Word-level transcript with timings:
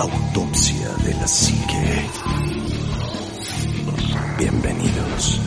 Autopsia 0.00 0.94
de 1.04 1.12
la 1.14 1.26
Psique. 1.26 2.06
Bienvenidos. 4.38 5.40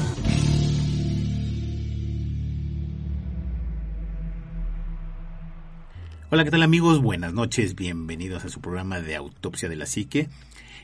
Hola, 6.29 6.43
¿qué 6.43 6.51
tal 6.51 6.63
amigos? 6.63 7.01
Buenas 7.01 7.31
noches, 7.31 7.75
bienvenidos 7.75 8.43
a 8.43 8.49
su 8.49 8.59
programa 8.59 8.99
de 8.99 9.15
Autopsia 9.15 9.69
de 9.69 9.77
la 9.77 9.85
Psique. 9.85 10.27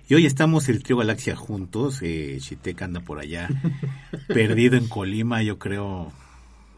Y 0.08 0.14
hoy 0.14 0.26
estamos 0.26 0.70
el 0.70 0.82
trío 0.82 0.96
Galaxia 0.96 1.36
juntos. 1.36 2.00
Eh, 2.02 2.38
Chitek 2.40 2.82
anda 2.84 3.02
por 3.02 3.20
allá, 3.20 3.50
perdido 4.30 4.78
en 4.78 4.88
Colima, 4.88 5.44
yo 5.44 5.60
creo, 5.60 6.14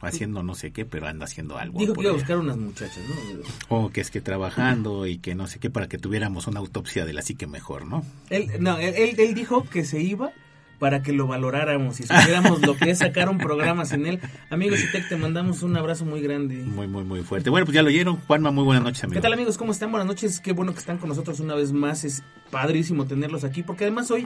haciendo 0.02 0.44
no 0.44 0.56
sé 0.56 0.72
qué, 0.72 0.86
pero 0.86 1.08
anda 1.08 1.26
haciendo 1.26 1.58
algo. 1.58 1.80
Dijo 1.80 1.94
que 1.94 2.02
iba 2.02 2.12
a 2.12 2.14
buscar 2.14 2.38
unas 2.38 2.58
muchachas, 2.58 3.00
¿no? 3.08 3.76
O 3.76 3.90
que 3.90 4.02
es 4.02 4.12
que 4.12 4.22
trabajando 4.22 5.08
y 5.08 5.18
que 5.18 5.36
no 5.36 5.48
sé 5.48 5.60
qué, 5.60 5.70
para 5.70 5.88
que 5.88 5.98
tuviéramos 5.98 6.48
una 6.48 6.60
autopsia 6.60 7.06
de 7.06 7.14
la 7.14 7.22
psique 7.22 7.48
mejor, 7.48 7.86
¿no? 7.86 8.04
Él, 8.30 8.48
no, 8.60 8.78
él, 8.78 8.94
él- 8.96 9.16
él 9.20 9.34
dijo 9.34 9.64
que 9.64 9.84
se 9.84 10.02
iba 10.02 10.32
para 10.80 11.02
que 11.04 11.12
lo 11.12 11.28
valoráramos 11.28 12.00
y 12.00 12.04
supiéramos 12.04 12.62
lo 12.62 12.78
que 12.78 12.92
es 12.92 13.00
sacar 13.00 13.28
un 13.28 13.38
programa 13.38 13.84
sin 13.84 14.06
él. 14.06 14.22
Amigos 14.50 14.80
Itec, 14.82 15.10
te 15.10 15.18
mandamos 15.18 15.62
un 15.62 15.76
abrazo 15.76 16.06
muy 16.06 16.22
grande. 16.22 16.56
Muy, 16.56 16.88
muy, 16.88 17.04
muy 17.04 17.22
fuerte. 17.22 17.50
Bueno, 17.50 17.66
pues 17.66 17.76
ya 17.76 17.82
lo 17.82 17.90
oyeron. 17.90 18.16
Juanma, 18.22 18.52
muy 18.52 18.64
buenas 18.64 18.86
noches, 18.86 19.04
amigo. 19.04 19.16
¿Qué 19.16 19.22
tal 19.22 19.34
amigos? 19.34 19.58
¿Cómo 19.58 19.74
están? 19.74 19.92
Buenas 19.92 20.08
noches. 20.08 20.40
Qué 20.40 20.54
bueno 20.54 20.72
que 20.72 20.80
están 20.80 20.98
con 20.98 21.10
nosotros 21.10 21.42
una 21.42 21.54
vez 21.54 21.74
más. 21.74 22.06
Es 22.06 22.24
padrísimo 22.50 23.06
tenerlos 23.06 23.44
aquí 23.44 23.62
porque 23.62 23.84
además 23.84 24.10
hoy 24.10 24.26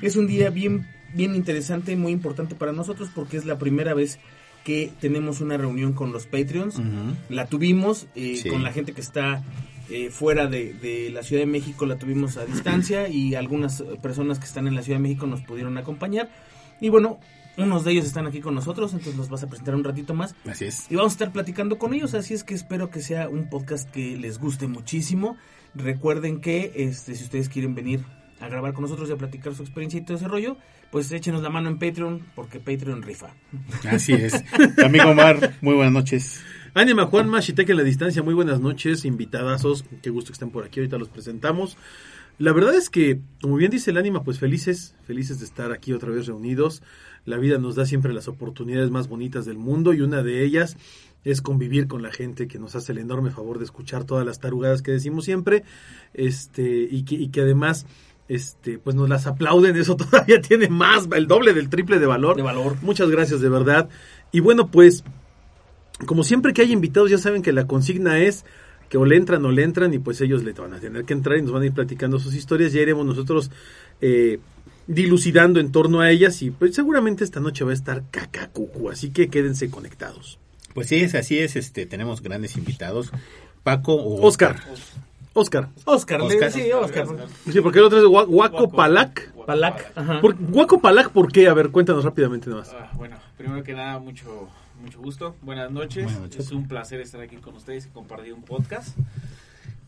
es 0.00 0.16
un 0.16 0.26
día 0.26 0.48
bien, 0.48 0.88
bien 1.12 1.34
interesante 1.34 1.92
y 1.92 1.96
muy 1.96 2.12
importante 2.12 2.54
para 2.54 2.72
nosotros 2.72 3.10
porque 3.14 3.36
es 3.36 3.44
la 3.44 3.58
primera 3.58 3.92
vez 3.92 4.18
que 4.64 4.92
tenemos 5.00 5.40
una 5.40 5.56
reunión 5.56 5.92
con 5.92 6.12
los 6.12 6.26
Patreons. 6.26 6.80
La 7.28 7.46
tuvimos 7.46 8.06
eh, 8.14 8.36
Sí. 8.42 8.48
con 8.48 8.62
la 8.62 8.72
gente 8.72 8.92
que 8.92 9.00
está 9.00 9.42
eh, 9.88 10.10
fuera 10.10 10.46
de, 10.46 10.72
de 10.74 11.10
la 11.10 11.22
Ciudad 11.22 11.42
de 11.42 11.46
México, 11.46 11.84
la 11.86 11.98
tuvimos 11.98 12.36
a 12.36 12.44
distancia 12.44 13.08
y 13.08 13.34
algunas 13.34 13.82
personas 14.02 14.38
que 14.38 14.44
están 14.44 14.68
en 14.68 14.74
la 14.74 14.82
Ciudad 14.82 14.98
de 14.98 15.02
México 15.02 15.26
nos 15.26 15.40
pudieron 15.40 15.76
acompañar. 15.78 16.30
Y 16.80 16.88
bueno, 16.90 17.18
unos 17.58 17.84
de 17.84 17.92
ellos 17.92 18.04
están 18.06 18.26
aquí 18.26 18.40
con 18.40 18.54
nosotros, 18.54 18.92
entonces 18.92 19.16
los 19.16 19.28
vas 19.28 19.42
a 19.42 19.48
presentar 19.48 19.74
un 19.74 19.82
ratito 19.84 20.14
más. 20.14 20.34
Así 20.48 20.66
es. 20.66 20.86
Y 20.90 20.94
vamos 20.94 21.12
a 21.12 21.14
estar 21.14 21.32
platicando 21.32 21.78
con 21.78 21.92
ellos, 21.92 22.14
así 22.14 22.34
es 22.34 22.44
que 22.44 22.54
espero 22.54 22.90
que 22.90 23.00
sea 23.00 23.28
un 23.28 23.48
podcast 23.50 23.90
que 23.90 24.16
les 24.16 24.38
guste 24.38 24.66
muchísimo. 24.68 25.36
Recuerden 25.74 26.40
que 26.40 26.72
este, 26.76 27.14
si 27.16 27.24
ustedes 27.24 27.48
quieren 27.48 27.74
venir 27.74 28.00
a 28.40 28.48
grabar 28.48 28.72
con 28.72 28.82
nosotros 28.82 29.08
y 29.08 29.12
a 29.12 29.16
platicar 29.16 29.54
su 29.54 29.62
experiencia 29.62 30.00
y 30.00 30.04
todo 30.04 30.16
ese 30.16 30.28
rollo, 30.28 30.56
pues 30.90 31.12
échenos 31.12 31.42
la 31.42 31.50
mano 31.50 31.68
en 31.68 31.78
Patreon, 31.78 32.26
porque 32.34 32.58
Patreon 32.58 33.02
rifa. 33.02 33.34
Así 33.88 34.12
es. 34.12 34.42
Amigo 34.84 35.10
Omar, 35.10 35.56
muy 35.60 35.74
buenas 35.74 35.92
noches. 35.92 36.42
Ánima 36.74 37.06
Juanma, 37.06 37.40
Shiteke 37.40 37.72
en 37.72 37.78
la 37.78 37.84
distancia, 37.84 38.22
muy 38.22 38.34
buenas 38.34 38.60
noches, 38.60 39.04
invitadazos, 39.04 39.84
qué 40.02 40.10
gusto 40.10 40.28
que 40.28 40.34
estén 40.34 40.50
por 40.50 40.64
aquí, 40.64 40.80
ahorita 40.80 40.98
los 40.98 41.08
presentamos. 41.08 41.76
La 42.38 42.52
verdad 42.54 42.74
es 42.74 42.88
que, 42.88 43.20
como 43.42 43.56
bien 43.56 43.70
dice 43.70 43.90
el 43.90 43.98
ánima, 43.98 44.22
pues 44.22 44.38
felices, 44.38 44.94
felices 45.04 45.40
de 45.40 45.44
estar 45.44 45.72
aquí 45.72 45.92
otra 45.92 46.10
vez 46.10 46.26
reunidos. 46.26 46.82
La 47.26 47.36
vida 47.36 47.58
nos 47.58 47.74
da 47.74 47.84
siempre 47.84 48.14
las 48.14 48.28
oportunidades 48.28 48.90
más 48.90 49.08
bonitas 49.08 49.44
del 49.44 49.58
mundo 49.58 49.92
y 49.92 50.00
una 50.00 50.22
de 50.22 50.42
ellas 50.42 50.78
es 51.22 51.42
convivir 51.42 51.86
con 51.86 52.00
la 52.00 52.10
gente 52.10 52.48
que 52.48 52.58
nos 52.58 52.74
hace 52.76 52.92
el 52.92 52.98
enorme 52.98 53.30
favor 53.30 53.58
de 53.58 53.64
escuchar 53.64 54.04
todas 54.04 54.24
las 54.24 54.40
tarugadas 54.40 54.80
que 54.80 54.90
decimos 54.90 55.26
siempre, 55.26 55.64
este, 56.14 56.88
y 56.90 57.02
que, 57.02 57.16
y 57.16 57.28
que 57.28 57.42
además, 57.42 57.84
este, 58.30 58.78
pues 58.78 58.94
nos 58.94 59.08
las 59.08 59.26
aplauden, 59.26 59.76
eso 59.76 59.96
todavía 59.96 60.40
tiene 60.40 60.68
más, 60.68 61.08
el 61.12 61.26
doble 61.26 61.52
del 61.52 61.68
triple 61.68 61.98
de 61.98 62.06
valor. 62.06 62.36
De 62.36 62.42
valor. 62.42 62.76
Muchas 62.80 63.10
gracias, 63.10 63.40
de 63.40 63.48
verdad. 63.48 63.88
Y 64.30 64.38
bueno, 64.38 64.70
pues, 64.70 65.02
como 66.06 66.22
siempre 66.22 66.52
que 66.52 66.62
hay 66.62 66.70
invitados, 66.70 67.10
ya 67.10 67.18
saben 67.18 67.42
que 67.42 67.52
la 67.52 67.66
consigna 67.66 68.20
es 68.20 68.44
que 68.88 68.98
o 68.98 69.04
le 69.04 69.16
entran 69.16 69.44
o 69.44 69.50
le 69.50 69.64
entran 69.64 69.92
y 69.94 69.98
pues 69.98 70.20
ellos 70.20 70.44
le 70.44 70.52
van 70.52 70.74
a 70.74 70.78
tener 70.78 71.04
que 71.04 71.12
entrar 71.12 71.38
y 71.38 71.42
nos 71.42 71.50
van 71.50 71.62
a 71.62 71.66
ir 71.66 71.72
platicando 71.72 72.20
sus 72.20 72.34
historias. 72.36 72.72
Ya 72.72 72.80
iremos 72.80 73.04
nosotros 73.04 73.50
eh, 74.00 74.38
dilucidando 74.86 75.58
en 75.58 75.72
torno 75.72 76.00
a 76.00 76.10
ellas 76.10 76.40
y 76.42 76.52
pues 76.52 76.76
seguramente 76.76 77.24
esta 77.24 77.40
noche 77.40 77.64
va 77.64 77.72
a 77.72 77.74
estar 77.74 78.04
cacacucu, 78.12 78.90
así 78.90 79.10
que 79.10 79.28
quédense 79.28 79.70
conectados. 79.70 80.38
Pues 80.72 80.86
sí, 80.86 81.00
es 81.00 81.16
así 81.16 81.36
es. 81.40 81.56
Este, 81.56 81.84
tenemos 81.84 82.22
grandes 82.22 82.56
invitados. 82.56 83.10
Paco 83.64 83.94
o 83.94 84.24
Oscar. 84.24 84.56
Oscar. 84.72 85.09
Oscar, 85.32 85.68
le- 86.20 86.34
Oscar. 86.34 86.50
sí, 86.52 86.70
Oscar. 86.72 87.06
Sí, 87.50 87.60
porque 87.60 87.78
el 87.78 87.84
otro 87.84 87.98
es 87.98 88.04
Gua- 88.04 88.26
Guaco 88.26 88.70
Palac. 88.70 89.32
Palak, 89.46 89.92
ajá. 89.96 90.20
Por, 90.20 90.34
Guaco 90.36 90.80
Palac, 90.80 91.10
¿por 91.10 91.30
qué? 91.32 91.48
A 91.48 91.54
ver, 91.54 91.70
cuéntanos 91.70 92.04
rápidamente 92.04 92.50
nomás. 92.50 92.72
Ah, 92.72 92.90
bueno, 92.94 93.16
primero 93.36 93.62
que 93.62 93.72
nada, 93.72 93.98
mucho, 93.98 94.48
mucho 94.80 94.98
gusto. 95.00 95.36
Buenas 95.42 95.70
noches. 95.70 96.04
Buenas 96.04 96.20
noches. 96.22 96.46
Es 96.46 96.52
un 96.52 96.66
placer 96.68 97.00
estar 97.00 97.20
aquí 97.20 97.36
con 97.36 97.54
ustedes 97.56 97.86
y 97.86 97.88
compartir 97.90 98.32
un 98.32 98.42
podcast. 98.42 98.96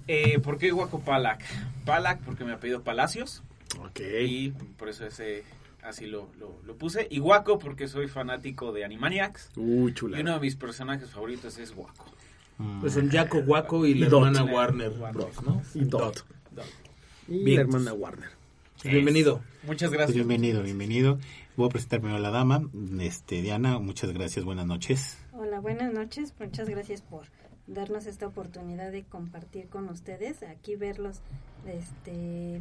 Eh, 0.09 0.39
¿Por 0.41 0.59
qué 0.59 0.71
Guaco 0.71 1.01
Palac? 1.01 1.43
Palac 1.85 2.21
porque 2.23 2.45
me 2.45 2.53
ha 2.53 2.59
pedido 2.59 2.83
Palacios 2.83 3.43
Ok. 3.81 4.01
y 4.27 4.51
por 4.79 4.89
eso 4.89 5.07
ese 5.07 5.45
así 5.83 6.07
lo, 6.07 6.29
lo, 6.39 6.57
lo 6.67 6.77
puse. 6.77 7.07
Y 7.11 7.19
Guaco 7.19 7.59
porque 7.59 7.89
soy 7.89 8.09
fanático 8.09 8.73
de 8.73 8.85
Animaniacs 8.85 9.51
Uy, 9.57 9.91
y 9.91 9.95
chula. 9.95 10.21
uno 10.21 10.35
de 10.35 10.41
mis 10.41 10.57
personajes 10.57 11.11
favoritos 11.11 11.59
es 11.59 11.75
Guaco. 11.75 12.05
Pues 12.81 12.95
son 12.95 13.11
Jaco, 13.11 13.43
Guaco 13.43 13.87
y 13.87 13.95
la 13.95 14.09
Dot. 14.09 14.27
hermana 14.27 14.53
Warner 14.53 14.91
Bros, 14.91 15.43
¿no? 15.43 15.63
Y 15.75 15.85
Dot. 15.85 16.25
Y 17.29 17.45
Bien. 17.45 17.57
la 17.57 17.63
hermana 17.63 17.93
Warner. 17.93 18.31
Bienvenido. 18.85 19.41
Muchas 19.65 19.89
pues 19.91 19.99
gracias. 19.99 20.15
bienvenido, 20.17 20.63
bienvenido. 20.63 21.19
Voy 21.57 21.67
a 21.67 21.69
presentar 21.71 22.01
primero 22.01 22.19
a 22.19 22.21
la 22.21 22.31
dama. 22.31 22.69
Este, 23.01 23.43
Diana, 23.43 23.79
muchas 23.79 24.13
gracias, 24.13 24.45
buenas 24.45 24.67
noches. 24.67 25.19
Hola, 25.33 25.61
buenas 25.61 25.93
noches. 25.93 26.35
Muchas 26.39 26.69
gracias 26.69 27.03
por 27.03 27.25
darnos 27.67 28.07
esta 28.07 28.27
oportunidad 28.27 28.91
de 28.91 29.05
compartir 29.05 29.69
con 29.69 29.89
ustedes, 29.89 30.43
aquí 30.43 30.75
verlos, 30.77 31.21
este, 31.67 32.61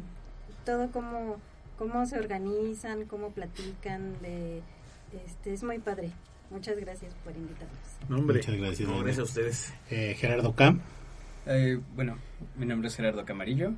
todo 0.64 0.90
cómo, 0.90 1.36
cómo 1.76 2.06
se 2.06 2.18
organizan, 2.18 3.06
cómo 3.06 3.30
platican, 3.30 4.14
de, 4.22 4.62
este, 5.26 5.52
es 5.52 5.62
muy 5.64 5.78
padre. 5.78 6.12
Muchas 6.52 6.76
gracias 6.76 7.14
por 7.24 7.34
invitarnos. 7.34 7.78
No, 8.08 8.18
hombre. 8.18 8.38
Muchas 8.38 8.56
gracias. 8.56 8.88
No, 8.88 8.98
gracias 8.98 9.18
a 9.18 9.22
ustedes. 9.22 9.72
Eh, 9.90 10.14
Gerardo 10.18 10.54
Cam. 10.54 10.80
Eh, 11.46 11.80
bueno, 11.96 12.18
mi 12.56 12.66
nombre 12.66 12.88
es 12.88 12.94
Gerardo 12.96 13.24
Camarillo. 13.24 13.72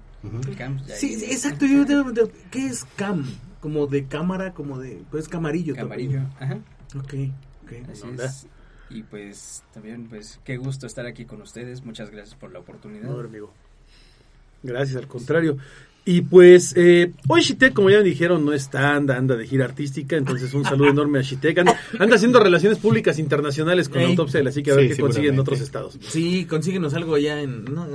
Ya 0.58 0.70
Sí, 0.96 1.14
exacto. 1.24 1.64
Yo, 1.66 1.86
yo- 1.86 2.28
¿Qué 2.50 2.66
es 2.66 2.84
cam? 2.96 3.24
Como 3.60 3.86
de 3.86 4.06
cámara, 4.06 4.52
como 4.52 4.78
de... 4.78 5.02
Pues 5.10 5.28
camarillo. 5.28 5.74
Camarillo, 5.74 6.20
ajá. 6.38 6.58
Ok, 6.98 7.14
ok. 7.62 7.88
Así 7.90 8.02
onda. 8.02 8.26
es. 8.26 8.46
Y 8.90 9.02
pues 9.02 9.62
también, 9.72 10.08
pues, 10.08 10.38
qué 10.44 10.58
gusto 10.58 10.86
estar 10.86 11.06
aquí 11.06 11.24
con 11.24 11.40
ustedes. 11.40 11.82
Muchas 11.84 12.10
gracias 12.10 12.34
por 12.36 12.52
la 12.52 12.58
oportunidad. 12.58 13.04
No, 13.08 13.18
amigo. 13.18 13.50
Gracias, 14.62 14.96
al 14.96 15.08
contrario. 15.08 15.56
Y 16.06 16.20
pues, 16.20 16.74
eh, 16.76 17.12
hoy 17.28 17.40
Shitek, 17.40 17.72
como 17.72 17.88
ya 17.88 17.96
me 17.98 18.02
dijeron, 18.04 18.44
no 18.44 18.52
está, 18.52 18.94
anda, 18.94 19.16
anda 19.16 19.36
de 19.36 19.46
gira 19.46 19.64
artística, 19.64 20.16
entonces 20.16 20.52
un 20.52 20.62
saludo 20.62 20.90
enorme 20.90 21.18
a 21.20 21.22
Shitek. 21.22 21.58
Anda, 21.60 21.80
anda 21.98 22.16
haciendo 22.16 22.40
relaciones 22.40 22.78
públicas 22.78 23.18
internacionales 23.18 23.88
con 23.88 24.02
Ey. 24.02 24.10
autopsia, 24.10 24.42
así 24.46 24.62
que 24.62 24.72
a 24.72 24.74
ver 24.74 24.90
Sí, 24.90 24.96
qué 24.96 25.00
consigue 25.00 25.28
en 25.28 25.38
otros 25.38 25.60
estados. 25.62 25.98
Sí, 26.06 26.44
consíguenos 26.44 26.92
algo 26.92 27.14
allá 27.14 27.40
en... 27.40 27.64
¿no? 27.64 27.86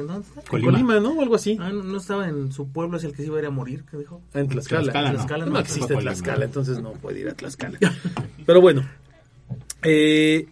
Colima. 0.48 0.72
Colima, 0.72 1.00
¿no? 1.00 1.12
O 1.12 1.22
algo 1.22 1.36
así. 1.36 1.56
Ah, 1.60 1.70
no, 1.72 1.84
no 1.84 1.98
estaba 1.98 2.28
en 2.28 2.52
su 2.52 2.72
pueblo, 2.72 2.98
es 2.98 3.04
el 3.04 3.12
que 3.12 3.18
se 3.18 3.26
iba 3.26 3.38
a 3.38 3.42
ir 3.42 3.46
a 3.46 3.52
morir, 3.52 3.84
¿qué 3.90 3.98
dijo? 3.98 4.24
En 4.34 4.48
Tlaxcala. 4.48 4.92
Tlaxcala, 4.92 5.10
no. 5.12 5.16
Tlaxcala, 5.16 5.46
no, 5.46 5.52
no, 5.52 5.60
existe. 5.60 5.96
Tlaxcala, 5.96 6.46
entonces 6.46 6.82
no 6.82 6.94
puede 6.94 7.20
ir 7.20 7.30
a 7.30 7.36
Tlaxcala. 7.36 7.78
Pero 8.44 8.60
bueno, 8.60 8.90
eh, 9.84 10.48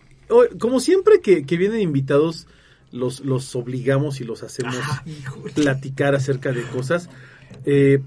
como 0.59 0.79
siempre 0.79 1.21
que, 1.21 1.43
que 1.43 1.57
vienen 1.57 1.81
invitados, 1.81 2.45
los, 2.91 3.21
los 3.21 3.55
obligamos 3.55 4.21
y 4.21 4.23
los 4.23 4.43
hacemos 4.43 4.75
Ah, 4.81 5.03
platicar 5.55 6.15
acerca 6.15 6.51
de 6.51 6.61
cosas. 6.63 7.09
Eh, 7.65 7.99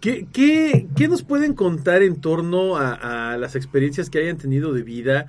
¿qué, 0.00 0.26
qué, 0.32 0.86
qué 0.96 1.08
nos 1.08 1.22
pueden 1.22 1.54
contar 1.54 2.02
en 2.02 2.20
torno 2.20 2.76
a, 2.76 3.32
a 3.32 3.36
las 3.38 3.56
experiencias 3.56 4.10
que 4.10 4.18
hayan 4.18 4.36
tenido 4.38 4.72
de 4.72 4.82
vida 4.82 5.26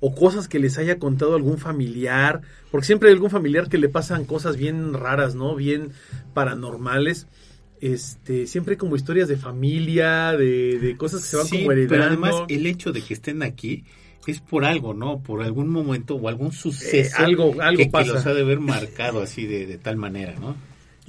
o 0.00 0.14
cosas 0.14 0.46
que 0.48 0.58
les 0.60 0.78
haya 0.78 0.98
contado 0.98 1.34
algún 1.34 1.58
familiar? 1.58 2.42
Porque 2.70 2.86
siempre 2.86 3.08
hay 3.08 3.14
algún 3.14 3.30
familiar 3.30 3.68
que 3.68 3.78
le 3.78 3.88
pasan 3.88 4.24
cosas 4.24 4.56
bien 4.56 4.92
raras, 4.94 5.34
¿no? 5.34 5.56
Bien 5.56 5.90
paranormales. 6.34 7.26
Este, 7.80 8.46
siempre 8.46 8.72
hay 8.72 8.76
como 8.78 8.96
historias 8.96 9.28
de 9.28 9.36
familia, 9.36 10.32
de, 10.36 10.78
de 10.80 10.96
cosas 10.96 11.22
que 11.22 11.28
se 11.28 11.36
van 11.36 11.46
Sí, 11.46 11.58
como 11.58 11.72
heredando. 11.72 11.90
pero 11.94 12.04
además 12.04 12.34
el 12.48 12.66
hecho 12.66 12.92
de 12.92 13.02
que 13.02 13.14
estén 13.14 13.42
aquí 13.42 13.84
es 14.26 14.40
por 14.40 14.64
algo, 14.64 14.92
¿no? 14.94 15.20
Por 15.20 15.42
algún 15.42 15.68
momento 15.70 16.16
o 16.16 16.28
algún 16.28 16.52
suceso 16.52 17.16
Eh, 17.22 17.24
algo- 17.24 17.54
algo 17.62 17.78
que, 17.78 17.84
que 17.86 17.90
pasa. 17.90 18.12
los 18.14 18.26
ha 18.26 18.34
de 18.34 18.42
haber 18.42 18.60
marcado 18.60 19.22
así 19.22 19.46
de, 19.46 19.66
de 19.66 19.78
tal 19.78 19.96
manera, 19.96 20.34
¿no? 20.38 20.54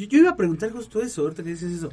Yo, 0.08 0.18
iba 0.18 0.30
a 0.30 0.38
preguntar 0.38 0.72
justo 0.72 1.02
eso, 1.02 1.24
ahorita 1.24 1.44
que 1.44 1.50
dices 1.50 1.74
eso. 1.74 1.90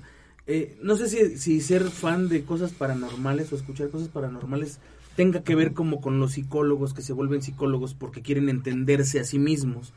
Eh, 0.47 0.79
no 0.81 0.97
sé 0.97 1.09
si, 1.09 1.39
si 1.39 1.61
ser 1.61 1.83
fan 1.91 2.29
de 2.29 2.45
cosas 2.45 2.73
paranormales 2.73 3.53
o 3.53 3.57
escuchar 3.57 3.91
cosas 3.91 4.09
paranormales 4.09 4.79
tenga 5.17 5.43
que 5.43 5.57
ver 5.57 5.73
como 5.73 6.01
con 6.01 6.21
los 6.21 6.33
psicólogos 6.33 6.95
que 6.95 7.03
se 7.03 7.13
vuelven 7.13 7.43
psicólogos 7.43 7.95
porque 7.95 8.23
quieren 8.23 8.49
entenderse 8.49 9.19
a 9.19 9.25
sí 9.25 9.41
mismos. 9.41 9.93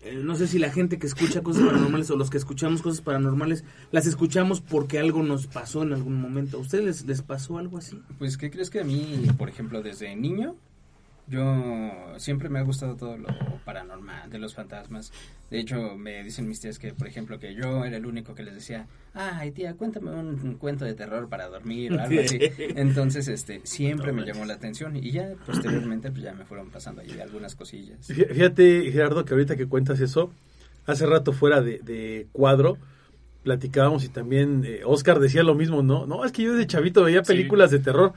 Eh, 0.00 0.20
no 0.22 0.34
sé 0.34 0.48
si 0.48 0.58
la 0.58 0.70
gente 0.70 0.98
que 0.98 1.06
escucha 1.06 1.42
cosas 1.42 1.64
paranormales 1.66 2.10
o 2.10 2.16
los 2.16 2.30
que 2.30 2.38
escuchamos 2.38 2.80
cosas 2.80 3.02
paranormales 3.02 3.64
las 3.90 4.06
escuchamos 4.06 4.62
porque 4.62 4.98
algo 4.98 5.22
nos 5.22 5.46
pasó 5.46 5.82
en 5.82 5.92
algún 5.92 6.20
momento. 6.20 6.56
¿A 6.56 6.60
ustedes 6.60 6.84
les, 6.84 7.06
les 7.06 7.22
pasó 7.22 7.58
algo 7.58 7.76
así? 7.76 8.00
Pues, 8.18 8.38
¿qué 8.38 8.50
crees 8.50 8.70
que 8.70 8.80
a 8.80 8.84
mí, 8.84 9.26
por 9.36 9.50
ejemplo, 9.50 9.82
desde 9.82 10.16
niño, 10.16 10.56
Yo 11.28 12.14
siempre 12.18 12.48
me 12.48 12.58
ha 12.58 12.62
gustado 12.62 12.96
todo 12.96 13.16
lo 13.16 13.28
paranormal, 13.64 14.28
de 14.28 14.38
los 14.38 14.54
fantasmas. 14.54 15.12
De 15.50 15.60
hecho, 15.60 15.96
me 15.96 16.22
dicen 16.24 16.48
mis 16.48 16.60
tías 16.60 16.78
que, 16.78 16.92
por 16.94 17.06
ejemplo, 17.06 17.38
que 17.38 17.54
yo 17.54 17.84
era 17.84 17.96
el 17.96 18.06
único 18.06 18.34
que 18.34 18.42
les 18.42 18.54
decía, 18.54 18.86
ay 19.14 19.52
tía, 19.52 19.74
cuéntame 19.74 20.10
un, 20.10 20.40
un 20.42 20.54
cuento 20.56 20.84
de 20.84 20.94
terror 20.94 21.28
para 21.28 21.48
dormir 21.48 21.92
o 21.92 22.00
algo 22.00 22.20
así. 22.20 22.38
Entonces, 22.76 23.28
este, 23.28 23.60
siempre 23.64 24.12
me 24.12 24.24
llamó 24.24 24.44
la 24.44 24.54
atención 24.54 24.96
y 24.96 25.10
ya 25.12 25.30
posteriormente 25.46 26.10
pues 26.10 26.22
ya 26.22 26.32
me 26.32 26.44
fueron 26.44 26.70
pasando 26.70 27.02
ahí 27.02 27.18
algunas 27.20 27.54
cosillas. 27.54 27.98
Fí- 28.10 28.26
Fíjate, 28.28 28.90
Gerardo, 28.90 29.24
que 29.24 29.34
ahorita 29.34 29.56
que 29.56 29.66
cuentas 29.66 30.00
eso, 30.00 30.32
hace 30.86 31.06
rato 31.06 31.32
fuera 31.32 31.60
de, 31.62 31.78
de 31.78 32.26
cuadro, 32.32 32.78
platicábamos 33.42 34.04
y 34.04 34.08
también 34.08 34.64
eh, 34.66 34.82
Oscar 34.84 35.18
decía 35.18 35.42
lo 35.42 35.54
mismo, 35.54 35.82
¿no? 35.82 36.06
No, 36.06 36.24
es 36.24 36.32
que 36.32 36.42
yo 36.44 36.54
de 36.54 36.66
chavito 36.66 37.02
veía 37.04 37.22
películas 37.22 37.70
de 37.70 37.78
terror. 37.80 38.12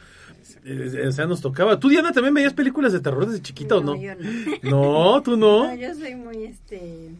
Eh, 0.65 1.07
o 1.07 1.11
sea, 1.11 1.27
nos 1.27 1.41
tocaba. 1.41 1.79
¿Tú, 1.79 1.89
Diana, 1.89 2.11
también 2.11 2.33
veías 2.33 2.53
películas 2.53 2.91
de 2.91 2.99
terror 2.99 3.27
desde 3.27 3.41
chiquita 3.41 3.77
o 3.77 3.81
no? 3.81 3.95
yo 3.95 4.13
no. 4.15 4.23
No, 4.63 5.21
tú 5.21 5.37
no. 5.37 5.67
No, 5.67 5.75
yo 5.75 5.93
soy 5.93 6.15
muy, 6.15 6.43
este, 6.45 7.11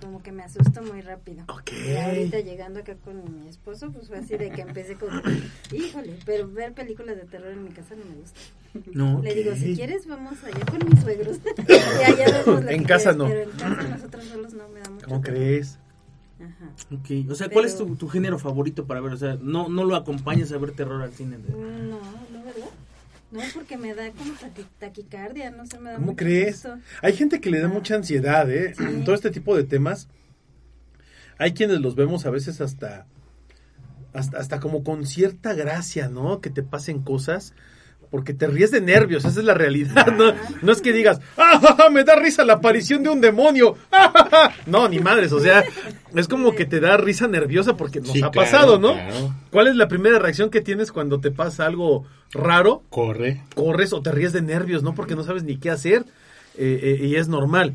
como 0.00 0.22
que 0.22 0.30
me 0.30 0.42
asusto 0.42 0.82
muy 0.82 1.00
rápido. 1.00 1.44
Ok. 1.48 1.72
Y 1.72 1.96
ahorita 1.96 2.40
llegando 2.40 2.80
acá 2.80 2.94
con 3.02 3.42
mi 3.42 3.48
esposo, 3.48 3.90
pues 3.90 4.08
fue 4.08 4.18
así 4.18 4.36
de 4.36 4.50
que 4.50 4.60
empecé 4.60 4.96
con, 4.96 5.08
híjole, 5.72 6.18
pero 6.26 6.48
ver 6.48 6.74
películas 6.74 7.16
de 7.16 7.24
terror 7.24 7.50
en 7.50 7.64
mi 7.64 7.70
casa 7.70 7.94
no 7.96 8.04
me 8.04 8.16
gusta. 8.16 8.40
No. 8.92 9.22
Le 9.22 9.34
digo, 9.34 9.54
si 9.54 9.74
quieres 9.74 10.06
vamos 10.06 10.34
allá 10.44 10.64
con 10.66 10.86
mis 10.86 11.00
suegros. 11.00 11.38
y 11.68 12.02
allá 12.04 12.42
vemos 12.44 12.70
En 12.70 12.80
que 12.82 12.86
casa 12.86 13.12
no. 13.14 13.26
Pero 13.26 13.50
en 13.50 13.50
casa 13.56 13.82
nosotros 13.88 14.24
solos 14.26 14.52
no 14.52 14.68
me 14.68 14.80
da 14.80 14.90
mucho 14.90 15.06
¿Cómo 15.06 15.20
terror. 15.22 15.38
crees? 15.38 15.78
Ajá. 16.38 16.70
Ok, 16.94 17.30
O 17.30 17.34
sea, 17.34 17.48
¿cuál 17.48 17.64
es 17.64 17.76
tu, 17.78 17.96
tu 17.96 18.08
género 18.08 18.38
favorito 18.38 18.86
para 18.86 19.00
ver? 19.00 19.12
O 19.12 19.16
sea, 19.16 19.38
no, 19.40 19.68
no 19.68 19.84
lo 19.84 19.96
acompañas 19.96 20.52
a 20.52 20.58
ver 20.58 20.72
terror 20.72 21.02
al 21.02 21.12
cine. 21.12 21.38
de- 21.38 21.50
No, 21.52 21.58
no, 22.30 22.44
¿verdad? 22.44 22.68
No, 23.32 23.40
porque 23.54 23.76
me 23.76 23.94
da 23.94 24.10
como 24.12 24.32
taqui- 24.34 24.66
taquicardia, 24.78 25.50
no 25.50 25.66
sé, 25.66 25.78
me 25.80 25.90
da 25.90 25.96
¿Cómo 25.96 26.06
mucho 26.08 26.16
crees? 26.18 26.68
Hay 27.02 27.14
gente 27.14 27.40
que 27.40 27.50
le 27.50 27.60
da 27.60 27.68
mucha 27.68 27.94
ansiedad, 27.96 28.50
¿eh? 28.50 28.74
Sí. 28.76 28.84
Todo 29.04 29.14
este 29.14 29.30
tipo 29.30 29.56
de 29.56 29.64
temas. 29.64 30.08
Hay 31.38 31.52
quienes 31.52 31.80
los 31.80 31.96
vemos 31.96 32.24
a 32.26 32.30
veces 32.30 32.60
hasta, 32.60 33.06
hasta, 34.12 34.38
hasta 34.38 34.60
como 34.60 34.84
con 34.84 35.04
cierta 35.06 35.54
gracia, 35.54 36.08
¿no? 36.08 36.40
Que 36.40 36.50
te 36.50 36.62
pasen 36.62 37.02
cosas. 37.02 37.52
Porque 38.10 38.32
te 38.34 38.46
ríes 38.46 38.70
de 38.70 38.80
nervios, 38.80 39.24
esa 39.24 39.40
es 39.40 39.44
la 39.44 39.54
realidad, 39.54 40.06
¿no? 40.16 40.32
No 40.62 40.72
es 40.72 40.80
que 40.80 40.92
digas, 40.92 41.20
¡ah, 41.36 41.58
ja, 41.60 41.74
ja, 41.76 41.90
me 41.90 42.04
da 42.04 42.14
risa 42.16 42.44
la 42.44 42.54
aparición 42.54 43.02
de 43.02 43.08
un 43.10 43.20
demonio! 43.20 43.76
¡Ah, 43.92 44.28
ja! 44.30 44.54
No, 44.66 44.88
ni 44.88 44.98
madres, 45.00 45.32
o 45.32 45.40
sea, 45.40 45.64
es 46.14 46.28
como 46.28 46.54
que 46.54 46.64
te 46.66 46.78
da 46.80 46.96
risa 46.96 47.26
nerviosa 47.28 47.76
porque 47.76 48.00
nos 48.00 48.10
Sí, 48.12 48.22
ha 48.22 48.30
claro, 48.30 48.50
pasado, 48.50 48.78
¿no? 48.78 48.92
claro. 48.94 49.34
¿Cuál 49.50 49.66
es 49.68 49.76
la 49.76 49.88
primera 49.88 50.18
reacción 50.18 50.50
que 50.50 50.60
tienes 50.60 50.92
cuando 50.92 51.20
te 51.20 51.30
pasa 51.30 51.66
algo 51.66 52.06
raro? 52.32 52.82
Corre. 52.90 53.42
corres 53.54 53.92
o 53.92 54.00
te 54.02 54.12
ríes 54.12 54.32
de 54.32 54.42
nervios, 54.42 54.82
¿no? 54.82 54.94
Porque 54.94 55.16
no 55.16 55.24
sabes 55.24 55.42
ni 55.42 55.56
qué 55.58 55.70
hacer 55.70 56.04
eh, 56.56 56.98
eh, 57.00 57.06
y 57.06 57.16
es 57.16 57.28
normal. 57.28 57.74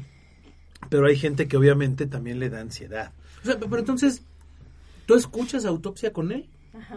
Pero 0.89 1.05
hay 1.07 1.15
gente 1.17 1.47
que 1.47 1.57
obviamente 1.57 2.05
también 2.07 2.39
le 2.39 2.49
da 2.49 2.61
ansiedad. 2.61 3.11
O 3.43 3.45
sea, 3.45 3.57
pero 3.59 3.77
entonces, 3.79 4.23
¿tú 5.05 5.15
escuchas 5.15 5.65
autopsia 5.65 6.11
con 6.13 6.31
él? 6.31 6.47
Ajá. 6.77 6.95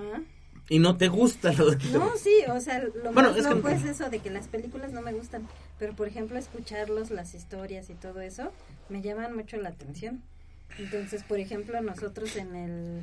Y 0.68 0.78
no 0.78 0.96
te 0.96 1.08
gusta 1.08 1.52
lo 1.52 1.70
de 1.72 1.84
No, 1.90 2.10
sí, 2.16 2.32
o 2.48 2.58
sea, 2.60 2.82
lo 2.82 3.12
Bueno, 3.12 3.30
más 3.30 3.36
es 3.38 3.46
que- 3.46 3.54
loco 3.54 3.68
es 3.68 3.84
eso 3.84 4.08
de 4.08 4.18
que 4.20 4.30
las 4.30 4.48
películas 4.48 4.92
no 4.92 5.02
me 5.02 5.12
gustan, 5.12 5.46
pero 5.78 5.92
por 5.94 6.08
ejemplo 6.08 6.38
escucharlos, 6.38 7.10
las 7.10 7.34
historias 7.34 7.90
y 7.90 7.94
todo 7.94 8.20
eso, 8.20 8.50
me 8.88 9.02
llaman 9.02 9.36
mucho 9.36 9.56
la 9.58 9.68
atención. 9.70 10.22
Entonces, 10.78 11.22
por 11.22 11.38
ejemplo, 11.38 11.80
nosotros 11.82 12.34
en 12.36 12.56
el, 12.56 13.02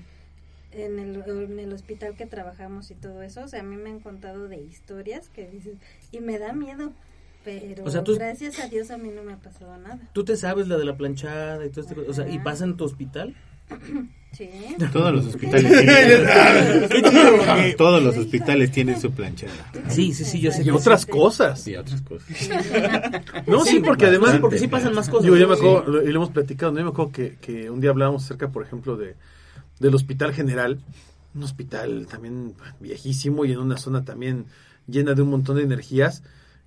en 0.72 1.00
el, 1.00 1.24
en 1.28 1.60
el 1.60 1.72
hospital 1.72 2.16
que 2.18 2.26
trabajamos 2.26 2.90
y 2.92 2.96
todo 2.96 3.22
eso, 3.22 3.44
o 3.44 3.48
sea, 3.48 3.60
a 3.60 3.64
mí 3.64 3.76
me 3.78 3.92
han 3.92 4.00
contado 4.00 4.48
de 4.48 4.58
historias 4.58 5.30
que 5.30 5.48
dices, 5.48 5.76
y 6.12 6.20
me 6.20 6.40
da 6.40 6.54
miedo, 6.54 6.92
pero 7.44 7.86
O 7.86 7.90
sea, 7.92 8.04
tú- 8.04 8.16
gracias 8.16 8.60
a 8.60 8.68
Dios 8.68 8.90
a 8.92 8.98
mí 8.98 9.10
no 9.10 9.22
me 9.24 9.34
ha 9.34 9.38
pasado 9.38 9.78
nada. 9.78 10.00
¿Tú 10.14 10.26
te 10.26 10.36
sabes 10.36 10.68
la 10.68 10.78
de 10.78 10.86
la 10.86 10.98
planchada 10.98 11.64
y 11.66 11.70
todo 11.70 11.82
este 11.86 12.00
O 12.02 12.14
sea, 12.14 12.28
¿y 12.28 12.40
pasa 12.40 12.64
en 12.66 12.76
tu 12.76 12.86
hospital? 12.86 13.36
Sí. 14.32 14.50
Todos 14.94 15.14
los 15.14 15.26
hospitales 15.28 15.72
tienen, 15.72 17.76
todos 17.78 18.02
los 18.02 18.18
hospitales 18.18 18.72
tienen 18.72 19.00
su 19.00 19.12
planchada. 19.12 19.72
Sí, 19.90 20.14
sí, 20.14 20.24
sí, 20.24 20.40
yo 20.40 20.52
sé 20.52 20.64
Y 20.64 20.70
otras 20.70 21.06
cosas. 21.06 21.68
Y 21.68 21.76
otras 21.76 22.02
cosas. 22.02 22.30
No, 23.46 23.64
sí, 23.66 23.82
porque 23.86 24.06
además... 24.06 24.38
Porque 24.40 24.58
sí 24.58 24.68
pasan 24.68 24.96
más 24.96 25.10
cosas. 25.10 25.26
Yo 25.26 25.34
me 25.34 25.40
Sí. 25.56 25.62
acuerdo, 25.62 26.02
y 26.04 26.08
lo 26.08 26.16
hemos 26.16 26.32
platicado, 26.32 26.72
¿no? 26.72 26.80
Yo 26.80 26.86
me 26.86 26.92
acuerdo 26.92 27.12
que, 27.12 27.36
que 27.42 27.70
un 27.70 27.82
día 27.82 27.90
hablábamos 27.90 28.24
acerca, 28.24 28.50
por 28.50 28.64
ejemplo, 28.64 28.96
de 28.98 29.16
del 29.80 29.96
Hospital 29.96 30.32
General, 30.34 30.80
un 31.34 31.44
hospital 31.44 32.06
también 32.08 32.54
viejísimo 32.80 33.46
y 33.46 33.52
en 33.52 33.58
una 33.58 33.78
zona 33.78 34.06
también 34.06 34.46
llena 34.88 35.14
de 35.16 35.24
un 35.24 35.30
montón 35.30 35.58
de 35.58 35.64
energías. 35.64 36.22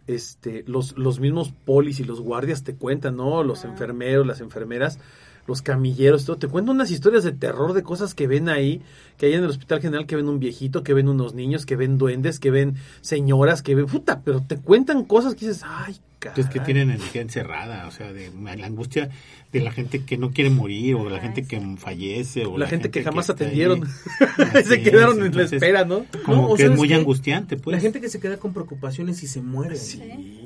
Este, 0.09 0.65
los, 0.67 0.99
los 0.99 1.21
mismos 1.21 1.53
polis 1.65 2.01
y 2.01 2.05
los 2.05 2.21
guardias 2.21 2.65
te 2.65 2.75
cuentan, 2.75 3.17
¿no? 3.17 3.43
Los 3.45 3.65
enfermeros, 3.65 4.27
las 4.27 4.41
enfermeras, 4.41 4.99
los 5.47 5.63
camilleros, 5.63 6.25
todo. 6.25 6.37
Te 6.37 6.49
cuentan 6.49 6.77
unas 6.77 6.91
historias 6.91 7.25
de 7.25 7.33
terror 7.33 7.73
de 7.73 7.83
cosas 7.83 8.15
que 8.15 8.27
ven 8.27 8.49
ahí, 8.49 8.81
que 9.19 9.27
hay 9.27 9.35
en 9.35 9.45
el 9.45 9.51
Hospital 9.51 9.81
General, 9.81 10.07
que 10.07 10.17
ven 10.17 10.29
un 10.29 10.39
viejito, 10.41 10.83
que 10.83 10.95
ven 10.95 11.09
unos 11.09 11.35
niños, 11.35 11.67
que 11.67 11.77
ven 11.77 11.99
duendes, 11.99 12.39
que 12.41 12.51
ven 12.51 12.77
señoras, 13.01 13.63
que 13.63 13.75
ven... 13.75 13.87
Puta, 13.87 14.23
pero 14.25 14.41
te 14.43 14.57
cuentan 14.57 15.05
cosas 15.05 15.35
que 15.35 15.47
dices, 15.47 15.63
ay, 15.65 15.97
Es 16.37 16.47
que 16.47 16.55
caray". 16.59 16.65
tienen 16.65 16.91
energía 16.91 17.21
encerrada, 17.23 17.87
o 17.87 17.91
sea, 17.91 18.13
de 18.13 18.31
la 18.57 18.67
angustia 18.67 19.11
de 19.53 19.61
la 19.61 19.71
gente 19.71 20.03
que 20.05 20.17
no 20.19 20.33
quiere 20.33 20.51
morir, 20.51 20.97
o 20.97 21.09
la 21.09 21.19
Ah, 21.19 21.21
gente 21.21 21.47
que 21.47 21.61
fallece, 21.77 22.45
o 22.45 22.59
la, 22.59 22.67
gente, 22.67 22.91
que 22.91 23.05
jamás 23.05 23.31
atendieron. 23.31 23.83
Se 24.67 24.83
quedaron 24.83 25.25
en 25.25 25.37
la 25.37 25.45
espera, 25.45 25.85
¿no? 25.85 26.07
Como 26.25 26.37
No, 26.37 26.49
o 26.49 26.57
que 26.57 26.63
es 26.65 26.69
¿sabes 26.69 26.79
muy 26.79 26.93
angustiante, 26.93 27.57
pues. 27.57 27.77
La 27.77 27.81
gente 27.81 28.01
que 28.01 28.09
se 28.09 28.19
queda 28.19 28.37
con 28.39 28.53
preocupaciones 28.53 29.23
y 29.23 29.29
se 29.29 29.43
muere. 29.43 29.77
Sí. 29.77 30.01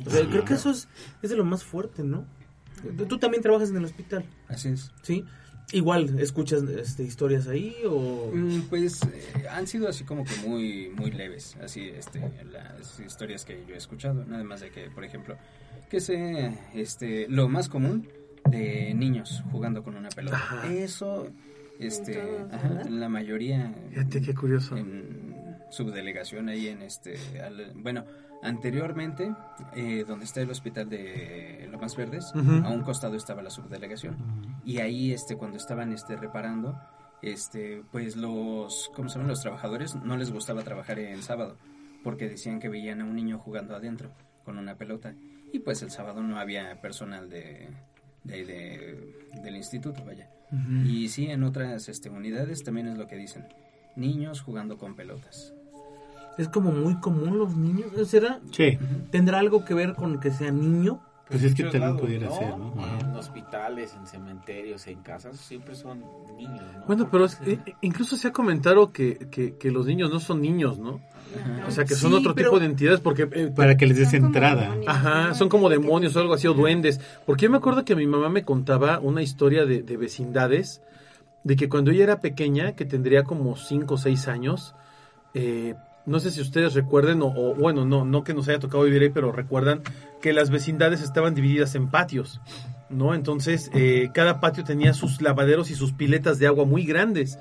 O 0.04 0.10
sea, 0.10 0.26
creo 0.28 0.44
que 0.44 0.54
eso 0.54 0.70
es, 0.70 0.88
es 1.22 1.30
de 1.30 1.36
lo 1.36 1.44
más 1.46 1.64
fuerte, 1.64 2.02
¿no? 2.02 2.26
Tú 3.08 3.18
también 3.18 3.42
trabajas 3.42 3.70
en 3.70 3.76
el 3.76 3.84
hospital, 3.84 4.24
Así 4.48 4.68
es. 4.70 4.92
¿sí? 5.02 5.24
Igual, 5.72 6.18
¿escuchas 6.18 6.62
este, 6.62 7.02
historias 7.02 7.46
ahí 7.46 7.74
o...? 7.86 8.30
Mm, 8.32 8.62
Pues 8.70 9.02
eh, 9.02 9.46
han 9.50 9.66
sido 9.66 9.86
así 9.88 10.02
como 10.04 10.24
que 10.24 10.34
muy 10.46 10.88
muy 10.96 11.10
leves, 11.10 11.56
así 11.62 11.82
este 11.88 12.20
las 12.50 12.98
historias 13.00 13.44
que 13.44 13.64
yo 13.68 13.74
he 13.74 13.78
escuchado, 13.78 14.24
nada 14.24 14.42
más 14.44 14.60
de 14.60 14.70
que, 14.70 14.90
por 14.90 15.04
ejemplo, 15.04 15.36
que 15.90 16.00
se 16.00 16.54
este 16.74 17.26
lo 17.28 17.48
más 17.50 17.68
común 17.68 18.08
de 18.50 18.94
niños 18.94 19.42
jugando 19.52 19.82
con 19.82 19.94
una 19.94 20.08
pelota. 20.08 20.36
Ajá. 20.38 20.72
Eso 20.72 21.28
este, 21.78 22.18
ajá, 22.50 22.84
la 22.88 23.10
mayoría 23.10 23.70
Fíjate 23.90 24.22
qué 24.22 24.34
curioso. 24.34 24.74
en 24.74 25.36
subdelegación 25.70 26.48
ahí 26.48 26.68
en 26.68 26.80
este 26.80 27.18
al- 27.42 27.72
bueno, 27.76 28.06
anteriormente 28.42 29.30
eh, 29.76 30.04
donde 30.08 30.24
está 30.24 30.40
el 30.40 30.50
hospital 30.50 30.88
de 30.88 31.67
Lomas 31.78 31.96
Verdes, 31.96 32.32
a 32.34 32.68
un 32.70 32.82
costado 32.82 33.14
estaba 33.14 33.40
la 33.40 33.50
subdelegación. 33.50 34.16
Y 34.64 34.78
ahí 34.78 35.12
este 35.12 35.36
cuando 35.36 35.56
estaban 35.56 35.92
este 35.92 36.16
reparando 36.16 36.76
este 37.22 37.82
pues 37.92 38.16
los 38.16 38.90
cómo 38.94 39.08
se 39.08 39.14
llaman 39.16 39.28
los 39.30 39.40
trabajadores 39.42 39.94
no 39.96 40.16
les 40.16 40.30
gustaba 40.32 40.62
trabajar 40.62 40.98
en 40.98 41.22
sábado 41.22 41.56
porque 42.04 42.28
decían 42.28 42.60
que 42.60 42.68
veían 42.68 43.00
a 43.00 43.04
un 43.04 43.14
niño 43.16 43.38
jugando 43.38 43.74
adentro 43.76 44.10
con 44.44 44.58
una 44.58 44.74
pelota. 44.76 45.14
Y 45.52 45.60
pues 45.60 45.82
el 45.82 45.90
sábado 45.90 46.20
no 46.22 46.38
había 46.38 46.80
personal 46.80 47.28
de, 47.30 47.68
de- 48.24 48.44
de- 48.44 49.40
del 49.42 49.56
instituto 49.56 50.04
vaya. 50.04 50.28
Y 50.84 51.08
sí 51.08 51.30
en 51.30 51.42
otras 51.44 51.88
este, 51.88 52.08
unidades 52.10 52.64
también 52.64 52.88
es 52.88 52.98
lo 52.98 53.06
que 53.06 53.16
dicen 53.16 53.46
niños 53.96 54.40
jugando 54.40 54.78
con 54.78 54.94
pelotas. 54.96 55.54
Es 56.38 56.48
como 56.48 56.70
muy 56.70 56.94
común 57.00 57.36
los 57.38 57.56
niños, 57.56 57.90
¿será? 58.08 58.40
Sí, 58.52 58.78
¿Tendrá 59.10 59.40
algo 59.40 59.64
que 59.64 59.74
ver 59.74 59.94
con 59.94 60.20
que 60.20 60.30
sea 60.30 60.52
niño? 60.52 61.00
Pues 61.28 61.42
es 61.42 61.54
que 61.54 61.62
también 61.64 61.82
lados, 61.82 62.00
pudiera 62.00 62.30
ser, 62.30 62.56
¿no? 62.56 62.72
Ajá. 62.82 62.98
En 63.00 63.16
hospitales, 63.16 63.94
en 63.94 64.06
cementerios, 64.06 64.86
en 64.86 65.02
casas, 65.02 65.36
siempre 65.38 65.74
son 65.74 66.02
niños, 66.36 66.62
¿no? 66.78 66.86
Bueno, 66.86 67.08
pero 67.10 67.24
es- 67.26 67.38
eh, 67.46 67.58
incluso 67.82 68.16
se 68.16 68.28
ha 68.28 68.32
comentado 68.32 68.92
que, 68.92 69.16
que, 69.30 69.56
que 69.56 69.70
los 69.70 69.86
niños 69.86 70.10
no 70.10 70.20
son 70.20 70.40
niños, 70.40 70.78
¿no? 70.78 71.00
O 71.66 71.70
sea, 71.70 71.84
que 71.84 71.94
son 71.94 72.12
Sí, 72.12 72.16
otro 72.16 72.34
tipo 72.34 72.58
de 72.58 72.64
entidades 72.66 73.00
porque... 73.00 73.28
eh, 73.30 73.52
Para 73.54 73.76
que 73.76 73.86
les 73.86 73.98
des 73.98 74.14
entrada. 74.14 74.62
demonios. 74.62 74.88
Ajá, 74.88 75.20
Ajá, 75.26 75.34
son 75.34 75.48
como 75.50 75.68
demonios 75.68 76.16
o 76.16 76.20
algo 76.20 76.32
así, 76.34 76.46
o 76.46 76.52
ajá. 76.52 76.60
duendes. 76.60 77.00
Porque 77.26 77.44
yo 77.44 77.50
me 77.50 77.58
acuerdo 77.58 77.84
que 77.84 77.94
mi 77.94 78.06
mamá 78.06 78.30
me 78.30 78.44
contaba 78.44 78.98
una 78.98 79.20
historia 79.22 79.66
de, 79.66 79.82
de 79.82 79.96
vecindades, 79.98 80.80
de 81.44 81.56
que 81.56 81.68
cuando 81.68 81.90
ella 81.90 82.04
era 82.04 82.20
pequeña, 82.20 82.72
que 82.72 82.86
tendría 82.86 83.24
como 83.24 83.56
5 83.56 83.94
o 83.94 83.98
6 83.98 84.26
años, 84.28 84.74
eh, 85.34 85.74
no 86.08 86.18
sé 86.20 86.30
si 86.32 86.40
ustedes 86.40 86.74
recuerden, 86.74 87.22
o, 87.22 87.26
o, 87.28 87.54
bueno, 87.54 87.84
no, 87.84 88.04
no 88.04 88.24
que 88.24 88.34
nos 88.34 88.48
haya 88.48 88.58
tocado 88.58 88.82
vivir 88.84 89.02
ahí, 89.02 89.10
pero 89.10 89.30
recuerdan 89.30 89.82
que 90.20 90.32
las 90.32 90.50
vecindades 90.50 91.02
estaban 91.02 91.34
divididas 91.34 91.74
en 91.76 91.88
patios, 91.88 92.40
¿no? 92.90 93.14
Entonces, 93.14 93.70
eh, 93.74 94.10
cada 94.14 94.40
patio 94.40 94.64
tenía 94.64 94.94
sus 94.94 95.20
lavaderos 95.22 95.70
y 95.70 95.74
sus 95.74 95.92
piletas 95.92 96.38
de 96.38 96.46
agua 96.46 96.64
muy 96.64 96.84
grandes. 96.84 97.38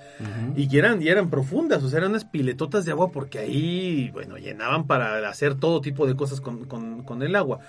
Y 0.55 0.67
que 0.67 0.77
eran, 0.79 1.01
y 1.01 1.07
eran 1.07 1.29
profundas, 1.29 1.83
o 1.83 1.89
sea, 1.89 1.99
eran 1.99 2.11
unas 2.11 2.25
piletotas 2.25 2.85
de 2.85 2.91
agua 2.91 3.11
porque 3.11 3.39
ahí, 3.39 4.09
bueno, 4.11 4.37
llenaban 4.37 4.85
para 4.85 5.27
hacer 5.29 5.55
todo 5.55 5.81
tipo 5.81 6.05
de 6.05 6.15
cosas 6.15 6.41
con, 6.41 6.65
con- 6.65 7.03
con 7.03 7.23
el 7.23 7.35
agua. 7.35 7.59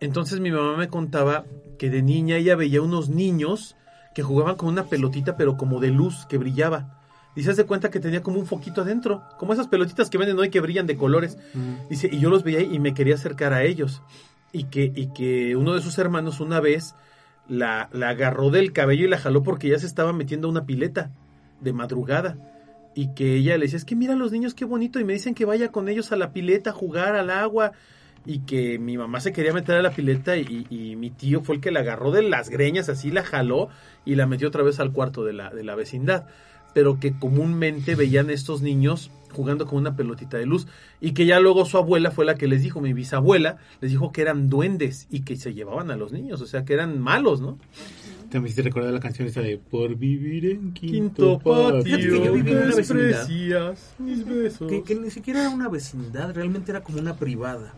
Entonces 0.00 0.40
mi 0.40 0.50
mamá 0.50 0.76
me 0.76 0.88
contaba 0.88 1.44
que 1.78 1.90
de 1.90 2.02
niña 2.02 2.36
ella 2.36 2.56
veía 2.56 2.80
unos 2.82 3.08
niños 3.10 3.76
que 4.14 4.22
jugaban 4.22 4.56
con 4.56 4.68
una 4.68 4.84
pelotita, 4.84 5.36
pero 5.36 5.56
como 5.56 5.80
de 5.80 5.88
luz 5.90 6.26
que 6.26 6.38
brillaba. 6.38 6.99
Y 7.36 7.42
se 7.44 7.52
hace 7.52 7.64
cuenta 7.64 7.90
que 7.90 8.00
tenía 8.00 8.22
como 8.22 8.38
un 8.38 8.46
foquito 8.46 8.82
adentro, 8.82 9.22
como 9.38 9.52
esas 9.52 9.68
pelotitas 9.68 10.10
que 10.10 10.18
venden 10.18 10.38
hoy 10.38 10.50
que 10.50 10.60
brillan 10.60 10.86
de 10.86 10.96
colores. 10.96 11.38
Dice, 11.88 12.08
y 12.10 12.18
yo 12.18 12.28
los 12.30 12.42
veía 12.42 12.60
y 12.60 12.78
me 12.80 12.92
quería 12.92 13.14
acercar 13.14 13.52
a 13.52 13.62
ellos. 13.62 14.02
y 14.52 14.64
que, 14.64 14.92
y 14.94 15.12
que 15.12 15.54
uno 15.56 15.74
de 15.74 15.80
sus 15.82 15.98
hermanos 15.98 16.40
una 16.40 16.60
vez 16.60 16.94
la, 17.48 17.88
la 17.92 18.10
agarró 18.10 18.50
del 18.50 18.72
cabello 18.72 19.06
y 19.06 19.08
la 19.08 19.18
jaló 19.18 19.42
porque 19.42 19.68
ya 19.68 19.78
se 19.78 19.86
estaba 19.86 20.12
metiendo 20.12 20.48
a 20.48 20.50
una 20.50 20.66
pileta 20.66 21.10
de 21.60 21.72
madrugada. 21.72 22.36
Y 22.94 23.14
que 23.14 23.36
ella 23.36 23.56
le 23.56 23.66
decía, 23.66 23.76
es 23.76 23.84
que 23.84 23.94
mira 23.94 24.14
a 24.14 24.16
los 24.16 24.32
niños 24.32 24.54
qué 24.54 24.64
bonito, 24.64 24.98
y 24.98 25.04
me 25.04 25.12
dicen 25.12 25.34
que 25.34 25.44
vaya 25.44 25.70
con 25.70 25.88
ellos 25.88 26.10
a 26.10 26.16
la 26.16 26.32
pileta 26.32 26.70
a 26.70 26.72
jugar 26.72 27.14
al 27.14 27.30
agua. 27.30 27.72
Y 28.26 28.40
que 28.40 28.78
mi 28.78 28.98
mamá 28.98 29.20
se 29.20 29.32
quería 29.32 29.52
meter 29.54 29.76
a 29.76 29.82
la 29.82 29.92
pileta 29.92 30.36
y, 30.36 30.66
y 30.68 30.94
mi 30.96 31.10
tío 31.10 31.40
fue 31.42 31.54
el 31.54 31.60
que 31.62 31.70
la 31.70 31.80
agarró 31.80 32.10
de 32.10 32.22
las 32.22 32.50
greñas, 32.50 32.90
así 32.90 33.10
la 33.10 33.22
jaló 33.22 33.68
y 34.04 34.16
la 34.16 34.26
metió 34.26 34.48
otra 34.48 34.62
vez 34.62 34.78
al 34.78 34.92
cuarto 34.92 35.24
de 35.24 35.32
la, 35.32 35.48
de 35.50 35.64
la 35.64 35.74
vecindad. 35.74 36.26
Pero 36.74 36.98
que 37.00 37.12
comúnmente 37.18 37.94
veían 37.94 38.30
estos 38.30 38.62
niños 38.62 39.10
jugando 39.32 39.66
con 39.66 39.78
una 39.78 39.94
pelotita 39.96 40.38
de 40.38 40.46
luz 40.46 40.66
y 41.00 41.12
que 41.12 41.24
ya 41.24 41.38
luego 41.38 41.64
su 41.64 41.76
abuela 41.78 42.10
fue 42.10 42.24
la 42.24 42.34
que 42.34 42.48
les 42.48 42.62
dijo, 42.62 42.80
mi 42.80 42.92
bisabuela 42.92 43.58
les 43.80 43.92
dijo 43.92 44.10
que 44.10 44.22
eran 44.22 44.48
duendes 44.48 45.06
y 45.08 45.20
que 45.20 45.36
se 45.36 45.54
llevaban 45.54 45.90
a 45.92 45.96
los 45.96 46.10
niños, 46.12 46.40
o 46.40 46.46
sea 46.46 46.64
que 46.64 46.72
eran 46.74 46.98
malos, 46.98 47.40
¿no? 47.40 47.56
También 48.22 48.46
hiciste 48.46 48.62
recordar 48.62 48.92
la 48.92 48.98
canción 49.00 49.26
esa 49.28 49.40
de 49.40 49.58
Por 49.58 49.94
vivir 49.96 50.46
en 50.46 50.72
Quinto 50.72 51.38
quinto, 51.38 51.38
patio, 51.38 51.96
que 51.96 52.02
yo 52.24 52.32
viví 52.32 52.50
en 52.50 52.58
una 52.58 52.74
vecindad. 52.74 53.74
mis 53.98 54.24
besos. 54.26 54.68
Que, 54.68 54.82
que 54.82 54.94
ni 54.96 55.10
siquiera 55.10 55.40
era 55.40 55.50
una 55.50 55.68
vecindad, 55.68 56.32
realmente 56.34 56.70
era 56.72 56.80
como 56.82 56.98
una 56.98 57.16
privada. 57.16 57.72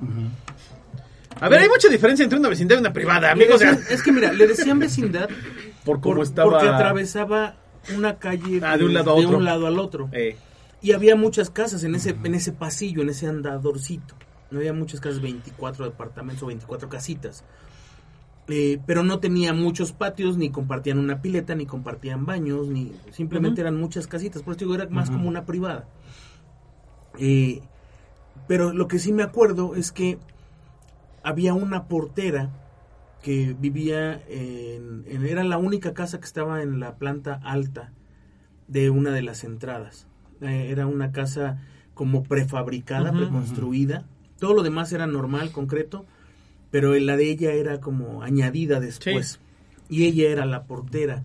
A 1.40 1.48
ver, 1.48 1.60
hay 1.60 1.68
mucha 1.68 1.88
diferencia 1.88 2.22
entre 2.22 2.38
una 2.38 2.48
vecindad 2.48 2.76
y 2.76 2.80
una 2.80 2.92
privada, 2.92 3.30
amigos. 3.30 3.60
decían- 3.60 3.80
es 3.90 4.02
que 4.02 4.12
mira, 4.12 4.32
le 4.32 4.46
decían 4.46 4.78
vecindad 4.78 5.28
por 5.84 6.00
cómo 6.00 6.16
por- 6.16 6.24
estaba... 6.24 6.50
porque 6.50 6.68
atravesaba 6.68 7.56
una 7.96 8.18
calle 8.18 8.60
Ah, 8.62 8.76
de 8.76 8.84
un 8.84 8.94
lado 8.94 9.10
a 9.10 9.14
otro. 9.14 9.30
de 9.30 9.36
un 9.36 9.44
lado 9.44 9.66
al 9.66 9.78
otro. 9.78 10.08
Eh, 10.12 10.36
Y 10.80 10.92
había 10.92 11.14
muchas 11.16 11.48
casas 11.50 11.84
en 11.84 11.94
ese, 11.94 12.10
en 12.24 12.34
ese 12.34 12.52
pasillo, 12.52 13.02
en 13.02 13.08
ese 13.10 13.26
andadorcito. 13.28 14.14
No 14.50 14.58
había 14.58 14.72
muchas 14.72 15.00
casas, 15.00 15.20
24 15.20 15.84
departamentos 15.84 16.42
o 16.42 16.46
24 16.46 16.88
casitas. 16.88 17.44
Eh, 18.48 18.80
pero 18.86 19.04
no 19.04 19.20
tenía 19.20 19.52
muchos 19.54 19.92
patios, 19.92 20.36
ni 20.36 20.50
compartían 20.50 20.98
una 20.98 21.22
pileta, 21.22 21.54
ni 21.54 21.64
compartían 21.66 22.26
baños, 22.26 22.66
ni 22.68 22.92
simplemente 23.12 23.60
eran 23.60 23.76
muchas 23.76 24.06
casitas. 24.08 24.42
Por 24.42 24.54
eso 24.54 24.64
digo, 24.64 24.74
era 24.74 24.88
más 24.88 25.08
como 25.10 25.28
una 25.28 25.44
privada. 25.46 25.86
Eh, 27.18 27.62
pero 28.48 28.72
lo 28.72 28.88
que 28.88 28.98
sí 28.98 29.12
me 29.12 29.22
acuerdo 29.22 29.74
es 29.76 29.92
que 29.92 30.18
había 31.22 31.54
una 31.54 31.84
portera 31.84 32.50
que 33.22 33.54
vivía 33.58 34.20
en, 34.28 35.04
en- 35.06 35.26
era 35.26 35.44
la 35.44 35.58
única 35.58 35.94
casa 35.94 36.18
que 36.18 36.26
estaba 36.26 36.62
en 36.62 36.80
la 36.80 36.96
planta 36.96 37.40
alta 37.44 37.92
de 38.68 38.90
una 38.90 39.12
de 39.12 39.22
las 39.22 39.44
entradas. 39.44 40.06
Eh, 40.40 40.68
era 40.70 40.86
una 40.86 41.12
casa 41.12 41.60
como 41.94 42.24
prefabricada, 42.24 43.12
preconstruida. 43.18 44.04
Todo 44.38 44.54
lo 44.54 44.62
demás 44.62 44.92
era 44.92 45.06
normal, 45.06 45.52
concreto, 45.52 46.04
pero 46.70 46.94
la 46.94 47.16
de 47.16 47.30
ella 47.30 47.52
era 47.52 47.80
como 47.80 48.22
añadida 48.22 48.80
después. 48.80 49.38
Y 49.88 50.04
ella 50.06 50.30
era 50.30 50.46
la 50.46 50.64
portera, 50.64 51.22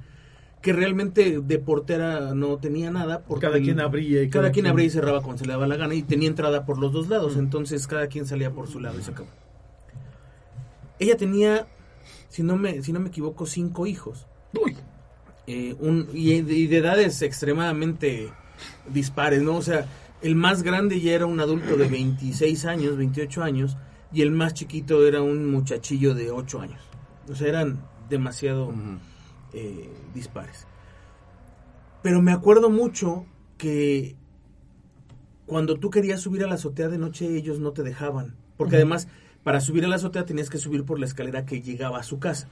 que 0.62 0.74
realmente 0.74 1.40
de 1.42 1.58
portera 1.60 2.36
no 2.36 2.58
tenía 2.58 2.92
nada. 2.92 3.22
Porque 3.22 3.48
cada 3.48 3.60
quien 3.60 3.80
abría 3.80 4.22
y 4.24 4.30
cada 4.30 4.52
quien 4.52 4.66
abría 4.68 4.86
y 4.88 4.90
cerraba 4.90 5.22
cuando 5.22 5.40
se 5.40 5.46
le 5.46 5.54
daba 5.54 5.66
la 5.68 5.78
gana 5.78 5.96
y 5.96 6.04
tenía 6.04 6.28
entrada 6.28 6.66
por 6.66 6.78
los 6.78 6.92
dos 6.92 7.08
lados, 7.08 7.38
entonces 7.38 7.88
cada 7.88 8.08
quien 8.08 8.26
salía 8.28 8.52
por 8.52 8.68
su 8.68 8.80
lado 8.82 9.00
y 9.00 9.04
se 9.04 9.12
acabó. 9.12 9.30
Ella 11.00 11.16
tenía, 11.16 11.68
si 12.30 12.44
no 12.44 12.58
me, 12.58 12.82
si 12.82 12.92
no 12.94 13.00
me 13.00 13.10
equivoco, 13.10 13.46
cinco 13.46 13.88
hijos. 13.88 14.28
Eh, 15.46 15.76
un, 15.80 16.10
y, 16.14 16.42
de, 16.42 16.54
y 16.54 16.68
de 16.68 16.78
edades 16.78 17.22
extremadamente 17.22 18.32
dispares, 18.90 19.42
¿no? 19.42 19.56
O 19.56 19.62
sea, 19.62 19.88
el 20.22 20.36
más 20.36 20.64
grande 20.64 21.00
ya 21.00 21.14
era 21.14 21.26
un 21.26 21.40
adulto 21.40 21.78
de 21.78 21.88
26 21.88 22.66
años, 22.66 22.98
28 22.98 23.44
años, 23.44 23.78
y 24.12 24.22
el 24.22 24.32
más 24.32 24.54
chiquito 24.54 25.06
era 25.08 25.22
un 25.22 25.50
muchachillo 25.50 26.14
de 26.16 26.32
8 26.32 26.62
años. 26.62 26.82
O 27.30 27.36
sea, 27.36 27.48
eran 27.48 27.80
demasiado 28.10 28.74
eh, 29.54 29.90
dispares. 30.14 30.68
Pero 32.02 32.22
me 32.22 32.32
acuerdo 32.32 32.70
mucho 32.70 33.26
que 33.58 34.16
cuando 35.46 35.78
tú 35.78 35.90
querías 35.90 36.22
subir 36.22 36.44
a 36.44 36.48
la 36.48 36.56
azotea 36.56 36.90
de 36.90 36.98
noche 36.98 37.36
ellos 37.36 37.60
no 37.60 37.72
te 37.72 37.84
dejaban. 37.84 38.36
Porque 38.58 38.76
además 38.76 39.08
para 39.48 39.62
subir 39.62 39.86
a 39.86 39.88
la 39.88 39.96
azotea 39.96 40.26
tenías 40.26 40.50
que 40.50 40.58
subir 40.58 40.84
por 40.84 41.00
la 41.00 41.06
escalera 41.06 41.46
que 41.46 41.62
llegaba 41.62 42.00
a 42.00 42.04
su 42.04 42.20
casa. 42.20 42.50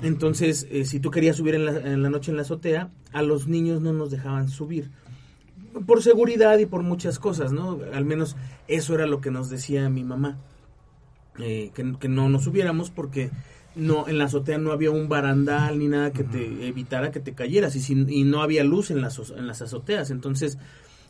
Entonces, 0.00 0.66
eh, 0.70 0.86
si 0.86 0.98
tú 0.98 1.10
querías 1.10 1.36
subir 1.36 1.54
en 1.54 1.66
la, 1.66 1.72
en 1.76 2.02
la 2.02 2.08
noche 2.08 2.30
en 2.30 2.36
la 2.38 2.42
azotea, 2.44 2.88
a 3.12 3.20
los 3.20 3.46
niños 3.46 3.82
no 3.82 3.92
nos 3.92 4.10
dejaban 4.10 4.48
subir. 4.48 4.88
Por 5.86 6.02
seguridad 6.02 6.58
y 6.60 6.64
por 6.64 6.82
muchas 6.82 7.18
cosas, 7.18 7.52
¿no? 7.52 7.78
Al 7.92 8.06
menos 8.06 8.36
eso 8.68 8.94
era 8.94 9.06
lo 9.06 9.20
que 9.20 9.30
nos 9.30 9.50
decía 9.50 9.90
mi 9.90 10.02
mamá. 10.02 10.38
Eh, 11.38 11.72
que, 11.74 11.94
que 12.00 12.08
no 12.08 12.30
nos 12.30 12.44
subiéramos 12.44 12.88
porque 12.90 13.30
no 13.76 14.08
en 14.08 14.16
la 14.16 14.24
azotea 14.24 14.56
no 14.56 14.72
había 14.72 14.92
un 14.92 15.10
barandal 15.10 15.78
ni 15.78 15.88
nada 15.88 16.10
que 16.10 16.24
te 16.24 16.66
evitara 16.66 17.10
que 17.10 17.20
te 17.20 17.34
cayeras 17.34 17.76
y, 17.76 17.80
si- 17.82 18.06
y 18.08 18.24
no 18.24 18.40
había 18.40 18.64
luz 18.64 18.90
en 18.90 19.02
las, 19.02 19.18
en 19.30 19.46
las 19.46 19.60
azoteas. 19.60 20.10
Entonces, 20.10 20.56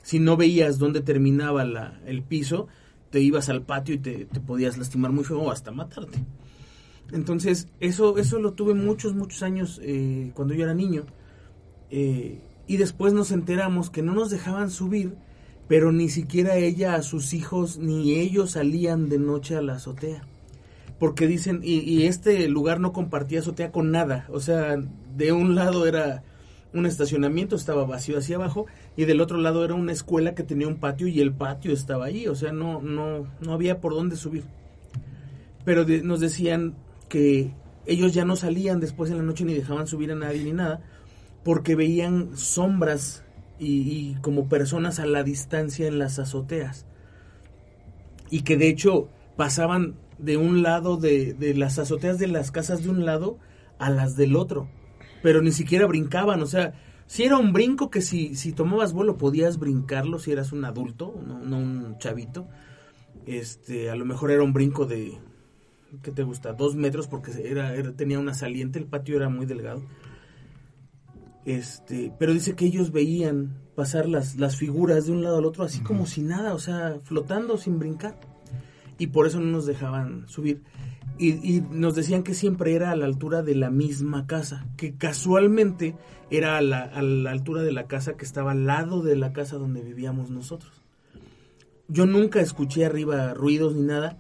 si 0.03 0.19
no 0.19 0.37
veías 0.37 0.79
dónde 0.81 1.03
terminaba 1.03 1.65
la- 1.65 2.01
el 2.05 2.23
piso, 2.23 2.67
te 3.15 3.21
ibas 3.21 3.49
al 3.49 3.63
patio 3.63 3.95
y 3.95 3.99
te, 3.99 4.25
te 4.25 4.41
podías 4.41 4.77
lastimar 4.77 5.13
muy 5.13 5.23
feo 5.23 5.39
o 5.39 5.53
hasta 5.53 5.71
matarte. 5.71 6.19
Entonces, 7.13 7.69
eso, 7.79 8.19
eso 8.19 8.41
lo 8.41 8.55
tuve 8.55 8.75
muchos, 8.75 9.15
muchos 9.15 9.45
años 9.45 9.81
eh, 9.85 10.33
cuando 10.35 10.53
yo 10.53 10.65
era 10.65 10.75
niño. 10.75 11.05
Eh, 11.91 12.41
y 12.67 12.77
después 12.77 13.13
nos 13.13 13.31
enteramos 13.31 13.89
que 13.89 14.03
no 14.03 14.15
nos 14.15 14.31
dejaban 14.31 14.69
subir, 14.69 15.15
pero 15.69 15.93
ni 15.93 16.09
siquiera 16.09 16.57
ella 16.57 16.97
a 16.97 17.03
sus 17.03 17.35
hijos 17.35 17.79
ni 17.79 18.17
ellos 18.17 18.51
salían 18.51 19.09
de 19.09 19.21
noche 19.21 19.55
a 19.55 19.63
la 19.63 19.75
azotea. 19.75 20.27
Porque 20.99 21.29
dicen, 21.29 21.61
y, 21.63 21.89
y 21.89 22.09
este 22.09 22.49
lugar 22.49 22.81
no 22.81 22.93
compartía 22.93 23.39
azotea 23.39 23.71
con 23.71 23.93
nada. 23.93 24.27
O 24.29 24.41
sea, 24.41 24.77
de 25.17 25.31
un 25.31 25.55
lado 25.55 25.87
era 25.87 26.25
un 26.75 26.87
estacionamiento, 26.87 27.57
estaba 27.57 27.85
vacío 27.87 28.19
hacia 28.19 28.37
abajo, 28.37 28.67
y 28.97 29.05
del 29.05 29.21
otro 29.21 29.39
lado 29.39 29.65
era 29.65 29.75
una 29.75 29.93
escuela 29.93 30.35
que 30.35 30.43
tenía 30.43 30.69
un 30.69 30.77
patio 30.77 31.07
y 31.07 31.21
el 31.21 31.33
patio 31.33 31.73
estaba 31.73 32.07
ahí. 32.07 32.27
O 32.27 32.35
sea, 32.35 32.53
no, 32.53 32.83
no, 32.83 33.27
no 33.41 33.53
había 33.53 33.81
por 33.81 33.95
dónde 33.95 34.17
subir. 34.17 34.45
Pero 35.65 35.87
nos 36.03 36.21
decían 36.21 36.75
que 37.09 37.53
ellos 37.87 38.13
ya 38.13 38.25
no 38.25 38.37
salían 38.37 38.81
después 38.81 39.11
en 39.11 39.19
la 39.19 39.23
noche 39.23 39.45
ni 39.45 39.55
dejaban 39.55 39.87
subir 39.87 40.11
a 40.13 40.17
nadie 40.17 40.45
ni 40.45 40.53
nada, 40.53 40.83
porque 41.45 41.77
veían 41.77 42.37
sombras 42.37 43.25
y, 43.59 43.83
y 43.83 44.17
como 44.21 44.49
personas 44.49 44.99
a 44.99 45.07
la 45.07 45.23
distancia 45.23 45.87
en 45.87 45.99
las 45.99 46.19
azoteas. 46.19 46.87
Y 48.31 48.43
que 48.43 48.57
de 48.57 48.69
hecho 48.69 49.09
pasaban 49.37 49.95
de 50.19 50.37
un 50.37 50.63
lado 50.63 50.97
de, 50.97 51.35
de 51.35 51.55
las 51.55 51.79
azoteas 51.79 52.19
de 52.19 52.27
las 52.27 52.51
casas 52.51 52.83
de 52.83 52.91
un 52.91 53.05
lado 53.05 53.39
a 53.79 53.91
las 53.91 54.17
del 54.17 54.37
otro. 54.37 54.69
Pero 55.25 55.41
ni 55.41 55.53
siquiera 55.53 55.87
brincaban, 55.87 56.43
o 56.43 56.47
sea, 56.47 56.75
si 57.07 57.23
era 57.23 57.39
un 57.39 57.55
brinco 57.55 57.89
que 57.89 58.03
si, 58.03 58.35
si 58.35 58.53
tomabas 58.53 58.93
vuelo 58.93 59.17
podías 59.17 59.59
brincarlo 59.59 60.19
si 60.19 60.33
eras 60.33 60.53
un 60.53 60.67
adulto, 60.67 61.15
no, 61.27 61.39
no 61.39 61.57
un 61.57 61.97
chavito. 61.97 62.47
Este, 63.25 63.89
a 63.91 63.97
lo 63.97 64.05
mejor 64.05 64.31
era 64.33 64.43
un 64.43 64.53
brinco 64.53 64.85
de, 64.85 65.17
¿qué 66.03 66.11
te 66.11 66.25
gusta? 66.25 66.53
Dos 66.53 66.75
metros 66.77 67.09
porque 67.09 67.31
era, 67.43 67.75
era- 67.75 67.93
tenía 67.93 68.19
una 68.19 68.35
saliente, 68.35 68.79
el 68.79 68.85
patio 68.85 69.17
era 69.17 69.31
muy 69.31 69.47
delgado. 69.47 69.83
Este, 71.47 72.13
pero 72.19 72.35
dice 72.35 72.55
que 72.55 72.67
ellos 72.67 72.93
veían 72.93 73.57
pasar 73.75 74.07
las, 74.07 74.37
las 74.37 74.57
figuras 74.57 75.07
de 75.07 75.13
un 75.13 75.23
lado 75.23 75.39
al 75.39 75.45
otro 75.47 75.65
así 75.65 75.81
como 75.81 76.05
si 76.07 76.21
nada, 76.21 76.53
o 76.55 76.59
sea, 76.59 76.99
flotando 77.03 77.57
sin 77.57 77.79
brincar. 77.79 78.19
Y 78.99 79.07
por 79.07 79.27
eso 79.27 79.41
no 79.41 79.47
nos 79.47 79.65
dejaban 79.67 80.29
subir. 80.29 80.63
Y, 81.17 81.57
y 81.57 81.61
nos 81.71 81.95
decían 81.95 82.25
que 82.25 82.35
siempre 82.35 82.75
era 82.75 82.91
a 82.91 82.97
la 82.97 83.05
altura 83.07 83.43
de 83.43 83.55
la 83.55 83.71
misma 83.71 84.27
casa, 84.27 84.67
que 84.77 84.95
casualmente 84.95 85.95
era 86.31 86.57
a 86.59 86.61
la, 86.61 86.83
a 86.83 87.03
la 87.03 87.31
altura 87.31 87.63
de 87.63 87.71
la 87.73 87.87
casa 87.87 88.15
que 88.17 88.25
estaba 88.25 88.51
al 88.53 88.67
lado 88.67 89.01
de 89.03 89.15
la 89.15 89.33
casa 89.33 89.57
donde 89.57 89.83
vivíamos 89.83 90.31
nosotros. 90.31 90.73
Yo 91.89 92.07
nunca 92.07 92.41
escuché 92.41 92.85
arriba 92.85 93.33
ruidos 93.35 93.75
ni 93.77 93.83
nada, 93.83 94.19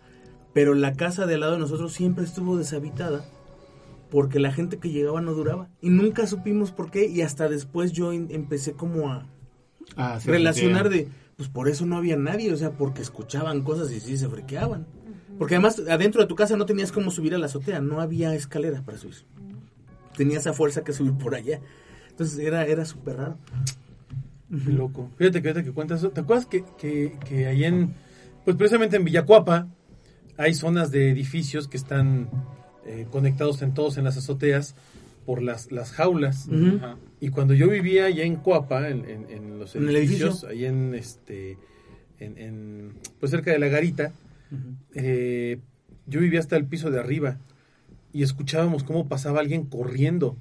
pero 0.52 0.74
la 0.74 0.92
casa 0.92 1.26
de 1.26 1.34
al 1.34 1.40
lado 1.40 1.52
de 1.54 1.58
nosotros 1.58 1.92
siempre 1.92 2.24
estuvo 2.24 2.56
deshabitada 2.56 3.24
porque 4.10 4.38
la 4.38 4.52
gente 4.52 4.78
que 4.78 4.90
llegaba 4.90 5.20
no 5.20 5.32
duraba 5.32 5.68
y 5.80 5.88
nunca 5.90 6.26
supimos 6.28 6.70
por 6.70 6.90
qué 6.92 7.06
y 7.08 7.22
hasta 7.22 7.48
después 7.48 7.90
yo 7.92 8.12
em- 8.12 8.28
empecé 8.30 8.74
como 8.74 9.10
a 9.10 9.26
Ah, 9.96 10.18
sí, 10.20 10.28
relacionar 10.30 10.90
sí. 10.90 10.98
de 10.98 11.08
pues 11.36 11.48
por 11.48 11.68
eso 11.68 11.84
no 11.84 11.96
había 11.96 12.16
nadie, 12.16 12.52
o 12.52 12.56
sea, 12.56 12.70
porque 12.76 13.02
escuchaban 13.02 13.62
cosas 13.62 13.90
y 13.90 13.98
sí 13.98 14.16
se 14.16 14.28
frequeaban. 14.28 14.86
Porque 15.38 15.54
además 15.54 15.80
adentro 15.90 16.20
de 16.22 16.26
tu 16.28 16.34
casa 16.36 16.56
no 16.56 16.66
tenías 16.66 16.92
cómo 16.92 17.10
subir 17.10 17.34
a 17.34 17.38
la 17.38 17.46
azotea, 17.46 17.80
no 17.80 18.00
había 18.00 18.34
escalera 18.34 18.82
para 18.82 18.98
subir. 18.98 19.16
Tenías 20.16 20.46
a 20.46 20.52
fuerza 20.52 20.84
que 20.84 20.92
subir 20.92 21.14
por 21.14 21.34
allá. 21.34 21.60
Entonces 22.10 22.38
era 22.38 22.64
era 22.66 22.84
súper 22.84 23.16
raro. 23.16 23.38
Qué 24.64 24.70
loco. 24.70 25.10
Fíjate 25.16 25.42
que 25.42 25.48
ahorita 25.48 25.64
que 25.64 25.72
cuentas 25.72 25.98
eso. 25.98 26.10
¿Te 26.10 26.20
acuerdas 26.20 26.46
que, 26.46 26.64
que, 26.78 27.16
que 27.26 27.46
ahí 27.46 27.64
en, 27.64 27.92
pues 28.44 28.56
precisamente 28.56 28.96
en 28.96 29.04
Villacuapa, 29.04 29.66
hay 30.36 30.54
zonas 30.54 30.92
de 30.92 31.10
edificios 31.10 31.66
que 31.66 31.76
están 31.76 32.28
eh, 32.86 33.06
conectados 33.10 33.62
en 33.62 33.74
todos 33.74 33.96
en 33.98 34.04
las 34.04 34.16
azoteas 34.16 34.76
por 35.26 35.42
las, 35.42 35.72
las 35.72 35.90
jaulas? 35.90 36.48
Y 37.20 37.30
cuando 37.30 37.54
yo 37.54 37.68
vivía 37.68 38.04
allá 38.04 38.22
en 38.22 38.36
Cuapa, 38.36 38.88
en, 38.88 39.04
en- 39.08 39.26
en 39.30 39.58
los 39.58 39.74
¿En 39.74 39.88
edificios, 39.88 40.44
edificio? 40.44 40.48
ahí 40.50 40.64
en 40.66 40.94
este, 40.94 41.58
en, 42.20 42.38
en, 42.38 42.92
pues 43.18 43.30
cerca 43.32 43.50
de 43.50 43.58
la 43.58 43.66
garita, 43.68 44.12
eh, 44.94 45.60
yo 46.06 46.20
vivía 46.20 46.40
hasta 46.40 46.56
el 46.56 46.66
piso 46.66 46.90
de 46.90 47.00
arriba 47.00 47.38
y 48.12 48.22
escuchábamos 48.22 48.84
cómo 48.84 49.08
pasaba 49.08 49.40
alguien 49.40 49.66
corriendo 49.66 50.36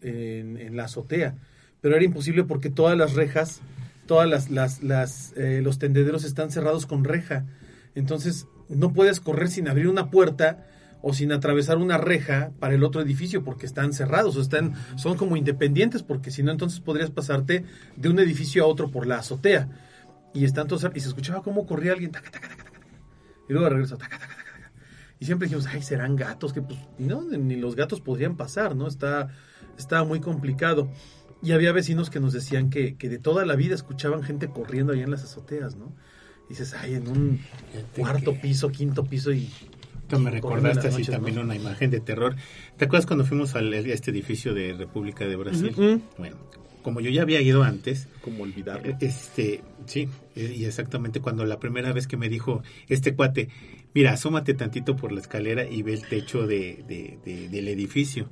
en, 0.00 0.76
la 0.76 0.84
azotea, 0.84 1.36
pero 1.80 1.96
era 1.96 2.04
imposible 2.04 2.44
porque 2.44 2.68
todas 2.68 2.98
las 2.98 3.14
rejas, 3.14 3.62
todas 4.06 4.50
las, 4.50 5.32
eh, 5.36 5.60
los 5.62 5.78
tendederos 5.78 6.24
están 6.24 6.50
cerrados 6.50 6.84
con 6.84 7.04
reja, 7.04 7.46
entonces 7.94 8.46
no 8.68 8.92
puedes 8.92 9.20
correr 9.20 9.48
sin 9.48 9.68
abrir 9.68 9.88
una 9.88 10.10
puerta 10.10 10.66
o 11.06 11.12
sin 11.12 11.32
atravesar 11.32 11.76
una 11.76 11.98
reja 11.98 12.50
para 12.58 12.74
el 12.74 12.82
otro 12.82 13.02
edificio 13.02 13.44
porque 13.44 13.66
están 13.66 13.92
cerrados 13.92 14.36
o 14.36 14.40
están 14.40 14.72
son 14.96 15.18
como 15.18 15.36
independientes 15.36 16.02
porque 16.02 16.30
si 16.30 16.42
no 16.42 16.50
entonces 16.50 16.80
podrías 16.80 17.10
pasarte 17.10 17.64
de 17.94 18.08
un 18.08 18.18
edificio 18.18 18.64
a 18.64 18.66
otro 18.66 18.90
por 18.90 19.06
la 19.06 19.18
azotea. 19.18 19.68
Y 20.32 20.44
están 20.44 20.66
todos 20.66 20.84
y 20.94 21.00
se 21.00 21.08
escuchaba 21.08 21.42
cómo 21.42 21.66
corría 21.66 21.92
alguien 21.92 22.10
taca, 22.10 22.30
taca, 22.30 22.48
taca, 22.48 22.63
y 23.48 23.52
luego 23.52 23.64
de 23.64 23.70
regreso 23.70 23.96
taca, 23.96 24.18
taca, 24.18 24.34
taca, 24.36 24.52
taca. 24.52 24.72
y 25.20 25.24
siempre 25.26 25.46
dijimos 25.46 25.66
ay 25.66 25.82
serán 25.82 26.16
gatos 26.16 26.52
que 26.52 26.62
pues 26.62 26.78
no 26.98 27.22
ni 27.22 27.56
los 27.56 27.76
gatos 27.76 28.00
podrían 28.00 28.36
pasar 28.36 28.74
no 28.76 28.86
está 28.88 29.28
estaba 29.78 30.04
muy 30.04 30.20
complicado 30.20 30.90
y 31.42 31.52
había 31.52 31.72
vecinos 31.72 32.08
que 32.10 32.20
nos 32.20 32.32
decían 32.32 32.70
que, 32.70 32.96
que 32.96 33.08
de 33.08 33.18
toda 33.18 33.44
la 33.44 33.54
vida 33.56 33.74
escuchaban 33.74 34.22
gente 34.22 34.48
corriendo 34.48 34.92
ahí 34.92 35.00
en 35.02 35.10
las 35.10 35.24
azoteas 35.24 35.76
no 35.76 35.94
y 36.46 36.50
dices 36.50 36.74
ay 36.74 36.94
en 36.94 37.08
un 37.08 37.40
cuarto 37.96 38.32
que- 38.34 38.38
piso 38.40 38.70
quinto 38.70 39.04
piso 39.04 39.32
y 39.32 39.50
Ahorita 40.04 40.18
me 40.18 40.30
recordaste 40.30 40.88
así 40.88 41.02
también 41.04 41.36
¿no? 41.36 41.40
una 41.42 41.56
imagen 41.56 41.90
de 41.90 41.98
terror. 41.98 42.36
¿Te 42.76 42.84
acuerdas 42.84 43.06
cuando 43.06 43.24
fuimos 43.24 43.56
a 43.56 43.60
este 43.60 44.10
edificio 44.10 44.52
de 44.52 44.74
República 44.74 45.24
de 45.24 45.34
Brasil? 45.34 45.70
Ujú. 45.72 46.02
Bueno, 46.18 46.36
como 46.84 47.00
yo 47.00 47.10
ya 47.10 47.22
había 47.22 47.40
ido 47.40 47.64
antes, 47.64 48.06
como 48.20 48.44
olvidarlo 48.44 48.90
eh, 48.90 48.96
este, 49.00 49.62
sí, 49.86 50.08
eh, 50.36 50.54
y 50.56 50.64
exactamente 50.66 51.18
cuando 51.20 51.44
la 51.44 51.58
primera 51.58 51.92
vez 51.92 52.06
que 52.06 52.16
me 52.16 52.28
dijo 52.28 52.62
este 52.88 53.16
cuate, 53.16 53.48
mira, 53.94 54.12
asómate 54.12 54.54
tantito 54.54 54.94
por 54.94 55.10
la 55.10 55.20
escalera 55.20 55.68
y 55.68 55.82
ve 55.82 55.94
el 55.94 56.06
techo 56.06 56.46
de, 56.46 56.84
de- 56.86 57.18
de- 57.24 57.48
del 57.48 57.66
edificio. 57.66 58.28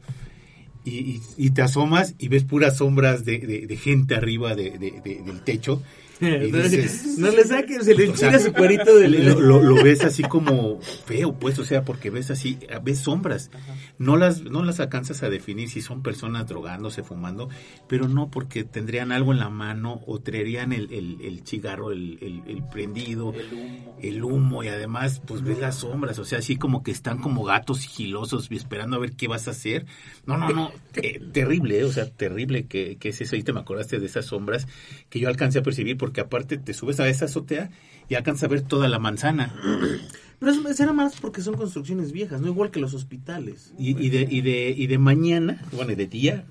Y, 0.85 0.99
y- 0.99 1.21
y 1.37 1.51
te 1.51 1.63
asomas 1.63 2.15
y 2.19 2.29
ves 2.29 2.45
puras 2.45 2.77
sombras 2.77 3.25
de, 3.25 3.39
de- 3.39 3.67
de 3.67 3.77
gente 3.77 4.15
arriba 4.15 4.55
de- 4.55 4.79
de- 4.79 5.01
de- 5.03 5.23
del 5.23 5.41
techo. 5.43 5.83
Y 6.23 6.51
dices, 6.53 7.19
no 7.19 7.31
le 7.31 7.45
saques, 7.45 7.85
se 7.85 7.95
le 7.95 8.17
sea, 8.17 8.39
su 8.39 8.53
cuerito 8.53 8.97
del... 8.97 9.25
lo, 9.27 9.41
lo- 9.41 9.63
lo 9.63 9.83
ves 9.83 10.05
así 10.05 10.23
como 10.23 10.81
feo, 10.81 11.35
pues, 11.39 11.59
o 11.59 11.65
sea, 11.65 11.85
porque 11.85 12.11
ves 12.11 12.31
así, 12.31 12.59
ves 12.83 13.01
sombras. 13.01 13.51
No 13.99 14.17
las, 14.17 14.43
no 14.43 14.63
las 14.65 14.81
alcanzas 14.81 15.23
a 15.23 15.31
definir 15.31 15.69
si 15.69 15.81
son 15.83 16.03
personas 16.03 16.47
drogándose, 16.47 17.03
fumando, 17.03 17.49
pero 17.89 18.09
no 18.09 18.31
porque 18.31 18.65
tendrían 18.65 19.13
algo 19.13 19.33
en 19.33 19.39
la 19.41 19.51
mano 19.51 20.01
o 20.07 20.21
traerían 20.21 20.73
el, 20.73 20.93
el, 20.93 21.21
el 21.23 21.47
cigarro, 21.47 21.93
el, 21.93 22.19
el- 22.21 22.43
el 22.47 22.63
prendido, 22.65 23.35
El 23.35 23.53
humo. 23.55 23.97
el 24.01 24.25
humo 24.25 24.63
y 24.65 24.69
además, 24.69 25.21
pues 25.27 25.43
ves 25.43 25.59
las 25.59 25.77
sombras, 25.79 26.19
o 26.19 26.25
sea, 26.25 26.39
así 26.39 26.57
como 26.57 26.83
que 26.83 26.91
están 26.91 27.19
como 27.19 27.45
gatos 27.45 27.81
sigilosos 27.81 28.49
y 28.51 28.57
esperando 28.57 28.97
a 28.97 29.01
ver 29.01 29.13
qué 29.13 29.29
vas 29.29 29.49
a 29.49 29.53
hacer. 29.53 29.87
No, 30.27 30.37
no, 30.37 30.49
no, 30.51 30.73
eh, 30.95 31.21
terrible, 31.33 31.81
eh, 31.81 31.85
o 31.85 31.93
sea, 31.93 32.09
terrible 32.09 32.67
que, 32.67 32.97
que 32.99 33.09
es 33.11 33.21
eso. 33.21 33.35
Ahí 33.37 33.43
te 33.43 33.53
me 33.53 33.61
acordaste 33.61 33.99
de 33.99 34.07
esas 34.07 34.27
sombras 34.27 34.67
que 35.09 35.19
yo 35.21 35.29
alcancé 35.29 35.59
a 35.59 35.63
percibir 35.63 35.97
porque 35.97 36.12
aparte 36.21 36.59
te 36.59 36.75
subes 36.75 37.01
a 37.01 37.09
esa 37.09 37.25
azotea 37.25 37.71
y 38.09 38.15
alcanzas 38.15 38.45
a 38.45 38.49
ver 38.49 38.63
toda 38.63 38.89
la 38.89 38.99
manzana. 38.99 39.55
Pero 40.39 40.53
eso 40.53 40.75
será 40.75 40.93
más 40.93 41.15
porque 41.21 41.41
son 41.41 41.55
construcciones 41.55 42.11
viejas, 42.13 42.41
no 42.41 42.49
igual 42.49 42.71
que 42.71 42.81
los 42.81 42.95
hospitales. 42.95 43.73
Y, 43.79 43.91
y 44.05 44.11
de, 44.11 44.27
y, 44.29 44.41
de, 44.41 44.71
y 44.77 44.87
de 44.89 44.99
mañana, 44.99 45.63
bueno, 45.73 45.93
y 45.93 45.95
de 45.95 46.07
día, 46.09 46.45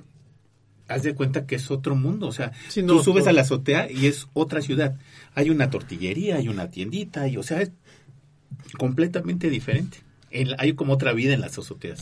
haz 0.87 1.03
de 1.03 1.13
cuenta 1.13 1.45
que 1.45 1.55
es 1.55 1.69
otro 1.71 1.93
mundo. 1.95 2.27
O 2.27 2.31
sea, 2.31 2.53
Sí, 2.69 2.81
no, 2.83 2.93
tú 2.93 3.03
subes 3.03 3.23
todo. 3.23 3.31
a 3.31 3.33
la 3.33 3.41
azotea 3.41 3.91
y 3.91 4.05
es 4.07 4.27
otra 4.33 4.61
ciudad. 4.61 4.97
Hay 5.35 5.49
una 5.49 5.69
tortillería, 5.69 6.37
hay 6.37 6.47
una 6.47 6.69
tiendita, 6.71 7.27
y, 7.27 7.35
o 7.35 7.43
sea, 7.43 7.61
es 7.61 7.71
completamente 8.77 9.49
diferente. 9.49 9.97
Hay 10.57 10.73
como 10.73 10.93
otra 10.93 11.11
vida 11.13 11.33
en 11.33 11.41
las 11.41 11.57
azoteas. 11.57 11.99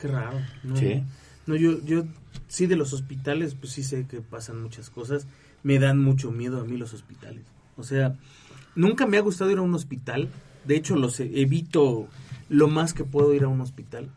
Qué 0.00 0.06
raro. 0.08 0.38
No, 0.62 0.76
Sí. 0.76 1.02
no 1.46 1.56
yo, 1.56 1.84
yo 1.84 2.04
sí 2.46 2.66
de 2.66 2.76
los 2.76 2.92
hospitales, 2.92 3.56
pues 3.58 3.72
sí 3.72 3.82
sé 3.82 4.06
que 4.06 4.20
pasan 4.20 4.62
muchas 4.62 4.88
cosas. 4.90 5.26
Me 5.62 5.78
dan 5.78 5.98
mucho 5.98 6.30
miedo 6.30 6.60
a 6.60 6.64
mí 6.64 6.76
los 6.76 6.92
hospitales. 6.94 7.42
O 7.76 7.82
sea, 7.82 8.16
nunca 8.74 9.06
me 9.06 9.16
ha 9.16 9.20
gustado 9.20 9.50
ir 9.50 9.58
a 9.58 9.62
un 9.62 9.74
hospital. 9.74 10.28
De 10.66 10.76
hecho, 10.76 10.96
los 10.96 11.18
e- 11.20 11.40
evito 11.40 12.08
lo 12.48 12.68
más 12.68 12.94
que 12.94 13.04
puedo 13.04 13.34
ir 13.34 13.44
a 13.44 13.48
un 13.48 13.60
hospital. 13.60 14.08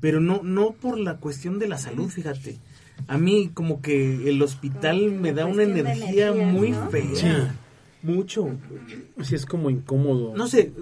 Pero 0.00 0.20
no, 0.20 0.42
no 0.42 0.72
por 0.72 0.98
la 0.98 1.18
cuestión 1.18 1.58
de 1.58 1.68
la 1.68 1.78
salud, 1.78 2.08
fíjate. 2.08 2.58
A 3.08 3.18
mí 3.18 3.50
como 3.54 3.80
que 3.80 4.28
el 4.28 4.40
hospital 4.42 5.00
Como 5.00 5.20
me 5.20 5.32
da 5.32 5.46
una 5.46 5.62
energía 5.62 6.32
muy 6.32 6.70
¿no? 6.72 6.88
fea. 6.90 7.14
Sí. 7.14 7.56
Mucho. 8.02 8.50
sí 9.22 9.36
es 9.36 9.46
como 9.46 9.70
incómodo 9.70 10.34
No 10.36 10.48
sé, 10.48 10.72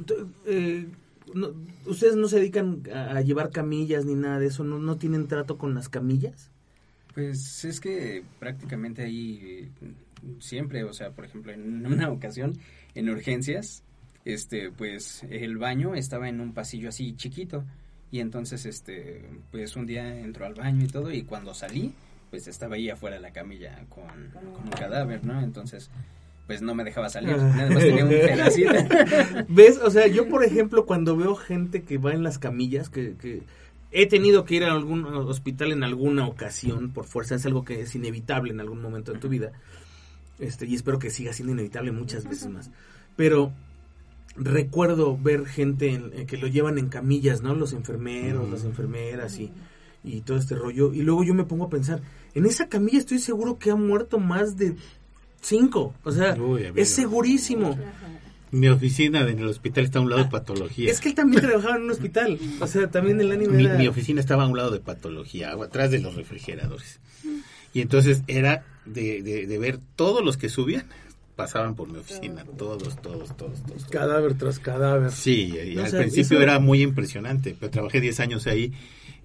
eh, 0.47 0.87
no- 1.35 1.51
ustedes 1.87 2.17
no 2.17 2.29
se 2.29 2.37
dedican 2.37 2.83
a, 2.95 3.19
a 3.19 3.21
llevar 3.21 3.51
camillas 3.51 4.07
ni 4.07 4.15
nada 4.15 4.39
de 4.39 4.47
eso, 4.47 4.65
¿no, 4.65 4.79
no 4.79 4.97
tienen 4.97 5.29
trato 5.29 5.59
con 5.59 5.75
las 5.75 5.89
camillas? 5.91 6.51
Pues 7.15 7.65
es 7.65 7.81
que 7.81 8.23
prácticamente 8.39 9.03
ahí 9.03 9.71
siempre, 10.39 10.85
o 10.85 10.93
sea, 10.93 11.11
por 11.11 11.25
ejemplo, 11.25 11.53
en 11.53 11.87
una 11.93 12.11
ocasión 12.11 12.59
en 12.95 13.09
urgencias, 13.09 13.83
este, 14.25 14.71
pues 14.71 15.25
el 15.31 15.57
baño 15.59 15.95
estaba 15.95 16.29
en 16.29 16.41
un 16.41 16.53
pasillo 16.53 16.89
así 16.89 17.15
chiquito 17.17 17.65
y 18.11 18.21
entonces, 18.21 18.67
este, 18.67 19.25
pues 19.51 19.77
un 19.77 19.87
día 19.87 20.19
entró 20.19 20.47
al 20.47 20.55
baño 20.55 20.85
y 20.85 20.89
todo 20.89 21.13
y 21.13 21.23
cuando 21.23 21.55
salí, 21.55 21.95
pues 22.31 22.49
estaba 22.49 22.75
ahí 22.75 22.91
afuera 22.91 23.17
de 23.17 23.23
la 23.23 23.33
camilla 23.33 23.85
con, 23.89 24.31
con 24.33 24.47
un 24.47 24.71
cadáver, 24.71 25.25
¿no? 25.25 25.41
Entonces, 25.41 25.91
pues 26.47 26.63
no 26.63 26.75
me 26.75 26.83
dejaba 26.83 27.09
salir, 27.09 27.37
nada 27.37 27.71
más 27.71 27.83
tenía 27.85 28.05
un 28.05 28.11
pedacito. 28.11 28.73
¿Ves? 29.49 29.79
O 29.79 29.91
sea, 29.91 30.09
yo 30.09 30.29
por 30.29 30.45
ejemplo 30.45 30.85
cuando 30.85 31.17
veo 31.17 31.37
gente 31.37 31.83
que 31.83 31.99
va 31.99 32.13
en 32.13 32.25
las 32.25 32.41
camillas, 32.41 32.89
que, 32.89 33.15
que 33.15 33.43
he 33.93 34.07
tenido 34.07 34.45
que 34.45 34.55
ir 34.57 34.65
a 34.65 34.73
algún 34.73 35.05
hospital 35.05 35.73
en 35.73 35.83
alguna 35.83 36.27
ocasión 36.27 36.91
por 36.91 37.05
fuerza, 37.07 37.35
es 37.35 37.47
algo 37.47 37.65
que 37.65 37.81
es 37.83 37.95
inevitable 37.95 38.53
en 38.53 38.61
algún 38.61 38.81
momento 38.81 39.13
de 39.13 39.19
tu 39.19 39.29
vida, 39.29 39.53
este, 40.39 40.67
y 40.67 40.75
espero 40.75 40.99
que 40.99 41.11
siga 41.11 41.33
siendo 41.33 41.53
inevitable 41.53 41.91
muchas 41.93 42.25
veces 42.25 42.49
más. 42.49 42.71
Pero 43.17 43.53
recuerdo 44.37 45.19
ver 45.19 45.47
gente 45.47 45.91
en- 45.93 46.13
eh, 46.15 46.27
que 46.27 46.37
lo 46.37 46.47
llevan 46.47 46.79
en 46.79 46.89
camillas, 46.89 47.43
¿no? 47.43 47.55
Los 47.55 47.73
enfermeros, 47.73 48.49
las 48.49 48.65
enfermeras 48.65 49.39
y, 49.39 49.51
y 50.05 50.21
todo 50.23 50.39
este 50.39 50.55
rollo. 50.55 50.93
Y 50.95 51.03
luego 51.03 51.25
yo 51.25 51.35
me 51.35 51.45
pongo 51.45 51.65
a 51.65 51.71
pensar, 51.71 52.01
en 52.35 52.47
esa 52.47 52.69
camilla 52.69 52.99
estoy 52.99 53.19
seguro 53.19 53.59
que 53.59 53.71
ha 53.71 53.77
muerto 53.77 54.19
más 54.19 54.57
de 54.57 54.77
cinco. 55.41 55.95
O 56.05 56.13
sea, 56.13 56.35
Uy, 56.41 56.71
es 56.77 56.89
segurísimo. 56.91 57.71
Ajá. 57.73 58.20
Mi 58.53 58.69
oficina 58.69 59.21
en 59.29 59.39
el 59.39 59.47
hospital 59.47 59.85
está 59.85 59.99
a 59.99 60.03
un 60.03 60.11
lado 60.11 60.25
de 60.25 60.31
patología. 60.31 60.91
Es 60.91 61.01
que 61.01 61.11
él 61.11 61.15
también 61.15 61.43
trabajaba 61.43 61.77
en 61.77 61.83
un 61.83 61.91
hospital. 61.91 62.39
O 62.61 62.67
sea, 62.67 62.91
también 62.91 63.21
el 63.21 63.31
anime 63.33 63.53
mi, 63.57 63.65
era... 63.67 63.77
mi 63.79 63.87
oficina 63.89 64.21
estaba 64.21 64.45
a 64.45 64.47
un 64.47 64.57
lado 64.57 64.71
de 64.71 64.81
patología, 64.81 65.53
atrás 65.53 65.91
de 65.91 66.01
los 66.01 66.15
refrigeradores. 66.17 67.01
Y 67.73 67.81
entonces 67.81 68.23
era 68.27 68.65
de, 68.87 69.23
de, 69.23 69.47
de 69.47 69.59
ver 69.59 69.79
todos 69.97 70.25
los 70.25 70.37
que 70.37 70.49
subían, 70.49 70.87
pasaban 71.37 71.75
por 71.77 71.89
mi 71.89 71.99
oficina, 71.99 72.45
todos, 72.59 73.01
todos, 73.01 73.37
todos, 73.37 73.65
todos. 73.65 73.85
cadáver 73.87 74.35
tras 74.35 74.59
cadáver 74.59 75.11
Sí, 75.13 75.53
y 75.67 75.75
No, 75.77 75.83
al 75.83 75.87
o 75.87 75.91
sea, 75.91 76.01
principio 76.01 76.37
eso- 76.39 76.43
era 76.43 76.59
muy 76.59 76.83
impresionante, 76.83 77.57
pero 77.59 77.71
trabajé 77.71 78.01
10 78.01 78.21
años 78.21 78.47
ahí 78.47 78.73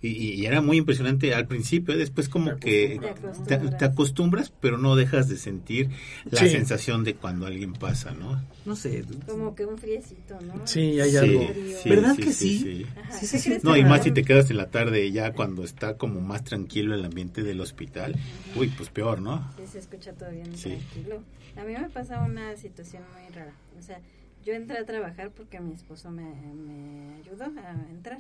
y, 0.02 0.46
era 0.46 0.62
muy 0.62 0.78
impresionante 0.78 1.34
al 1.34 1.48
principio, 1.48 1.98
después 1.98 2.30
como 2.30 2.58
que 2.58 3.00
Te 3.00 3.00
te, 3.00 3.10
acostumbras. 3.10 3.78
te 3.78 3.86
acostumbras, 3.86 4.54
pero 4.60 4.78
no 4.78 4.96
dejas 4.96 5.30
de 5.30 5.38
sentir 5.38 5.90
la 6.30 6.42
Sí. 6.42 6.50
sensación 6.50 7.04
de 7.04 7.16
cuando 7.16 7.46
alguien 7.46 7.74
pasa, 7.74 8.12
¿no? 8.14 8.42
No 8.66 8.76
sé. 8.76 9.04
Como 9.26 9.56
que 9.56 9.66
un 9.66 9.78
friecito, 9.78 10.40
¿no? 10.42 10.66
Sí, 10.68 11.00
hay 11.00 11.12
Sí, 11.12 11.18
algo. 11.18 11.54
sí, 11.82 11.90
¿Verdad 11.90 12.16
sí, 12.16 12.22
que 12.22 12.32
sí, 12.34 12.58
sí? 12.58 12.60
sí. 12.60 12.86
Ajá, 12.96 13.20
Sí, 13.20 13.26
sí, 13.28 13.32
¿qué 13.32 13.40
sí. 13.40 13.50
crees 13.50 13.64
No, 13.64 13.78
y 13.78 13.84
más 13.84 14.04
si 14.04 14.12
te 14.12 14.24
quedas 14.24 14.50
en 14.52 14.58
la 14.58 14.70
tarde 14.70 15.12
ya 15.12 15.34
cuando 15.34 15.64
está 15.64 15.98
como 15.98 16.22
más 16.22 16.44
tranquilo 16.44 16.94
el 16.96 17.04
ambiente 17.06 17.44
del 17.44 17.62
hospital. 17.62 18.16
Uy, 18.56 18.70
pues 18.70 18.90
peor, 18.90 19.22
¿no? 19.22 19.50
Sí, 19.58 19.64
se 19.68 19.80
escucha 19.80 20.14
todo 20.14 20.30
bien 20.32 20.56
Sí. 20.56 20.70
tranquilo. 20.70 21.24
A 21.58 21.64
mí 21.64 21.74
me 21.74 21.90
pasa 21.90 22.22
una 22.22 22.56
situación 22.58 23.04
muy 23.14 23.34
rara. 23.34 23.54
O 23.78 23.82
sea, 23.82 24.00
yo 24.44 24.54
entré 24.54 24.78
a 24.78 24.86
trabajar 24.86 25.32
porque 25.32 25.60
mi 25.60 25.74
esposo 25.74 26.12
me, 26.12 26.24
me 26.24 27.16
ayudó 27.16 27.46
a 27.46 27.86
entrar. 27.90 28.20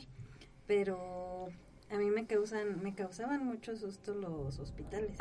Pero 0.68 1.48
a 1.92 1.98
mí 1.98 2.10
me 2.10 2.26
causan 2.26 2.82
me 2.82 2.96
causaban 2.96 3.46
mucho 3.46 3.76
susto 3.76 4.14
los 4.14 4.60
hospitales. 4.60 5.12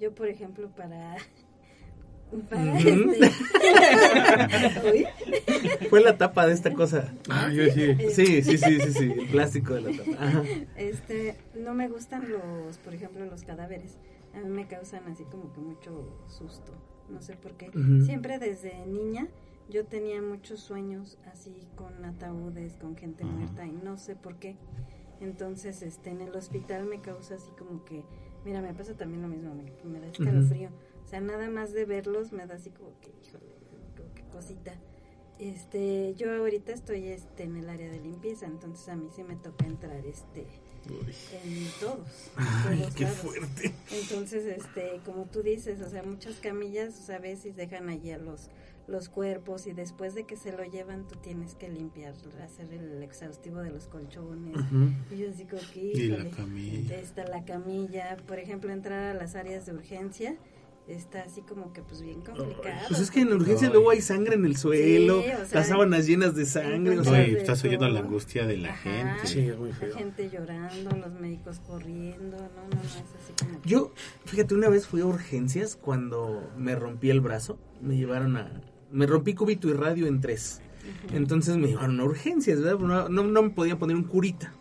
Yo, 0.00 0.14
por 0.14 0.28
ejemplo, 0.28 0.70
para... 0.70 1.16
para 2.50 2.78
este-. 2.78 3.30
Fue 5.88 6.00
la 6.00 6.18
tapa 6.18 6.46
de 6.46 6.54
esta 6.54 6.72
cosa. 6.72 7.12
Ah, 7.28 7.50
yo 7.52 7.64
sí. 7.72 7.96
Sí, 8.10 8.42
sí, 8.42 8.58
sí, 8.58 8.80
sí, 8.80 8.92
sí. 8.92 9.12
El 9.16 9.28
plástico 9.28 9.74
de 9.74 9.82
la 9.82 9.96
tapa. 9.96 10.24
Ajá. 10.24 10.42
Este, 10.76 11.36
no 11.54 11.74
me 11.74 11.88
gustan 11.88 12.28
los, 12.30 12.78
por 12.78 12.94
ejemplo, 12.94 13.24
los 13.24 13.44
cadáveres. 13.44 13.98
A 14.34 14.40
mí 14.40 14.50
me 14.50 14.66
causan 14.66 15.06
así 15.08 15.24
como 15.24 15.52
que 15.52 15.60
mucho 15.60 16.18
susto. 16.28 16.72
No 17.08 17.22
sé 17.22 17.36
por 17.36 17.52
qué. 17.52 17.70
Siempre 18.04 18.38
desde 18.38 18.84
niña 18.86 19.28
yo 19.68 19.84
tenía 19.86 20.22
muchos 20.22 20.60
sueños 20.60 21.18
así 21.30 21.66
con 21.76 22.04
ataúdes, 22.04 22.74
con 22.76 22.96
gente 22.96 23.24
muerta 23.24 23.66
y 23.66 23.72
no 23.72 23.98
sé 23.98 24.16
por 24.16 24.36
qué. 24.36 24.56
Entonces, 25.20 25.82
este, 25.82 26.10
en 26.10 26.20
el 26.20 26.34
hospital 26.34 26.84
me 26.86 27.00
causa 27.00 27.34
así 27.34 27.50
como 27.58 27.84
que, 27.84 28.04
mira, 28.44 28.62
me 28.62 28.72
pasa 28.72 28.94
también 28.96 29.22
lo 29.22 29.28
mismo, 29.28 29.54
me, 29.54 29.64
me 29.84 30.00
da 30.00 30.06
escalofrío. 30.08 30.70
O 31.04 31.08
sea, 31.08 31.20
nada 31.20 31.50
más 31.50 31.72
de 31.72 31.84
verlos 31.84 32.32
me 32.32 32.46
da 32.46 32.54
así 32.54 32.70
como 32.70 32.90
que, 33.00 33.08
híjole, 33.24 33.46
como 33.96 34.14
que 34.14 34.22
cosita. 34.30 34.74
Este, 35.38 36.14
yo 36.16 36.34
ahorita 36.34 36.72
estoy 36.72 37.08
este 37.08 37.44
en 37.44 37.56
el 37.56 37.68
área 37.68 37.88
de 37.90 38.00
limpieza, 38.00 38.46
entonces 38.46 38.88
a 38.88 38.96
mí 38.96 39.08
sí 39.14 39.22
me 39.22 39.36
toca 39.36 39.66
entrar 39.66 40.04
este 40.04 40.46
en 41.44 41.66
todos. 41.80 42.30
en 42.36 42.44
Ay, 42.44 42.78
todos 42.80 42.94
qué 42.94 43.04
lados. 43.04 43.18
fuerte. 43.18 43.74
Entonces, 43.92 44.46
este, 44.46 45.00
como 45.04 45.26
tú 45.26 45.42
dices, 45.42 45.80
o 45.80 45.88
sea, 45.88 46.02
muchas 46.02 46.36
camillas, 46.36 46.98
o 46.98 47.02
sea, 47.02 47.16
a 47.16 47.20
veces 47.20 47.56
dejan 47.56 47.88
allí 47.88 48.10
a 48.10 48.18
los 48.18 48.48
los 48.88 49.08
cuerpos 49.10 49.66
y 49.66 49.72
después 49.72 50.14
de 50.14 50.24
que 50.24 50.36
se 50.36 50.50
lo 50.50 50.64
llevan 50.64 51.06
tú 51.06 51.14
tienes 51.16 51.54
que 51.54 51.68
limpiar, 51.68 52.14
hacer 52.42 52.72
el 52.72 53.02
exhaustivo 53.02 53.60
de 53.60 53.70
los 53.70 53.86
colchones. 53.86 54.56
Ujú. 54.56 54.90
Y 55.14 55.18
yo 55.18 55.30
digo 55.30 55.58
que 55.72 55.80
Y 55.80 56.08
la 56.08 56.24
está 56.96 57.24
la 57.26 57.44
camilla, 57.44 58.16
por 58.26 58.38
ejemplo, 58.38 58.72
entrar 58.72 59.04
a 59.04 59.14
las 59.14 59.34
áreas 59.36 59.66
de 59.66 59.74
urgencia 59.74 60.36
está 60.86 61.20
así 61.20 61.42
como 61.42 61.74
que 61.74 61.82
pues 61.82 62.00
bien 62.00 62.22
complicado. 62.22 62.86
Pues 62.88 62.98
es 63.00 63.10
que 63.10 63.20
en 63.20 63.30
urgencia 63.34 63.66
Ay. 63.68 63.74
luego 63.74 63.90
hay 63.90 64.00
sangre 64.00 64.36
en 64.36 64.46
el 64.46 64.56
suelo, 64.56 65.20
Sí, 65.20 65.28
o 65.32 65.44
sea, 65.44 65.58
las 65.60 65.68
sábanas 65.68 66.06
llenas 66.06 66.34
de 66.34 66.46
sangre. 66.46 66.94
o 66.98 67.02
No, 67.02 67.04
sea, 67.04 67.28
y 67.28 67.34
estás 67.34 67.62
oyendo 67.62 67.86
la 67.90 67.98
todo. 68.00 68.08
angustia 68.08 68.46
de 68.46 68.56
la 68.56 68.70
Ajá. 68.70 68.78
gente. 68.90 69.26
Sí, 69.26 69.40
es 69.40 69.58
muy 69.58 69.68
la 69.68 69.76
feo. 69.76 69.94
gente 69.94 70.30
llorando, 70.30 70.96
los 70.96 71.12
médicos 71.20 71.60
corriendo, 71.60 72.38
no, 72.38 72.62
no, 72.70 72.74
no, 72.74 72.80
es 72.82 72.96
así 73.02 73.34
como 73.44 73.60
Yo, 73.66 73.92
fíjate, 74.24 74.54
una 74.54 74.70
vez 74.70 74.86
fui 74.86 75.02
a 75.02 75.04
urgencias 75.04 75.76
cuando 75.76 76.50
me 76.56 76.74
rompí 76.74 77.10
el 77.10 77.20
brazo. 77.20 77.58
Me 77.82 77.94
llevaron 77.98 78.38
a. 78.38 78.50
Me 78.90 79.06
rompí 79.06 79.34
cúbito 79.34 79.68
y 79.68 79.72
radio 79.72 80.06
en 80.06 80.20
tres. 80.20 80.60
Entonces 81.12 81.56
me 81.56 81.68
llevaron 81.68 82.00
a 82.00 82.04
urgencias, 82.04 82.60
¿verdad? 82.60 82.78
No, 82.78 83.08
no, 83.08 83.24
no 83.24 83.42
me 83.42 83.50
podían 83.50 83.78
poner 83.78 83.96
un 83.96 84.04
curita. 84.04 84.54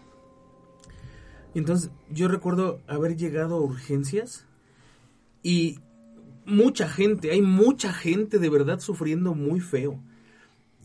Entonces 1.55 1.91
yo 2.11 2.27
recuerdo 2.27 2.81
haber 2.87 3.17
llegado 3.17 3.55
a 3.55 3.61
urgencias 3.61 4.45
y 5.43 5.79
mucha 6.45 6.87
gente, 6.87 7.31
hay 7.31 7.41
mucha 7.41 7.93
gente 7.93 8.39
de 8.39 8.49
verdad 8.49 8.79
sufriendo 8.79 9.33
muy 9.33 9.59
feo. 9.59 9.99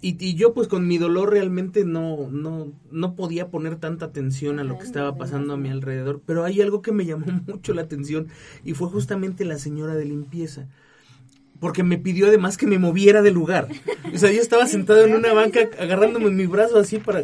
Y, 0.00 0.16
y 0.18 0.35
yo 0.35 0.52
pues 0.52 0.66
con 0.66 0.88
mi 0.88 0.98
dolor 0.98 1.31
realmente 1.31 1.85
no, 1.85 2.28
no, 2.28 2.72
no 2.90 3.14
podía 3.14 3.50
poner 3.50 3.76
tanta 3.76 4.07
atención 4.07 4.59
a 4.59 4.64
lo 4.64 4.76
que 4.76 4.85
estaba 4.85 5.14
pasando 5.16 5.55
a 5.55 5.57
mi 5.57 5.68
alrededor. 5.68 6.20
Pero 6.26 6.44
hay 6.44 6.61
algo 6.61 6.83
que 6.83 6.90
me 6.90 7.07
llamó 7.07 7.26
mucho 7.46 7.72
la 7.72 7.83
atención 7.83 8.28
y 8.64 8.74
fue 8.74 8.88
justamente 8.88 9.44
la 9.44 9.59
señora 9.59 9.94
de 9.94 10.05
limpieza. 10.05 10.68
Porque 11.62 11.85
me 11.85 11.96
pidió 11.96 12.27
además 12.27 12.57
que 12.57 12.66
me 12.66 12.81
moviera 12.81 13.22
de 13.22 13.31
lugar. 13.31 13.68
O 14.12 14.18
sea, 14.18 14.33
yo 14.33 14.40
estaba 14.40 14.66
sentado 14.66 15.05
en 15.05 15.14
una 15.14 15.33
banca 15.33 15.61
agarrándome 15.79 16.29
mi 16.33 16.46
brazo 16.46 16.77
así 16.77 16.98
para... 16.98 17.22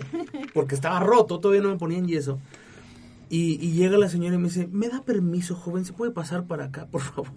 Porque 0.55 0.77
estaba 0.77 1.01
roto, 1.01 1.41
todavía 1.41 1.61
no 1.61 1.71
me 1.71 1.77
ponían 1.77 2.07
yeso. 2.07 2.39
Y, 3.29 3.59
y 3.61 3.73
llega 3.73 3.99
la 3.99 4.09
señora 4.09 4.37
y 4.37 4.39
me 4.39 4.45
dice, 4.45 4.69
¿me 4.71 4.89
da 4.89 5.03
permiso, 5.03 5.57
joven? 5.57 5.85
¿Se 5.85 5.93
puede 5.93 6.13
pasar 6.13 6.47
para 6.47 6.67
acá, 6.67 6.87
por 6.87 7.01
favor? 7.01 7.33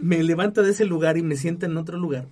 me 0.00 0.24
levanta 0.24 0.62
de 0.62 0.72
ese 0.72 0.86
lugar 0.86 1.16
y 1.18 1.22
me 1.22 1.36
sienta 1.36 1.66
en 1.66 1.76
otro 1.76 1.98
lugar. 1.98 2.26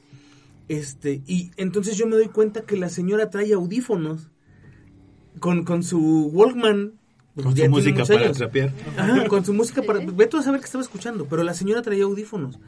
Este, 0.66 1.22
y 1.28 1.52
entonces 1.56 1.96
yo 1.96 2.08
me 2.08 2.16
doy 2.16 2.26
cuenta 2.26 2.62
que 2.62 2.76
la 2.76 2.88
señora 2.88 3.30
trae 3.30 3.52
audífonos 3.52 4.30
con, 5.38 5.62
con 5.62 5.84
su 5.84 6.28
Walkman. 6.32 6.94
Con 7.40 7.56
su 7.56 7.70
música 7.70 8.04
para 8.04 8.32
trapear. 8.32 8.72
Ajá, 8.96 9.28
con 9.28 9.44
su 9.44 9.54
música 9.54 9.80
para... 9.82 10.00
Ve 10.00 10.26
tú 10.26 10.38
a 10.38 10.42
saber 10.42 10.58
qué 10.58 10.66
estaba 10.66 10.82
escuchando, 10.82 11.26
pero 11.26 11.44
la 11.44 11.54
señora 11.54 11.82
traía 11.82 12.02
audífonos. 12.02 12.58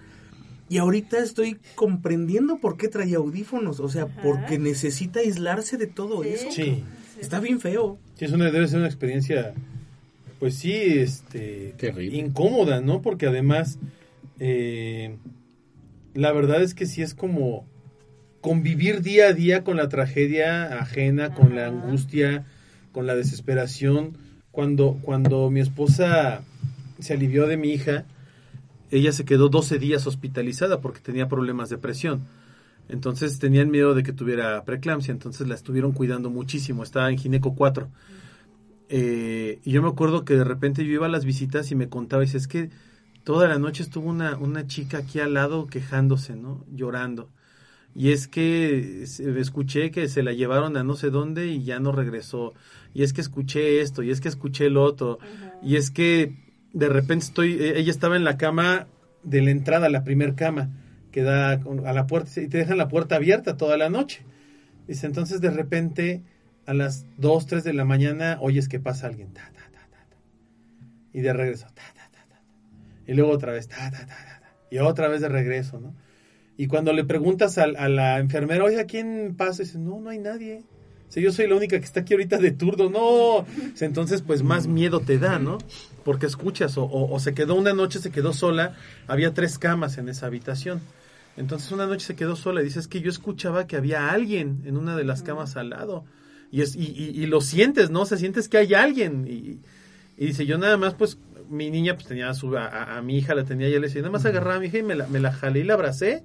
Y 0.71 0.79
ahorita 0.79 1.19
estoy 1.19 1.59
comprendiendo 1.75 2.57
por 2.59 2.77
qué 2.79 2.89
traía 2.89 3.19
audífonos. 3.19 3.81
O 3.81 3.89
sea, 3.91 4.05
Ajá. 4.05 4.21
porque 4.23 4.59
necesita 4.59 5.21
aislarse 5.21 5.77
de 5.77 5.87
todo 5.89 6.23
Sí. 6.23 6.29
eso. 6.31 6.51
Sí. 6.53 6.85
Está 7.21 7.41
bien 7.41 7.61
feo. 7.61 7.99
Sí, 8.15 8.25
es 8.25 8.33
una, 8.33 8.51
debe 8.51 8.67
ser 8.69 8.79
una 8.79 8.87
experiencia, 8.87 9.53
pues 10.39 10.55
sí, 10.55 10.73
este, 10.73 11.75
Terrible. 11.77 12.17
incómoda, 12.17 12.81
¿no? 12.81 13.03
Porque 13.03 13.27
además, 13.27 13.79
eh, 14.39 15.17
la 16.15 16.33
verdad 16.33 16.63
es 16.63 16.75
que 16.75 16.87
sí 16.87 17.03
es 17.03 17.15
como 17.15 17.67
convivir 18.41 19.03
día 19.03 19.27
a 19.27 19.33
día 19.35 19.65
con 19.65 19.77
la 19.77 19.89
tragedia 19.89 20.79
ajena, 20.79 21.35
con 21.35 21.55
la 21.57 21.67
angustia, 21.67 22.47
con 22.93 23.07
la 23.07 23.15
desesperación. 23.17 24.17
Cuando, 24.51 24.99
cuando 25.03 25.51
mi 25.51 25.61
esposa 25.61 26.43
se 27.01 27.13
alivió 27.13 27.47
de 27.47 27.57
mi 27.57 27.73
hija, 27.73 28.05
ella 28.91 29.13
se 29.13 29.25
quedó 29.25 29.49
12 29.49 29.79
días 29.79 30.07
hospitalizada 30.07 30.81
porque 30.81 31.01
tenía 31.01 31.29
problemas 31.29 31.69
de 31.71 31.79
presión. 31.79 32.27
Entonces 32.89 33.39
tenían 33.39 33.71
miedo 33.71 33.95
de 33.95 34.03
que 34.03 34.13
tuviera 34.13 34.65
preeclampsia, 34.65 35.13
entonces 35.13 35.47
la 35.47 35.55
estuvieron 35.55 35.93
cuidando 35.93 36.29
muchísimo, 36.29 36.83
estaba 36.83 37.11
en 37.11 37.19
Gineco 37.19 37.55
4. 37.55 37.89
Eh, 38.89 39.61
y 39.65 39.71
yo 39.71 39.83
me 39.83 39.89
acuerdo 39.89 40.25
que 40.25 40.35
de 40.35 40.43
repente 40.43 40.85
yo 40.85 40.93
iba 40.93 41.07
a 41.07 41.11
las 41.11 41.25
visitas 41.25 41.71
y 41.71 41.77
me 41.77 41.89
contaba, 41.89 42.25
y 42.25 42.27
dice, 42.27 42.39
es 42.39 42.49
que 42.49 42.71
toda 43.23 43.47
la 43.47 43.59
noche 43.59 43.85
estuvo 43.85 44.09
una, 44.09 44.37
una 44.37 44.67
chica 44.67 44.99
aquí 44.99 45.21
al 45.21 45.35
lado 45.35 45.69
quejándose, 45.69 46.35
¿no? 46.35 46.65
Llorando. 46.75 47.29
Y 47.95 48.11
es 48.11 48.27
que 48.27 49.03
escuché 49.03 49.91
que 49.91 50.09
se 50.09 50.23
la 50.23 50.33
llevaron 50.33 50.77
a 50.77 50.85
no 50.85 50.95
sé 50.95 51.11
dónde 51.11 51.49
y 51.49 51.65
ya 51.65 51.81
no 51.81 51.93
regresó. 51.93 52.55
Y 52.95 53.05
es 53.05 53.13
que 53.13 53.21
escuché 53.21 53.81
esto, 53.81 54.03
y 54.03 54.11
es 54.11 54.21
que 54.21 54.29
escuché 54.29 54.67
el 54.67 54.77
otro. 54.77 55.19
Y 55.63 55.77
es 55.77 55.93
que 55.93 56.50
de 56.73 56.89
repente 56.89 57.27
estoy, 57.27 57.55
eh, 57.55 57.79
ella 57.79 57.91
estaba 57.91 58.17
en 58.17 58.25
la 58.25 58.37
cama 58.37 58.87
de 59.23 59.43
la 59.43 59.51
entrada, 59.51 59.89
la 59.89 60.05
primer 60.05 60.35
cama, 60.35 60.71
que 61.13 61.23
da 61.23 61.53
a 61.53 61.93
la 61.93 62.07
puerta, 62.07 62.41
y 62.41 62.49
te 62.49 62.59
dejan 62.59 62.79
la 62.79 62.89
puerta 62.89 63.17
abierta 63.17 63.57
toda 63.57 63.77
la 63.77 63.91
noche. 63.91 64.25
Dice, 64.87 65.07
entonces 65.07 65.41
de 65.41 65.51
repente 65.51 66.23
a 66.67 66.75
las 66.75 67.07
2, 67.19 67.47
3 67.47 67.65
de 67.65 67.73
la 67.73 67.85
mañana 67.85 68.39
oyes 68.41 68.69
que 68.69 68.81
pasa 68.81 69.07
alguien, 69.07 69.33
ta, 69.33 69.43
ta, 69.55 69.71
ta, 69.73 69.89
ta, 69.91 70.17
y 71.13 71.21
de 71.21 71.33
regreso, 71.33 71.67
ta, 71.75 71.83
ta, 71.95 72.09
ta, 72.11 72.27
ta, 72.29 72.43
y 73.07 73.15
luego 73.15 73.33
otra 73.33 73.53
vez, 73.53 73.69
ta, 73.69 73.91
ta, 73.91 74.07
ta, 74.07 74.41
y 74.71 74.79
otra 74.79 75.09
vez 75.09 75.21
de 75.21 75.29
regreso, 75.29 75.81
¿no? 75.81 75.95
Y 76.61 76.67
cuando 76.67 76.93
le 76.93 77.05
preguntas 77.05 77.57
a, 77.57 77.67
la 77.67 78.19
enfermera, 78.19 78.63
oye, 78.65 78.79
¿a 78.79 78.85
quién 78.85 79.35
pasa? 79.35 79.63
Dice, 79.63 79.79
no, 79.79 79.99
no 79.99 80.11
hay 80.11 80.19
nadie. 80.19 80.63
Dice, 81.07 81.23
yo 81.23 81.33
soy 81.33 81.49
la 81.49 81.57
única 81.57 81.79
que 81.79 81.85
está 81.87 82.01
aquí 82.01 82.13
ahorita 82.13 82.37
de 82.37 82.51
turno. 82.51 82.91
No. 82.91 83.47
Entonces, 83.81 84.21
pues 84.21 84.43
más 84.43 84.67
miedo 84.67 85.01
te 85.01 85.19
da, 85.19 85.39
¿no? 85.39 85.57
Porque 86.05 86.27
escuchas, 86.27 86.77
o, 86.79 86.85
o- 86.85 87.15
o 87.15 87.21
se 87.21 87.35
quedó 87.35 87.55
una 87.55 87.73
noche, 87.73 87.99
se 87.99 88.11
quedó 88.11 88.33
sola, 88.33 88.75
había 89.07 89.35
tres 89.35 89.59
camas 89.59 89.99
en 89.99 90.09
esa 90.09 90.27
habitación. 90.27 90.81
Entonces 91.37 91.71
una 91.73 91.87
noche 91.87 92.07
se 92.07 92.17
quedó 92.17 92.37
sola 92.37 92.61
y 92.61 92.65
dice, 92.65 92.81
es 92.81 92.89
que 92.89 93.01
yo 93.01 93.11
escuchaba 93.11 93.67
que 93.67 93.77
había 93.77 94.11
alguien 94.11 94.63
en 94.65 94.77
una 94.77 94.97
de 94.97 95.05
las 95.05 95.23
camas 95.23 95.57
al 95.57 95.71
lado. 95.71 96.05
Y, 96.51 96.63
es, 96.63 96.75
y, 96.75 96.81
y- 96.97 97.23
y 97.23 97.27
lo 97.27 97.41
sientes, 97.41 97.91
¿no? 97.91 98.03
O 98.03 98.07
sea, 98.07 98.19
sientes 98.19 98.49
que 98.49 98.59
hay 98.59 98.75
alguien. 98.75 99.27
Y, 99.29 99.59
y 100.23 100.27
dice, 100.27 100.45
yo 100.47 100.59
nada 100.59 100.77
más, 100.77 100.95
pues, 100.95 101.19
mi 101.49 101.71
niña, 101.71 101.95
pues 101.95 102.07
tenía 102.07 102.29
a, 102.31 102.35
su, 102.35 102.57
a, 102.57 102.67
a- 102.67 102.99
a 102.99 103.03
mi 103.03 103.19
hija, 103.19 103.35
la 103.35 103.45
tenía, 103.45 103.69
y 103.69 103.73
le 103.73 103.81
decía, 103.81 104.03
nada 104.03 104.13
más 104.13 104.25
agarraba 104.25 104.57
a 104.57 104.61
mi 104.61 104.67
hija 104.67 104.79
y 104.79 104.83
me 104.83 104.95
la, 104.95 105.07
me 105.07 105.21
la 105.21 105.33
jalé 105.33 105.61
y 105.61 105.65
la 105.65 105.75
abracé. 105.75 106.25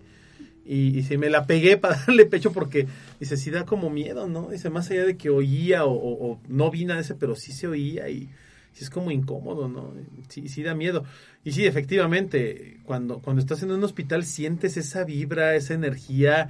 Y, 0.66 0.98
y 0.98 1.04
se 1.04 1.18
me 1.20 1.30
la 1.30 1.46
pegué 1.46 1.78
para 1.78 1.96
darle 1.98 2.26
pecho 2.26 2.52
porque, 2.52 2.88
dice, 3.20 3.38
sí 3.38 3.52
da 3.52 3.66
como 3.66 3.90
miedo, 3.92 4.28
¿no? 4.28 4.50
Dice, 4.50 4.70
más 4.72 4.90
allá 4.90 5.06
de 5.06 5.16
que 5.18 5.30
oía 5.30 5.86
o, 5.86 5.92
o- 5.94 6.32
o 6.32 6.40
no 6.48 6.72
vi 6.72 6.86
nada 6.86 6.98
de 7.00 7.04
ese, 7.06 7.16
pero 7.16 7.36
sí 7.36 7.52
se 7.52 7.68
oía 7.68 8.10
y 8.10 8.30
sí 8.76 8.84
es 8.84 8.90
como 8.90 9.10
incómodo, 9.10 9.70
¿no? 9.70 9.94
Sí, 10.28 10.50
sí 10.50 10.62
da 10.62 10.76
miedo. 10.76 11.06
Y 11.46 11.54
sí, 11.54 11.66
efectivamente, 11.66 12.78
cuando, 12.84 13.20
cuando 13.20 13.42
estás 13.42 13.64
en 13.64 13.72
un 13.72 13.82
hospital 13.84 14.26
sientes 14.26 14.76
esa 14.76 15.06
vibra, 15.06 15.56
esa 15.56 15.74
energía, 15.74 16.50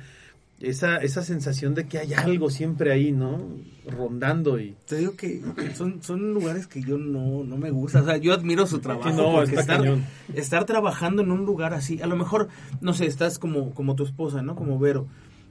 esa, 0.59 0.97
esa 0.97 1.21
sensación 1.21 1.75
de 1.75 1.87
que 1.87 1.99
hay 1.99 2.15
algo 2.15 2.49
siempre 2.49 2.91
ahí, 2.91 3.11
¿no? 3.11 3.47
Rondando 3.85 4.59
y... 4.59 4.75
Te 4.87 4.97
digo 4.97 5.15
que 5.15 5.39
son, 5.75 6.01
son 6.01 6.33
lugares 6.33 6.65
que 6.65 6.81
yo 6.81 6.97
no, 6.97 7.43
no 7.43 7.57
me 7.57 7.69
gusta. 7.69 8.01
O 8.01 8.05
sea, 8.05 8.17
yo 8.17 8.33
admiro 8.33 8.65
su 8.65 8.79
trabajo. 8.79 9.07
Sí, 9.07 9.15
no, 9.15 9.31
porque 9.33 9.55
estar, 9.55 9.77
cañón. 9.77 10.03
estar 10.33 10.65
trabajando 10.65 11.21
en 11.21 11.29
un 11.29 11.45
lugar 11.45 11.75
así, 11.75 12.01
a 12.01 12.07
lo 12.07 12.15
mejor, 12.15 12.47
no 12.81 12.95
sé, 12.95 13.05
estás 13.05 13.37
como, 13.37 13.75
como 13.75 13.95
tu 13.95 14.03
esposa, 14.03 14.41
¿no? 14.41 14.55
Como 14.55 14.79
Vero, 14.79 15.07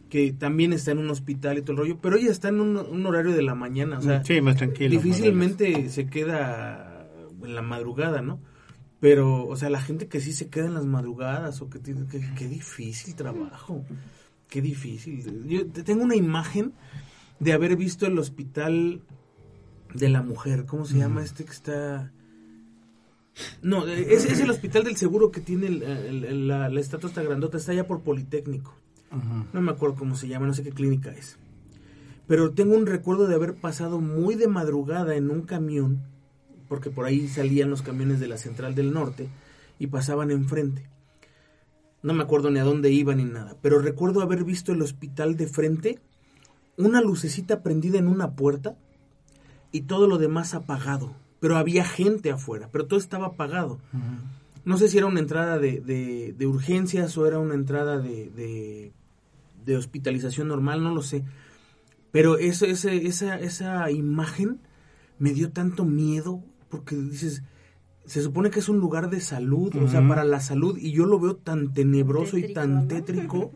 que 0.08 0.32
también 0.32 0.72
está 0.72 0.92
en 0.92 0.98
un 0.98 1.10
hospital 1.10 1.58
y 1.58 1.62
todo 1.62 1.72
el 1.72 1.78
rollo, 1.78 1.98
pero 2.00 2.16
ella 2.16 2.30
está 2.30 2.48
en 2.48 2.60
un, 2.60 2.76
un 2.76 3.06
horario 3.06 3.32
de 3.32 3.42
la 3.42 3.54
mañana. 3.54 3.98
O 3.98 4.02
sea, 4.02 4.24
Sí, 4.24 4.40
más 4.40 4.56
tranquilo. 4.56 4.90
difícilmente 4.90 5.88
se 5.90 6.06
queda 6.06 7.08
en 7.42 7.54
la 7.54 7.62
madrugada, 7.62 8.22
¿no? 8.22 8.40
Pero, 9.00 9.46
o 9.46 9.56
sea, 9.56 9.68
la 9.70 9.80
gente 9.82 10.08
que 10.08 10.20
sí 10.20 10.32
se 10.32 10.48
queda 10.48 10.66
en 10.66 10.74
las 10.74 10.86
madrugadas 10.86 11.60
o 11.60 11.68
que 11.68 11.78
tiene, 11.78 12.06
que, 12.06 12.20
qué 12.38 12.48
difícil 12.48 13.14
trabajo, 13.16 13.84
qué 14.48 14.62
difícil. 14.62 15.44
Yo 15.46 15.66
te- 15.66 15.82
tengo 15.82 16.04
una 16.04 16.16
imagen 16.16 16.72
de 17.40 17.52
haber 17.52 17.76
visto 17.76 18.06
el 18.06 18.18
hospital 18.18 19.02
de 19.92 20.08
la 20.08 20.22
mujer, 20.22 20.64
¿cómo 20.64 20.84
se 20.86 20.96
llama 20.98 21.22
este 21.22 21.44
que 21.44 21.52
está? 21.52 22.12
No, 23.62 23.86
es, 23.88 24.24
es 24.26 24.40
el 24.40 24.48
hospital 24.50 24.84
del 24.84 24.96
seguro 24.96 25.30
que 25.32 25.40
tiene 25.40 25.66
el- 25.66 25.82
el- 25.82 26.24
el- 26.24 26.48
la, 26.48 26.68
la 26.68 26.80
estatua 26.80 27.08
esta 27.08 27.22
grandota, 27.22 27.58
está 27.58 27.72
allá 27.72 27.86
por 27.86 28.02
Politécnico. 28.02 28.76
No 29.52 29.60
me 29.60 29.72
acuerdo 29.72 29.96
cómo 29.96 30.16
se 30.16 30.28
llama, 30.28 30.46
no 30.46 30.54
sé 30.54 30.62
qué 30.62 30.70
clínica 30.70 31.10
es. 31.12 31.36
Pero 32.26 32.52
tengo 32.52 32.74
un 32.76 32.86
recuerdo 32.86 33.26
de 33.26 33.34
haber 33.34 33.54
pasado 33.54 34.00
muy 34.00 34.34
de 34.34 34.48
madrugada 34.48 35.14
en 35.14 35.30
un 35.30 35.42
camión, 35.42 36.02
porque 36.68 36.90
por 36.90 37.04
ahí 37.04 37.28
salían 37.28 37.70
los 37.70 37.82
camiones 37.82 38.18
de 38.20 38.28
la 38.28 38.38
Central 38.38 38.74
del 38.74 38.92
Norte 38.92 39.28
y 39.78 39.88
pasaban 39.88 40.30
enfrente. 40.30 40.88
No 42.02 42.12
me 42.14 42.22
acuerdo 42.22 42.50
ni 42.50 42.58
a 42.58 42.64
dónde 42.64 42.90
iban 42.90 43.18
ni 43.18 43.24
nada, 43.24 43.56
pero 43.62 43.78
recuerdo 43.78 44.20
haber 44.22 44.44
visto 44.44 44.72
el 44.72 44.82
hospital 44.82 45.36
de 45.36 45.46
frente, 45.46 45.98
una 46.76 47.00
lucecita 47.00 47.62
prendida 47.62 47.98
en 47.98 48.08
una 48.08 48.32
puerta 48.32 48.76
y 49.72 49.82
todo 49.82 50.06
lo 50.06 50.18
demás 50.18 50.54
apagado. 50.54 51.14
Pero 51.40 51.56
había 51.58 51.84
gente 51.84 52.30
afuera, 52.30 52.68
pero 52.72 52.86
todo 52.86 52.98
estaba 52.98 53.26
apagado. 53.26 53.78
No 54.64 54.78
sé 54.78 54.88
si 54.88 54.96
era 54.96 55.06
una 55.06 55.20
entrada 55.20 55.58
de, 55.58 55.80
de- 55.80 56.34
de 56.38 56.46
urgencias 56.46 57.18
o 57.18 57.26
era 57.26 57.38
una 57.38 57.52
entrada 57.54 57.98
de, 57.98 58.30
de, 58.30 58.92
de 59.64 59.76
hospitalización 59.76 60.48
normal, 60.48 60.82
no 60.82 60.94
lo 60.94 61.02
sé. 61.02 61.24
Pero 62.10 62.38
eso, 62.38 62.64
ese, 62.66 63.06
esa, 63.06 63.38
esa 63.38 63.90
imagen 63.90 64.60
me 65.18 65.32
dio 65.32 65.50
tanto 65.50 65.84
miedo 65.84 66.42
porque 66.68 66.96
dices, 66.96 67.42
se 68.04 68.22
supone 68.22 68.50
que 68.50 68.60
es 68.60 68.68
un 68.68 68.78
lugar 68.78 69.10
de 69.10 69.20
salud, 69.20 69.74
o 69.76 69.88
sea, 69.88 70.06
para 70.06 70.24
la 70.24 70.40
salud, 70.40 70.76
y 70.78 70.92
yo 70.92 71.06
lo 71.06 71.18
veo 71.18 71.36
tan 71.36 71.72
tenebroso 71.72 72.36
y 72.36 72.42
Tétrico, 72.42 72.60
tan 72.60 72.74
¿no? 72.74 72.86
tétrico. 72.86 73.52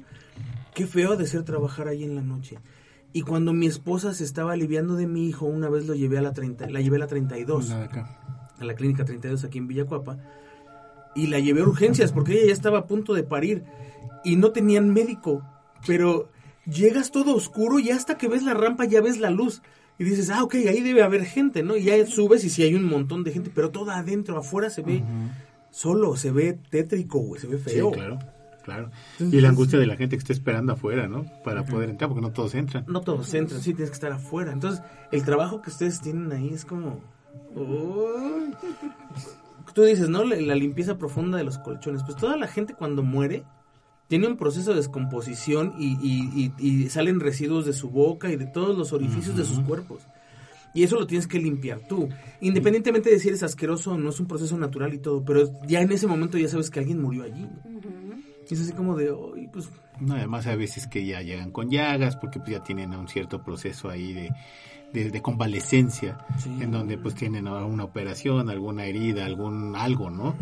Qué 0.74 0.86
feo 0.86 1.12
ha 1.12 1.16
de 1.16 1.26
ser 1.26 1.42
trabajar 1.42 1.88
ahí 1.88 2.04
en 2.04 2.14
la 2.14 2.22
noche. 2.22 2.58
Y 3.12 3.22
cuando 3.22 3.52
mi 3.52 3.66
esposa 3.66 4.12
se 4.14 4.22
estaba 4.24 4.52
aliviando 4.52 4.94
de 4.94 5.06
mi 5.06 5.28
hijo, 5.28 5.46
una 5.46 5.68
vez 5.68 5.86
lo 5.86 5.94
llevé 5.94 6.18
a 6.18 6.22
la 6.22 6.32
30, 6.32 6.68
la 6.70 6.80
llevé 6.80 6.96
a 6.96 7.00
la 7.00 7.06
32 7.06 7.68
La 7.70 7.78
de 7.78 7.84
acá. 7.84 8.20
a 8.58 8.64
la 8.64 8.74
clínica 8.74 9.04
32 9.04 9.44
aquí 9.44 9.58
en 9.58 9.66
Villacuapa 9.66 10.18
y 11.16 11.26
la 11.28 11.40
llevé 11.40 11.62
a 11.62 11.64
urgencias 11.64 12.12
porque 12.12 12.34
ella 12.34 12.46
ya 12.48 12.52
estaba 12.52 12.78
a 12.80 12.86
punto 12.86 13.14
de 13.14 13.22
parir 13.24 13.64
y 14.24 14.36
no 14.36 14.50
tenían 14.52 14.92
médico, 14.92 15.42
pero 15.86 16.28
llegas 16.66 17.10
todo 17.10 17.34
oscuro 17.34 17.78
y 17.78 17.90
hasta 17.90 18.16
que 18.18 18.28
ves 18.28 18.42
la 18.42 18.54
rampa 18.54 18.84
ya 18.84 19.00
ves 19.00 19.18
la 19.18 19.30
luz 19.30 19.62
y 19.98 20.04
dices, 20.04 20.30
ah, 20.30 20.42
ok, 20.44 20.54
ahí 20.68 20.80
debe 20.82 21.02
haber 21.02 21.24
gente, 21.24 21.62
¿no? 21.62 21.76
Y 21.76 21.84
ya 21.84 22.06
subes 22.06 22.44
y 22.44 22.50
sí 22.50 22.62
hay 22.62 22.74
un 22.74 22.84
montón 22.84 23.24
de 23.24 23.32
gente, 23.32 23.50
pero 23.54 23.70
todo 23.70 23.90
adentro, 23.90 24.38
afuera 24.38 24.70
se 24.70 24.82
ve 24.82 25.02
solo, 25.70 26.16
se 26.16 26.30
ve 26.30 26.58
tétrico, 26.70 27.18
güey, 27.18 27.40
se 27.40 27.46
ve 27.48 27.58
Sí, 27.58 27.70
feo. 27.70 27.90
claro, 27.90 28.18
claro. 28.64 28.90
Entonces, 29.14 29.38
Y 29.38 29.40
la 29.42 29.48
angustia 29.48 29.78
de 29.78 29.86
la 29.86 29.96
gente 29.96 30.16
que 30.16 30.20
está 30.20 30.32
esperando 30.32 30.72
afuera, 30.74 31.08
¿no? 31.08 31.24
Para 31.42 31.64
poder 31.64 31.90
entrar, 31.90 32.08
porque 32.08 32.22
no 32.22 32.30
todos 32.32 32.54
entran. 32.54 32.84
No 32.86 33.00
todos 33.00 33.32
entran, 33.34 33.60
sí, 33.60 33.72
tienes 33.74 33.90
que 33.90 33.94
estar 33.94 34.12
afuera. 34.12 34.52
Entonces, 34.52 34.82
el 35.10 35.24
trabajo 35.24 35.62
que 35.62 35.70
ustedes 35.70 36.00
tienen 36.00 36.30
ahí 36.32 36.50
es 36.54 36.64
como... 36.64 37.00
Uy. 37.54 38.54
Tú 39.74 39.82
dices, 39.82 40.08
¿no? 40.08 40.24
La, 40.24 40.36
la 40.36 40.54
limpieza 40.54 40.96
profunda 40.98 41.38
de 41.38 41.44
los 41.44 41.58
colchones. 41.58 42.02
Pues 42.04 42.16
toda 42.16 42.36
la 42.36 42.46
gente 42.48 42.74
cuando 42.74 43.02
muere 43.02 43.44
tiene 44.08 44.26
un 44.26 44.36
proceso 44.36 44.70
de 44.70 44.76
descomposición 44.76 45.74
y, 45.78 45.92
y- 46.02 46.52
y- 46.58 46.66
y 46.84 46.88
salen 46.88 47.20
residuos 47.20 47.64
de 47.66 47.72
su 47.72 47.88
boca 47.90 48.30
y 48.32 48.36
de 48.36 48.46
todos 48.46 48.76
los 48.76 48.92
orificios 48.92 49.36
de 49.36 49.44
sus 49.44 49.60
cuerpos. 49.60 50.02
Y 50.74 50.82
eso 50.82 50.96
lo 50.98 51.06
tienes 51.06 51.26
que 51.26 51.38
limpiar 51.38 51.80
tú. 51.80 52.08
Independientemente 52.40 53.10
de 53.10 53.18
si 53.18 53.28
eres 53.28 53.42
asqueroso 53.42 53.92
o 53.92 53.98
no, 53.98 54.10
es 54.10 54.20
un 54.20 54.26
proceso 54.26 54.56
natural 54.58 54.92
y 54.94 54.98
todo. 54.98 55.24
Pero 55.24 55.50
ya 55.66 55.80
en 55.80 55.90
ese 55.92 56.06
momento 56.06 56.36
ya 56.38 56.48
sabes 56.48 56.70
que 56.70 56.78
alguien 56.80 57.00
murió 57.00 57.22
allí. 57.24 57.46
Y 58.50 58.54
es 58.54 58.60
así 58.60 58.72
como 58.72 58.96
de, 58.96 59.10
"Ay, 59.36 59.48
pues 59.52 59.68
No, 60.00 60.14
además 60.14 60.46
a 60.46 60.54
veces 60.56 60.86
que 60.86 61.04
ya 61.04 61.20
llegan 61.22 61.50
con 61.50 61.70
llagas, 61.70 62.16
porque 62.16 62.38
pues 62.38 62.50
ya 62.52 62.62
tienen 62.62 62.94
un 62.94 63.08
cierto 63.08 63.42
proceso 63.42 63.90
ahí 63.90 64.12
de, 64.12 64.30
de, 64.92 65.10
de 65.10 65.22
convalescencia, 65.22 66.18
Sí. 66.38 66.50
en 66.60 66.70
donde 66.70 66.96
pues 66.98 67.14
tienen 67.14 67.46
alguna 67.48 67.84
operación, 67.84 68.48
alguna 68.50 68.86
herida, 68.86 69.26
algún 69.26 69.74
algo, 69.76 70.10
¿no? 70.10 70.34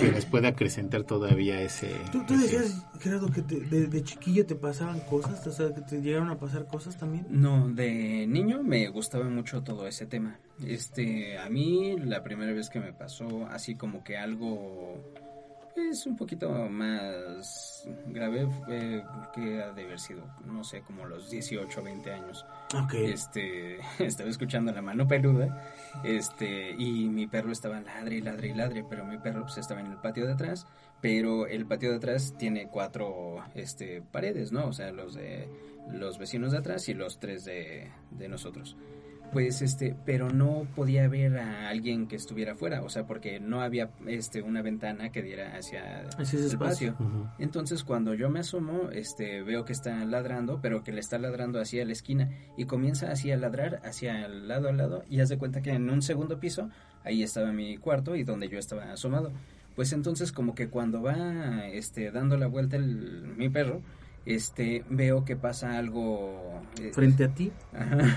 Que 0.00 0.12
les 0.12 0.24
puede 0.26 0.48
acrecentar 0.48 1.04
todavía 1.04 1.60
ese... 1.62 1.90
¿Tú, 2.12 2.22
tú 2.26 2.34
ese- 2.34 2.42
decías, 2.58 2.86
Gerardo, 3.00 3.30
que 3.30 3.42
te- 3.42 3.60
de, 3.60 3.86
de 3.86 4.02
chiquillo 4.04 4.46
te 4.46 4.54
pasaban 4.54 5.00
cosas? 5.00 5.46
O 5.46 5.52
sea, 5.52 5.74
que 5.74 5.80
te 5.82 6.00
llegaron 6.00 6.30
a 6.30 6.38
pasar 6.38 6.66
cosas 6.66 6.96
también. 6.96 7.26
No, 7.30 7.68
de 7.68 8.26
niño 8.28 8.62
me 8.62 8.88
gustaba 8.88 9.28
mucho 9.28 9.62
todo 9.62 9.86
ese 9.86 10.06
tema. 10.06 10.38
Este, 10.64 11.38
a 11.38 11.48
mí 11.48 11.96
la 11.98 12.22
primera 12.22 12.52
vez 12.52 12.68
que 12.68 12.80
me 12.80 12.92
pasó 12.92 13.46
así 13.46 13.74
como 13.76 14.02
que 14.04 14.16
algo 14.16 15.00
es 15.78 16.06
un 16.06 16.16
poquito 16.16 16.50
más 16.68 17.86
grave 18.06 18.46
fue 18.46 19.04
que 19.34 19.62
ha 19.62 19.72
de 19.72 19.84
haber 19.84 19.98
sido, 19.98 20.24
no 20.44 20.64
sé, 20.64 20.82
como 20.82 21.06
los 21.06 21.30
18 21.30 21.80
o 21.80 21.82
20 21.82 22.12
años. 22.12 22.44
Ok. 22.74 22.94
Este, 22.94 23.78
estaba 23.98 24.28
escuchando 24.28 24.72
la 24.72 24.82
mano 24.82 25.06
peluda, 25.06 25.62
este, 26.04 26.70
y 26.78 27.08
mi 27.08 27.26
perro 27.26 27.52
estaba 27.52 27.80
ladre 27.80 28.16
y 28.16 28.20
ladre 28.20 28.48
y 28.48 28.54
ladre, 28.54 28.84
pero 28.88 29.04
mi 29.04 29.18
perro 29.18 29.42
pues 29.42 29.58
estaba 29.58 29.80
en 29.80 29.86
el 29.86 29.98
patio 29.98 30.26
de 30.26 30.32
atrás, 30.32 30.66
pero 31.00 31.46
el 31.46 31.66
patio 31.66 31.90
de 31.90 31.96
atrás 31.96 32.34
tiene 32.38 32.68
cuatro, 32.68 33.36
este, 33.54 34.02
paredes, 34.02 34.52
¿no? 34.52 34.66
O 34.66 34.72
sea, 34.72 34.90
los 34.92 35.14
de 35.14 35.48
los 35.92 36.18
vecinos 36.18 36.52
de 36.52 36.58
atrás 36.58 36.88
y 36.88 36.94
los 36.94 37.18
tres 37.18 37.44
de, 37.44 37.90
de 38.10 38.28
nosotros. 38.28 38.76
Pues 39.32 39.60
este, 39.60 39.94
pero 40.06 40.30
no 40.30 40.66
podía 40.74 41.06
ver 41.06 41.36
a 41.38 41.68
alguien 41.68 42.08
que 42.08 42.16
estuviera 42.16 42.52
afuera, 42.52 42.82
o 42.82 42.88
sea, 42.88 43.06
porque 43.06 43.40
no 43.40 43.60
había 43.60 43.90
este 44.06 44.40
una 44.40 44.62
ventana 44.62 45.10
que 45.10 45.22
diera 45.22 45.56
hacia 45.56 46.00
el 46.00 46.44
espacio. 46.46 46.96
Entonces 47.38 47.84
cuando 47.84 48.14
yo 48.14 48.30
me 48.30 48.40
asomo, 48.40 48.90
este, 48.90 49.42
veo 49.42 49.64
que 49.66 49.74
está 49.74 50.04
ladrando, 50.04 50.60
pero 50.62 50.82
que 50.82 50.92
le 50.92 51.00
está 51.00 51.18
ladrando 51.18 51.60
hacia 51.60 51.84
la 51.84 51.92
esquina 51.92 52.30
y 52.56 52.64
comienza 52.64 53.10
así 53.10 53.30
a 53.30 53.36
ladrar 53.36 53.80
hacia 53.84 54.24
el 54.24 54.48
lado 54.48 54.68
al 54.68 54.78
lado 54.78 55.04
y 55.10 55.20
haz 55.20 55.28
de 55.28 55.36
cuenta 55.36 55.60
que 55.60 55.72
en 55.72 55.90
un 55.90 56.00
segundo 56.00 56.40
piso 56.40 56.70
ahí 57.04 57.22
estaba 57.22 57.52
mi 57.52 57.76
cuarto 57.76 58.16
y 58.16 58.24
donde 58.24 58.48
yo 58.48 58.58
estaba 58.58 58.92
asomado. 58.92 59.30
Pues 59.76 59.92
entonces 59.92 60.32
como 60.32 60.54
que 60.54 60.68
cuando 60.68 61.02
va 61.02 61.66
este 61.68 62.10
dando 62.10 62.36
la 62.36 62.46
vuelta 62.46 62.76
el, 62.76 63.34
mi 63.36 63.48
perro, 63.48 63.82
este 64.26 64.84
veo 64.90 65.24
que 65.24 65.36
pasa 65.36 65.78
algo 65.78 66.62
eh, 66.80 66.90
Frente 66.92 67.24
a 67.24 67.28
ti. 67.28 67.52
Ajá. 67.72 68.16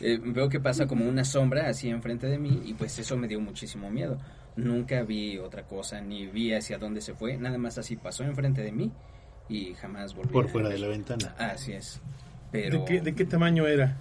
Eh, 0.00 0.18
veo 0.22 0.48
que 0.48 0.60
pasa 0.60 0.86
como 0.86 1.08
una 1.08 1.24
sombra 1.24 1.68
así 1.68 1.88
enfrente 1.88 2.26
de 2.26 2.38
mí 2.38 2.62
y 2.64 2.74
pues 2.74 2.98
eso 2.98 3.16
me 3.16 3.28
dio 3.28 3.40
muchísimo 3.40 3.90
miedo. 3.90 4.18
Nunca 4.56 5.02
vi 5.02 5.38
otra 5.38 5.64
cosa, 5.64 6.00
ni 6.00 6.26
vi 6.26 6.52
hacia 6.52 6.78
dónde 6.78 7.00
se 7.00 7.14
fue, 7.14 7.36
nada 7.36 7.58
más 7.58 7.78
así 7.78 7.96
pasó 7.96 8.22
enfrente 8.24 8.62
de 8.62 8.72
mí 8.72 8.92
y 9.48 9.74
jamás 9.74 10.14
volví. 10.14 10.32
Por 10.32 10.46
a 10.46 10.48
fuera 10.48 10.68
de 10.68 10.78
la 10.78 10.88
ventana. 10.88 11.34
Así 11.38 11.72
es. 11.72 12.00
Pero 12.52 12.80
¿De, 12.80 12.84
qué, 12.84 13.00
de 13.00 13.14
qué 13.14 13.24
tamaño 13.24 13.66
era? 13.66 13.96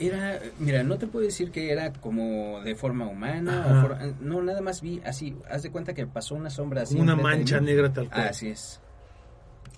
era, 0.00 0.38
mira, 0.58 0.82
no 0.82 0.98
te 0.98 1.06
puedo 1.06 1.24
decir 1.24 1.50
que 1.50 1.72
era 1.72 1.92
como 1.92 2.60
de 2.62 2.74
forma 2.74 3.06
humana 3.08 3.66
o 3.66 3.80
for- 3.88 3.98
no, 4.20 4.42
nada 4.42 4.60
más 4.60 4.80
vi 4.82 5.00
así, 5.04 5.36
haz 5.50 5.62
de 5.62 5.70
cuenta 5.70 5.94
que 5.94 6.06
pasó 6.06 6.34
una 6.34 6.50
sombra 6.50 6.82
así. 6.82 6.98
Una 6.98 7.16
mancha 7.16 7.60
negra 7.60 7.92
tal 7.92 8.08
cual. 8.08 8.28
Así 8.28 8.48
es. 8.48 8.80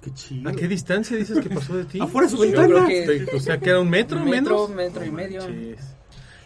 Qué 0.03 0.11
chido. 0.15 0.49
¿A 0.49 0.53
qué 0.53 0.67
distancia 0.69 1.17
dices 1.17 1.39
que 1.41 1.51
pasó 1.51 1.77
de 1.77 1.85
ti? 1.85 1.99
Afuera 2.03 2.27
de 2.29 2.35
su 2.37 2.41
ventana. 2.41 2.87
que- 2.87 3.27
O 3.35 3.41
sea, 3.41 3.59
que 3.59 3.71
era 3.71 3.81
un 3.81 3.91
metro, 3.91 4.19
Un 4.23 4.31
metro, 4.31 4.69
menos. 4.69 4.71
metro 4.75 5.05
y 5.05 5.11
medio. 5.11 5.41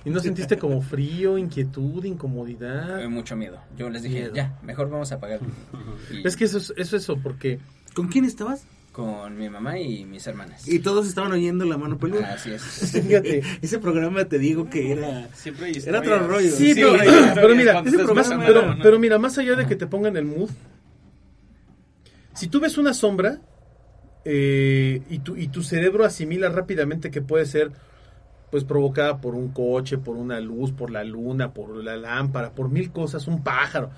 ¿Y 0.07 0.11
no 0.11 0.21
sentiste 0.21 0.59
como 0.59 0.83
frío, 0.83 1.38
inquietud, 1.38 2.05
incomodidad? 2.05 3.03
Eh, 3.03 3.09
mucho 3.09 3.37
miedo. 3.37 3.59
Yo 3.79 3.88
les 3.88 4.03
dije, 4.03 4.21
Miedo. 4.21 4.35
ya, 4.35 4.59
mejor 4.62 4.90
vamos 4.90 5.11
a 5.12 5.14
apagar. 5.14 5.40
Y 6.12 6.27
Es 6.27 6.37
que 6.37 6.45
eso 6.45 6.59
es 6.59 6.75
eso, 6.77 6.97
eso 6.97 7.17
porque 7.23 7.59
¿Con 7.95 8.09
quién 8.09 8.25
estabas? 8.25 8.64
con 8.93 9.37
mi 9.37 9.51
mamá 9.51 9.77
y 9.81 10.05
mis 10.05 10.25
hermanas. 10.29 10.69
Y 10.69 10.79
todos 10.79 11.09
estaban 11.09 11.33
oyendo 11.33 11.64
la 11.64 11.77
mano 11.77 11.99
peluda. 11.99 12.35
Así 12.35 12.53
es. 12.53 12.62
fíjate. 12.93 13.43
Ese 13.61 13.79
programa 13.81 14.25
te 14.27 14.38
digo 14.38 14.71
que 14.71 14.93
era... 14.93 15.29
Siempre 15.35 15.67
hay 15.67 15.83
Era 15.85 15.99
otro 15.99 16.29
rollo. 16.29 16.49
Sí, 16.49 16.75
Sí, 16.75 16.81
pero, 17.35 17.55
mira, 17.57 17.81
ese 17.81 17.99
programa 17.99 18.77
pero 18.81 18.99
mira, 19.01 19.19
más 19.19 19.37
allá 19.38 19.57
de 19.57 19.67
que 19.67 19.75
te 19.75 19.88
pongan 19.88 20.17
el 20.17 20.27
mood, 20.27 20.49
si 22.35 22.49
tú 22.49 22.61
ves 22.61 22.79
una 22.79 22.94
sombra 22.94 23.40
eh, 24.25 25.03
y, 25.09 25.18
tu, 25.20 25.37
y 25.37 25.49
tu 25.49 25.62
cerebro 25.62 26.05
asimila 26.05 26.49
rápidamente 26.49 27.11
que 27.11 27.23
puede 27.23 27.47
ser 27.47 27.73
pues 28.51 28.64
provocada 28.64 29.20
por 29.20 29.35
un 29.35 29.49
coche, 29.49 29.99
por 29.99 30.16
una 30.16 30.40
luz, 30.40 30.73
por 30.73 30.90
la 30.90 31.03
luna, 31.03 31.53
por 31.53 31.77
la 31.77 31.97
lámpara, 31.97 32.53
por 32.53 32.68
mil 32.68 32.92
cosas, 32.92 33.27
un 33.27 33.42
pájaro, 33.42 33.90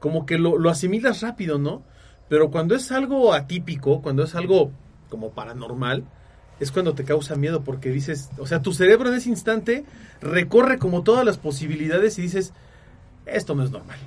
como 0.00 0.26
que 0.26 0.38
lo, 0.38 0.58
lo 0.58 0.70
asimilas 0.70 1.20
rápido, 1.20 1.58
¿no? 1.58 1.84
Pero 2.28 2.50
cuando 2.50 2.74
es 2.74 2.90
algo 2.90 3.32
atípico, 3.32 4.02
cuando 4.02 4.24
es 4.24 4.34
algo 4.34 4.72
como 5.08 5.30
paranormal, 5.30 6.04
es 6.60 6.70
cuando 6.72 6.94
te 6.94 7.04
causa 7.04 7.36
miedo 7.36 7.62
porque 7.64 7.90
dices, 7.90 8.30
o 8.38 8.46
sea, 8.46 8.62
tu 8.62 8.72
cerebro 8.72 9.08
en 9.08 9.16
ese 9.16 9.30
instante 9.30 9.84
recorre 10.20 10.78
como 10.78 11.02
todas 11.02 11.24
las 11.24 11.38
posibilidades 11.38 12.18
y 12.18 12.22
dices, 12.22 12.52
esto 13.26 13.54
no 13.54 13.64
es 13.64 13.70
normal. 13.70 13.98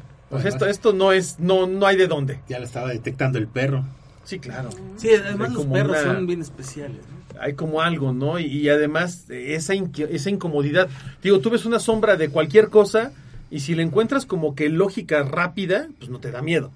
Sea, 0.42 0.50
esto, 0.50 0.66
esto 0.66 0.94
no 0.94 1.12
es, 1.12 1.40
no, 1.40 1.68
no 1.68 1.86
hay 1.86 1.96
de 1.98 2.08
dónde. 2.08 2.40
Ya 2.50 2.60
lo 2.60 2.66
estaba 2.66 2.90
detectando 2.90 3.38
el 3.40 3.48
perro. 3.48 3.84
Sí, 4.24 4.40
claro. 4.40 4.70
Sí, 4.98 5.10
además 5.14 5.52
los 5.54 5.66
perros 5.66 5.98
una- 6.04 6.14
son 6.14 6.28
bien 6.28 6.42
especiales. 6.42 6.98
¿no? 6.98 7.42
Hay 7.42 7.54
como 7.56 7.82
algo, 7.82 8.14
¿no? 8.14 8.40
Y, 8.40 8.46
y 8.46 8.70
además 8.70 9.30
eh, 9.30 9.56
esa, 9.56 9.74
esa 9.74 10.30
incomodidad. 10.30 10.88
Digo, 11.22 11.40
tú 11.40 11.50
ves 11.50 11.66
una 11.66 11.80
sombra 11.80 12.16
de 12.16 12.30
cualquier 12.30 12.70
cosa 12.70 13.12
y 13.52 13.60
si 13.62 13.76
le 13.76 13.84
encuentras 13.84 14.26
como 14.26 14.56
que 14.56 14.70
lógica 14.70 15.24
rápida, 15.24 15.88
pues 16.00 16.10
no 16.10 16.20
te 16.20 16.32
da 16.32 16.42
miedo. 16.42 16.72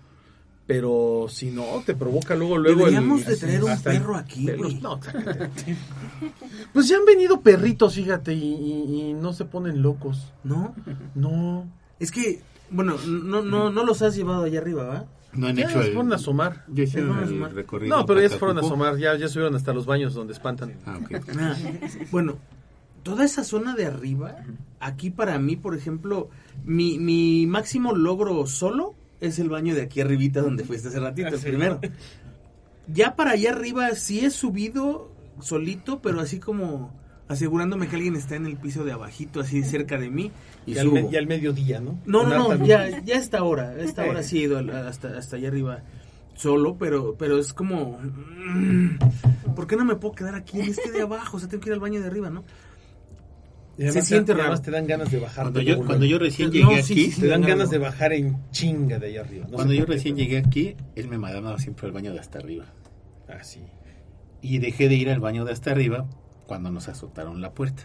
Pero 0.65 1.28
si 1.30 1.50
no, 1.52 1.82
te 1.86 1.96
provoca 1.96 2.36
luego, 2.36 2.58
luego 2.58 2.88
el- 2.88 2.93
Deberíamos 2.96 3.26
de 3.26 3.32
así, 3.34 3.39
tener 3.46 3.63
un 3.63 3.72
el 3.72 3.80
perro 3.80 4.17
aquí, 4.17 4.46
güey. 4.58 4.76
No. 4.82 5.00
Pues 6.74 6.88
ya 6.89 6.98
han 6.98 7.06
venido 7.06 7.41
perritos, 7.41 7.96
fíjate, 7.96 8.34
y, 8.34 8.43
y- 8.54 9.10
y 9.10 9.13
no 9.13 9.34
se 9.34 9.46
ponen 9.46 9.82
locos. 9.82 10.32
¿No? 10.43 10.76
No. 11.15 11.65
Es 12.00 12.12
que, 12.12 12.41
bueno, 12.69 12.95
no, 13.08 13.41
no, 13.41 13.69
no 13.71 13.84
los 13.86 14.01
has 14.01 14.15
llevado 14.15 14.43
allá 14.43 14.60
arriba, 14.60 14.84
¿va? 14.86 15.06
No 15.34 15.47
han 15.47 15.56
Ya 15.56 15.63
hecho 15.65 15.82
se 15.82 15.88
el... 15.89 15.93
fueron 15.93 16.13
a 16.13 16.15
asomar. 16.15 16.65
Ya 16.67 16.84
hicieron 16.84 17.17
el 17.17 17.23
asomar. 17.25 17.53
recorrido. 17.53 17.95
No, 17.97 18.06
pero 18.06 18.21
ya 18.21 18.30
se 18.30 18.38
fueron 18.38 18.58
a 18.58 18.62
asomar, 18.62 18.97
ya, 18.97 19.15
ya 19.15 19.27
subieron 19.27 19.56
hasta 19.56 19.73
los 19.73 19.86
baños 19.86 20.13
donde 20.13 20.34
espantan. 20.34 20.73
Ah, 20.86 20.97
ok. 21.01 21.12
Ah, 21.39 21.56
bueno, 22.12 22.38
toda 23.03 23.25
esa 23.25 23.43
zona 23.43 23.75
de 23.75 23.86
arriba, 23.86 24.36
aquí 24.80 25.10
para 25.12 25.38
mí, 25.39 25.56
por 25.56 25.75
ejemplo, 25.75 26.30
mi, 26.65 26.97
mi 26.99 27.45
máximo 27.47 27.93
logro 27.95 28.45
solo 28.47 28.95
es 29.19 29.39
el 29.39 29.49
baño 29.49 29.75
de 29.75 29.82
aquí 29.84 30.01
arribita 30.01 30.41
donde 30.41 30.63
fuiste 30.63 30.88
hace 30.89 30.99
ratito, 30.99 31.30
Ah, 31.34 31.38
sí. 31.38 31.45
primero. 31.47 31.80
Ya 32.88 33.15
para 33.15 33.32
allá 33.32 33.51
arriba 33.51 33.93
sí 33.95 34.21
he 34.25 34.30
subido 34.30 35.12
solito, 35.41 35.99
pero 36.01 36.21
así 36.21 36.39
como 36.39 36.93
asegurándome 37.28 37.88
que 37.88 37.96
alguien 37.98 38.16
está 38.16 38.36
en 38.36 38.46
el 38.46 38.58
piso 38.58 38.84
de 38.86 38.92
abajito, 38.94 39.42
así 39.42 39.63
cerca 39.63 39.98
de 39.98 40.10
mí, 40.10 40.32
y, 40.66 40.74
Y 40.74 40.78
al, 40.78 40.86
subo. 40.88 40.96
me- 40.96 41.10
y 41.12 41.16
al 41.18 41.28
mediodía, 41.28 41.80
¿no? 41.80 42.00
No, 42.06 42.24
no, 42.26 42.56
no, 42.56 42.66
ya, 42.66 43.02
ya 43.04 43.16
esta 43.16 43.44
hora, 43.44 43.76
esta 43.80 44.06
hora 44.06 44.24
sí 44.24 44.40
he 44.40 44.42
ido 44.44 44.58
al- 44.60 44.70
hasta, 44.70 45.18
hasta 45.18 45.36
allá 45.36 45.48
arriba 45.50 45.82
solo, 46.36 46.78
pero, 46.78 47.16
pero 47.18 47.38
es 47.40 47.52
como... 47.54 47.98
mm, 48.00 48.98
¿por 49.56 49.68
qué 49.68 49.76
no 49.76 49.84
me 49.86 49.96
puedo 49.96 50.13
quedar 50.16 50.36
aquí 50.36 50.60
en 50.62 50.70
este 50.70 50.92
de 50.92 51.02
abajo? 51.02 51.38
O 51.38 51.40
sea, 51.40 51.50
tengo 51.50 51.62
que 51.63 51.70
ir 51.70 51.74
al 51.74 51.80
baño 51.80 52.00
de 52.00 52.08
arriba, 52.08 52.30
¿no? 52.30 52.44
Y 53.80 53.88
Se 53.92 54.02
siente 54.02 54.28
te, 54.28 54.34
raro. 54.34 54.44
además 54.46 54.62
te 54.63 54.72
dan 54.72 54.88
ganas 54.88 55.12
de 55.12 55.20
bajar. 55.20 55.44
Cuando 55.46 55.60
de 55.60 55.66
yo, 55.66 55.86
cuando 55.86 56.06
yo 56.06 56.18
recién 56.18 56.48
No, 56.50 56.54
llegué 56.54 56.82
sí, 56.84 56.94
aquí, 56.94 57.12
sí, 57.12 57.22
te 57.22 57.28
dan 57.28 57.42
no, 57.42 57.48
ganas 57.48 57.66
no. 57.68 57.72
de 57.74 57.78
bajar 57.78 58.13
en 58.13 58.38
chinga 58.52 58.98
de 58.98 59.08
ahí 59.08 59.18
arriba. 59.18 59.46
No 59.50 59.54
cuando 59.56 59.74
yo 59.74 59.86
qué. 59.86 59.92
recién 59.94 60.16
llegué 60.16 60.38
aquí, 60.40 60.76
él 60.96 61.08
me 61.08 61.18
mandaba 61.20 61.58
siempre 61.60 61.86
al 61.88 61.92
baño 61.92 62.12
de 62.12 62.20
hasta 62.20 62.40
arriba. 62.40 62.66
Ah, 63.28 63.44
sí. 63.44 63.60
Y 64.42 64.58
dejé 64.60 64.90
de 64.90 64.96
ir 64.96 65.10
al 65.12 65.20
baño 65.20 65.46
de 65.46 65.52
hasta 65.52 65.72
arriba 65.72 66.08
cuando 66.47 66.71
nos 66.71 66.88
azotaron 66.88 67.41
la 67.41 67.51
puerta. 67.51 67.83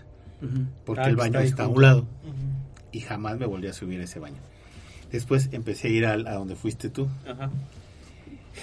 Porque 0.86 1.02
Ah, 1.02 1.08
el 1.08 1.16
baño 1.16 1.38
está 1.40 1.64
a 1.64 1.68
un 1.68 1.82
lado. 1.82 2.06
Y 2.90 3.00
jamás 3.00 3.38
me 3.38 3.46
volví 3.46 3.68
a 3.68 3.72
subir 3.72 4.00
a 4.00 4.04
ese 4.04 4.18
baño. 4.18 4.38
Después 5.12 5.50
empecé 5.52 5.88
a 5.88 5.90
ir 5.90 6.06
al- 6.06 6.26
a, 6.26 6.34
donde 6.34 6.56
fuiste 6.56 6.88
tú. 6.88 7.08
Ajá. 7.26 7.50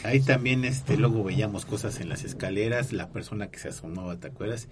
Ahí 0.03 0.19
también 0.19 0.65
este 0.65 0.97
luego 0.97 1.23
veíamos 1.23 1.65
cosas 1.65 1.99
en 1.99 2.09
las 2.09 2.23
escaleras, 2.23 2.91
la 2.93 3.09
persona 3.09 3.47
que 3.47 3.59
se 3.59 3.69
asomaba, 3.69 4.15
¿te 4.17 4.27
acuerdas? 4.27 4.67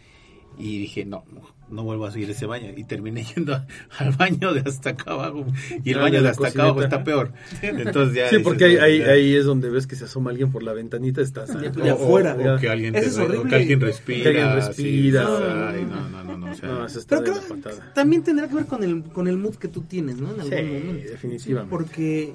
Y 0.60 0.80
dije, 0.80 1.06
no, 1.06 1.24
no 1.70 1.84
vuelvo 1.84 2.06
a 2.08 2.12
subir 2.12 2.30
ese 2.32 2.48
baño. 2.48 2.72
Y 2.76 2.84
terminé 2.84 3.24
yendo 3.36 3.54
al 4.00 4.12
baño 4.14 4.54
de 4.54 4.62
hasta 4.62 4.90
acá 4.92 5.12
abajo. 5.12 5.46
Y 5.84 5.92
el 5.92 6.00
Ah, 6.00 6.02
baño 6.02 6.24
de 6.24 6.30
hasta 6.30 6.48
acá 6.48 6.64
abajo 6.64 6.82
está 6.82 7.04
peor. 7.04 7.32
Entonces 7.62 8.16
ya 8.16 8.30
Sí, 8.30 8.38
dices, 8.38 8.44
porque 8.44 8.66
ahí, 8.66 9.02
ahí, 9.02 9.36
es 9.36 9.46
donde 9.46 9.70
ves 9.70 9.86
que 9.86 9.96
se 9.96 10.06
asoma 10.06 10.32
alguien 10.32 10.52
por 10.52 10.64
la 10.64 10.74
ventanita. 10.74 11.22
Estás 11.22 11.50
De- 11.60 11.68
o- 11.68 11.72
de 11.72 11.92
o- 11.92 11.96
afuera. 11.96 12.36
o- 12.36 12.56
O 12.56 12.60
que 12.60 12.70
alguien, 12.70 12.94
te- 12.94 13.00
es 13.06 13.18
o 13.20 13.44
que 13.44 13.56
alguien 13.56 13.80
respira. 13.82 14.24
Que 14.24 14.28
alguien 14.30 14.56
respira. 14.56 15.26
sí, 15.28 15.44
ay, 15.78 15.86
no, 15.86 16.10
no, 16.10 16.24
no, 16.24 16.38
no, 16.38 16.52
o 16.52 16.56
sea, 16.56 16.70
No, 16.70 16.86
eso 16.88 17.00
está 17.00 17.20
Pero 17.20 17.34
creo 17.34 17.36
la 17.36 17.56
que 17.56 17.62
patada. 17.62 17.94
también 17.94 18.24
tendrá 18.24 18.48
que 18.48 18.56
ver 18.56 18.66
con 18.66 18.84
el, 18.84 19.04
con 19.04 19.28
el 19.28 19.38
mood 19.38 19.56
que 19.58 19.68
tú 19.68 19.82
tienes, 19.82 20.18
¿no? 20.18 20.34
En 20.34 20.42
algún 20.42 20.58
Sí, 20.58 20.64
momento. 20.64 21.12
definitivamente. 21.12 21.70
Porque 21.70 22.34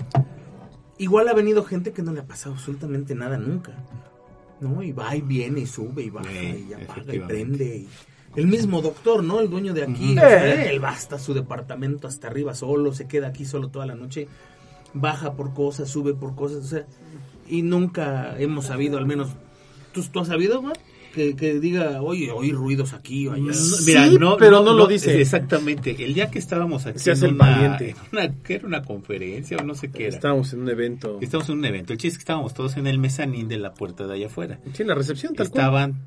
igual 0.98 1.28
ha 1.28 1.34
venido 1.34 1.64
gente 1.64 1.92
que 1.92 2.02
no 2.02 2.12
le 2.12 2.20
ha 2.20 2.24
pasado 2.26 2.54
absolutamente 2.54 3.14
nada 3.14 3.36
nunca. 3.36 3.72
¿No? 4.60 4.80
Y 4.80 4.92
va 4.92 5.16
y 5.16 5.22
viene 5.22 5.60
y 5.62 5.66
sube 5.66 6.04
y 6.04 6.10
baja 6.10 6.30
Sí, 6.30 6.66
y 6.70 6.72
apaga 6.72 7.12
y 7.12 7.18
prende. 7.18 7.76
y- 7.78 7.88
El 8.36 8.46
mismo 8.46 8.80
doctor, 8.82 9.22
¿no? 9.22 9.40
El 9.40 9.50
dueño 9.50 9.74
de 9.74 9.82
aquí. 9.82 10.12
Ujú. 10.12 10.18
o 10.18 10.20
sea, 10.20 10.70
él 10.70 10.82
va 10.82 10.90
hasta 10.90 11.18
su 11.18 11.34
departamento, 11.34 12.08
hasta 12.08 12.28
arriba 12.28 12.54
solo, 12.54 12.92
se 12.92 13.06
queda 13.06 13.28
aquí 13.28 13.44
solo 13.44 13.68
toda 13.68 13.86
la 13.86 13.94
noche. 13.94 14.28
Baja 14.94 15.34
por 15.34 15.54
cosas, 15.54 15.88
sube 15.88 16.14
por 16.14 16.34
cosas, 16.34 16.58
o 16.64 16.68
sea. 16.68 16.86
Y 17.48 17.62
nunca 17.62 18.34
hemos 18.38 18.66
sabido, 18.66 18.98
al 18.98 19.06
menos. 19.06 19.30
¿Tú, 19.92 20.02
tú 20.10 20.20
has 20.20 20.28
sabido, 20.28 20.62
Mar? 20.62 20.78
Que, 21.14 21.36
que 21.36 21.60
diga, 21.60 22.00
oye, 22.00 22.30
oí 22.30 22.52
ruidos 22.52 22.94
aquí 22.94 23.26
o 23.26 23.32
allá. 23.32 23.52
Mm, 23.52 23.84
Mira, 23.86 24.06
no, 24.06 24.36
pero 24.38 24.62
no 24.62 24.72
lo 24.72 24.86
dice. 24.86 25.20
Exactamente. 25.20 25.90
El 26.02 26.14
día 26.14 26.30
que 26.30 26.38
estábamos 26.38 26.86
aquí 26.86 26.98
Se 27.00 27.10
hace 27.10 27.26
en 27.26 27.32
el 27.32 27.34
una, 27.36 27.50
valiente. 27.50 27.90
en 27.90 27.96
una- 28.12 28.34
¿qué 28.42 28.54
era 28.54 28.66
una 28.66 28.82
conferencia 28.82 29.58
o 29.58 29.62
no 29.64 29.74
sé 29.74 29.90
qué 29.90 30.06
era. 30.06 30.14
Estábamos 30.16 30.50
en 30.54 30.62
un 30.62 30.70
evento. 30.70 31.18
Estábamos 31.20 31.50
en 31.50 31.58
un 31.58 31.64
evento. 31.66 31.92
El 31.92 31.98
chiste 31.98 32.12
es 32.14 32.18
que 32.18 32.22
estábamos 32.22 32.54
todos 32.54 32.78
en 32.78 32.86
el 32.86 32.98
mezanín 32.98 33.46
de 33.48 33.58
la 33.58 33.74
puerta 33.74 34.06
de 34.06 34.14
allá 34.14 34.26
afuera. 34.28 34.58
Sí, 34.72 34.80
en 34.82 34.88
la 34.88 34.94
recepción, 34.94 35.34
tal 35.34 35.50
cual. 35.50 35.60
Estaban, 35.60 36.00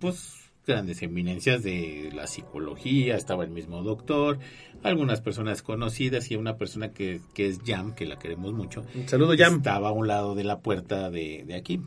pues, 0.00 0.34
grandes 0.66 1.02
eminencias 1.02 1.62
de 1.62 2.10
la 2.14 2.26
psicología, 2.26 3.16
estaba 3.16 3.44
el 3.44 3.50
mismo 3.50 3.82
doctor, 3.82 4.38
algunas 4.82 5.20
personas 5.20 5.62
conocidas 5.62 6.30
y 6.30 6.36
una 6.36 6.56
persona 6.56 6.92
que, 6.92 7.20
que 7.34 7.48
es 7.48 7.60
Jam, 7.64 7.94
que 7.94 8.06
la 8.06 8.18
queremos 8.18 8.52
mucho. 8.52 8.84
Un 8.94 9.08
saludo, 9.08 9.34
Jam. 9.36 9.56
Estaba 9.56 9.88
a 9.88 9.92
un 9.92 10.06
lado 10.06 10.34
de 10.34 10.44
la 10.44 10.60
puerta 10.60 11.10
de, 11.10 11.44
de 11.46 11.54
aquí. 11.54 11.80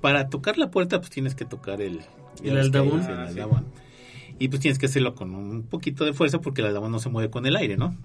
Para 0.00 0.28
tocar 0.28 0.58
la 0.58 0.70
puerta, 0.70 0.98
pues 0.98 1.10
tienes 1.10 1.34
que 1.34 1.44
tocar 1.44 1.80
el, 1.80 2.00
El 2.42 2.58
aldabón. 2.58 3.00
el 3.02 3.10
Ah, 3.10 3.30
sí. 3.32 3.40
Y 4.38 4.48
pues 4.48 4.60
tienes 4.60 4.78
que 4.78 4.86
hacerlo 4.86 5.14
con 5.14 5.34
un 5.34 5.62
poquito 5.64 6.04
de 6.04 6.12
fuerza 6.12 6.40
porque 6.40 6.62
el 6.62 6.68
aldabón 6.68 6.90
no 6.90 6.98
se 6.98 7.08
mueve 7.08 7.30
con 7.30 7.46
el 7.46 7.56
aire, 7.56 7.76
¿no? 7.76 7.96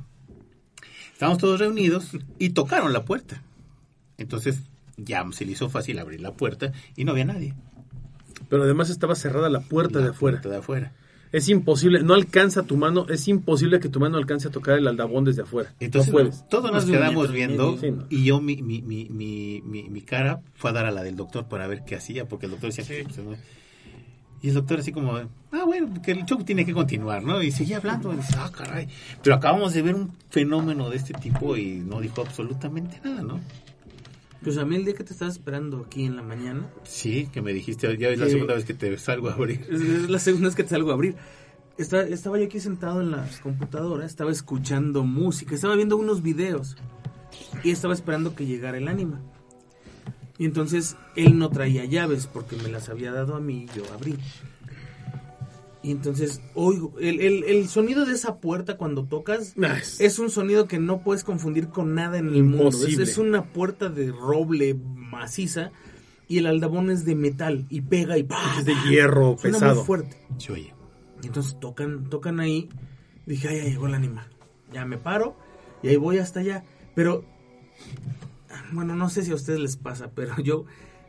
Estábamos 1.14 1.40
todos 1.40 1.60
reunidos 1.60 2.16
y 2.38 2.52
tocaron 2.52 2.94
la 2.94 3.06
puerta. 3.06 3.42
Entonces, 4.18 4.62
Jam 5.04 5.34
se 5.34 5.46
le 5.46 5.54
hizo 5.54 5.70
fácil 5.70 5.98
abrir 5.98 6.22
la 6.22 6.34
puerta 6.34 6.72
y 6.96 7.06
no 7.06 7.12
había 7.12 7.26
nadie. 7.26 7.56
Pero 8.50 8.64
además 8.64 8.90
estaba 8.90 9.16
cerrada 9.16 9.50
la 9.50 9.62
puerta 9.62 10.00
La 10.00 10.06
de 10.06 10.12
afuera. 10.12 10.38
puerta 10.38 10.50
de 10.50 10.58
afuera. 10.58 10.94
Es 11.34 11.50
imposible, 11.50 12.04
no 12.04 12.14
alcanza 12.14 12.64
tu 12.64 12.78
mano, 12.78 13.06
es 13.10 13.28
imposible 13.28 13.82
que 13.82 13.90
tu 13.90 14.00
mano 14.00 14.18
alcance 14.18 14.48
a 14.48 14.52
tocar 14.52 14.78
el 14.78 14.88
aldabón 14.88 15.26
desde 15.26 15.42
afuera. 15.42 15.74
Entonces, 15.82 16.12
no 16.14 16.20
puedes. 16.20 16.48
todos 16.48 16.72
nos 16.72 16.86
quedamos 16.86 17.32
viendo 17.34 17.74
medio. 17.76 17.82
Sí, 17.82 17.92
no. 17.92 18.06
y 18.10 18.24
yo, 18.24 18.40
mi, 18.40 18.62
mi, 18.62 18.82
mi, 18.82 19.10
mi, 19.10 19.62
mi, 19.66 19.90
mi 19.90 20.02
cara 20.02 20.40
fue 20.56 20.70
a 20.70 20.74
dar 20.74 20.86
a 20.86 20.92
la 20.92 21.04
del 21.04 21.18
doctor 21.18 21.48
para 21.50 21.68
ver 21.68 21.84
qué 21.86 21.96
hacía, 21.96 22.26
porque 22.30 22.46
el 22.46 22.54
doctor 22.54 22.72
decía 22.74 22.86
que... 22.86 23.04
pues, 23.04 23.18
no. 23.18 23.36
Y 24.42 24.50
el 24.50 24.54
doctor 24.54 24.80
así 24.80 24.92
como, 24.94 25.18
ah, 25.18 25.64
bueno, 25.66 26.02
que 26.02 26.12
el 26.12 26.24
show 26.24 26.42
tiene 26.44 26.64
que 26.66 26.74
continuar, 26.74 27.24
¿no? 27.24 27.42
Y 27.42 27.52
seguía 27.52 27.78
hablando, 27.78 28.14
y 28.14 28.18
dice, 28.18 28.36
ah, 28.38 28.52
caray. 28.56 28.88
Pero 29.24 29.36
acabamos 29.36 29.74
de 29.74 29.82
ver 29.82 29.96
un 29.96 30.12
fenómeno 30.30 30.90
de 30.90 30.96
este 30.98 31.14
tipo 31.14 31.58
y 31.58 31.80
no 31.80 32.00
dijo 32.00 32.22
absolutamente 32.22 33.02
nada, 33.04 33.22
¿no? 33.24 33.42
Pues 34.44 34.58
a 34.58 34.66
mí 34.66 34.76
el 34.76 34.86
día 34.86 34.94
que 34.94 35.04
te 35.04 35.14
estaba 35.14 35.32
esperando 35.32 35.84
aquí 35.86 36.06
en 36.06 36.16
la 36.16 36.22
mañana, 36.22 36.70
Sí, 36.84 37.28
que 37.34 37.42
me 37.42 37.54
dijiste, 37.54 37.98
ya 37.98 38.10
es 38.10 38.20
la 38.20 38.28
segunda 38.30 38.54
vez 38.54 38.66
que 38.66 38.74
te 38.74 38.98
salgo 38.98 39.30
a 39.30 39.34
abrir. 39.34 39.62
es, 39.70 39.82
es 39.82 40.10
la 40.10 40.20
segunda 40.20 40.48
vez 40.48 40.56
que 40.56 40.64
te 40.64 40.70
salgo 40.70 40.92
a 40.92 40.94
abrir. 40.94 41.16
Está- 41.78 42.08
estaba 42.08 42.38
yo 42.40 42.46
aquí 42.46 42.60
sentado 42.60 43.02
en 43.02 43.12
la 43.12 43.28
computadora, 43.44 44.06
estaba 44.06 44.32
escuchando 44.32 45.04
música, 45.04 45.54
estaba 45.56 45.76
viendo 45.76 45.98
unos 45.98 46.22
videos 46.22 46.76
y 47.64 47.72
estaba 47.72 47.94
esperando 47.94 48.36
que 48.36 48.46
llegara 48.46 48.78
el 48.78 48.88
ánima. 48.88 49.22
Y 50.40 50.46
entonces 50.46 50.96
él 51.16 51.38
no 51.40 51.50
traía 51.50 51.86
llaves 51.86 52.28
porque 52.28 52.56
me 52.58 52.70
las 52.70 52.90
había 52.90 53.12
dado 53.12 53.36
a 53.36 53.40
mí 53.40 53.66
y 53.72 53.78
yo 53.78 53.84
abrí. 53.94 54.16
Y 55.84 55.92
entonces 55.92 56.42
oigo, 56.56 56.94
el, 57.00 57.20
el- 57.22 57.44
el 57.44 57.68
sonido 57.70 58.06
de 58.06 58.14
esa 58.14 58.38
puerta 58.40 58.78
cuando 58.78 59.06
tocas 59.06 59.54
Ah, 59.64 59.78
es- 60.00 60.20
un 60.20 60.30
sonido 60.30 60.68
que 60.68 60.80
no 60.80 61.02
puedes 61.04 61.24
confundir 61.24 61.70
con 61.70 61.94
nada 61.94 62.18
en 62.18 62.28
el 62.30 62.44
mundo. 62.44 62.70
Es, 62.70 63.18
una 63.18 63.46
puerta 63.54 63.90
de 63.90 64.12
roble 64.12 64.74
maciza 64.74 65.72
y 66.28 66.40
el 66.40 66.48
aldabón 66.48 66.90
es 66.90 67.06
de 67.06 67.16
metal 67.16 67.66
y 67.70 67.82
pega 67.82 68.18
y 68.18 68.24
¡pah! 68.24 68.56
es 68.60 68.66
de 68.66 68.74
hierro 68.90 69.38
Suena 69.38 69.58
pesado. 69.60 69.76
muy 69.76 69.84
fuerte. 69.86 70.18
Sí, 70.40 70.52
oye. 70.52 70.74
Y 71.24 71.28
entonces 71.28 71.58
tocan, 71.60 72.10
tocan 72.10 72.40
ahí. 72.40 72.70
Dije, 73.26 73.48
ay, 73.50 73.58
ya 73.58 73.64
llegó 73.66 73.88
el 73.88 73.94
animal. 73.94 74.28
Ya 74.74 74.84
me 74.86 74.98
paro 74.98 75.38
y 75.84 75.90
ahí 75.90 75.96
voy 75.96 76.18
hasta 76.18 76.40
allá. 76.42 76.64
Pero, 76.96 77.24
bueno, 78.72 78.96
no 78.96 79.10
sé 79.10 79.24
si 79.24 79.32
a 79.32 79.36
ustedes 79.36 79.60
les 79.60 79.78
pasa, 79.78 80.12
pero 80.14 80.36
yo, 80.42 80.66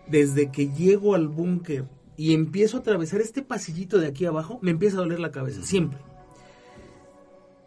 desde 0.08 0.50
que 0.50 0.68
llego 0.70 1.14
al 1.14 1.28
búnker 1.28 1.86
y 2.18 2.34
empiezo 2.34 2.76
a 2.76 2.80
atravesar 2.80 3.20
este 3.20 3.42
pasillito 3.42 3.98
de 3.98 4.08
aquí 4.08 4.26
abajo, 4.26 4.58
me 4.60 4.72
empieza 4.72 4.96
a 4.96 5.00
doler 5.02 5.20
la 5.20 5.30
cabeza, 5.30 5.62
siempre. 5.62 6.00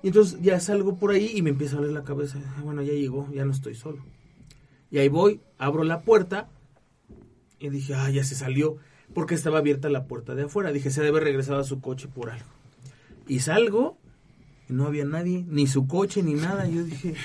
Y 0.04 0.08
entonces 0.08 0.42
ya 0.42 0.60
salgo 0.60 0.98
por 0.98 1.12
ahí 1.12 1.32
y 1.34 1.42
me 1.42 1.52
empieza 1.52 1.76
a 1.76 1.80
doler 1.80 1.94
la 1.94 2.04
cabeza. 2.04 2.38
Bueno, 2.62 2.82
ya 2.82 2.92
llegó, 2.92 3.32
ya 3.32 3.46
no 3.46 3.54
estoy 3.54 3.76
solo. 3.76 4.04
Y 4.90 4.98
ahí 4.98 5.08
voy, 5.08 5.40
abro 5.58 5.86
la 5.86 6.02
puerta 6.02 6.50
y 7.60 7.70
dije, 7.70 7.94
ah, 7.94 8.10
ya 8.10 8.26
se 8.26 8.36
salió, 8.36 8.76
porque 9.14 9.36
estaba 9.36 9.60
abierta 9.60 9.88
la 9.88 10.04
puerta 10.04 10.36
de 10.36 10.44
afuera. 10.44 10.74
Dije, 10.74 10.90
se 10.90 11.00
debe 11.00 11.12
haber 11.12 11.24
regresado 11.24 11.62
a 11.62 11.64
su 11.64 11.80
coche 11.80 12.10
por 12.10 12.30
algo. 12.30 12.50
Y 13.30 13.40
salgo 13.40 13.98
y 14.68 14.74
no 14.74 14.86
había 14.86 15.06
nadie, 15.06 15.46
ni 15.48 15.66
su 15.66 15.88
coche, 15.88 16.24
ni 16.24 16.34
nada. 16.34 16.68
Yo 16.68 16.84
dije, 16.84 17.16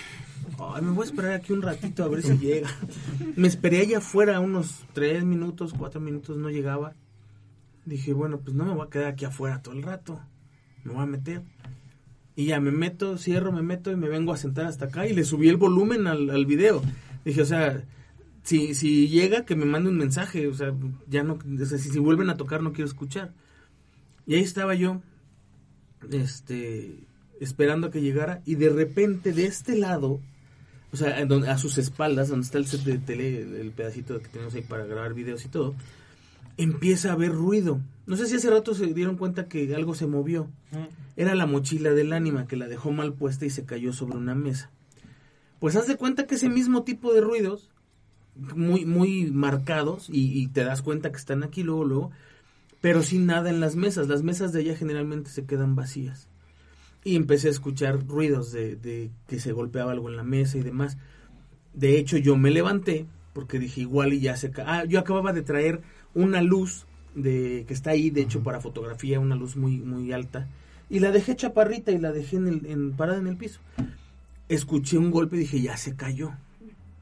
ay, 0.60 0.82
me 0.82 0.92
voy 0.92 1.02
a 1.02 1.06
esperar 1.06 1.32
aquí 1.32 1.52
un 1.52 1.62
ratito 1.62 2.04
a 2.04 2.08
ver 2.08 2.22
si 2.22 2.38
llega. 2.38 2.68
Me 3.34 3.48
esperé 3.48 3.80
allá 3.80 3.98
afuera 3.98 4.38
unos 4.38 4.84
tres 4.92 5.24
minutos, 5.24 5.74
cuatro 5.76 6.00
minutos, 6.00 6.36
no 6.36 6.50
llegaba. 6.50 6.94
Dije, 7.86 8.12
bueno, 8.12 8.40
pues 8.40 8.54
no 8.54 8.64
me 8.64 8.74
voy 8.74 8.86
a 8.86 8.90
quedar 8.90 9.06
aquí 9.06 9.24
afuera 9.24 9.62
todo 9.62 9.74
el 9.74 9.82
rato. 9.82 10.20
Me 10.84 10.92
voy 10.92 11.02
a 11.02 11.06
meter. 11.06 11.42
Y 12.34 12.46
ya 12.46 12.60
me 12.60 12.72
meto, 12.72 13.16
cierro, 13.16 13.52
me 13.52 13.62
meto 13.62 13.90
y 13.90 13.96
me 13.96 14.08
vengo 14.08 14.32
a 14.32 14.36
sentar 14.36 14.66
hasta 14.66 14.86
acá 14.86 15.06
y 15.06 15.14
le 15.14 15.24
subí 15.24 15.48
el 15.48 15.56
volumen 15.56 16.06
al, 16.06 16.28
al 16.28 16.44
video. 16.44 16.82
Dije, 17.24 17.40
o 17.40 17.46
sea, 17.46 17.82
si, 18.42 18.74
si 18.74 19.08
llega, 19.08 19.44
que 19.44 19.56
me 19.56 19.64
mande 19.64 19.88
un 19.88 19.96
mensaje. 19.96 20.48
O 20.48 20.54
sea, 20.54 20.74
ya 21.08 21.22
no, 21.22 21.38
si, 21.64 21.78
si 21.78 21.98
vuelven 21.98 22.28
a 22.28 22.36
tocar, 22.36 22.62
no 22.62 22.72
quiero 22.72 22.88
escuchar. 22.88 23.32
Y 24.26 24.34
ahí 24.34 24.42
estaba 24.42 24.74
yo, 24.74 25.00
este, 26.10 27.04
esperando 27.40 27.86
a 27.86 27.90
que 27.92 28.02
llegara. 28.02 28.42
Y 28.44 28.56
de 28.56 28.68
repente, 28.68 29.32
de 29.32 29.46
este 29.46 29.76
lado, 29.76 30.20
o 30.92 30.96
sea, 30.96 31.16
a 31.18 31.58
sus 31.58 31.78
espaldas, 31.78 32.28
donde 32.28 32.44
está 32.44 32.58
el 32.58 32.66
set 32.66 32.82
de 32.82 32.98
tele, 32.98 33.42
el, 33.42 33.54
el 33.54 33.70
pedacito 33.70 34.20
que 34.20 34.28
tenemos 34.28 34.54
ahí 34.54 34.62
para 34.62 34.84
grabar 34.86 35.14
videos 35.14 35.44
y 35.44 35.48
todo, 35.48 35.76
empieza 36.56 37.10
a 37.10 37.12
haber 37.12 37.32
ruido. 37.32 37.80
No 38.06 38.16
sé 38.16 38.26
si 38.26 38.36
hace 38.36 38.50
rato 38.50 38.74
se 38.74 38.86
dieron 38.94 39.16
cuenta 39.16 39.48
que 39.48 39.74
algo 39.74 39.94
se 39.94 40.06
movió. 40.06 40.48
Era 41.16 41.34
la 41.34 41.46
mochila 41.46 41.90
del 41.90 42.12
ánima 42.12 42.46
que 42.46 42.56
la 42.56 42.68
dejó 42.68 42.92
mal 42.92 43.14
puesta 43.14 43.46
y 43.46 43.50
se 43.50 43.64
cayó 43.64 43.92
sobre 43.92 44.16
una 44.18 44.34
mesa. 44.34 44.70
Pues 45.58 45.74
haz 45.76 45.86
de 45.86 45.96
cuenta 45.96 46.26
que 46.26 46.36
ese 46.36 46.48
mismo 46.48 46.84
tipo 46.84 47.12
de 47.12 47.20
ruidos, 47.20 47.70
muy, 48.34 48.84
muy 48.84 49.30
marcados, 49.30 50.08
y, 50.10 50.40
y 50.40 50.48
te 50.48 50.62
das 50.62 50.82
cuenta 50.82 51.10
que 51.10 51.16
están 51.16 51.42
aquí 51.42 51.62
luego, 51.62 51.84
luego, 51.84 52.10
pero 52.80 53.02
sin 53.02 53.26
nada 53.26 53.50
en 53.50 53.60
las 53.60 53.74
mesas. 53.74 54.08
Las 54.08 54.22
mesas 54.22 54.52
de 54.52 54.60
allá 54.60 54.76
generalmente 54.76 55.30
se 55.30 55.46
quedan 55.46 55.74
vacías. 55.74 56.28
Y 57.02 57.16
empecé 57.16 57.48
a 57.48 57.52
escuchar 57.52 58.06
ruidos 58.06 58.52
de, 58.52 58.76
de 58.76 59.10
que 59.26 59.40
se 59.40 59.52
golpeaba 59.52 59.92
algo 59.92 60.10
en 60.10 60.16
la 60.16 60.24
mesa 60.24 60.58
y 60.58 60.62
demás. 60.62 60.98
De 61.72 61.98
hecho, 61.98 62.18
yo 62.18 62.36
me 62.36 62.50
levanté 62.50 63.06
porque 63.32 63.58
dije 63.58 63.82
igual 63.82 64.12
y 64.12 64.20
ya 64.20 64.36
se... 64.36 64.50
Ah, 64.64 64.84
yo 64.84 64.98
acababa 64.98 65.32
de 65.32 65.42
traer 65.42 65.82
una 66.16 66.42
luz 66.42 66.86
de 67.14 67.64
que 67.68 67.74
está 67.74 67.90
ahí, 67.90 68.10
de 68.10 68.22
hecho, 68.22 68.42
para 68.42 68.60
fotografía, 68.60 69.20
una 69.20 69.36
luz 69.36 69.54
muy, 69.54 69.78
muy 69.78 70.12
alta. 70.12 70.48
Y 70.88 71.00
la 71.00 71.12
dejé 71.12 71.36
chaparrita 71.36 71.92
y 71.92 71.98
la 71.98 72.10
dejé 72.10 72.36
en 72.36 72.48
el, 72.48 72.66
en, 72.66 72.92
parada 72.92 73.18
en 73.18 73.26
el 73.26 73.36
piso. 73.36 73.60
Escuché 74.48 74.98
un 74.98 75.10
golpe 75.10 75.36
y 75.36 75.40
dije, 75.40 75.60
ya 75.60 75.76
se 75.76 75.94
cayó. 75.94 76.32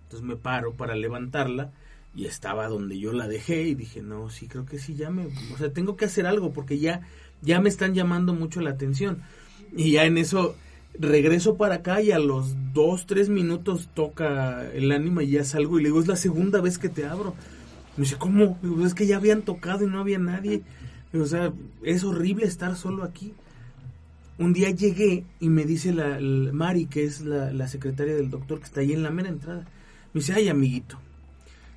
Entonces 0.05 0.27
me 0.27 0.37
paro 0.37 0.75
para 0.75 0.97
levantarla 0.97 1.71
y 2.15 2.27
estaba 2.27 2.69
donde 2.69 2.99
yo 2.99 3.13
la 3.13 3.29
dejé 3.29 3.63
y 3.63 3.75
dije, 3.75 4.03
no, 4.03 4.31
sí, 4.31 4.49
creo 4.49 4.67
que 4.67 4.79
sí, 4.79 4.95
ya 4.95 5.11
me, 5.11 5.27
o 5.27 5.59
sea, 5.59 5.73
tengo 5.73 5.97
que 5.97 6.05
hacer 6.05 6.27
algo 6.27 6.53
porque 6.53 6.79
ya, 6.79 7.03
ya 7.43 7.61
me 7.61 7.69
están 7.69 7.95
llamando 7.95 8.35
mucho 8.35 8.61
la 8.61 8.71
atención. 8.71 9.23
Y 9.77 9.93
ya 9.93 10.05
en 10.05 10.19
eso 10.19 10.57
regreso 10.99 11.57
para 11.57 11.77
acá 11.77 12.01
y 12.01 12.11
a 12.11 12.19
los 12.19 12.55
dos, 12.73 13.07
tres 13.07 13.29
minutos 13.29 13.89
toca 13.95 14.69
el 14.73 14.91
ánima 14.93 15.23
y 15.23 15.31
ya 15.31 15.45
salgo 15.45 15.79
y 15.79 15.83
le 15.83 15.89
digo, 15.89 16.01
es 16.01 16.09
la 16.09 16.17
segunda 16.17 16.61
vez 16.61 16.79
que 16.79 16.89
te 16.89 17.07
abro. 17.07 17.35
Me 17.97 18.03
dice, 18.05 18.17
¿cómo? 18.17 18.59
Digo, 18.63 18.85
es 18.87 18.95
que 18.95 19.07
ya 19.07 19.17
habían 19.17 19.43
tocado 19.43 19.85
y 19.85 19.87
no 19.89 20.01
había 20.01 20.19
nadie. 20.19 20.63
Digo, 21.13 21.25
o 21.25 21.29
sea, 21.29 21.53
es 21.83 22.03
horrible 22.05 22.47
estar 22.47 22.75
solo 22.77 23.05
aquí. 23.05 23.33
Un 24.37 24.53
día 24.53 24.71
llegué 24.71 25.25
y 25.39 25.49
me 25.49 25.65
dice 25.65 25.93
la, 25.93 26.19
la 26.19 26.53
Mari, 26.53 26.87
que 26.87 27.05
es 27.05 27.21
la, 27.21 27.53
la 27.53 27.69
secretaria 27.69 28.15
del 28.17 28.31
doctor, 28.31 28.59
que 28.59 28.65
está 28.65 28.81
ahí 28.81 28.93
en 28.93 29.05
la 29.05 29.11
mera 29.11 29.29
entrada. 29.29 29.65
Me 30.13 30.21
dice, 30.21 30.33
ay, 30.33 30.49
amiguito. 30.49 30.99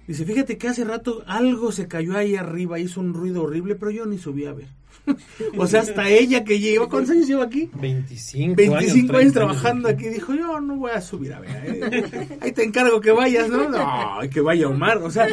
Dice, 0.08 0.26
fíjate 0.26 0.58
que 0.58 0.68
hace 0.70 0.84
rato 0.86 1.24
algo 1.28 1.72
se 1.72 1.88
cayó 1.88 2.18
ahí 2.18 2.36
arriba, 2.36 2.80
hizo 2.80 3.00
un 3.02 3.14
ruido 3.14 3.44
horrible, 3.44 3.76
pero 3.76 3.92
yo 3.92 4.06
ni 4.06 4.18
subí 4.18 4.46
a 4.46 4.54
ver. 4.54 4.70
o 5.58 5.68
sea, 5.68 5.82
hasta 5.82 6.10
ella 6.10 6.44
que 6.44 6.60
lleva, 6.60 6.90
¿cuántos 6.90 7.12
años 7.12 7.28
lleva 7.28 7.44
aquí? 7.44 7.70
25, 7.80 8.56
25 8.56 9.18
años, 9.18 9.34
trabajando 9.34 9.88
aquí, 9.90 10.08
dijo, 10.08 10.34
yo 10.34 10.60
no 10.60 10.78
voy 10.78 10.92
a 10.92 11.02
subir 11.02 11.34
a 11.34 11.40
ver. 11.42 11.50
eh. 11.94 12.38
Ahí 12.42 12.52
te 12.54 12.64
encargo 12.64 13.00
que 13.02 13.12
vayas, 13.12 13.50
¿no? 13.50 13.70
No, 13.70 14.20
que 14.32 14.42
vaya 14.42 14.68
Omar. 14.68 14.98
O 15.00 15.12
sea, 15.12 15.28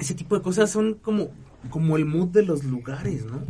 ese 0.00 0.14
tipo 0.14 0.34
de 0.36 0.42
cosas 0.42 0.70
son 0.70 0.94
como, 0.94 1.28
como 1.70 1.96
el 1.96 2.04
mood 2.06 2.28
de 2.28 2.42
los 2.42 2.64
lugares, 2.64 3.24
¿no? 3.24 3.42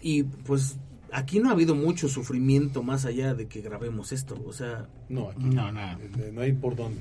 Y 0.00 0.22
pues 0.24 0.76
aquí 1.12 1.38
no 1.40 1.48
ha 1.48 1.52
habido 1.52 1.74
mucho 1.74 2.08
sufrimiento 2.08 2.82
más 2.82 3.04
allá 3.04 3.34
de 3.34 3.46
que 3.46 3.60
grabemos 3.60 4.12
esto. 4.12 4.40
O 4.46 4.52
sea, 4.52 4.88
No, 5.08 5.30
aquí 5.30 5.44
No, 5.44 5.70
nada. 5.72 5.98
eh, 6.18 6.30
no 6.32 6.40
hay 6.40 6.52
por 6.52 6.74
dónde. 6.76 7.00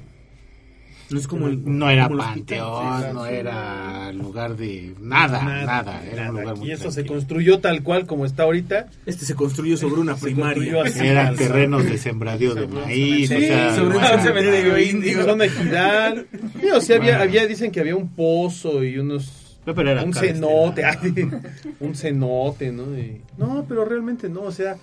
No 1.09 1.19
es 1.19 1.27
como 1.27 1.47
el. 1.47 1.61
No 1.65 1.89
era 1.89 2.07
como 2.07 2.19
panteón, 2.19 3.01
sí, 3.01 3.07
no 3.13 3.25
sí. 3.25 3.33
era 3.33 4.11
lugar 4.11 4.57
de 4.57 4.93
nada, 4.99 5.43
nada, 5.43 6.03
era 6.05 6.29
un 6.31 6.41
lugar 6.41 6.57
muy 6.57 6.67
Y 6.67 6.71
eso 6.71 6.91
se 6.91 7.05
construyó 7.05 7.59
tal 7.59 7.83
cual 7.83 8.05
como 8.05 8.25
está 8.25 8.43
ahorita. 8.43 8.87
Este 9.05 9.25
se 9.25 9.35
construyó 9.35 9.77
sobre 9.77 10.01
una 10.01 10.15
primaria. 10.15 10.83
Eran 10.83 11.35
terrenos 11.35 11.85
de 11.85 11.97
sembradío 11.97 12.55
de 12.55 12.67
maíz, 12.67 13.29
Sí, 13.29 13.35
o 13.35 13.39
sea, 13.39 13.75
sobre 13.75 13.99
no 13.99 14.13
un 14.15 14.21
cementerio 14.21 14.77
indio. 14.79 15.23
Zona. 15.23 15.45
Sí, 15.45 16.69
o 16.73 16.81
sea, 16.81 17.21
había, 17.21 17.47
dicen 17.47 17.71
que 17.71 17.79
había 17.79 17.95
un 17.95 18.09
pozo 18.09 18.83
y 18.83 18.97
unos 18.97 19.59
Pero 19.65 19.89
era 19.89 20.03
un 20.03 20.13
cenote, 20.13 20.83
ay, 20.85 21.29
un 21.79 21.95
cenote, 21.95 22.71
¿no? 22.71 22.97
Y- 22.97 23.21
no, 23.37 23.65
pero 23.67 23.85
realmente 23.85 24.29
no, 24.29 24.41
o 24.41 24.51
sea, 24.51 24.77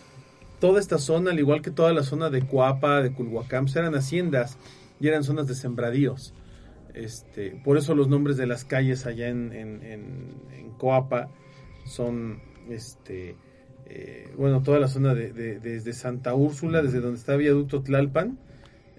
toda 0.61 0.81
esta 0.81 0.99
zona, 0.99 1.31
al 1.33 1.39
igual 1.39 1.61
que 1.61 1.71
toda 1.71 1.93
la 1.93 2.03
zona 2.03 2.31
de 2.31 2.43
Coapa, 2.43 3.03
de 3.03 3.13
Culhuacán, 3.13 3.65
pues 3.65 3.77
eran 3.77 3.95
haciendas 3.95 4.57
y 5.05 5.09
eran 5.09 5.23
zonas 5.25 5.47
de 5.47 5.55
sembradíos. 5.55 6.33
Este, 6.95 7.61
por 7.65 7.77
eso 7.77 7.95
los 7.95 8.09
nombres 8.09 8.37
de 8.37 8.47
las 8.47 8.65
calles 8.65 9.05
allá 9.07 9.29
en, 9.29 9.53
en, 9.53 9.83
en- 9.83 10.35
en 10.57 10.71
Coapa 10.79 11.29
son, 11.85 12.41
este, 12.71 13.37
eh, 13.87 14.33
bueno, 14.39 14.63
toda 14.63 14.79
la 14.79 14.89
zona 14.89 15.15
de, 15.15 15.33
de- 15.33 15.59
desde 15.61 15.93
Santa 15.93 16.35
Úrsula, 16.35 16.83
desde 16.83 17.01
donde 17.01 17.19
está 17.19 17.37
Viaducto 17.37 17.83
Tlalpan, 17.83 18.39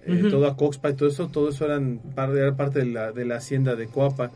eh, 0.04 0.20
todo 0.30 0.46
Acoxpa 0.46 0.90
y 0.90 0.94
todo 0.94 1.08
eso, 1.08 1.28
todo 1.28 1.48
eso 1.48 1.64
eran 1.64 2.00
era 2.16 2.54
parte 2.56 2.78
de 2.80 2.86
la, 2.86 3.12
de 3.12 3.24
la 3.24 3.36
hacienda 3.36 3.74
de 3.74 3.86
Coapa. 3.88 4.30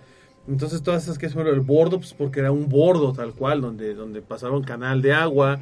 Entonces 0.48 0.82
todas 0.82 1.04
esas 1.04 1.18
que 1.18 1.28
son 1.28 1.46
el 1.46 1.60
bordo, 1.60 1.98
pues 1.98 2.12
porque 2.14 2.40
era 2.40 2.50
un 2.50 2.68
bordo 2.68 3.12
tal 3.12 3.32
cual, 3.34 3.60
donde, 3.60 3.94
donde 3.94 4.20
pasaba 4.22 4.56
un 4.56 4.64
canal 4.64 5.00
de 5.02 5.12
agua, 5.12 5.60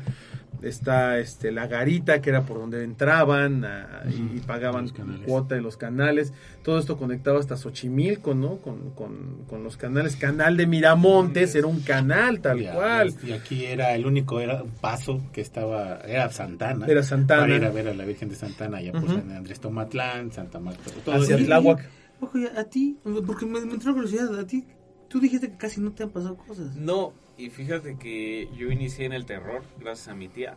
está 0.63 1.19
este 1.19 1.53
la 1.53 1.67
garita 1.69 2.21
que 2.21 2.31
era 2.31 2.43
por 2.43 2.59
donde 2.59 2.83
entraban 2.83 3.65
a- 3.65 4.03
y, 4.11 4.39
y 4.39 4.41
pagaban 4.45 4.89
cuota 5.25 5.57
en 5.57 5.63
los 5.63 5.77
canales, 5.77 6.33
todo 6.65 6.79
esto 6.79 6.97
conectaba 6.97 7.39
hasta 7.39 7.57
Xochimilco, 7.57 8.35
¿no? 8.35 8.57
Con, 8.57 8.91
con, 8.91 9.45
con 9.49 9.63
los 9.63 9.77
canales, 9.77 10.17
canal 10.17 10.57
de 10.57 10.67
Miramontes, 10.67 11.55
era 11.55 11.67
un 11.67 11.81
canal 11.81 12.41
tal 12.41 12.61
Ya, 12.61 12.75
cual. 12.75 13.15
Y 13.25 13.33
aquí 13.33 13.65
era 13.67 13.95
el 13.95 14.05
único 14.07 14.41
era 14.41 14.65
paso 14.81 15.21
que 15.33 15.43
estaba, 15.43 15.99
era 16.01 16.31
Santana. 16.31 16.87
Era 16.87 17.03
Santana. 17.03 17.43
Para 17.43 17.57
ir 17.57 17.65
a 17.65 17.71
ver 17.71 17.89
a 17.89 17.95
la 17.95 18.05
Virgen 18.05 18.29
de 18.31 18.35
Santana, 18.37 18.81
ya 18.81 18.93
pues 18.93 19.05
Ujú. 19.05 19.15
en 19.19 19.33
Andrés 19.33 19.61
Tomatlán, 19.61 20.33
Santa 20.33 20.59
Marta, 20.59 20.91
todo 21.05 21.15
Hacia. 21.15 21.37
Tláhuac. 21.37 21.85
Ojo, 22.21 22.39
a 22.57 22.65
ti, 22.65 22.97
porque 23.27 23.47
me, 23.47 23.61
me 23.65 23.75
entró 23.75 23.95
curiosidad, 23.95 24.37
a 24.39 24.47
ti, 24.47 24.65
tú 25.09 25.21
dijiste 25.21 25.51
que 25.51 25.57
casi 25.57 25.81
no 25.81 25.93
te 25.93 26.03
han 26.03 26.11
pasado 26.11 26.37
cosas. 26.37 26.75
No, 26.77 27.13
y 27.37 27.51
fíjate 27.51 27.97
que 27.97 28.49
yo 28.57 28.71
inicié 28.71 29.07
en 29.07 29.13
el 29.13 29.25
terror 29.25 29.63
gracias 29.81 30.09
a 30.09 30.15
mi 30.15 30.29
tía, 30.29 30.57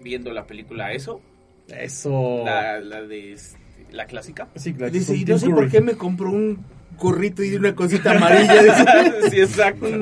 viendo 0.00 0.32
la 0.32 0.46
película 0.46 0.92
Eso, 0.92 1.20
Eso. 1.68 2.42
la, 2.44 2.80
la 2.80 3.02
de 3.02 3.32
este, 3.32 3.58
la 3.90 4.06
clásica. 4.06 4.48
Sí, 4.56 4.72
claro, 4.72 4.92
Dice, 4.92 5.16
y 5.16 5.24
no 5.24 5.38
sé 5.38 5.50
por 5.50 5.68
qué 5.70 5.80
me 5.80 5.96
compró 5.96 6.30
un 6.30 6.64
gorrito 6.98 7.42
y 7.42 7.54
una 7.56 7.74
cosita 7.74 8.12
amarilla. 8.12 9.10
Sí, 9.30 9.40
exacto. 9.40 9.86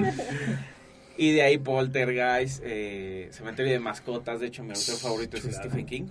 Y 1.16 1.32
de 1.32 1.42
ahí 1.42 1.58
Poltergeist, 1.58 2.62
eh, 2.64 3.28
Cementerio 3.30 3.72
de 3.72 3.78
Mascotas, 3.78 4.40
de 4.40 4.46
hecho 4.46 4.62
mi 4.64 4.70
autor 4.70 4.96
favorito 4.96 5.36
es 5.36 5.42
Claro. 5.42 5.58
Stephen 5.58 5.84
King. 5.84 6.06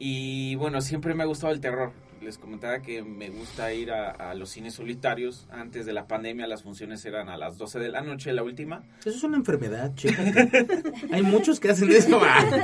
Y 0.00 0.56
bueno, 0.56 0.80
siempre 0.80 1.14
me 1.14 1.22
ha 1.22 1.26
gustado 1.26 1.52
el 1.52 1.60
terror. 1.60 1.92
Les 2.24 2.38
comentaba 2.38 2.80
que 2.80 3.02
me 3.02 3.28
gusta 3.28 3.72
ir 3.74 3.92
a, 3.92 4.10
a 4.10 4.34
los 4.34 4.48
cines 4.48 4.74
solitarios. 4.74 5.46
Antes 5.50 5.84
de 5.84 5.92
la 5.92 6.06
pandemia 6.06 6.46
las 6.46 6.62
funciones 6.62 7.04
eran 7.04 7.28
a 7.28 7.36
las 7.36 7.58
12 7.58 7.78
de 7.78 7.90
la 7.90 8.00
noche, 8.00 8.32
la 8.32 8.42
última. 8.42 8.82
Eso 9.00 9.10
es 9.10 9.22
una 9.22 9.36
enfermedad, 9.36 9.94
chécate. 9.94 10.66
Hay 11.12 11.22
muchos 11.22 11.60
que 11.60 11.70
hacen 11.70 11.90
eso. 11.92 12.18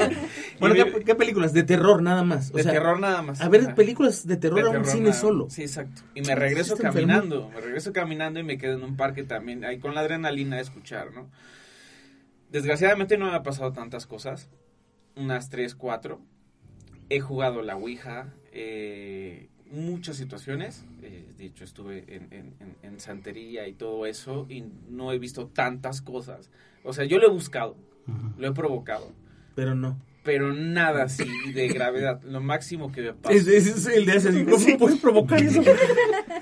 bueno, 0.61 0.74
¿qué, 1.04 1.14
películas? 1.14 1.52
De 1.52 1.62
terror, 1.62 2.02
nada 2.02 2.24
más. 2.24 2.50
O 2.52 2.56
de 2.56 2.62
sea, 2.62 2.72
terror 2.72 2.98
nada 2.98 3.20
más. 3.20 3.40
A 3.42 3.48
ver 3.50 3.74
películas 3.74 4.26
de 4.26 4.36
terror 4.38 4.61
De 4.61 4.62
a 4.62 4.66
un 4.68 4.72
terror 4.72 4.86
cine 4.88 5.08
nada- 5.11 5.20
solo. 5.20 5.50
Sí, 5.50 5.62
exacto. 5.62 6.02
Y 6.14 6.22
me 6.22 6.34
regreso 6.34 6.72
enfermo. 6.72 6.94
caminando, 6.94 7.50
me 7.50 7.61
regreso 7.61 7.92
caminando 7.92 8.40
y 8.40 8.42
me 8.44 8.56
quedo 8.56 8.74
en 8.78 8.82
un 8.82 8.96
parque 8.96 9.24
también, 9.24 9.64
ahí 9.64 9.78
con 9.78 9.94
la 9.94 10.00
adrenalina 10.00 10.56
de 10.56 10.62
escuchar, 10.62 11.12
¿no? 11.12 11.28
Desgraciadamente 12.50 13.16
no 13.16 13.30
me 13.30 13.36
ha 13.36 13.42
pasado 13.42 13.72
tantas 13.72 14.06
cosas, 14.06 14.48
unas 15.16 15.50
tres, 15.50 15.74
cuatro. 15.74 16.20
He 17.08 17.20
jugado 17.20 17.62
la 17.62 17.76
Ouija, 17.76 18.32
eh, 18.53 19.48
muchas 19.70 20.16
situaciones, 20.16 20.84
eh, 21.03 21.24
de 21.38 21.44
hecho 21.46 21.64
estuve 21.64 22.05
en, 22.09 22.24
en- 22.32 22.55
en- 22.61 22.76
en 22.82 23.01
santería 23.01 23.68
y 23.68 23.72
todo 23.72 24.07
eso 24.07 24.46
y 24.48 24.64
no 24.88 25.12
he 25.12 25.18
visto 25.18 25.46
tantas 25.46 26.03
cosas. 26.03 26.51
O 26.82 26.92
sea, 26.92 27.05
yo 27.05 27.18
lo 27.18 27.26
he 27.26 27.30
buscado, 27.30 27.76
lo 28.38 28.48
he 28.48 28.53
provocado, 28.53 29.12
Pero 29.55 29.74
no. 29.74 29.96
pero 30.24 30.53
nada 30.53 31.05
así 31.05 31.24
de 31.55 31.68
gravedad. 31.68 32.20
Lo 32.24 32.40
máximo 32.40 32.90
que 32.90 33.03
me 33.03 33.34
ese 33.36 33.57
es 33.57 33.86
el 33.86 34.07
de 34.07 34.12
hace. 34.12 34.44
¿Cómo 34.44 34.78
puedes 34.78 34.98
provocar 34.98 35.42
eso? 35.42 35.62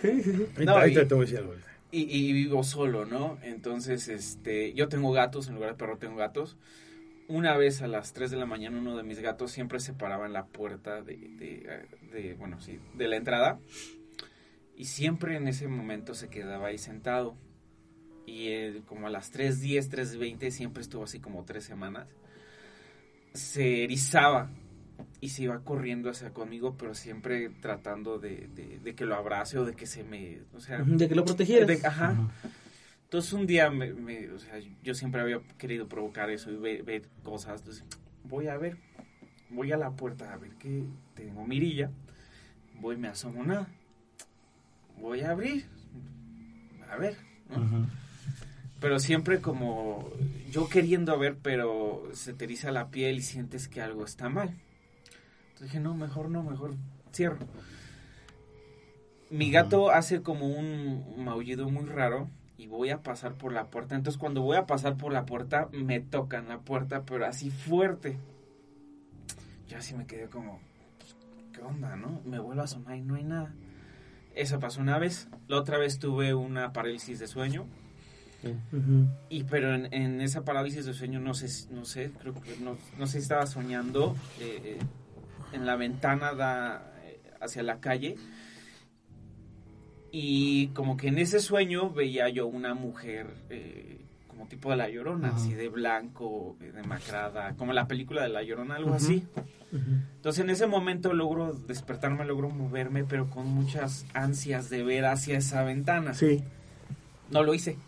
Sí, 0.01 0.23
No, 0.65 0.77
ahí 0.77 0.95
te 0.95 1.05
voy 1.07 1.19
a 1.19 1.21
decir 1.23 1.39
algo. 1.39 1.55
y, 1.91 2.03
y 2.03 2.33
vivo 2.33 2.63
solo, 2.63 3.05
¿no? 3.05 3.37
Entonces, 3.43 4.09
este, 4.09 4.73
yo 4.75 4.89
tengo 4.89 5.11
gatos, 5.13 5.49
en 5.49 5.55
lugar 5.57 5.71
de 5.73 5.77
perro 5.77 5.99
tengo 5.99 6.17
gatos. 6.17 6.57
Una 7.29 7.57
vez 7.57 7.83
a 7.83 7.87
las 7.89 8.15
3 8.15 8.31
de 8.31 8.39
la 8.39 8.47
mañana 8.47 8.79
uno 8.79 8.97
de 8.97 9.03
mis 9.03 9.21
gatos 9.21 9.51
siempre 9.53 9.81
se 9.81 9.93
paraba 9.93 10.27
en 10.27 10.33
la 10.33 10.47
puerta 10.47 11.03
de, 11.03 11.17
de, 11.17 11.87
de, 12.11 12.35
bueno, 12.35 12.59
sí, 12.61 12.79
de 12.95 13.07
la 13.07 13.17
entrada 13.17 13.61
y 14.77 14.87
siempre 14.87 15.37
en 15.37 15.47
ese 15.47 15.69
momento 15.69 16.15
se 16.15 16.29
quedaba 16.29 16.69
ahí 16.69 16.79
sentado. 16.79 17.37
Y 18.25 18.49
él, 18.49 18.83
como 18.87 19.07
a 19.07 19.11
las 19.11 19.33
3.10, 19.33 19.89
3.20, 19.91 20.51
siempre 20.51 20.83
estuvo 20.83 21.05
así 21.05 21.19
como 21.19 21.45
tres 21.45 21.65
semanas. 21.65 22.07
Se 23.35 23.85
erizaba 23.85 24.51
y 25.21 25.31
se 25.31 25.45
iba 25.45 25.61
corriendo 25.65 26.11
hacia 26.11 26.33
conmigo, 26.35 26.77
pero 26.77 26.95
siempre 26.95 27.49
tratando 27.49 28.19
de, 28.19 28.49
de- 28.55 28.79
de 28.81 28.95
que 28.95 29.05
lo 29.07 29.15
abrace 29.17 29.59
o 29.59 29.65
de 29.65 29.75
que 29.75 29.87
se 29.87 30.05
me... 30.05 30.41
O 30.55 30.61
sea, 30.61 30.79
De 30.83 31.09
que 31.09 31.15
lo 31.15 31.25
protegieras. 31.25 31.67
de- 31.67 31.87
ajá. 31.87 32.17
Entonces 33.09 33.33
un 33.33 33.47
día, 33.47 33.71
me, 33.71 33.95
me- 33.95 34.29
o 34.31 34.39
sea, 34.39 34.61
yo 34.83 34.95
siempre 34.95 35.23
había 35.23 35.41
querido 35.57 35.89
provocar 35.89 36.29
eso 36.29 36.51
y 36.51 36.57
ver, 36.57 36.83
ver 36.83 37.09
cosas. 37.23 37.61
Entonces, 37.61 37.85
voy 38.25 38.49
a 38.49 38.59
ver, 38.59 38.77
voy 39.49 39.73
a 39.73 39.79
la 39.79 39.93
puerta 39.93 40.31
a 40.31 40.37
ver 40.37 40.51
que 40.57 40.85
tengo 41.15 41.47
mirilla. 41.47 41.91
Voy, 42.81 42.99
me 42.99 43.09
asomo 43.09 43.43
nada. 43.45 43.67
Voy 45.01 45.23
a 45.23 45.31
abrir. 45.31 45.65
A 46.91 46.97
ver. 46.97 47.17
Pero 48.79 48.99
siempre 49.01 49.41
como 49.41 50.11
yo 50.51 50.69
queriendo 50.69 51.19
ver, 51.19 51.39
pero 51.43 52.11
se 52.13 52.35
te 52.35 52.45
eriza 52.45 52.71
la 52.73 52.91
piel 52.91 53.17
y 53.17 53.23
sientes 53.23 53.69
que 53.69 53.81
algo 53.81 54.05
está 54.05 54.29
mal. 54.29 54.51
Entonces 55.49 55.69
dije, 55.69 55.81
no, 55.81 55.95
mejor 55.95 56.29
no, 56.31 56.43
mejor 56.43 56.75
cierro. 57.13 57.39
Mi 59.31 59.51
gato 59.51 59.91
hace 59.91 60.23
como 60.23 60.47
un 60.47 61.25
maullido 61.25 61.69
muy 61.71 61.87
raro 61.87 62.31
y 62.59 62.67
voy 62.67 62.91
a 62.91 63.03
pasar 63.03 63.35
por 63.35 63.53
la 63.53 63.71
puerta. 63.71 63.95
Entonces 63.95 64.19
cuando 64.19 64.43
voy 64.43 64.57
a 64.57 64.67
pasar 64.67 64.97
por 64.97 65.13
la 65.13 65.25
puerta, 65.25 65.69
me 65.73 66.01
tocan 66.01 66.49
la 66.49 66.59
puerta, 66.59 67.05
pero 67.05 67.25
así 67.25 67.51
fuerte. 67.51 68.19
Yo 69.69 69.79
así 69.79 69.95
me 69.95 70.07
quedé 70.07 70.27
como, 70.27 70.61
pues, 70.99 71.17
¿qué 71.53 71.63
onda, 71.63 71.95
no? 71.97 72.21
Me 72.25 72.41
vuelvo 72.41 72.61
a 72.61 72.65
asomar 72.65 72.97
y 72.97 73.03
no 73.03 73.15
hay 73.15 73.23
nada. 73.23 73.55
Eso 74.35 74.59
pasó 74.59 74.81
una 74.81 74.99
vez. 74.99 75.29
La 75.47 75.57
otra 75.57 75.79
vez 75.79 76.01
tuve 76.01 76.35
una 76.35 76.73
parálisis 76.73 77.21
de 77.21 77.29
sueño. 77.29 77.65
Ujú. 78.73 79.09
Y 79.29 79.45
pero 79.45 79.75
en, 79.75 79.93
en 79.93 80.21
esa 80.21 80.45
parálisis 80.45 80.85
de 80.85 80.95
sueño 80.95 81.21
no 81.21 81.35
sé, 81.35 81.73
no 81.73 81.85
sé, 81.85 82.13
creo 82.21 82.35
que 82.35 82.57
no, 82.61 82.77
no 82.97 83.07
sé 83.07 83.15
si 83.15 83.19
estaba 83.19 83.47
soñando 83.47 84.15
eh, 84.41 84.61
eh, 84.65 84.79
en 85.53 85.67
la 85.67 85.75
ventana 85.75 86.35
da 86.35 86.93
eh, 87.03 87.21
hacia 87.41 87.65
la 87.65 87.81
calle 87.81 88.17
Y 90.21 90.67
como 90.75 90.97
que 90.97 91.07
en 91.07 91.19
ese 91.19 91.39
sueño 91.39 91.91
veía 91.91 92.29
yo 92.29 92.49
una 92.49 92.75
mujer 92.75 93.37
eh, 93.51 94.01
como 94.27 94.49
tipo 94.49 94.73
de 94.73 94.77
la 94.77 94.89
llorona, 94.89 95.29
así 95.29 95.53
de 95.53 95.69
blanco, 95.69 96.57
demacrada, 96.59 97.55
como 97.55 97.73
la 97.73 97.87
película 97.87 98.23
de 98.23 98.29
la 98.29 98.43
llorona, 98.43 98.75
algo 98.75 98.95
así. 98.95 99.25
Entonces 99.71 100.43
en 100.43 100.51
ese 100.51 100.67
momento 100.67 101.13
logro 101.13 101.53
despertarme, 101.53 102.25
logro 102.25 102.51
moverme, 102.51 103.05
pero 103.05 103.31
con 103.31 103.47
muchas 103.47 104.07
ansias 104.13 104.69
de 104.71 104.83
ver 104.83 105.05
hacia 105.05 105.39
esa 105.39 105.63
ventana. 105.63 106.15
Sí. 106.15 106.43
No 107.31 107.45
lo 107.45 107.55
hice. 107.55 107.79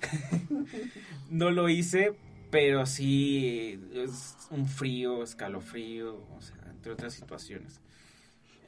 no 1.30 1.50
lo 1.50 1.68
hice, 1.68 2.12
pero 2.52 2.86
sí 2.86 3.80
es 3.92 4.36
un 4.52 4.66
frío, 4.66 5.24
escalofrío, 5.24 6.14
o 6.14 6.40
sea, 6.40 6.54
entre 6.70 6.92
otras 6.92 7.12
situaciones. 7.12 7.80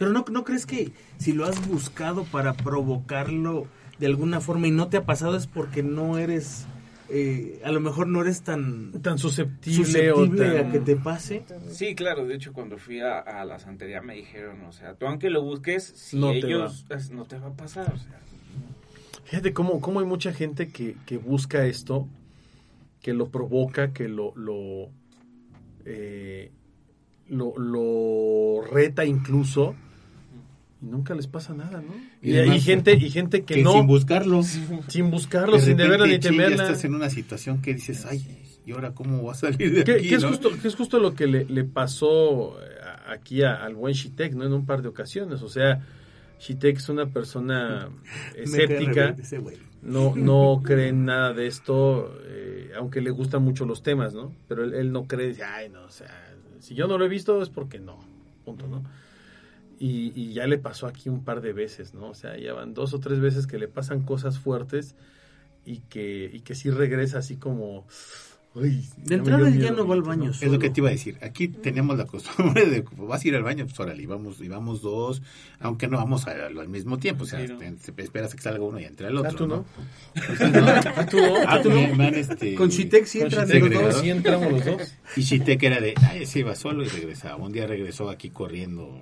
Pero 0.03 0.12
no, 0.12 0.24
¿no 0.32 0.42
crees 0.42 0.66
que 0.66 0.90
si 1.18 1.32
lo 1.32 1.44
has 1.44 1.64
buscado 1.68 2.24
para 2.24 2.55
provocarlo 2.55 3.68
de 4.00 4.07
alguna 4.07 4.40
forma 4.40 4.66
y 4.66 4.72
no 4.72 4.88
te 4.88 4.96
ha 4.96 5.05
pasado 5.07 5.36
es 5.36 5.46
porque 5.46 5.84
no 5.84 6.18
eres, 6.18 6.66
eh, 7.09 7.61
a 7.64 7.70
lo 7.70 7.78
mejor 7.78 8.09
no 8.09 8.20
eres 8.20 8.42
tan 8.42 8.90
Tan 9.00 9.16
susceptible, 9.18 10.11
o 10.11 10.28
tan- 10.28 10.57
a 10.57 10.72
que 10.72 10.80
te 10.80 10.96
pase? 10.96 11.44
Sí, 11.70 11.94
claro, 11.94 12.26
de 12.26 12.34
hecho 12.34 12.53
cuando 12.53 12.78
fui 12.78 12.98
a, 12.98 13.20
a 13.20 13.44
la 13.44 13.61
santería 13.61 14.03
me 14.03 14.16
dijeron, 14.16 14.62
o 14.64 14.72
sea, 14.72 14.94
tú 14.94 15.07
aunque 15.07 15.30
lo 15.30 15.40
busques, 15.42 15.84
si 15.84 16.16
No 16.18 16.32
te 16.32 16.38
ellos 16.38 16.84
es- 16.90 17.12
no 17.12 17.24
te 17.24 17.38
va 17.38 17.46
a 17.46 17.53
pasar, 17.53 17.92
o 17.94 17.96
sea. 17.96 18.18
Fíjate 19.26 19.53
cómo, 19.53 19.80
cómo 19.80 20.00
hay 20.00 20.07
mucha 20.07 20.32
gente 20.32 20.66
que, 20.66 20.96
que 21.07 21.16
busca 21.16 21.64
esto, 21.64 22.09
que 23.00 23.12
lo 23.14 23.28
provoca, 23.28 23.92
que 23.92 24.09
lo, 24.09 24.34
lo, 24.34 24.90
eh, 25.84 26.50
lo, 27.28 27.57
lo 27.57 28.62
reta 28.68 29.05
incluso, 29.05 29.74
y 30.83 30.87
nunca 30.87 31.14
les 31.14 31.28
pasa 31.28 31.55
nada, 31.55 31.80
¿no? 31.80 31.95
Y 32.20 32.61
gente, 32.61 32.95
y 32.95 33.09
gente 33.11 33.45
que, 33.45 33.55
que 33.57 33.62
no, 33.62 33.72
sin 33.74 33.87
buscarlo. 33.87 34.43
sin 34.89 35.11
buscarlo, 35.11 35.59
sin 35.61 35.76
de 35.76 35.85
deberla 35.85 36.07
ni 36.07 36.14
ya 36.14 36.30
temerla. 36.30 36.64
estás 36.64 36.85
en 36.85 36.95
una 36.95 37.09
situación 37.09 37.62
que 37.62 37.74
dices, 37.74 38.05
ay, 38.05 38.24
¿y 38.66 38.72
ahora 38.72 38.93
cómo 38.93 39.18
voy 39.22 39.30
a 39.30 39.35
salir 39.35 39.72
de 39.74 39.85
Que, 39.85 39.93
aquí? 39.93 40.09
que 40.09 40.14
es 40.16 40.22
no? 40.22 40.28
justo, 40.30 40.51
que 40.61 40.66
es 40.68 40.74
justo 40.74 40.99
lo 40.99 41.14
que 41.14 41.26
le, 41.28 41.45
le 41.45 41.64
pasó 41.64 42.61
eh, 42.61 42.64
aquí 43.09 43.43
a- 43.43 43.62
al 43.64 43.74
buen 43.76 43.95
Shitek, 43.95 44.35
¿no? 44.35 44.45
En 44.45 44.53
un 44.53 44.66
par 44.66 44.83
de 44.83 44.89
ocasiones. 44.89 45.41
O 45.43 45.49
sea, 45.49 45.87
Shitek 46.41 46.76
es 46.78 46.89
una 46.89 47.07
persona 47.07 47.89
escéptica, 48.37 49.14
no, 49.83 50.14
no 50.16 50.62
cree 50.64 50.89
en 50.89 51.05
nada 51.05 51.33
de 51.33 51.47
esto, 51.47 52.12
eh, 52.24 52.70
aunque 52.76 53.01
le 53.01 53.11
gustan 53.11 53.43
mucho 53.43 53.64
los 53.66 53.83
temas, 53.83 54.14
¿no? 54.14 54.33
Pero 54.49 54.64
él, 54.64 54.74
él 54.74 54.93
no 54.93 55.05
cree, 55.07 55.28
dice, 55.28 55.45
ay, 55.45 55.68
no, 55.68 55.85
o 55.85 55.91
sea, 55.91 56.09
si 56.61 56.74
yo 56.74 56.87
no 56.87 56.99
lo 56.99 57.05
he 57.05 57.09
visto 57.09 57.41
es 57.43 57.49
porque 57.51 57.78
no, 57.80 57.99
punto, 58.45 58.66
¿no? 58.68 58.83
Y, 59.85 60.12
y 60.14 60.33
ya 60.33 60.47
le 60.47 60.59
pasó 60.59 60.87
aquí 60.87 61.09
un 61.09 61.24
par 61.24 61.41
de 61.41 61.53
veces, 61.53 61.93
¿no? 61.93 62.11
O 62.11 62.14
sea, 62.14 62.37
ya 62.39 62.53
van 62.53 62.72
dos 62.72 62.95
o 62.95 63.01
tres 63.01 63.18
veces 63.18 63.49
que 63.49 63.59
le 63.59 63.66
pasan 63.66 64.03
cosas 64.03 64.39
fuertes 64.39 64.95
y 65.66 65.78
que, 65.89 66.30
y 66.33 66.41
que 66.41 66.55
sí 66.55 66.70
regresa 66.70 67.18
así 67.18 67.35
como... 67.37 67.85
"Uy, 68.55 68.85
De 68.99 69.14
entrada 69.16 69.49
él 69.49 69.55
ya 69.55 69.70
miedo", 69.70 69.76
no 69.78 69.89
va 69.89 69.95
al 69.95 70.01
¿no? 70.03 70.07
baño 70.07 70.30
Es 70.30 70.43
lo 70.45 70.59
que 70.61 70.70
te 70.70 70.80
iba 70.80 70.89
a 70.89 70.93
decir. 70.93 71.16
Aquí 71.22 71.49
tenemos 71.49 71.97
la 71.99 72.05
costumbre 72.07 72.66
de, 72.66 72.85
vas 72.99 73.24
a 73.24 73.28
ir 73.28 73.35
al 73.35 73.43
baño, 73.43 73.64
pues 73.66 73.80
órale, 73.80 74.01
y 74.03 74.07
vamos, 74.07 74.41
y 74.41 74.47
vamos 74.47 74.83
dos, 74.83 75.20
aunque 75.59 75.89
no 75.89 75.97
vamos 75.97 76.28
a- 76.28 76.47
al 76.47 76.68
mismo 76.68 76.99
tiempo, 76.99 77.24
o 77.24 77.26
sea, 77.26 77.41
Sí, 77.45 77.53
¿no? 77.53 77.59
te- 77.59 78.03
esperas 78.05 78.33
a 78.35 78.37
que 78.37 78.43
salga 78.43 78.62
uno 78.62 78.78
y 78.78 78.85
entre 78.85 79.09
el 79.09 79.16
otro. 79.16 79.30
Ah, 79.33 79.37
tú 79.37 79.47
no. 79.49 79.64
O 80.33 80.37
sea, 80.37 80.49
no. 80.51 81.35
Ah, 81.49 81.61
tú 81.61 81.70
no. 81.70 82.57
Con 82.57 82.68
Shitek 82.68 83.05
sí 83.07 83.20
entran 83.20 83.49
los 83.49 83.70
dos. 83.70 84.01
sí 84.01 84.11
entramos 84.11 84.53
los 84.53 84.64
dos. 84.64 84.95
Y 85.16 85.22
Shitek 85.22 85.61
era 85.62 85.80
de, 85.80 85.95
ay, 86.09 86.24
se 86.26 86.39
iba 86.41 86.55
solo 86.55 86.85
y 86.85 86.89
regresaba. 86.89 87.37
Un 87.37 87.51
día 87.53 87.66
regresó 87.66 88.11
aquí 88.11 88.30
corriendo, 88.30 89.01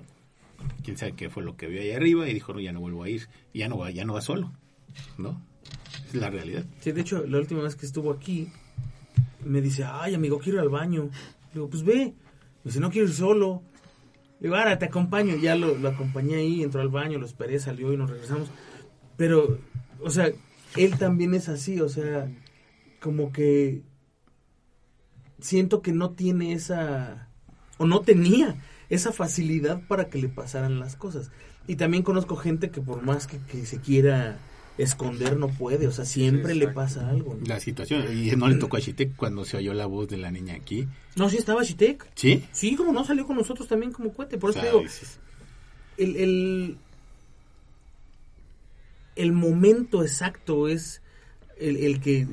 quién 0.83 0.97
sabe 0.97 1.13
qué 1.13 1.29
fue 1.29 1.43
lo 1.43 1.55
que 1.55 1.67
vio 1.67 1.81
ahí 1.81 1.91
arriba 1.91 2.27
y 2.27 2.33
dijo, 2.33 2.53
no, 2.53 2.59
ya 2.59 2.71
no 2.71 2.79
vuelvo 2.79 3.03
a 3.03 3.09
ir. 3.09 3.27
Ya 3.53 3.67
no 3.67 3.77
va, 3.77 3.91
ya 3.91 4.05
no 4.05 4.13
va 4.13 4.21
solo, 4.21 4.51
¿no? 5.17 5.41
Es 6.07 6.15
la 6.15 6.29
realidad. 6.29 6.65
Sí, 6.79 6.91
de 6.91 7.01
hecho, 7.01 7.25
la 7.25 7.37
última 7.37 7.61
vez 7.61 7.75
que 7.75 7.85
estuvo 7.85 8.11
aquí, 8.11 8.49
me 9.45 9.61
dice, 9.61 9.83
ay, 9.85 10.15
amigo, 10.15 10.39
quiero 10.39 10.59
ir 10.59 10.63
al 10.63 10.69
baño. 10.69 11.09
Le 11.49 11.53
digo, 11.53 11.69
pues 11.69 11.83
ve. 11.83 12.13
Me 12.63 12.69
dice, 12.69 12.79
no 12.79 12.89
quiero 12.89 13.07
ir 13.07 13.13
solo. 13.13 13.63
Le 14.39 14.47
digo, 14.47 14.55
ahora 14.55 14.77
te 14.77 14.85
acompaño. 14.85 15.35
Ya 15.35 15.55
lo, 15.55 15.77
lo 15.77 15.89
acompañé 15.89 16.35
ahí, 16.35 16.63
entró 16.63 16.81
al 16.81 16.89
baño, 16.89 17.19
lo 17.19 17.25
esperé, 17.25 17.59
salió 17.59 17.93
y 17.93 17.97
nos 17.97 18.09
regresamos. 18.09 18.49
Pero, 19.17 19.59
o 20.01 20.09
sea, 20.09 20.31
él 20.75 20.97
también 20.97 21.33
es 21.33 21.49
así, 21.49 21.79
o 21.81 21.89
sea, 21.89 22.31
como 22.99 23.31
que 23.31 23.83
siento 25.39 25.81
que 25.81 25.91
no 25.91 26.11
tiene 26.11 26.53
esa, 26.53 27.27
o 27.77 27.85
no 27.85 28.01
tenía 28.01 28.55
esa 28.91 29.11
facilidad 29.11 29.81
para 29.87 30.09
que 30.09 30.19
le 30.19 30.27
pasaran 30.27 30.79
las 30.79 30.95
cosas. 30.95 31.31
Y 31.65 31.77
también 31.77 32.03
conozco 32.03 32.35
gente 32.35 32.69
que 32.69 32.81
por 32.81 33.01
más 33.01 33.25
que, 33.25 33.39
que 33.39 33.65
se 33.65 33.79
quiera 33.79 34.37
esconder 34.77 35.37
no 35.37 35.47
puede, 35.47 35.87
o 35.87 35.91
sea, 35.91 36.05
siempre 36.05 36.53
Sí, 36.53 36.59
le 36.59 36.67
pasa 36.67 37.09
algo. 37.09 37.35
¿no? 37.35 37.45
La 37.45 37.59
situación, 37.59 38.05
y 38.11 38.31
no 38.31 38.49
le 38.49 38.55
tocó 38.55 38.77
a 38.77 38.79
Shitek 38.79 39.15
cuando 39.15 39.45
se 39.45 39.57
oyó 39.57 39.73
la 39.73 39.85
voz 39.85 40.09
de 40.09 40.17
la 40.17 40.29
niña 40.29 40.55
aquí. 40.55 40.87
No, 41.15 41.29
sí 41.29 41.37
estaba 41.37 41.63
Shitek. 41.63 42.05
¿Sí? 42.15 42.45
Sí, 42.51 42.75
como 42.75 42.91
no, 42.91 43.05
salió 43.05 43.25
con 43.25 43.37
nosotros 43.37 43.67
también 43.67 43.91
como 43.93 44.11
cuete. 44.11 44.37
Por 44.37 44.49
eso 44.49 44.59
O 44.59 44.61
te 44.61 44.67
digo, 44.67 44.83
el, 45.97 46.15
el, 46.17 46.77
el 49.15 49.31
momento 49.31 50.03
exacto 50.03 50.67
es 50.67 51.01
el, 51.57 51.77
el 51.77 52.01
que 52.01 52.27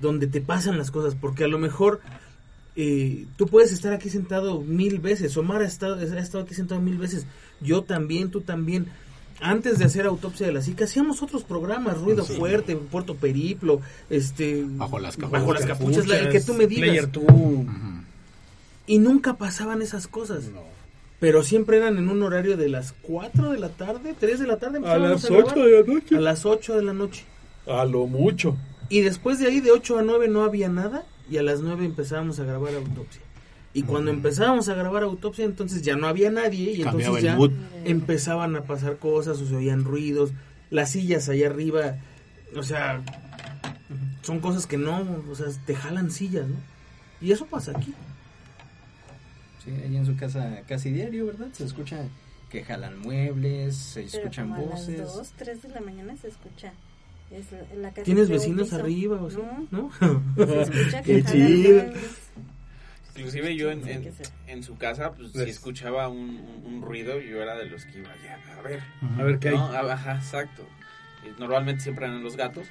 donde 0.00 0.26
te 0.26 0.40
pasan 0.40 0.78
las 0.78 0.90
cosas, 0.90 1.14
porque 1.14 1.44
a 1.44 1.48
lo 1.48 1.58
mejor 1.58 2.00
eh, 2.82 3.26
tú 3.36 3.46
puedes 3.46 3.72
estar 3.72 3.92
aquí 3.92 4.08
sentado 4.10 4.60
mil 4.62 4.98
veces, 5.00 5.36
Omar 5.36 5.60
ha 5.62 5.66
estado, 5.66 5.96
ha 5.96 6.18
estado 6.18 6.44
aquí 6.44 6.54
sentado 6.54 6.80
mil 6.80 6.96
veces, 6.98 7.26
yo 7.60 7.82
también, 7.82 8.30
tú 8.30 8.40
también. 8.40 8.86
Antes 9.42 9.78
de 9.78 9.86
hacer 9.86 10.04
autopsia 10.04 10.46
de 10.46 10.52
la 10.52 10.60
psique, 10.60 10.84
hacíamos 10.84 11.22
otros 11.22 11.44
programas, 11.44 11.98
Ruido 11.98 12.24
Sí. 12.24 12.34
Fuerte, 12.34 12.76
Puerto 12.76 13.14
Periplo, 13.14 13.80
este, 14.10 14.64
Bajo 14.66 14.98
las 14.98 15.16
bajo 15.16 15.54
las 15.54 15.64
capuchas. 15.64 16.04
capuchas, 16.04 16.06
la- 16.08 16.18
el 16.18 16.28
que 16.28 16.40
tú 16.40 16.52
me 16.54 16.66
digas. 16.66 16.84
Player 16.88 17.10
2. 17.10 17.24
ujú. 17.24 17.66
Y 18.86 18.98
nunca 18.98 19.38
pasaban 19.38 19.82
esas 19.82 20.06
cosas. 20.06 20.44
Pero 21.20 21.42
siempre 21.42 21.76
eran 21.78 21.96
en 21.98 22.08
un 22.08 22.22
horario 22.22 22.56
de 22.56 22.68
las 22.68 22.92
4 23.02 23.50
de 23.52 23.58
la 23.58 23.68
tarde, 23.70 24.14
3 24.18 24.40
de 24.40 24.46
la 24.46 24.58
tarde. 24.58 24.76
A 24.78 24.96
empezábamos 24.96 25.22
las. 25.22 25.30
8 25.30 25.64
de 25.64 25.70
la 25.80 25.86
noche. 25.94 26.16
A 26.16 26.20
las 26.20 26.46
8 26.46 26.76
de 26.76 26.82
la 26.82 26.92
noche. 26.92 27.24
A 27.66 27.84
lo 27.84 28.06
mucho. 28.06 28.56
Y 28.88 29.00
después 29.02 29.38
de 29.38 29.46
ahí, 29.46 29.60
de 29.60 29.70
8 29.70 29.98
a 29.98 30.02
9 30.02 30.28
no 30.28 30.42
había 30.44 30.68
nada. 30.68 31.04
Y 31.30 31.38
a 31.38 31.42
las 31.42 31.60
9 31.60 31.84
empezábamos 31.86 32.40
a 32.40 32.44
grabar 32.44 32.74
autopsia. 32.74 33.22
Y 33.72 33.84
cuando 33.84 34.10
empezábamos 34.10 34.68
a 34.68 34.74
grabar 34.74 35.04
autopsia, 35.04 35.44
entonces 35.44 35.82
ya 35.82 35.94
no 35.94 36.08
había 36.08 36.30
nadie. 36.30 36.72
Y 36.72 36.82
Cambiaba 36.82 37.18
entonces 37.20 37.22
ya 37.22 37.88
empezaban 37.88 38.56
a 38.56 38.62
pasar 38.62 38.98
cosas 38.98 39.40
o 39.40 39.46
se 39.46 39.54
oían 39.54 39.84
ruidos. 39.84 40.32
Las 40.70 40.90
sillas 40.90 41.28
allá 41.28 41.46
arriba, 41.46 41.98
o 42.56 42.62
sea, 42.64 43.02
son 44.22 44.40
cosas 44.40 44.66
que 44.66 44.76
no, 44.76 45.06
o 45.30 45.34
sea, 45.34 45.46
te 45.66 45.74
jalan 45.74 46.10
sillas, 46.10 46.48
¿no? 46.48 46.56
Y 47.20 47.32
eso 47.32 47.46
pasa 47.46 47.72
aquí. 47.76 47.94
Sí, 49.64 49.70
ahí 49.70 49.96
en 49.96 50.06
su 50.06 50.16
casa 50.16 50.62
casi 50.66 50.90
diario, 50.90 51.26
¿verdad? 51.26 51.48
Se 51.52 51.64
escucha 51.64 52.04
que 52.48 52.64
jalan 52.64 52.98
muebles, 52.98 53.76
se 53.76 54.02
Pero 54.02 54.16
escuchan 54.18 54.48
como 54.48 54.62
a 54.62 54.64
voces. 54.66 54.98
las 54.98 55.14
2, 55.14 55.32
3 55.36 55.62
de 55.62 55.68
la 55.68 55.80
mañana 55.80 56.16
se 56.16 56.28
escucha. 56.28 56.72
Es 57.30 57.52
la- 57.52 57.74
la 57.76 57.88
casa 57.90 58.02
¿Tienes 58.02 58.28
vecinos 58.28 58.64
piso. 58.68 58.76
arriba 58.76 59.16
o? 59.20 59.28
No, 59.30 59.66
¿No? 59.70 59.90
se 60.46 60.62
escucha 60.62 61.02
que 61.04 61.22
chido. 61.24 61.84
Inclusive 63.16 63.56
yo 63.56 63.70
en, 63.70 64.62
su 64.62 64.76
casa, 64.76 65.12
pues 65.12 65.28
si 65.32 65.38
Pues- 65.38 65.48
escuchaba 65.50 66.08
un, 66.08 66.18
un- 66.38 66.62
un 66.74 66.82
ruido, 66.82 67.20
yo 67.20 67.42
era 67.42 67.56
de 67.56 67.66
los 67.66 67.84
que 67.84 67.98
iba 67.98 68.10
ya 68.24 68.38
a 68.58 68.62
ver. 68.62 68.80
A 69.18 69.22
ver 69.22 69.38
qué 69.38 69.50
hay. 69.50 69.56
¿no? 69.56 69.64
Ajá, 69.72 70.16
exacto. 70.16 70.66
Normalmente 71.38 71.82
siempre 71.82 72.06
eran 72.06 72.22
los 72.22 72.36
gatos. 72.36 72.66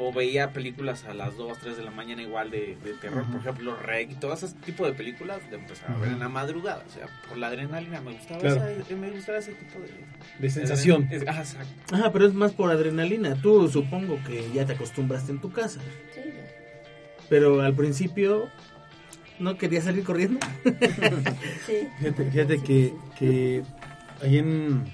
O 0.00 0.12
veía 0.12 0.52
películas 0.52 1.04
a 1.06 1.12
las 1.14 1.36
2, 1.36 1.58
3 1.58 1.76
de 1.76 1.82
la 1.82 1.90
mañana 1.90 2.22
igual 2.22 2.50
de, 2.52 2.76
de 2.84 2.92
terror, 2.94 3.24
por 3.26 3.40
ejemplo, 3.40 3.74
Rec 3.76 4.12
y 4.12 4.14
todo 4.14 4.32
ese 4.32 4.48
tipo 4.64 4.86
de 4.86 4.92
películas 4.92 5.38
de 5.50 5.56
empezar 5.56 5.90
a 5.90 5.98
ver 5.98 6.10
en 6.12 6.20
la 6.20 6.28
madrugada, 6.28 6.84
o 6.86 6.90
sea, 6.92 7.06
por 7.28 7.36
la 7.36 7.48
adrenalina 7.48 8.00
me 8.00 8.12
gustaba, 8.12 8.38
Claro. 8.40 8.64
esa- 8.68 8.94
me 8.96 9.10
gustaba 9.10 9.38
ese 9.38 9.52
tipo 9.54 9.80
de, 9.80 9.88
De 10.38 10.50
sensación. 10.50 11.08
Es- 11.10 11.26
ajá, 11.26 11.40
exacto. 11.40 11.94
Ajá, 11.96 12.12
pero 12.12 12.26
es 12.26 12.34
más 12.34 12.52
por 12.52 12.70
adrenalina. 12.70 13.34
Tú 13.42 13.68
supongo 13.68 14.20
que 14.24 14.48
ya 14.54 14.64
te 14.66 14.74
acostumbraste 14.74 15.32
en 15.32 15.40
tu 15.40 15.50
casa. 15.50 15.80
Sí. 16.14 16.20
Pero 17.28 17.60
al 17.60 17.74
principio 17.74 18.48
no 19.40 19.58
quería 19.58 19.82
salir 19.82 20.04
corriendo. 20.04 20.38
Sí. 21.66 21.88
Fíjate, 21.98 22.30
fíjate 22.30 22.58
que, 22.62 22.94
que 23.18 23.62
ahí 24.22 24.38
en... 24.38 24.84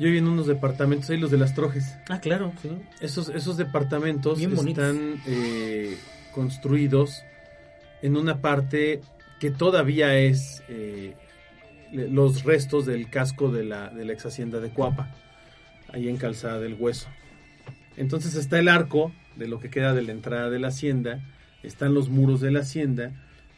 Yo 0.00 0.06
viví 0.06 0.16
en 0.16 0.28
unos 0.28 0.46
departamentos, 0.46 1.10
ahí 1.10 1.18
los 1.18 1.30
de 1.30 1.36
las 1.36 1.54
Trojes. 1.54 1.98
Ah, 2.08 2.20
claro, 2.20 2.54
sí. 2.62 2.70
Esos, 3.02 3.28
esos 3.28 3.58
departamentos 3.58 4.38
Bien 4.38 4.56
están 4.66 5.20
eh, 5.26 5.98
construidos 6.32 7.22
en 8.00 8.16
una 8.16 8.40
parte 8.40 9.02
que 9.40 9.50
todavía 9.50 10.16
es 10.16 10.62
eh, 10.70 11.14
los 11.92 12.44
restos 12.44 12.86
del 12.86 13.10
casco 13.10 13.52
de 13.52 13.64
la, 13.64 13.90
de 13.90 14.06
la 14.06 14.14
ex 14.14 14.24
hacienda 14.24 14.58
de 14.58 14.70
Cuapa, 14.70 15.14
ahí 15.92 16.08
en 16.08 16.16
Calzada 16.16 16.58
del 16.60 16.76
Hueso. 16.78 17.08
Entonces 17.98 18.36
está 18.36 18.58
el 18.58 18.68
arco 18.68 19.12
de 19.36 19.48
lo 19.48 19.60
que 19.60 19.68
queda 19.68 19.92
de 19.92 20.00
la 20.00 20.12
entrada 20.12 20.48
de 20.48 20.60
la 20.60 20.68
hacienda, 20.68 21.20
están 21.62 21.92
los 21.92 22.08
muros 22.08 22.40
de 22.40 22.50
la 22.50 22.60
hacienda 22.60 23.12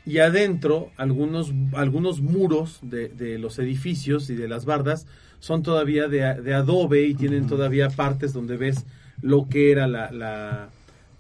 y 0.05 0.19
adentro 0.19 0.91
algunos, 0.97 1.53
algunos 1.75 2.21
muros 2.21 2.79
de, 2.83 3.09
de 3.09 3.39
los 3.39 3.59
edificios 3.59 4.31
y 4.31 4.35
de 4.35 4.49
las 4.49 4.65
bardas 4.65 5.07
son 5.39 5.63
todavía 5.63 6.09
de, 6.09 6.41
de 6.43 6.55
adobe 6.55 7.03
y 7.07 7.15
tienen 7.15 7.47
todavía 7.47 7.89
partes 7.89 8.33
donde 8.33 8.57
ves 8.57 8.85
lo 9.21 9.49
que 9.49 9.71
era 9.71 9.87
la, 9.87 10.11
la 10.11 10.69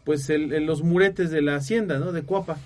pues 0.05 0.28
el, 0.30 0.53
el- 0.53 0.66
los 0.66 0.83
muretes 0.83 1.30
de 1.30 1.43
la 1.43 1.55
hacienda, 1.57 1.99
¿no? 1.99 2.11
De 2.12 2.22
Cuapa. 2.22 2.57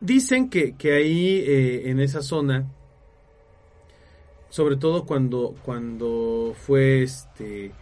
Dicen 0.00 0.48
que, 0.48 0.74
que 0.76 0.92
ahí 0.94 1.42
eh, 1.46 1.90
en 1.90 1.98
esa 2.00 2.22
zona, 2.22 2.66
sobre 4.48 4.76
todo 4.76 5.04
cuando, 5.06 5.54
cuando 5.64 6.54
fue 6.56 7.02
este 7.02 7.72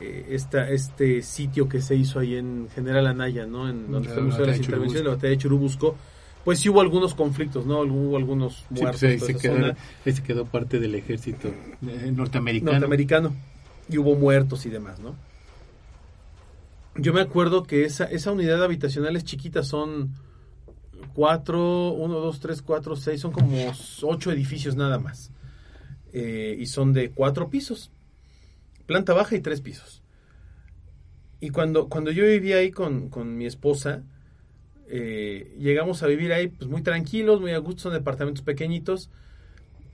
eh, 0.00 0.26
esta, 0.30 0.68
este 0.70 1.22
sitio 1.22 1.68
que 1.68 1.80
se 1.80 1.94
hizo 1.94 2.18
ahí 2.18 2.36
en 2.36 2.68
General 2.74 3.06
Anaya, 3.06 3.46
¿no? 3.46 3.68
En 3.68 3.90
donde 3.90 4.08
está 4.08 4.20
el 4.20 4.26
Museo 4.26 4.42
de 4.42 4.48
las 4.48 4.58
Intervenciones, 4.58 5.04
la 5.04 5.14
batalla 5.14 5.30
de 5.30 5.38
Churubusco, 5.38 5.96
pues 6.44 6.60
sí 6.60 6.68
hubo 6.68 6.80
algunos 6.80 7.14
conflictos, 7.14 7.66
¿no? 7.66 7.80
Hubo 7.80 8.16
algunos 8.16 8.64
Sí, 8.68 8.80
muertos 8.82 9.00
pues 9.00 9.02
ahí 9.02 9.18
se 9.18 9.36
quedó, 9.36 9.54
zona 9.54 9.76
ahí 10.04 10.12
se 10.12 10.22
quedó 10.22 10.44
parte 10.46 10.78
del 10.78 10.94
ejército 10.94 11.48
eh, 11.48 12.12
norteamericano. 12.14 12.72
norteamericano 12.72 13.34
y 13.88 13.98
hubo 13.98 14.14
muertos 14.14 14.64
y 14.66 14.70
demás, 14.70 14.98
¿no? 15.00 15.16
Yo 16.96 17.12
me 17.12 17.20
acuerdo 17.20 17.64
que 17.64 17.84
esa, 17.84 18.04
esa 18.04 18.32
unidad 18.32 18.62
habitacional 18.64 19.16
es 19.16 19.24
chiquita, 19.24 19.62
son 19.62 20.14
cuatro, 21.14 21.90
uno, 21.90 22.14
dos, 22.20 22.40
tres, 22.40 22.62
cuatro, 22.62 22.96
seis, 22.96 23.20
son 23.20 23.32
como 23.32 23.72
ocho 24.02 24.32
edificios 24.32 24.76
nada 24.76 24.98
más. 24.98 25.30
Eh, 26.12 26.56
y 26.58 26.66
son 26.66 26.92
de 26.92 27.10
cuatro 27.10 27.50
pisos, 27.50 27.90
planta 28.86 29.12
baja 29.12 29.34
y 29.36 29.40
tres 29.40 29.60
pisos. 29.60 30.02
Y 31.40 31.50
cuando, 31.50 31.88
cuando 31.88 32.10
yo 32.10 32.24
vivía 32.24 32.56
ahí 32.56 32.70
con, 32.70 33.08
con 33.10 33.36
mi 33.36 33.46
esposa, 33.46 34.02
eh, 34.88 35.54
llegamos 35.58 36.02
a 36.02 36.06
vivir 36.06 36.32
ahí 36.32 36.48
pues 36.48 36.70
muy 36.70 36.82
tranquilos, 36.82 37.40
muy 37.40 37.52
a 37.52 37.58
gusto, 37.58 37.82
son 37.82 37.92
departamentos 37.92 38.42
pequeñitos. 38.42 39.10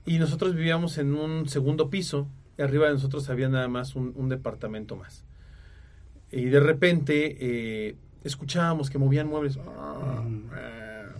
Y 0.05 0.19
nosotros 0.19 0.55
vivíamos 0.55 0.97
en 0.97 1.13
un 1.15 1.47
segundo 1.49 1.89
piso. 1.89 2.27
Y 2.57 2.61
arriba 2.61 2.87
de 2.87 2.93
nosotros 2.93 3.29
había 3.29 3.49
nada 3.49 3.67
más 3.67 3.95
un, 3.95 4.13
un 4.15 4.29
departamento 4.29 4.95
más. 4.95 5.23
Y 6.31 6.45
de 6.45 6.59
repente 6.59 7.37
eh, 7.39 7.95
escuchábamos 8.23 8.89
que 8.89 8.97
movían 8.97 9.27
muebles. 9.27 9.57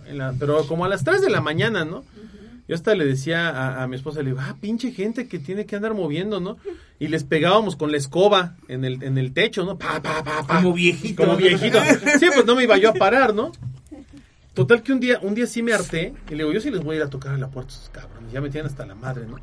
En 0.06 0.18
la- 0.18 0.34
pero 0.38 0.66
como 0.66 0.84
a 0.84 0.88
las 0.88 1.02
3 1.04 1.20
de 1.22 1.30
la 1.30 1.40
mañana, 1.40 1.84
¿no? 1.84 2.04
Yo 2.66 2.74
hasta 2.74 2.94
le 2.94 3.04
decía 3.04 3.50
a, 3.50 3.82
a 3.82 3.86
mi 3.86 3.96
esposa, 3.96 4.22
le 4.22 4.30
digo, 4.30 4.40
ah, 4.40 4.56
pinche 4.58 4.90
gente 4.92 5.28
que 5.28 5.38
tiene 5.38 5.66
que 5.66 5.76
andar 5.76 5.92
moviendo, 5.92 6.40
¿no? 6.40 6.56
Y 6.98 7.08
les 7.08 7.22
pegábamos 7.24 7.76
con 7.76 7.90
la 7.90 7.98
escoba 7.98 8.56
en 8.68 8.84
el, 8.84 9.02
en 9.02 9.18
el 9.18 9.32
techo, 9.32 9.64
¿no? 9.64 9.76
Pa, 9.76 10.00
pa, 10.00 10.24
pa, 10.24 10.46
pa. 10.46 10.56
Como 10.56 10.72
viejito. 10.72 11.24
Como 11.24 11.36
viejito. 11.36 11.78
Sí, 12.18 12.26
pues 12.32 12.46
no 12.46 12.56
me 12.56 12.64
iba 12.64 12.78
yo 12.78 12.90
a 12.90 12.94
parar, 12.94 13.34
¿no? 13.34 13.52
Total 14.54 14.82
que 14.82 14.92
un 14.92 15.00
día, 15.00 15.18
un 15.20 15.34
día 15.34 15.46
sí 15.46 15.62
me 15.62 15.72
harté 15.72 16.14
y 16.28 16.30
le 16.30 16.38
digo, 16.38 16.52
yo 16.52 16.60
sí 16.60 16.70
les 16.70 16.82
voy 16.82 16.94
a 16.94 16.98
ir 17.00 17.04
a 17.04 17.10
tocar 17.10 17.34
a 17.34 17.38
la 17.38 17.48
puerta, 17.48 17.72
esos 17.72 17.90
cabrones. 17.90 18.32
Ya 18.32 18.40
me 18.40 18.48
tienen 18.48 18.70
hasta 18.70 18.86
la 18.86 18.94
madre, 18.94 19.26
¿no? 19.26 19.36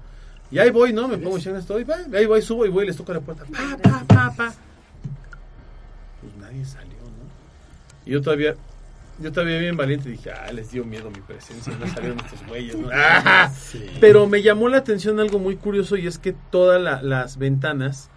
Y 0.49 0.59
ahí 0.59 0.69
voy, 0.69 0.91
¿no? 0.91 1.07
Me 1.07 1.17
pongo 1.17 1.37
en 1.37 1.55
estoy, 1.55 1.83
va, 1.83 1.97
ahí 2.13 2.25
voy, 2.25 2.41
subo 2.41 2.65
y 2.65 2.69
voy 2.69 2.85
y 2.85 2.87
les 2.87 2.97
toco 2.97 3.13
la 3.13 3.19
puerta. 3.19 3.45
Pa, 3.45 3.77
pa, 3.77 4.03
pa, 4.07 4.33
pa. 4.35 4.53
Pues 6.21 6.35
nadie 6.39 6.65
salió, 6.65 6.97
¿no? 6.97 8.05
Y 8.05 8.11
yo 8.11 8.21
todavía, 8.21 8.55
yo 9.21 9.31
todavía 9.31 9.57
bien 9.59 9.77
valiente 9.77 10.09
dije, 10.09 10.31
ah, 10.31 10.51
les 10.51 10.71
dio 10.71 10.83
miedo 10.85 11.09
mi 11.11 11.19
presencia, 11.21 11.73
no 11.79 11.87
salieron 11.87 12.19
estos 12.19 12.45
güeyes, 12.47 12.77
¿no? 12.77 12.89
¡Ah! 12.93 13.53
Pero 13.99 14.27
me 14.27 14.41
llamó 14.41 14.67
la 14.69 14.77
atención 14.77 15.19
algo 15.19 15.39
muy 15.39 15.55
curioso 15.55 15.95
y 15.97 16.07
es 16.07 16.17
que 16.17 16.33
todas 16.51 16.81
la- 16.81 17.01
las 17.01 17.37
ventanas 17.37 18.09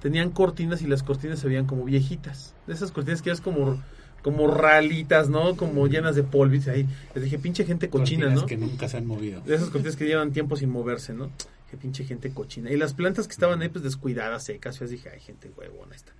tenían 0.00 0.30
cortinas 0.30 0.82
y 0.82 0.86
las 0.86 1.02
cortinas 1.02 1.38
se 1.38 1.48
veían 1.48 1.66
como 1.66 1.84
viejitas. 1.84 2.54
De 2.66 2.74
esas 2.74 2.90
cortinas 2.92 3.22
que 3.22 3.30
es 3.30 3.40
como 3.40 3.82
como 4.22 4.48
ralitas, 4.52 5.28
¿no? 5.28 5.56
Como 5.56 5.86
llenas 5.86 6.16
de 6.16 6.24
polvis 6.24 6.66
ahí. 6.66 6.84
Les 7.14 7.22
dije, 7.22 7.38
pinche 7.38 7.64
gente 7.64 7.88
cochina, 7.88 8.22
Cortinas 8.26 8.42
¿no? 8.42 8.46
que 8.48 8.56
nunca 8.56 8.88
se 8.88 8.96
han 8.96 9.06
movido. 9.06 9.40
De 9.42 9.54
esas 9.54 9.70
cortinas 9.70 9.94
que 9.94 10.04
llevan 10.04 10.32
tiempo 10.32 10.56
sin 10.56 10.68
moverse, 10.68 11.12
¿no? 11.12 11.30
Qué 11.70 11.76
pinche 11.76 12.02
gente 12.04 12.30
cochina. 12.30 12.72
Y 12.72 12.76
las 12.76 12.92
plantas 12.92 13.28
que 13.28 13.32
estaban 13.34 13.62
ahí, 13.62 13.68
pues 13.68 13.84
descuidadas, 13.84 14.42
secas. 14.42 14.80
Yo 14.80 14.88
dije, 14.88 15.10
ay, 15.14 15.20
gente 15.20 15.52
huevona 15.56 15.94
esta. 15.94 16.12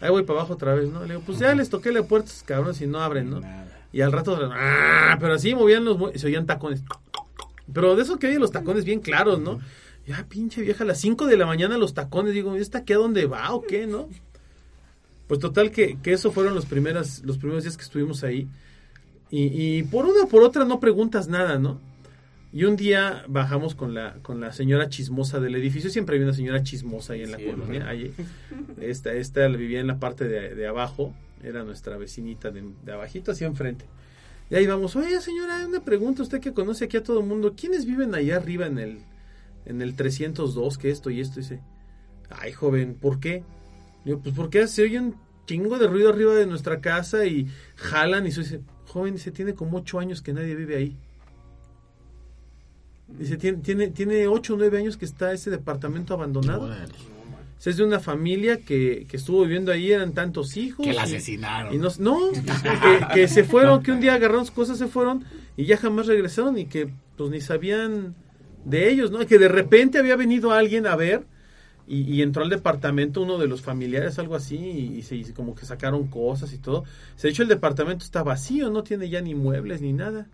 Ahí 0.00 0.10
voy 0.10 0.24
para 0.24 0.40
abajo 0.40 0.54
otra 0.54 0.74
vez, 0.74 0.90
¿no? 0.90 1.00
Le 1.02 1.14
digo, 1.14 1.22
pues 1.24 1.38
ya 1.38 1.54
les 1.54 1.70
toqué 1.70 1.90
la 1.90 2.02
puerta, 2.02 2.30
cabrones, 2.44 2.80
y 2.80 2.86
no 2.86 3.00
abren, 3.00 3.30
¿no? 3.30 3.40
Nada. 3.40 3.66
Y 3.92 4.02
al 4.02 4.12
rato, 4.12 4.38
¡ah! 4.52 5.16
pero 5.18 5.34
así 5.34 5.54
movían 5.54 5.84
los, 5.84 6.14
y 6.14 6.18
se 6.18 6.26
oían 6.26 6.46
tacones. 6.46 6.82
Pero 7.72 7.96
de 7.96 8.02
eso 8.02 8.18
que 8.18 8.26
oye 8.28 8.38
los 8.38 8.52
tacones 8.52 8.84
bien 8.84 9.00
claros, 9.00 9.40
¿no? 9.40 9.58
Ya, 10.06 10.24
pinche 10.28 10.60
vieja, 10.60 10.84
a 10.84 10.86
las 10.86 11.00
5 11.00 11.26
de 11.26 11.36
la 11.36 11.46
mañana 11.46 11.78
los 11.78 11.94
tacones, 11.94 12.32
digo, 12.32 12.54
¿esta 12.56 12.84
qué 12.84 12.94
a 12.94 12.98
dónde 12.98 13.26
va 13.26 13.52
o 13.52 13.62
qué, 13.62 13.86
no? 13.86 14.08
Pues 15.26 15.40
total 15.40 15.70
que, 15.70 15.98
que 16.00 16.12
eso 16.12 16.30
fueron 16.30 16.54
los, 16.54 16.66
primeras, 16.66 17.22
los 17.24 17.38
primeros 17.38 17.64
días 17.64 17.76
que 17.76 17.82
estuvimos 17.82 18.22
ahí. 18.22 18.48
Y, 19.30 19.78
y 19.78 19.82
por 19.84 20.04
una 20.04 20.24
o 20.24 20.28
por 20.28 20.42
otra 20.42 20.64
no 20.64 20.78
preguntas 20.78 21.26
nada, 21.26 21.58
¿no? 21.58 21.80
Y 22.56 22.64
un 22.64 22.74
día 22.74 23.22
bajamos 23.28 23.74
con 23.74 23.92
la, 23.92 24.14
con 24.22 24.40
la 24.40 24.50
señora 24.50 24.88
chismosa 24.88 25.40
del 25.40 25.56
edificio. 25.56 25.90
Siempre 25.90 26.16
hay 26.16 26.22
una 26.22 26.32
señora 26.32 26.62
chismosa 26.62 27.12
ahí 27.12 27.20
en 27.20 27.30
la 27.30 27.36
colonia. 27.36 27.86
Ahí, 27.86 28.14
esta, 28.80 29.12
esta 29.12 29.46
vivía 29.48 29.78
en 29.78 29.86
la 29.86 29.98
parte 29.98 30.26
de, 30.26 30.54
de 30.54 30.66
abajo. 30.66 31.14
Era 31.44 31.64
nuestra 31.64 31.98
vecinita 31.98 32.50
de, 32.50 32.64
de 32.82 32.92
abajito, 32.92 33.32
hacia 33.32 33.46
enfrente. 33.46 33.84
Y 34.48 34.54
ahí 34.54 34.66
vamos, 34.66 34.96
oye 34.96 35.20
señora, 35.20 35.66
una 35.66 35.84
pregunta, 35.84 36.22
usted 36.22 36.40
que 36.40 36.54
conoce 36.54 36.86
aquí 36.86 36.96
a 36.96 37.02
todo 37.02 37.20
el 37.20 37.26
mundo, 37.26 37.52
¿quiénes 37.54 37.84
viven 37.84 38.14
allá 38.14 38.36
arriba 38.36 38.64
en 38.64 38.78
el, 38.78 39.00
en 39.66 39.82
el 39.82 39.94
302, 39.94 40.78
que 40.78 40.90
esto 40.90 41.10
y 41.10 41.20
esto? 41.20 41.40
Y 41.40 41.42
dice, 41.42 41.60
ay 42.30 42.52
joven, 42.52 42.94
¿por 42.94 43.20
qué? 43.20 43.44
Digo, 44.06 44.20
pues 44.20 44.34
porque 44.34 44.66
se 44.66 44.82
oye 44.82 44.98
un 44.98 45.14
chingo 45.44 45.78
de 45.78 45.88
ruido 45.88 46.08
arriba 46.08 46.34
de 46.34 46.46
nuestra 46.46 46.80
casa 46.80 47.26
y 47.26 47.48
jalan 47.74 48.26
y 48.26 48.32
se 48.32 48.40
dice, 48.40 48.60
joven, 48.86 49.12
dice, 49.12 49.30
tiene 49.30 49.52
como 49.52 49.76
ocho 49.76 49.98
años 49.98 50.22
que 50.22 50.32
nadie 50.32 50.54
vive 50.54 50.76
ahí. 50.76 50.96
Dice, 53.08 53.36
tiene, 53.36 53.58
tiene, 53.58 53.88
tiene 53.88 54.26
ocho 54.26 54.54
o 54.54 54.56
nueve 54.56 54.78
años 54.78 54.96
que 54.96 55.04
está 55.04 55.32
ese 55.32 55.50
departamento 55.50 56.14
abandonado. 56.14 56.68
Es 57.64 57.76
de 57.78 57.84
una 57.84 57.98
familia 57.98 58.60
que, 58.60 59.06
que 59.08 59.16
estuvo 59.16 59.42
viviendo 59.42 59.72
ahí, 59.72 59.90
eran 59.90 60.12
tantos 60.12 60.56
hijos. 60.56 60.86
Que 60.86 60.92
la 60.92 61.02
y- 61.02 61.16
asesinaron. 61.16 61.74
y 61.74 61.78
no, 61.78 61.88
no, 61.98 62.30
que, 62.30 63.14
que 63.14 63.28
se 63.28 63.42
fueron, 63.42 63.82
que 63.82 63.90
un 63.90 64.00
día 64.00 64.14
agarraron 64.14 64.44
sus 64.44 64.54
cosas, 64.54 64.78
se 64.78 64.86
fueron 64.86 65.24
y 65.56 65.64
ya 65.64 65.76
jamás 65.76 66.06
regresaron 66.06 66.56
y 66.58 66.66
que 66.66 66.88
pues 67.16 67.30
ni 67.30 67.40
sabían 67.40 68.14
de 68.64 68.88
ellos, 68.90 69.10
¿no? 69.10 69.26
Que 69.26 69.38
de 69.38 69.48
repente 69.48 69.98
había 69.98 70.14
venido 70.14 70.52
alguien 70.52 70.86
a 70.86 70.94
ver 70.94 71.24
y, 71.88 72.02
y 72.02 72.22
entró 72.22 72.44
al 72.44 72.50
departamento 72.50 73.22
uno 73.22 73.36
de 73.38 73.48
los 73.48 73.62
familiares, 73.62 74.18
algo 74.20 74.36
así, 74.36 74.56
y, 74.56 75.02
se 75.02 75.16
y 75.16 75.24
como 75.32 75.56
que 75.56 75.64
sacaron 75.66 76.06
cosas 76.06 76.52
y 76.52 76.58
todo. 76.58 76.84
Se 77.16 77.26
ha 77.26 77.30
dicho 77.30 77.42
el 77.42 77.48
departamento 77.48 78.04
está 78.04 78.22
vacío, 78.22 78.70
no 78.70 78.84
tiene 78.84 79.08
ya 79.08 79.20
ni 79.22 79.34
muebles 79.34 79.80
ni 79.80 79.92
nada. 79.92 80.28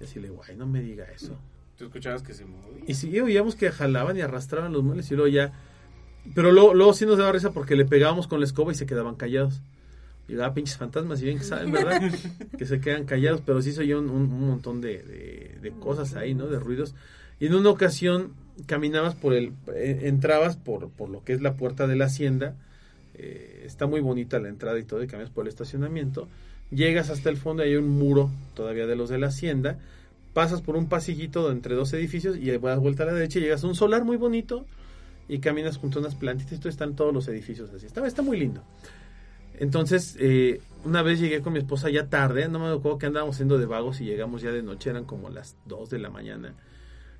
Y 0.00 0.04
así 0.04 0.20
le 0.20 0.28
digo, 0.28 0.42
ay, 0.48 0.54
no 0.56 0.66
me 0.66 0.80
diga 0.80 1.06
eso. 1.12 1.36
Tú 1.78 1.84
escuchabas 1.86 2.22
que 2.22 2.34
se. 2.34 2.44
Y 2.86 2.94
sí, 2.94 3.18
oíamos 3.20 3.54
que 3.56 3.70
jalaban 3.70 4.16
y 4.16 4.20
arrastraban 4.20 4.72
los 4.72 4.82
muebles 4.82 5.10
y 5.10 5.14
luego 5.16 5.28
ya... 5.28 5.52
Pero 6.34 6.52
luego, 6.52 6.74
luego 6.74 6.92
sí 6.94 7.04
nos 7.06 7.18
daba 7.18 7.32
risa 7.32 7.50
porque 7.52 7.74
le 7.74 7.84
pegábamos 7.84 8.28
con 8.28 8.38
la 8.40 8.46
escoba 8.46 8.70
y 8.72 8.74
se 8.76 8.86
quedaban 8.86 9.16
callados. 9.16 9.60
Llegaba 10.28 10.54
pinches 10.54 10.76
fantasmas 10.76 11.20
y 11.20 11.24
bien 11.24 11.38
que 11.38 11.44
saben, 11.44 11.72
¿verdad? 11.72 12.00
que 12.58 12.64
se 12.64 12.80
quedan 12.80 13.04
callados, 13.06 13.42
pero 13.44 13.60
sí 13.60 13.72
se 13.72 13.80
oía 13.80 13.98
un, 13.98 14.08
un- 14.08 14.32
un 14.32 14.46
montón 14.48 14.80
de, 14.80 15.02
de- 15.02 15.58
de 15.60 15.70
cosas 15.72 16.14
ahí, 16.14 16.34
¿no? 16.34 16.46
De 16.46 16.60
ruidos. 16.60 16.94
Y 17.40 17.46
en 17.46 17.54
una 17.54 17.70
ocasión 17.70 18.34
caminabas 18.66 19.14
por 19.16 19.34
el... 19.34 19.52
eh, 19.74 20.02
entrabas 20.04 20.56
por, 20.56 20.90
por 20.90 21.08
lo 21.10 21.24
que 21.24 21.32
es 21.32 21.40
la 21.42 21.54
puerta 21.54 21.86
de 21.88 21.96
la 21.96 22.04
hacienda. 22.04 22.54
eh, 23.14 23.64
está 23.66 23.86
muy 23.86 24.00
bonita 24.00 24.38
la 24.38 24.48
entrada 24.48 24.78
y 24.78 24.84
todo, 24.84 25.02
y 25.02 25.08
caminas 25.08 25.30
por 25.30 25.44
el 25.44 25.48
estacionamiento. 25.48 26.28
Llegas 26.70 27.10
hasta 27.10 27.28
el 27.30 27.36
fondo 27.36 27.64
y 27.64 27.70
hay 27.70 27.76
un 27.76 27.88
muro 27.88 28.30
todavía 28.54 28.86
de 28.86 28.94
los 28.96 29.10
de 29.10 29.18
la 29.18 29.26
hacienda 29.26 29.78
pasas 30.32 30.62
por 30.62 30.76
un 30.76 30.88
pasillito 30.88 31.50
entre 31.50 31.74
dos 31.74 31.92
edificios 31.92 32.36
y 32.36 32.50
das 32.50 32.78
vuelta 32.80 33.02
a 33.02 33.06
la 33.06 33.12
derecha 33.14 33.38
y 33.38 33.42
llegas 33.42 33.64
a 33.64 33.66
un 33.66 33.74
solar 33.74 34.04
muy 34.04 34.16
bonito 34.16 34.66
y 35.28 35.38
caminas 35.38 35.78
junto 35.78 35.98
a 35.98 36.02
unas 36.02 36.14
plantitas 36.14 36.64
están 36.66 36.96
todos 36.96 37.12
los 37.12 37.28
edificios 37.28 37.70
así. 37.72 37.86
Está, 37.86 38.06
está 38.06 38.22
muy 38.22 38.38
lindo. 38.38 38.62
Entonces, 39.58 40.16
eh, 40.18 40.60
una 40.84 41.02
vez 41.02 41.20
llegué 41.20 41.40
con 41.42 41.52
mi 41.52 41.58
esposa 41.58 41.90
ya 41.90 42.08
tarde, 42.08 42.48
no 42.48 42.58
me 42.58 42.66
acuerdo 42.66 42.98
que 42.98 43.06
andábamos 43.06 43.36
siendo 43.36 43.58
de 43.58 43.66
vagos 43.66 44.00
y 44.00 44.04
llegamos 44.04 44.42
ya 44.42 44.50
de 44.50 44.62
noche, 44.62 44.90
eran 44.90 45.04
como 45.04 45.30
las 45.30 45.56
2 45.66 45.90
de 45.90 45.98
la 45.98 46.10
mañana. 46.10 46.54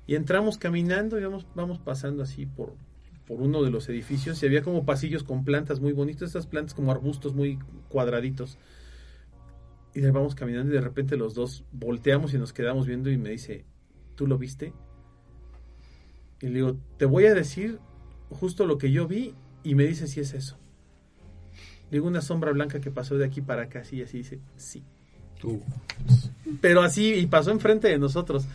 Y 0.07 0.15
entramos 0.15 0.57
caminando 0.57 1.19
y 1.19 1.23
vamos, 1.23 1.45
vamos 1.55 1.79
pasando 1.79 2.23
así 2.23 2.45
por, 2.45 2.73
por 3.25 3.39
uno 3.39 3.63
de 3.63 3.71
los 3.71 3.87
edificios 3.87 4.41
y 4.43 4.45
había 4.45 4.61
como 4.61 4.83
pasillos 4.83 5.23
con 5.23 5.45
plantas 5.45 5.79
muy 5.79 5.93
bonitas, 5.93 6.29
estas 6.29 6.47
plantas 6.47 6.73
como 6.73 6.91
arbustos 6.91 7.33
muy 7.33 7.59
cuadraditos. 7.87 8.57
Y 9.95 10.01
vamos 10.01 10.35
caminando 10.35 10.71
y 10.71 10.75
de 10.75 10.81
repente 10.81 11.17
los 11.17 11.33
dos 11.35 11.63
volteamos 11.71 12.33
y 12.33 12.37
nos 12.37 12.51
quedamos 12.51 12.87
viendo 12.87 13.11
y 13.11 13.17
me 13.17 13.29
dice, 13.29 13.65
¿tú 14.15 14.25
lo 14.25 14.37
viste? 14.37 14.73
Y 16.41 16.47
le 16.47 16.53
digo, 16.53 16.77
te 16.97 17.05
voy 17.05 17.25
a 17.25 17.33
decir 17.33 17.79
justo 18.29 18.65
lo 18.65 18.77
que 18.77 18.91
yo 18.91 19.07
vi 19.07 19.33
y 19.63 19.75
me 19.75 19.85
dice 19.85 20.07
si 20.07 20.19
es 20.19 20.33
eso. 20.33 20.57
Le 21.89 21.97
digo 21.97 22.07
una 22.07 22.21
sombra 22.21 22.51
blanca 22.51 22.81
que 22.81 22.91
pasó 22.91 23.17
de 23.17 23.25
aquí 23.25 23.41
para 23.41 23.63
acá, 23.63 23.81
así, 23.81 23.97
y 23.97 24.01
así 24.01 24.17
dice, 24.17 24.39
sí. 24.57 24.83
Uh, 25.43 25.59
Pero 26.61 26.81
así, 26.81 27.13
y 27.13 27.27
pasó 27.27 27.51
enfrente 27.51 27.87
de 27.87 27.99
nosotros. 27.99 28.45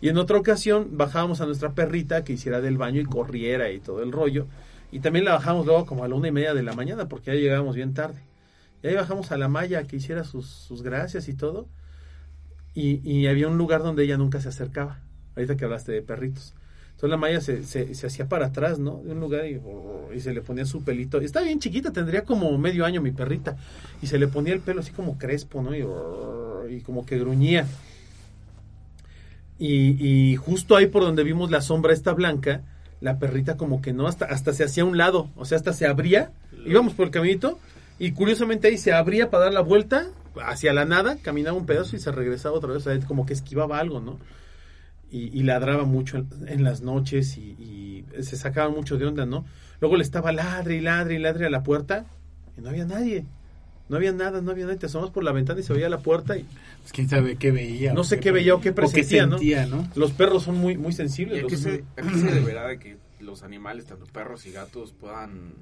Y 0.00 0.08
en 0.08 0.18
otra 0.18 0.38
ocasión 0.38 0.96
bajábamos 0.96 1.40
a 1.40 1.46
nuestra 1.46 1.74
perrita 1.74 2.24
que 2.24 2.32
hiciera 2.32 2.60
del 2.60 2.76
baño 2.76 3.00
y 3.00 3.04
corriera 3.04 3.70
y 3.70 3.80
todo 3.80 4.02
el 4.02 4.12
rollo. 4.12 4.46
Y 4.90 5.00
también 5.00 5.24
la 5.24 5.32
bajamos 5.32 5.66
luego 5.66 5.86
como 5.86 6.04
a 6.04 6.08
la 6.08 6.14
una 6.14 6.28
y 6.28 6.32
media 6.32 6.54
de 6.54 6.62
la 6.62 6.72
mañana 6.72 7.08
porque 7.08 7.32
ya 7.32 7.40
llegábamos 7.40 7.76
bien 7.76 7.94
tarde. 7.94 8.22
Y 8.82 8.88
ahí 8.88 8.94
bajamos 8.94 9.32
a 9.32 9.36
la 9.36 9.48
malla 9.48 9.84
que 9.84 9.96
hiciera 9.96 10.24
sus, 10.24 10.46
sus 10.46 10.82
gracias 10.82 11.28
y 11.28 11.34
todo. 11.34 11.68
y, 12.74 13.00
y 13.08 13.26
había 13.26 13.48
un 13.48 13.58
lugar 13.58 13.82
donde 13.82 14.04
ella 14.04 14.16
nunca 14.16 14.40
se 14.40 14.48
acercaba. 14.48 15.00
Ahorita 15.36 15.56
que 15.56 15.64
hablaste 15.64 15.92
de 15.92 16.02
perritos. 16.02 16.54
Entonces 16.90 17.10
la 17.10 17.16
Maya 17.16 17.40
se, 17.40 17.62
se, 17.64 17.94
se 17.94 18.06
hacía 18.08 18.28
para 18.28 18.46
atrás, 18.46 18.80
¿no? 18.80 19.02
De 19.04 19.12
un 19.12 19.20
lugar 19.20 19.46
y, 19.46 19.60
y 20.16 20.20
se 20.20 20.32
le 20.32 20.42
ponía 20.42 20.64
su 20.64 20.82
pelito. 20.82 21.20
Está 21.20 21.42
bien 21.42 21.60
chiquita, 21.60 21.92
tendría 21.92 22.24
como 22.24 22.56
medio 22.58 22.84
año 22.84 23.00
mi 23.00 23.12
perrita. 23.12 23.56
Y 24.02 24.08
se 24.08 24.18
le 24.18 24.26
ponía 24.26 24.52
el 24.52 24.60
pelo 24.60 24.80
así 24.80 24.90
como 24.90 25.16
crespo, 25.16 25.62
¿no? 25.62 25.76
Y, 25.76 26.74
y 26.74 26.80
como 26.80 27.06
que 27.06 27.18
gruñía. 27.18 27.66
Y, 29.60 29.96
y 30.04 30.36
justo 30.36 30.76
ahí 30.76 30.86
por 30.86 31.02
donde 31.02 31.24
vimos 31.24 31.50
la 31.50 31.60
sombra 31.62 31.92
esta 31.92 32.12
blanca, 32.14 32.62
la 33.00 33.18
perrita 33.18 33.56
como 33.56 33.80
que 33.80 33.92
no, 33.92 34.06
hasta, 34.06 34.24
hasta 34.26 34.52
se 34.52 34.64
hacía 34.64 34.82
a 34.84 34.86
un 34.86 34.96
lado, 34.98 35.30
o 35.36 35.44
sea, 35.44 35.56
hasta 35.56 35.72
se 35.72 35.86
abría, 35.86 36.30
íbamos 36.64 36.94
por 36.94 37.06
el 37.06 37.12
caminito, 37.12 37.58
y 37.98 38.12
curiosamente 38.12 38.68
ahí 38.68 38.78
se 38.78 38.92
abría 38.92 39.30
para 39.30 39.44
dar 39.44 39.52
la 39.54 39.60
vuelta 39.60 40.08
hacia 40.42 40.72
la 40.72 40.84
nada, 40.84 41.18
caminaba 41.22 41.56
un 41.56 41.66
pedazo 41.66 41.96
y 41.96 41.98
se 41.98 42.12
regresaba 42.12 42.54
otra 42.56 42.72
vez, 42.72 42.86
o 42.86 42.90
sea, 42.90 43.00
como 43.06 43.26
que 43.26 43.32
esquivaba 43.32 43.78
algo, 43.78 44.00
¿no? 44.00 44.18
Y, 45.10 45.36
y 45.38 45.42
ladraba 45.42 45.84
mucho 45.84 46.18
en, 46.18 46.28
en 46.46 46.62
las 46.64 46.82
noches 46.82 47.38
y, 47.38 47.40
y, 47.58 48.04
se 48.22 48.36
sacaba 48.36 48.68
mucho 48.70 48.98
de 48.98 49.06
onda, 49.06 49.24
¿no? 49.26 49.44
Luego 49.80 49.96
le 49.96 50.02
estaba 50.02 50.32
ladre 50.32 50.76
y 50.76 50.80
ladre 50.80 51.14
y 51.14 51.18
ladre 51.18 51.46
a 51.46 51.50
la 51.50 51.62
puerta 51.62 52.04
y 52.56 52.60
no 52.60 52.68
había 52.68 52.84
nadie. 52.84 53.24
No 53.88 53.96
había 53.96 54.12
nada, 54.12 54.42
no 54.42 54.50
había 54.50 54.66
nada. 54.66 54.78
Te 54.78 54.84
asomas 54.84 55.08
por 55.10 55.24
la 55.24 55.32
ventana 55.32 55.60
y 55.60 55.62
se 55.62 55.72
veía 55.72 55.88
la 55.88 56.00
puerta 56.00 56.36
y... 56.36 56.44
Pues 56.82 56.92
quién 56.92 57.08
sabe 57.08 57.36
qué 57.36 57.50
veía. 57.52 57.94
No 57.94 58.04
sé 58.04 58.20
qué 58.20 58.32
veía 58.32 58.54
o 58.54 58.60
qué 58.60 58.72
presentía, 58.72 59.24
o 59.24 59.30
qué 59.30 59.36
sentía, 59.38 59.64
¿no? 59.66 59.76
¿no? 59.78 59.88
Los 59.94 60.12
perros 60.12 60.42
son 60.42 60.58
muy, 60.58 60.76
muy 60.76 60.92
sensibles. 60.92 61.38
¿Y 61.38 61.40
a 61.40 61.46
qué 61.46 61.52
los- 61.54 61.60
se, 61.62 61.84
a 61.96 62.02
qué 62.02 62.18
se 62.18 62.26
deberá 62.34 62.68
de 62.68 62.78
que 62.78 62.98
los 63.20 63.42
animales, 63.42 63.86
tanto 63.86 64.04
perros 64.04 64.44
y 64.44 64.52
gatos, 64.52 64.92
puedan 64.92 65.54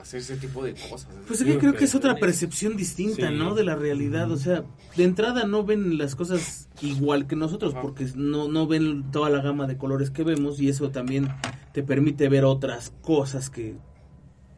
hacer 0.00 0.20
ese 0.20 0.36
tipo 0.36 0.62
de 0.64 0.74
cosas? 0.74 1.08
Pues 1.26 1.40
es 1.40 1.46
que 1.46 1.58
creo 1.58 1.74
que 1.74 1.84
es 1.84 1.94
otra 1.94 2.16
percepción 2.16 2.76
distinta, 2.76 3.28
Sí. 3.28 3.34
¿no? 3.36 3.54
De 3.54 3.64
la 3.64 3.74
realidad. 3.74 4.30
O 4.30 4.36
sea, 4.36 4.64
de 4.96 5.04
entrada 5.04 5.44
no 5.44 5.64
ven 5.64 5.98
las 5.98 6.14
cosas 6.14 6.68
igual 6.82 7.26
que 7.26 7.36
nosotros, 7.36 7.72
Ajá. 7.74 7.82
porque 7.82 8.06
no, 8.14 8.48
no 8.48 8.66
ven 8.66 9.10
toda 9.10 9.30
la 9.30 9.40
gama 9.42 9.66
de 9.66 9.76
colores 9.76 10.10
que 10.10 10.24
vemos 10.24 10.60
y 10.60 10.68
eso 10.68 10.90
también 10.90 11.28
te 11.72 11.82
permite 11.82 12.28
ver 12.28 12.44
otras 12.44 12.92
cosas 13.02 13.50
que 13.50 13.76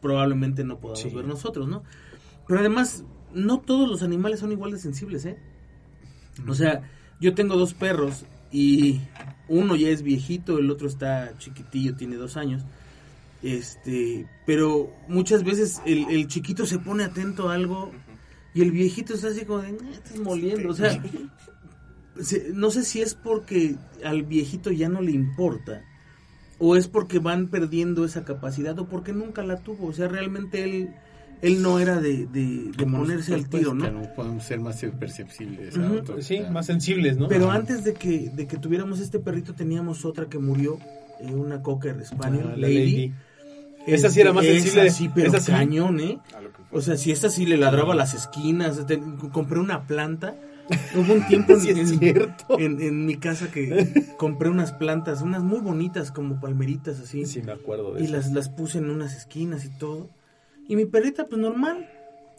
probablemente 0.01 0.63
no 0.63 0.79
podamos 0.79 1.01
Sí. 1.01 1.09
ver 1.09 1.25
nosotros, 1.25 1.67
¿no? 1.67 1.83
Pero 2.47 2.59
además, 2.59 3.03
no 3.33 3.59
todos 3.59 3.87
los 3.89 4.03
animales 4.03 4.39
son 4.39 4.51
igual 4.51 4.71
de 4.71 4.79
sensibles, 4.79 5.25
¿eh? 5.25 5.37
O 6.47 6.53
sea, 6.53 6.81
yo 7.19 7.33
tengo 7.35 7.55
dos 7.55 7.73
perros 7.73 8.25
y 8.51 9.01
uno 9.47 9.75
ya 9.75 9.89
es 9.89 10.01
viejito, 10.01 10.57
el 10.57 10.69
otro 10.71 10.87
está 10.87 11.33
chiquitillo, 11.37 11.95
tiene 11.95 12.15
dos 12.15 12.35
años. 12.37 12.63
Este, 13.43 14.27
pero 14.45 14.91
muchas 15.07 15.43
veces 15.43 15.81
el, 15.85 16.05
el 16.09 16.27
chiquito 16.27 16.65
se 16.65 16.77
pone 16.79 17.03
atento 17.03 17.49
a 17.49 17.55
algo 17.55 17.91
y 18.53 18.61
el 18.61 18.71
viejito 18.71 19.13
está 19.15 19.29
así 19.29 19.45
como 19.45 19.61
de, 19.61 19.69
"Ah, 19.69 19.89
estás 19.93 20.19
moliendo. 20.19 20.69
O 20.69 20.73
sea, 20.73 21.01
se- 22.21 22.51
no 22.53 22.69
sé 22.71 22.83
si 22.83 23.01
es 23.01 23.13
porque 23.15 23.75
al 24.03 24.23
viejito 24.23 24.71
ya 24.71 24.89
no 24.89 25.01
le 25.01 25.11
importa 25.11 25.83
o 26.59 26.75
es 26.75 26.87
porque 26.87 27.19
van 27.19 27.47
perdiendo 27.47 28.05
esa 28.05 28.23
capacidad 28.23 28.77
o 28.79 28.87
porque 28.87 29.13
nunca 29.13 29.43
la 29.43 29.57
tuvo. 29.57 29.87
O 29.87 29.93
sea, 29.93 30.07
realmente 30.07 30.63
él, 30.63 30.89
él 31.41 31.63
no 31.63 31.79
era 31.79 31.99
de, 31.99 32.27
de, 32.27 32.71
de 32.77 32.85
ponerse 32.85 33.33
al 33.33 33.49
tiro, 33.49 33.73
¿no? 33.73 34.13
podemos 34.15 34.43
ser 34.43 34.59
más 34.59 34.79
perceptibles. 34.99 35.73
Sí, 36.19 36.41
más 36.51 36.67
sensibles, 36.67 37.17
¿no? 37.17 37.27
Pero 37.27 37.49
antes 37.49 37.83
de 37.83 37.93
que, 37.95 38.29
de 38.29 38.45
que 38.45 38.57
tuviéramos 38.57 38.99
este 38.99 39.17
perrito 39.17 39.55
teníamos 39.55 40.05
otra 40.05 40.27
que 40.27 40.37
murió, 40.37 40.77
eh, 41.21 41.33
una 41.33 41.63
cocker 41.63 42.05
spaniel, 42.05 42.43
Ah, 42.49 42.51
la 42.51 42.67
lady. 42.67 42.75
lady. 42.91 43.13
Esa 43.87 44.09
sí 44.09 44.21
era 44.21 44.31
más 44.33 44.45
sensible. 44.45 44.87
Esa 44.87 44.95
sí, 44.97 45.09
pero 45.13 45.27
Esa 45.29 45.39
sí. 45.39 45.51
cañón, 45.51 45.99
¿eh? 45.99 46.19
O 46.71 46.81
sea, 46.81 46.97
si 46.97 47.11
esta 47.11 47.29
sí 47.29 47.45
le 47.45 47.57
ladraba 47.57 47.93
a 47.93 47.95
las 47.95 48.13
esquinas, 48.13 48.85
te- 48.85 49.01
compré 49.31 49.59
una 49.59 49.87
planta. 49.87 50.35
Hubo 50.95 51.13
un 51.13 51.25
tiempo 51.27 51.53
en, 51.53 51.61
Sí, 51.61 51.69
es 51.71 51.77
en- 51.91 51.99
cierto. 51.99 52.59
en- 52.59 52.79
en 52.81 53.05
mi 53.05 53.15
casa 53.17 53.51
que 53.51 54.11
compré 54.17 54.49
unas 54.49 54.71
plantas, 54.71 55.21
unas 55.21 55.43
muy 55.43 55.59
bonitas 55.59 56.11
como 56.11 56.39
palmeritas 56.39 56.99
así. 56.99 57.25
Sí, 57.25 57.41
me 57.41 57.51
acuerdo 57.53 57.93
de 57.93 58.01
y 58.01 58.03
eso. 58.05 58.13
las, 58.13 58.31
las 58.31 58.49
puse 58.49 58.77
en 58.77 58.89
unas 58.89 59.15
esquinas 59.15 59.65
y 59.65 59.69
todo. 59.69 60.09
Y 60.67 60.75
mi 60.75 60.85
perrita, 60.85 61.25
pues 61.27 61.41
normal. 61.41 61.89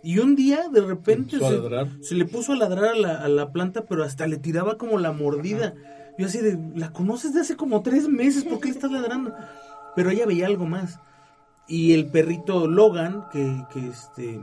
Y 0.05 0.19
un 0.19 0.35
día, 0.35 0.69
de 0.73 0.81
repente, 0.81 1.39
se, 1.39 1.43
ladrar. 1.51 1.89
se 2.01 2.15
le 2.15 2.25
puso 2.25 2.53
a 2.53 2.57
ladrar 2.57 2.85
a 2.87 2.95
la, 2.97 3.15
a 3.19 3.29
la 3.29 3.53
planta, 3.53 3.85
pero 3.89 4.03
hasta 4.05 4.27
le 4.27 4.37
tiraba 4.37 4.77
como 4.79 4.99
la 4.99 5.13
mordida. 5.13 5.75
Yo 6.19 6.27
así 6.27 6.39
de, 6.39 6.59
la 6.75 6.93
conoces 6.93 7.35
de 7.35 7.41
hace 7.41 7.57
como 7.57 7.83
tres 7.83 8.09
meses, 8.09 8.45
¿por 8.45 8.59
qué 8.61 8.67
le 8.69 8.75
estás 8.75 8.91
ladrando? 8.91 9.33
Pero 9.95 10.11
ella 10.11 10.27
veía 10.27 10.47
algo 10.47 10.67
más. 10.67 10.99
Y 11.69 11.93
el 11.95 12.07
perrito 12.07 12.67
Logan, 12.67 13.25
que, 13.33 13.65
que 13.73 13.89
este 13.89 14.41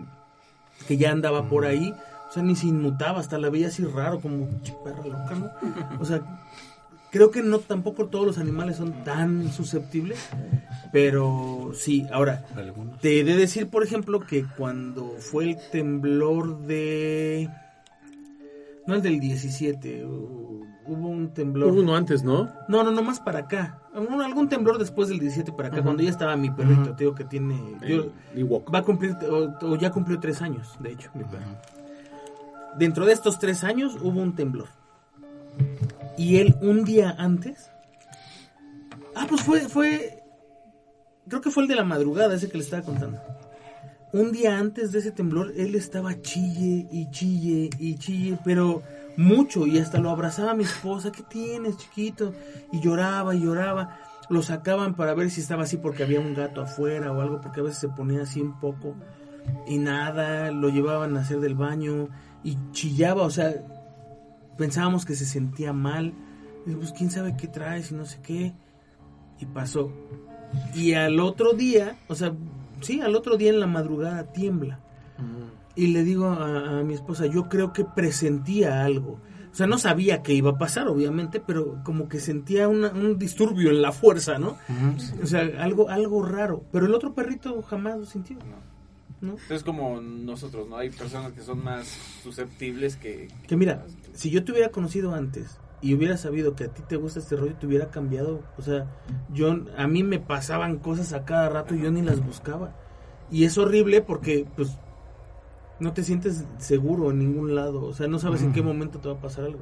que 0.88 0.98
ya 0.98 1.12
andaba 1.12 1.50
por 1.50 1.66
ahí, 1.66 1.94
o 2.30 2.34
sea, 2.34 2.42
ni 2.44 2.56
se 2.56 2.68
inmutaba, 2.68 3.20
hasta 3.20 3.38
la 3.38 3.50
veía 3.50 3.68
así 3.68 3.84
raro, 3.84 4.20
como 4.20 4.48
"Che, 4.64 4.74
perra 4.84 5.04
loca, 5.06 5.36
¿no? 5.36 6.00
O 6.00 6.06
sea, 6.06 6.22
creo 7.12 7.32
que 7.32 7.42
no 7.42 7.60
tampoco 7.60 8.06
todos 8.06 8.26
los 8.26 8.38
animales 8.38 8.78
son 8.78 9.04
tan 9.04 9.52
susceptibles, 9.52 10.20
pero 10.92 11.72
sí, 11.74 12.08
ahora, 12.12 12.46
te 13.02 13.20
he 13.20 13.24
de 13.24 13.36
decir, 13.36 13.68
por 13.68 13.84
ejemplo, 13.84 14.22
que 14.22 14.46
cuando 14.46 15.16
fue 15.20 15.46
el 15.46 15.58
temblor 15.72 16.60
de... 16.62 17.50
No 18.90 18.96
el 18.96 19.02
del 19.02 19.20
17, 19.20 20.04
hu- 20.06 20.66
hubo 20.88 21.08
un 21.08 21.34
temblor... 21.34 21.72
Hubo 21.72 21.80
uno 21.82 21.96
antes, 21.96 22.24
¿no? 22.24 22.50
No, 22.68 22.84
no, 22.84 22.92
no, 22.92 23.02
más 23.04 23.20
para 23.20 23.40
acá. 23.40 23.80
Un- 23.94 24.22
algún 24.22 24.50
temblor 24.50 24.78
después 24.80 25.08
del 25.10 25.20
17 25.20 25.52
para 25.54 25.68
acá, 25.70 25.84
cuando 25.84 26.02
ya 26.04 26.10
estaba 26.10 26.36
mi 26.36 26.50
perrito, 26.50 26.96
te 26.96 27.04
digo 27.04 27.14
que 27.16 27.24
tiene... 27.24 27.56
El 27.84 28.12
va 28.74 28.80
a 28.80 28.84
cumplir, 28.84 29.16
o, 29.30 29.54
o 29.66 29.76
ya 29.76 29.92
cumplió 29.92 30.20
tres 30.20 30.42
años, 30.42 30.76
de 30.80 30.92
hecho, 30.92 31.12
mi 31.14 31.24
perro. 31.24 31.46
Dentro 32.78 33.06
de 33.06 33.14
estos 33.14 33.38
tres 33.40 33.64
años 33.64 33.96
hubo 34.02 34.20
un 34.22 34.34
temblor. 34.36 34.68
Y 36.18 36.38
él 36.38 36.56
un 36.62 36.84
día 36.84 37.16
antes... 37.18 37.70
Ah, 39.16 39.26
pues 39.30 39.42
fue, 39.42 39.62
fue... 39.70 40.24
Creo 41.28 41.42
que 41.42 41.52
fue 41.52 41.64
el 41.64 41.70
de 41.70 41.76
la 41.76 41.84
madrugada, 41.84 42.34
ese 42.34 42.50
que 42.50 42.58
le 42.58 42.64
estaba 42.64 42.82
contando. 42.84 43.20
Un 44.12 44.32
día 44.32 44.58
antes 44.58 44.92
de 44.92 45.00
ese 45.00 45.12
temblor, 45.12 45.54
él 45.56 45.76
estaba 45.76 46.20
chille 46.22 46.88
y 46.92 47.12
chille 47.12 47.70
y 47.78 47.96
chille, 47.96 48.40
pero 48.44 48.82
mucho, 49.18 49.68
y 49.68 49.78
hasta 49.78 50.00
lo 50.00 50.10
abrazaba 50.10 50.52
a 50.52 50.56
mi 50.56 50.64
esposa, 50.64 51.12
¿qué 51.12 51.22
tienes, 51.22 51.78
chiquito? 51.78 52.34
Y 52.72 52.80
lloraba 52.80 53.36
y 53.36 53.42
lloraba. 53.42 54.00
Lo 54.30 54.42
sacaban 54.42 54.96
para 54.96 55.14
ver 55.14 55.30
si 55.30 55.42
estaba 55.42 55.64
así 55.64 55.78
porque 55.78 56.04
había 56.04 56.22
un 56.22 56.34
gato 56.34 56.62
afuera 56.62 57.12
o 57.12 57.22
algo, 57.22 57.40
porque 57.40 57.60
a 57.60 57.64
veces 57.64 57.80
se 57.80 57.90
ponía 57.90 58.24
así 58.24 58.42
un 58.42 58.60
poco. 58.60 58.96
Y 59.68 59.78
nada, 59.78 60.52
lo 60.52 60.70
llevaban 60.70 61.16
a 61.16 61.22
hacer 61.22 61.40
del 61.40 61.54
baño 61.54 62.10
y 62.44 62.58
chillaba, 62.72 63.24
o 63.24 63.30
sea, 63.30 63.54
pensábamos 64.58 65.06
que 65.06 65.16
se 65.16 65.26
sentía 65.26 65.72
mal. 65.72 66.14
Y 66.66 66.74
pues 66.74 66.94
quién 66.94 67.12
sabe 67.12 67.38
qué 67.38 67.48
traes 67.48 67.92
y 67.92 67.96
no 67.96 68.06
sé 68.06 68.20
qué. 68.24 68.54
Y 69.40 69.46
pasó. 69.46 69.92
Y 70.74 70.94
al 70.94 71.20
otro 71.20 71.54
día, 71.54 71.98
o 72.08 72.16
sea, 72.16 72.34
sí, 72.82 73.02
al 73.02 73.16
otro 73.16 73.38
día 73.38 73.50
en 73.50 73.60
la 73.60 73.68
madrugada 73.68 74.24
tiembla. 74.32 74.80
Y 75.76 75.88
le 75.88 76.04
digo 76.04 76.26
a, 76.28 76.80
a 76.80 76.84
mi 76.84 76.94
esposa, 76.94 77.26
yo 77.28 77.48
creo 77.50 77.72
que 77.74 77.86
presentía 77.86 78.84
algo. 78.84 79.20
O 79.52 79.56
sea, 79.56 79.66
no 79.66 79.78
sabía 79.78 80.22
que 80.22 80.34
iba 80.34 80.52
a 80.52 80.58
pasar, 80.58 80.88
obviamente, 80.88 81.40
pero 81.40 81.82
como 81.84 82.08
que 82.08 82.20
sentía 82.20 82.68
una- 82.68 82.90
un 82.92 83.18
disturbio 83.18 83.70
en 83.72 83.82
la 83.82 83.92
fuerza, 83.92 84.38
¿no? 84.38 84.58
O 85.24 85.26
sea, 85.26 85.42
algo, 85.60 85.90
algo 85.90 86.24
raro. 86.24 86.64
Pero 86.72 86.86
el 86.86 86.94
otro 86.94 87.14
perrito 87.14 87.62
jamás 87.64 87.98
lo 87.98 88.06
sintió. 88.06 88.38
¿no? 89.22 89.36
Es 89.50 89.64
como 89.64 90.00
nosotros, 90.00 90.68
¿no? 90.70 90.78
Hay 90.78 90.92
personas 90.92 91.34
que 91.34 91.42
son 91.42 91.62
más 91.64 91.88
susceptibles 92.24 92.96
que... 92.96 93.28
Que 93.48 93.58
mira, 93.58 93.86
si 94.14 94.30
yo 94.30 94.44
te 94.46 94.52
hubiera 94.54 94.70
conocido 94.70 95.14
antes 95.14 95.58
y 95.82 95.94
hubiera 95.94 96.18
sabido 96.18 96.56
que 96.56 96.66
a 96.66 96.68
ti 96.68 96.82
te 96.88 96.98
gusta 96.98 97.20
este 97.20 97.36
rollo, 97.36 97.56
te 97.56 97.66
hubiera 97.66 97.90
cambiado. 97.90 98.42
O 98.58 98.62
sea, 98.62 98.88
yo 99.34 99.56
a 99.78 99.88
mí 99.88 100.04
me 100.04 100.20
pasaban 100.20 100.78
cosas 100.78 101.14
a 101.14 101.26
cada 101.26 101.50
rato 101.50 101.76
y 101.76 101.82
yo 101.82 101.92
ni 101.92 102.02
las 102.02 102.24
buscaba. 102.24 102.76
Y 103.32 103.46
es 103.46 103.58
horrible 103.58 104.02
porque, 104.02 104.46
pues, 104.56 104.78
no 105.80 105.94
te 105.94 106.04
sientes 106.04 106.44
seguro 106.58 107.12
en 107.12 107.20
ningún 107.20 107.56
lado. 107.56 107.86
O 107.86 107.94
sea, 107.94 108.08
no 108.08 108.20
sabes 108.20 108.42
en 108.42 108.52
qué 108.52 108.62
momento 108.62 109.00
te 109.00 109.08
va 109.08 109.16
a 109.16 109.22
pasar 109.22 109.46
algo. 109.46 109.62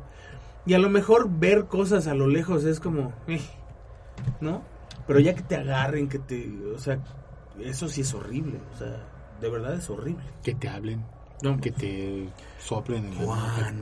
Y 0.65 0.73
a 0.73 0.79
lo 0.79 0.89
mejor 0.89 1.29
ver 1.29 1.65
cosas 1.65 2.07
a 2.07 2.13
lo 2.13 2.27
lejos 2.27 2.63
es 2.65 2.79
como, 2.79 3.13
eh, 3.27 3.39
¿no? 4.41 4.63
Pero 5.05 5.19
ya 5.19 5.35
que 5.35 5.43
te 5.43 5.55
agarren, 5.55 6.09
que 6.09 6.19
te, 6.19 6.51
o 6.75 6.79
sea, 6.79 6.99
eso 7.59 7.87
sí 7.87 8.01
es 8.01 8.13
horrible. 8.13 8.59
O 8.73 8.77
sea, 8.77 9.07
de 9.39 9.49
verdad 9.49 9.75
es 9.75 9.89
horrible. 9.89 10.23
Que 10.43 10.55
te 10.55 10.67
hablen, 10.67 11.05
No, 11.43 11.59
que 11.61 11.71
te 11.71 12.27
soplen 12.59 13.05
en 13.05 13.27
la. 13.27 13.73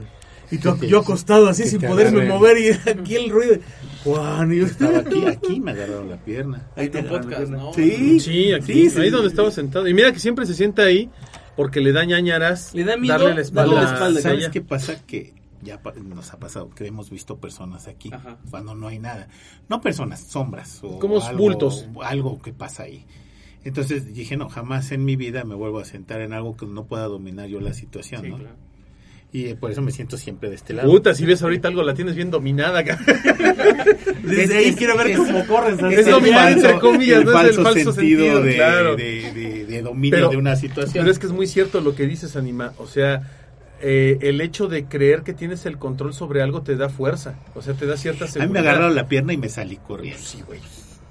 Y 0.52 0.58
te- 0.58 0.88
yo 0.88 1.00
acostado 1.00 1.48
así 1.50 1.64
sin 1.68 1.80
te 1.80 1.88
poderme 1.88 2.22
agarren. 2.22 2.38
mover 2.38 2.58
y 2.58 2.70
aquí 2.90 3.16
el 3.16 3.30
ruido. 3.30 3.56
Juan, 4.04 4.54
y 4.54 4.58
yo 4.60 4.66
Estaba 4.66 4.98
aquí, 5.06 5.26
aquí 5.26 5.60
me 5.60 5.72
agarraron 5.72 6.10
la 6.10 6.18
pierna. 6.18 6.68
Ahí 6.76 6.90
tu 6.90 6.98
agarran 7.00 7.14
la 7.16 7.22
podcast, 7.22 7.42
pierna. 7.42 7.58
¿no? 7.58 7.74
Sí, 7.74 8.20
Sí, 8.20 8.54
aquí, 8.54 8.74
Sí, 8.74 8.90
sí. 8.90 9.02
ahí 9.02 9.10
donde 9.10 9.28
estaba 9.30 9.52
sentado. 9.52 9.88
Y 9.88 9.94
mira 9.94 10.12
que 10.12 10.20
siempre 10.20 10.46
se 10.46 10.54
sienta 10.54 10.84
ahí 10.84 11.10
porque 11.56 11.80
le 11.82 11.92
da 11.94 12.04
ñañaras 12.06 12.74
Le 12.74 12.84
da 12.84 12.98
miedo 12.98 13.14
darle 13.18 13.36
la 13.36 13.42
espalda. 13.42 13.74
la 13.84 13.94
espalda, 13.94 14.22
¿Sabes 14.22 14.50
qué 14.50 14.62
pasa? 14.62 14.96
Que 15.06 15.34
ya 15.64 15.80
nos 16.04 16.32
ha 16.32 16.38
pasado 16.38 16.70
que 16.70 16.86
hemos 16.86 17.10
visto 17.10 17.38
personas 17.38 17.88
aquí 17.88 18.12
Ajá. 18.14 18.38
cuando 18.52 18.76
no 18.76 18.88
hay 18.88 19.00
nada. 19.00 19.28
No 19.70 19.82
personas, 19.82 20.20
sombras. 20.22 20.80
O 20.84 21.00
Como 21.00 21.20
algo, 21.22 21.40
bultos. 21.42 21.88
Algo 22.04 22.40
que 22.42 22.54
pasa 22.54 22.84
ahí. 22.84 23.06
Entonces 23.64 24.14
dije, 24.14 24.38
no, 24.38 24.48
jamás 24.50 24.92
en 24.92 25.04
mi 25.06 25.16
vida 25.16 25.44
me 25.44 25.56
vuelvo 25.56 25.80
a 25.80 25.86
sentar 25.86 26.22
en 26.22 26.34
algo 26.34 26.56
que 26.56 26.68
no 26.68 26.86
pueda 26.86 27.06
dominar 27.06 27.48
yo 27.48 27.60
la 27.62 27.74
situación, 27.74 28.22
Sí, 28.22 28.30
¿no? 28.30 28.38
claro. 28.38 28.56
Y 29.38 29.54
por 29.56 29.70
eso 29.72 29.82
me 29.82 29.92
siento 29.92 30.16
siempre 30.18 30.50
de 30.50 30.56
este 30.56 30.74
lado. 30.74 30.90
Puta, 30.90 31.14
si 31.14 31.26
ves 31.26 31.42
ahorita 31.44 31.68
algo, 31.68 31.84
la 31.84 31.94
tienes 31.94 32.16
bien 32.16 32.32
dominada. 32.32 32.82
Desde 34.24 34.58
ahí 34.58 34.76
quiero 34.76 34.96
ver 34.98 35.16
cómo 35.18 35.46
corres. 35.46 35.78
Es 35.92 36.06
el 36.06 36.12
dominar 36.12 36.54
falso- 36.54 36.66
entre 36.68 36.80
comillas, 36.80 37.20
el 37.20 37.26
no 37.26 37.32
es 37.32 37.38
el 37.38 37.54
falso, 37.56 37.64
falso 37.64 37.92
sentido, 37.94 38.20
sentido, 38.24 38.42
de, 38.44 38.56
claro. 38.56 38.96
de, 38.96 39.32
de- 39.34 39.66
de 39.66 39.82
dominio 39.82 40.18
Pero- 40.18 40.30
de 40.30 40.38
una 40.38 40.56
situación. 40.56 41.04
Pero 41.04 41.12
es 41.12 41.20
que 41.20 41.26
es 41.28 41.34
muy 41.34 41.48
cierto 41.48 41.82
lo 41.82 41.96
que 41.96 42.06
dices, 42.08 42.36
Anima. 42.36 42.74
O 42.78 42.88
sea, 42.88 43.24
eh, 43.82 44.18
el 44.22 44.40
hecho 44.42 44.68
de 44.68 44.86
creer 44.86 45.24
que 45.24 45.34
tienes 45.34 45.66
el 45.66 45.78
control 45.78 46.14
sobre 46.14 46.42
algo 46.42 46.62
te 46.62 46.76
da 46.78 46.88
fuerza. 46.90 47.36
O 47.56 47.62
sea, 47.62 47.74
te 47.74 47.86
da 47.86 47.98
cierta 47.98 48.24
a 48.24 48.28
mí 48.28 48.32
seguridad. 48.34 48.54
me 48.54 48.60
agarraron 48.60 48.96
la 48.96 49.08
pierna 49.08 49.34
y 49.34 49.38
me 49.38 49.50
salí 49.50 49.76
corriendo. 49.78 50.22
Sí, 50.24 50.42
güey. 50.48 50.60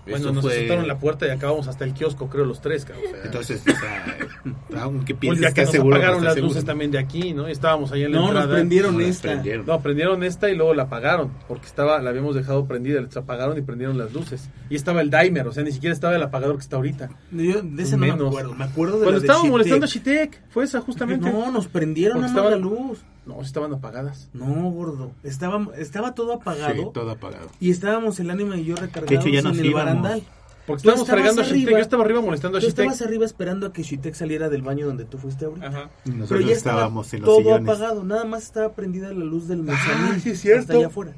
Bueno, 0.07 0.33
nos 0.33 0.45
fue- 0.45 0.87
la 0.87 0.99
puerta 0.99 1.27
y 1.27 1.31
acabamos 1.31 1.67
hasta 1.69 1.85
el 1.85 1.95
kiosco, 1.95 2.29
creo, 2.29 2.45
los 2.45 2.61
tres, 2.61 2.85
cabrón. 2.85 3.07
O 3.07 3.11
sea, 3.15 3.25
Entonces, 3.25 3.63
o 3.67 3.71
sea, 3.71 4.83
aunque 4.83 5.13
un 5.15 5.19
pienses 5.19 5.47
que 5.49 5.55
que 5.55 5.63
nos 5.63 5.71
seguro, 5.71 5.97
apagaron 5.97 6.25
las 6.25 6.33
estás 6.33 6.43
luces 6.43 6.55
seguro. 6.59 6.67
también 6.73 6.91
de 6.91 6.99
aquí, 6.99 7.33
¿no? 7.33 7.49
Y 7.49 7.53
estábamos 7.53 7.91
allá 7.93 8.07
en 8.07 8.13
la 8.13 8.19
No, 8.19 8.23
nos 8.25 8.31
entrada. 8.33 8.53
prendieron 8.55 8.95
No, 8.95 9.01
esta. 9.01 9.29
prendieron. 9.29 9.67
No, 9.67 9.81
prendieron 9.81 10.23
esta 10.25 10.51
y 10.51 10.57
luego 10.57 10.75
la 10.75 10.83
apagaron, 10.85 11.33
porque 11.49 11.67
estaba, 11.67 12.01
la 12.01 12.11
habíamos 12.11 12.35
dejado 12.35 12.67
prendida, 12.67 13.01
les 13.01 13.17
apagaron 13.17 13.57
y 13.59 13.63
prendieron 13.63 13.97
las 13.99 14.13
luces. 14.13 14.51
Y 14.69 14.77
estaba 14.77 15.01
el 15.01 15.11
dimer, 15.11 15.47
o 15.49 15.53
sea, 15.53 15.63
ni 15.63 15.73
siquiera 15.73 15.95
estaba 15.95 16.15
el 16.17 16.23
apagador 16.23 16.57
que 16.57 16.63
está 16.63 16.77
ahorita. 16.77 17.09
Yo 17.31 17.63
de 17.63 17.83
esa 17.83 17.97
no 17.97 18.07
me 18.07 18.11
acuerdo. 18.13 18.55
Me 18.55 18.65
acuerdo 18.65 18.99
de 18.99 19.05
Cuando 19.05 19.13
la 19.13 19.19
de 19.21 19.27
estaba 19.27 19.39
Shitek. 19.39 19.51
molestando 19.53 19.87
a 19.87 19.89
Shitek, 19.89 20.43
fue 20.51 20.65
esa 20.65 20.81
justamente. 20.81 21.31
No, 21.31 21.51
nos 21.51 21.67
prendieron 21.69 22.21
más 22.21 22.35
la 22.35 22.57
luz. 22.57 23.03
No, 23.27 23.41
estaban 23.41 23.72
apagadas. 23.72 24.29
No, 24.35 24.47
gordo. 24.70 25.12
Estaba, 25.22 25.66
estaba 25.79 26.14
todo 26.14 26.35
apagado. 26.35 26.75
Sí, 26.75 26.89
todo 26.93 27.11
apagado. 27.11 27.49
Y 27.61 27.70
estábamos 27.70 28.20
el 28.20 28.31
ánima 28.31 28.57
y 28.57 28.64
yo 28.64 28.77
recargados 28.77 29.09
De 29.11 29.16
hecho, 29.16 29.29
ya 29.29 29.43
nos 29.43 29.55
en 29.55 29.61
el 29.61 29.70
íbamos. 29.70 29.87
barandal. 29.87 30.22
Porque 30.66 30.83
Tú 30.83 30.89
estábamos 30.91 31.09
fregando 31.11 31.43
a 31.43 31.45
Shitek, 31.45 31.70
yo 31.70 31.79
estaba 31.79 32.05
arriba 32.05 32.20
molestando 32.22 32.57
a 32.57 32.61
Tú 32.61 32.66
Shitek. 32.66 32.85
estabas 32.87 33.03
arriba 33.03 33.25
esperando 33.27 33.66
a 33.66 33.72
que 33.72 33.83
Shitek 33.83 34.14
saliera 34.14 34.49
del 34.49 34.62
baño 34.62 34.87
donde 34.87 35.05
tú 35.05 35.18
fuiste 35.18 35.45
ahorita. 35.45 35.66
Ajá. 35.66 35.91
Y 36.05 36.11
Pero 36.11 36.16
Nosotros 36.18 36.47
ya 36.47 36.53
estaba 36.53 36.77
estábamos 36.79 37.12
en 37.14 37.20
los 37.20 37.27
todo 37.29 37.39
sillones. 37.39 37.68
apagado, 37.68 38.05
nada 38.05 38.25
más 38.25 38.43
estaba 38.45 38.72
prendida 38.72 39.09
la 39.09 39.25
luz 39.25 39.47
del 39.49 39.62
mezanín 39.62 40.20
sí 40.20 40.31
es 40.31 40.41
cierto. 40.41 40.61
hasta 40.62 40.72
allá 40.75 40.87
afuera. 40.87 41.12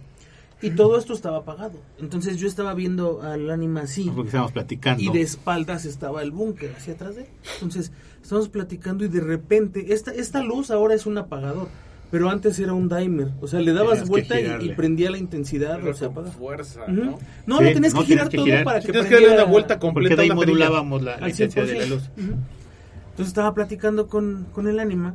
Y 0.62 0.70
todo 0.70 0.98
esto 0.98 1.12
estaba 1.12 1.36
apagado. 1.38 1.74
Entonces 1.98 2.38
yo 2.38 2.48
estaba 2.48 2.72
viendo 2.74 3.20
al 3.22 3.48
ánima 3.50 3.82
así 3.82 4.10
Porque 4.12 4.28
estábamos 4.28 4.52
platicando. 4.52 5.00
y 5.02 5.10
de 5.10 5.20
espaldas 5.22 5.84
estaba 5.84 6.22
el 6.22 6.30
búnker 6.32 6.74
hacia 6.76 6.94
atrás 6.94 7.14
de 7.14 7.22
él. 7.22 7.28
Entonces 7.56 7.92
estamos 8.22 8.48
platicando 8.48 9.04
y 9.04 9.08
de 9.08 9.20
repente 9.20 9.92
esta 9.92 10.12
esta 10.12 10.42
luz 10.42 10.70
ahora 10.72 10.94
es 10.94 11.06
un 11.06 11.18
apagador, 11.18 11.68
pero 12.10 12.30
antes 12.30 12.58
era 12.58 12.72
un 12.72 12.88
dimer, 12.88 13.28
o 13.40 13.48
sea, 13.48 13.60
le 13.60 13.72
dabas 13.72 13.94
Tenías 14.04 14.08
vuelta 14.08 14.40
y, 14.40 14.66
y 14.66 14.74
prendía 14.74 15.10
la 15.10 15.18
intensidad, 15.18 15.78
Pero 15.80 15.90
o 15.90 15.94
sea, 15.94 16.08
con 16.08 16.18
apaga. 16.24 16.30
fuerza. 16.38 16.80
¿no? 16.88 17.18
No, 17.46 17.58
Sí, 17.58 17.64
lo 17.64 17.72
tenías 17.72 17.94
no, 17.94 18.00
que 18.00 18.06
girar 18.06 18.28
tenías 18.28 18.30
que 18.30 18.36
todo 18.36 18.44
girar. 18.46 18.64
para 18.64 18.80
que 18.80 18.86
Tienes 18.92 19.06
que 19.06 19.14
darle 19.14 19.26
prendiera- 19.26 19.44
una 19.44 19.52
vuelta 19.52 19.78
completa 19.78 20.16
perilla. 20.16 20.34
modulábamos 20.34 21.02
la, 21.02 21.28
intensidad 21.28 21.66
de 21.66 21.74
la 21.74 21.84
100%. 21.84 21.88
luz. 21.88 22.10
Entonces 22.16 23.26
estaba 23.28 23.54
platicando 23.54 24.06
con, 24.08 24.46
con 24.52 24.68
el 24.68 24.78
ánima 24.78 25.14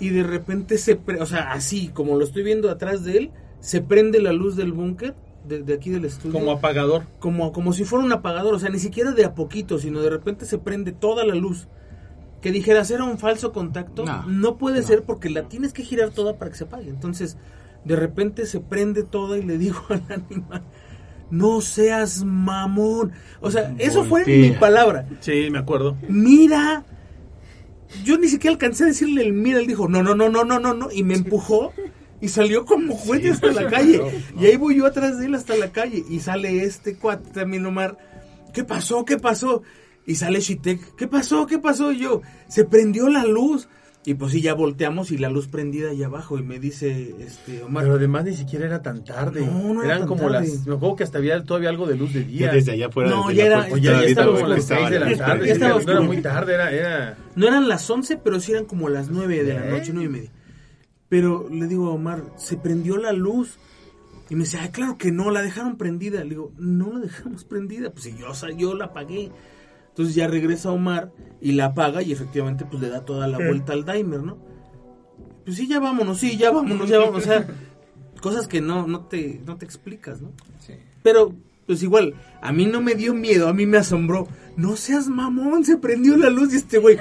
y 0.00 0.08
de 0.08 0.22
repente 0.24 0.78
se, 0.78 0.96
pre- 0.96 1.20
o 1.20 1.26
sea, 1.26 1.52
así 1.52 1.88
como 1.88 2.16
lo 2.16 2.24
estoy 2.24 2.42
viendo 2.42 2.70
atrás 2.70 3.04
de 3.04 3.18
él, 3.18 3.30
se 3.60 3.80
prende 3.80 4.20
la 4.20 4.32
luz 4.32 4.56
del 4.56 4.72
búnker 4.72 5.14
de, 5.46 5.62
de 5.62 5.74
aquí 5.74 5.90
del 5.90 6.04
estudio. 6.06 6.32
Como 6.32 6.50
apagador. 6.52 7.04
como, 7.20 7.52
como 7.52 7.72
si 7.72 7.84
fuera 7.84 8.04
un 8.04 8.12
apagador, 8.12 8.54
o 8.54 8.58
sea, 8.58 8.70
ni 8.70 8.78
siquiera 8.78 9.12
de 9.12 9.24
a 9.24 9.34
poquito, 9.34 9.78
sino 9.78 10.00
de 10.00 10.10
repente 10.10 10.46
se 10.46 10.58
prende 10.58 10.90
toda 10.92 11.24
la 11.24 11.34
luz. 11.34 11.68
Que 12.42 12.52
dijeras 12.52 12.90
era 12.90 13.04
un 13.04 13.18
falso 13.18 13.52
contacto, 13.52 14.04
no, 14.04 14.24
No, 14.26 14.58
puede 14.58 14.80
no. 14.80 14.86
ser 14.86 15.04
porque 15.04 15.30
la 15.30 15.44
tienes 15.44 15.72
que 15.72 15.84
girar 15.84 16.10
toda 16.10 16.36
para 16.36 16.50
que 16.50 16.56
se 16.58 16.64
apague. 16.64 16.90
Entonces, 16.90 17.36
de 17.84 17.96
repente 17.96 18.44
se 18.46 18.60
prende 18.60 19.02
toda 19.04 19.38
y 19.38 19.42
le 19.42 19.56
digo 19.58 19.80
al 19.88 20.02
animal, 20.10 20.62
no 21.30 21.60
seas 21.62 22.24
mamón. 22.24 23.12
O 23.40 23.50
sea, 23.50 23.74
eso 23.78 24.04
fue 24.04 24.26
mi 24.26 24.50
palabra. 24.50 25.06
Sí, 25.20 25.48
me 25.50 25.58
acuerdo. 25.58 25.96
Mira. 26.08 26.84
Yo 28.04 28.16
ni 28.18 28.28
siquiera 28.28 28.52
alcancé 28.54 28.84
a 28.84 28.86
decirle 28.86 29.22
el 29.22 29.34
mira, 29.34 29.58
él 29.60 29.66
dijo, 29.66 29.86
no, 29.86 30.02
no, 30.02 30.14
no, 30.14 30.30
no, 30.30 30.44
no, 30.44 30.58
no, 30.58 30.72
no, 30.72 30.88
y 30.90 31.02
me 31.02 31.14
empujó 31.14 31.72
y 32.22 32.28
salió 32.28 32.64
como 32.64 32.94
juguete 32.94 33.30
hasta 33.30 33.52
la 33.52 33.68
calle. 33.68 34.00
Y 34.40 34.46
ahí 34.46 34.56
voy 34.56 34.76
yo 34.76 34.86
atrás 34.86 35.18
de 35.18 35.26
él 35.26 35.34
hasta 35.34 35.54
la 35.56 35.72
calle 35.72 36.02
y 36.08 36.20
sale 36.20 36.64
este 36.64 36.96
cuate 36.96 37.30
también 37.30 37.66
Omar. 37.66 37.98
¿Qué 38.54 38.64
pasó? 38.64 39.04
¿Qué 39.04 39.18
pasó? 39.18 39.62
Y 40.06 40.16
sale 40.16 40.40
Shitek, 40.40 40.96
¿qué 40.96 41.06
pasó? 41.06 41.46
¿Qué 41.46 41.58
pasó? 41.58 41.92
Y 41.92 41.98
yo, 42.00 42.22
se 42.48 42.64
prendió 42.64 43.08
la 43.08 43.24
luz. 43.24 43.68
Y 44.04 44.14
pues 44.14 44.32
sí, 44.32 44.40
ya 44.42 44.54
volteamos 44.54 45.12
y 45.12 45.18
la 45.18 45.28
luz 45.30 45.46
prendida 45.46 45.90
allá 45.90 46.06
abajo. 46.06 46.36
Y 46.36 46.42
me 46.42 46.58
dice, 46.58 47.14
este, 47.20 47.62
Omar, 47.62 47.84
Pero 47.84 47.94
además 47.94 48.24
ni 48.24 48.34
siquiera 48.34 48.66
era 48.66 48.82
tan 48.82 49.04
tarde. 49.04 49.46
No, 49.46 49.74
no 49.74 49.80
era 49.84 49.90
Eran 49.94 49.98
tan 50.00 50.08
como 50.08 50.22
tarde. 50.28 50.48
las. 50.48 50.66
Me 50.66 50.74
acuerdo 50.74 50.96
que 50.96 51.04
hasta 51.04 51.18
había 51.18 51.44
todavía 51.44 51.68
algo 51.68 51.86
de 51.86 51.94
luz 51.96 52.12
de 52.12 52.24
día. 52.24 52.46
Ya 52.48 52.52
desde 52.52 52.72
allá 52.72 52.86
afuera. 52.88 53.10
No, 53.10 53.30
ya 53.30 53.44
la 53.44 53.46
era- 53.46 53.56
puerta, 53.68 53.74
O 53.74 53.78
ya, 53.78 53.92
ya 53.92 54.00
ya 54.00 54.06
estaba 54.08 54.26
estaba 54.30 54.34
como 54.34 54.48
las 54.48 54.58
oscuro. 54.58 54.78
6 54.80 54.90
de 54.90 54.98
la 54.98 55.10
Ya 55.12 55.16
tarde. 55.18 55.50
estaba 55.52 55.80
sí, 55.80 55.86
no 55.86 55.92
era 55.92 56.00
muy 56.00 56.20
tarde, 56.20 56.54
era. 56.54 56.70
era... 56.72 57.18
No 57.36 57.46
eran 57.46 57.68
las 57.68 57.88
11, 57.88 58.16
pero 58.16 58.40
sí 58.40 58.50
eran 58.50 58.64
como 58.64 58.88
las 58.88 59.08
9 59.08 59.44
de 59.44 59.54
la 59.54 59.68
¿Eh? 59.68 59.70
noche, 59.70 59.92
9 59.94 60.08
y 60.08 60.12
media. 60.12 60.30
Pero 61.08 61.48
le 61.48 61.68
digo 61.68 61.86
a 61.88 61.90
Omar, 61.94 62.24
se 62.36 62.56
prendió 62.56 62.96
la 62.96 63.12
luz. 63.12 63.56
Y 64.30 64.34
me 64.34 64.44
dice, 64.44 64.58
ay, 64.58 64.70
claro 64.70 64.98
que 64.98 65.12
no, 65.12 65.30
la 65.30 65.42
dejaron 65.42 65.76
prendida. 65.76 66.24
Le 66.24 66.30
digo, 66.30 66.52
no 66.58 66.92
la 66.92 66.98
dejamos 66.98 67.44
prendida, 67.44 67.90
pues 67.90 68.04
si 68.06 68.16
yo, 68.16 68.30
o 68.30 68.34
sea, 68.34 68.50
yo 68.50 68.74
la 68.74 68.86
apagué. 68.86 69.30
Entonces 69.92 70.14
ya 70.14 70.26
regresa 70.26 70.72
Omar 70.72 71.12
y 71.42 71.52
la 71.52 71.66
apaga 71.66 72.02
y 72.02 72.12
efectivamente 72.12 72.64
pues 72.64 72.82
le 72.82 72.88
da 72.88 73.04
toda 73.04 73.26
la 73.26 73.36
vuelta 73.36 73.74
al 73.74 73.84
dimer, 73.84 74.22
¿no? 74.22 74.38
Pues 75.44 75.58
sí, 75.58 75.68
ya 75.68 75.80
vámonos, 75.80 76.18
sí, 76.18 76.38
ya 76.38 76.50
vámonos, 76.50 76.88
ya 76.88 76.98
vámonos. 76.98 77.22
O 77.22 77.26
sea, 77.26 77.46
cosas 78.22 78.48
que 78.48 78.62
no, 78.62 78.86
no, 78.86 79.04
te, 79.04 79.40
no 79.44 79.58
te 79.58 79.66
explicas, 79.66 80.22
¿no? 80.22 80.32
Sí. 80.60 80.74
Pero, 81.02 81.34
pues 81.66 81.82
igual, 81.82 82.14
a 82.40 82.52
mí 82.52 82.64
no 82.64 82.80
me 82.80 82.94
dio 82.94 83.12
miedo, 83.12 83.48
a 83.48 83.52
mí 83.52 83.66
me 83.66 83.76
asombró. 83.76 84.28
No 84.56 84.76
seas 84.76 85.08
mamón, 85.08 85.64
se 85.64 85.78
prendió 85.78 86.16
la 86.16 86.28
luz 86.30 86.52
y 86.52 86.56
este 86.56 86.78
güey, 86.78 86.98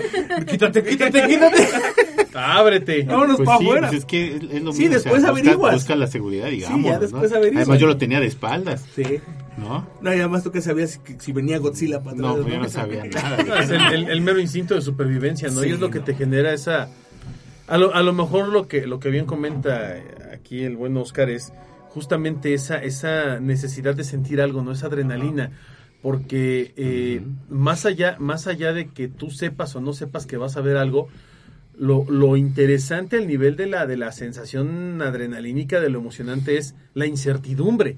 quítate, 0.47 0.83
quítate, 0.83 1.27
quítate. 1.27 1.67
Ábrete. 2.33 3.03
Vámonos 3.03 3.37
Pues 3.37 3.45
para 3.45 3.57
sí, 3.59 3.63
afuera. 3.65 3.87
pues 3.89 3.99
es 3.99 4.05
que 4.05 4.35
es, 4.37 4.43
es 4.43 4.61
lo 4.63 4.71
Sí, 4.71 4.79
mismo. 4.83 4.93
después 4.95 5.23
averiguas. 5.25 5.73
Busca, 5.75 5.95
la 5.95 6.07
seguridad, 6.07 6.47
digamos. 6.49 6.85
ya 6.85 6.99
después 6.99 7.29
¿no? 7.31 7.37
averiguas. 7.37 7.63
Además, 7.63 7.79
yo 7.81 7.87
lo 7.87 7.97
tenía 7.97 8.19
de 8.21 8.27
espaldas, 8.27 8.85
Sí. 8.95 9.03
¿no? 9.57 9.85
No, 10.01 10.13
y 10.13 10.17
además 10.19 10.43
tú 10.43 10.51
que 10.51 10.61
sabías 10.61 10.97
que 10.99 11.17
si 11.19 11.33
venía 11.33 11.57
Godzilla 11.59 11.99
para 12.01 12.15
atrás. 12.15 12.37
No, 12.37 12.47
yo 12.47 12.57
no 12.59 12.69
sabía 12.69 13.03
nada. 13.13 13.43
No, 13.43 13.55
es 13.55 13.69
el, 13.69 13.81
el- 13.81 14.09
el 14.09 14.21
mero 14.21 14.39
instinto 14.39 14.75
de 14.75 14.81
supervivencia, 14.81 15.49
¿no? 15.49 15.61
y 15.61 15.67
Sí, 15.67 15.73
es 15.73 15.79
lo 15.79 15.89
que 15.91 15.99
no. 15.99 16.05
te 16.05 16.15
genera 16.15 16.53
esa... 16.53 16.89
A 17.67 17.77
lo, 17.77 17.93
a 17.93 18.01
lo 18.01 18.13
mejor 18.13 18.47
lo 18.49 18.67
que, 18.67 18.85
lo 18.87 18.99
que 18.99 19.09
bien 19.09 19.25
comenta 19.25 19.95
aquí 20.33 20.63
el 20.63 20.75
buen 20.77 20.95
Oscar 20.97 21.29
es 21.29 21.51
justamente 21.89 22.53
esa, 22.53 22.77
esa 22.81 23.39
necesidad 23.39 23.93
de 23.95 24.03
sentir 24.05 24.39
algo, 24.41 24.61
¿no? 24.61 24.71
Esa 24.71 24.87
adrenalina. 24.87 25.51
Porque 26.01 26.73
eh, 26.77 27.21
más, 27.49 27.85
allá, 27.85 28.17
más 28.19 28.47
allá 28.47 28.73
de 28.73 28.89
que 28.89 29.07
tú 29.07 29.29
sepas 29.29 29.75
o 29.75 29.81
no 29.81 29.93
sepas 29.93 30.25
que 30.25 30.37
vas 30.37 30.57
a 30.57 30.61
ver 30.61 30.77
algo, 30.77 31.09
lo, 31.77 32.05
lo 32.09 32.37
interesante 32.37 33.17
al 33.17 33.27
nivel 33.27 33.55
de 33.55 33.67
la, 33.67 33.85
de 33.85 33.97
la 33.97 34.11
sensación 34.11 35.01
adrenalínica, 35.01 35.79
de 35.79 35.89
lo 35.89 35.99
emocionante, 35.99 36.57
es 36.57 36.75
la 36.93 37.05
incertidumbre. 37.05 37.97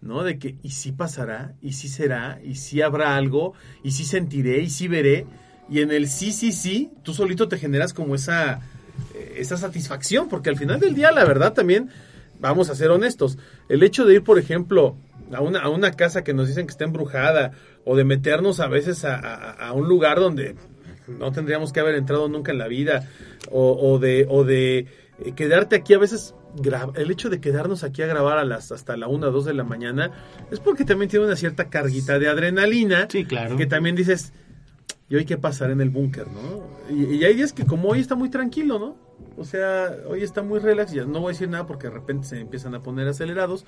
¿no? 0.00 0.22
De 0.22 0.38
que, 0.38 0.56
y 0.62 0.70
si 0.70 0.92
pasará, 0.92 1.54
y 1.62 1.72
si 1.72 1.88
será, 1.88 2.40
y 2.44 2.56
si 2.56 2.82
habrá 2.82 3.16
algo, 3.16 3.54
y 3.82 3.92
si 3.92 4.04
sentiré, 4.04 4.60
y 4.60 4.70
si 4.70 4.88
veré. 4.88 5.26
Y 5.68 5.80
en 5.80 5.90
el 5.90 6.08
sí, 6.08 6.32
sí, 6.32 6.52
sí, 6.52 6.90
tú 7.02 7.12
solito 7.12 7.48
te 7.48 7.58
generas 7.58 7.92
como 7.92 8.14
esa, 8.14 8.60
eh, 9.14 9.34
esa 9.38 9.56
satisfacción, 9.56 10.28
porque 10.28 10.50
al 10.50 10.56
final 10.56 10.80
del 10.80 10.94
día, 10.94 11.10
la 11.10 11.24
verdad 11.24 11.52
también, 11.52 11.90
vamos 12.40 12.70
a 12.70 12.74
ser 12.74 12.90
honestos, 12.90 13.38
el 13.68 13.82
hecho 13.82 14.04
de 14.04 14.14
ir, 14.14 14.22
por 14.22 14.38
ejemplo, 14.38 14.96
a 15.32 15.40
una, 15.40 15.60
a 15.60 15.68
una 15.68 15.90
casa 15.92 16.22
que 16.24 16.34
nos 16.34 16.48
dicen 16.48 16.66
que 16.66 16.72
está 16.72 16.84
embrujada, 16.84 17.52
o 17.84 17.96
de 17.96 18.04
meternos 18.04 18.60
a 18.60 18.68
veces 18.68 19.04
a, 19.04 19.16
a- 19.16 19.68
a 19.68 19.72
un 19.72 19.88
lugar 19.88 20.18
donde 20.20 20.54
no 21.08 21.30
tendríamos 21.32 21.72
que 21.72 21.80
haber 21.80 21.94
entrado 21.94 22.28
nunca 22.28 22.52
en 22.52 22.58
la 22.58 22.68
vida, 22.68 23.08
o, 23.50 23.72
o 23.92 23.98
de, 23.98 24.26
o 24.28 24.44
de 24.44 24.86
eh, 25.24 25.32
quedarte 25.36 25.76
aquí 25.76 25.94
a 25.94 25.98
veces, 25.98 26.34
el 26.96 27.10
hecho 27.10 27.28
de 27.30 27.40
quedarnos 27.40 27.84
aquí 27.84 28.02
a 28.02 28.06
grabar 28.06 28.38
a 28.38 28.44
las 28.44 28.72
hasta 28.72 28.96
la 28.96 29.06
1 29.08 29.28
o 29.28 29.30
2 29.30 29.44
de 29.44 29.54
la 29.54 29.62
mañana, 29.64 30.10
es 30.50 30.58
porque 30.60 30.84
también 30.84 31.08
tiene 31.10 31.26
una 31.26 31.36
cierta 31.36 31.68
carguita 31.70 32.18
de 32.18 32.28
adrenalina, 32.28 33.06
Sí, 33.10 33.24
claro. 33.24 33.56
que 33.56 33.66
también 33.66 33.94
dices, 33.94 34.32
¿y 35.08 35.14
hoy 35.16 35.24
qué 35.24 35.36
pasará 35.36 35.72
en 35.72 35.80
el 35.80 35.90
búnker, 35.90 36.26
no? 36.28 36.66
Y, 36.90 37.16
y 37.16 37.24
hay 37.24 37.34
días 37.34 37.52
que 37.52 37.64
como 37.66 37.88
hoy 37.90 38.00
está 38.00 38.14
muy 38.16 38.28
tranquilo, 38.30 38.78
¿no? 38.78 38.96
O 39.38 39.44
sea, 39.44 39.94
hoy 40.08 40.22
está 40.22 40.42
muy 40.42 40.58
relax, 40.58 40.92
ya 40.92 41.04
no 41.04 41.20
voy 41.20 41.30
a 41.30 41.32
decir 41.34 41.48
nada 41.48 41.66
porque 41.66 41.88
de 41.88 41.92
repente 41.94 42.26
se 42.26 42.40
empiezan 42.40 42.74
a 42.74 42.82
poner 42.82 43.06
acelerados, 43.06 43.64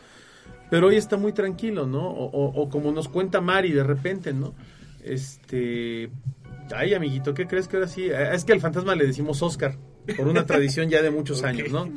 pero 0.71 0.89
hoy 0.89 0.97
está 0.97 1.17
muy 1.17 1.33
tranquilo, 1.33 1.87
¿no? 1.87 2.09
O, 2.09 2.25
o- 2.27 2.63
o 2.63 2.69
como 2.69 2.93
nos 2.93 3.09
cuenta 3.09 3.41
Mari 3.41 3.73
de 3.73 3.85
repente, 3.85 4.33
¿no? 4.33 4.55
Este... 5.03 6.11
Ay, 6.75 6.93
amiguito, 6.93 7.33
¿qué 7.33 7.47
crees 7.47 7.67
que 7.67 7.77
ahora 7.77 7.89
sí? 7.89 8.03
Eh, 8.11 8.35
Es 8.35 8.45
que 8.45 8.53
al 8.53 8.61
fantasma 8.61 8.95
le 8.95 9.07
decimos 9.07 9.43
Oscar, 9.43 9.77
por 10.17 10.29
una 10.29 10.45
tradición 10.45 10.91
ya 10.91 11.01
de 11.03 11.11
muchos 11.11 11.43
años, 11.45 11.71
¿no? 11.73 11.89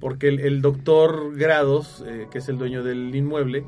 Porque 0.00 0.28
el, 0.28 0.40
el 0.40 0.62
doctor 0.62 1.36
Grados, 1.36 2.02
eh, 2.06 2.26
que 2.30 2.38
es 2.38 2.48
el 2.48 2.56
dueño 2.58 2.82
del 2.82 3.14
inmueble, 3.14 3.64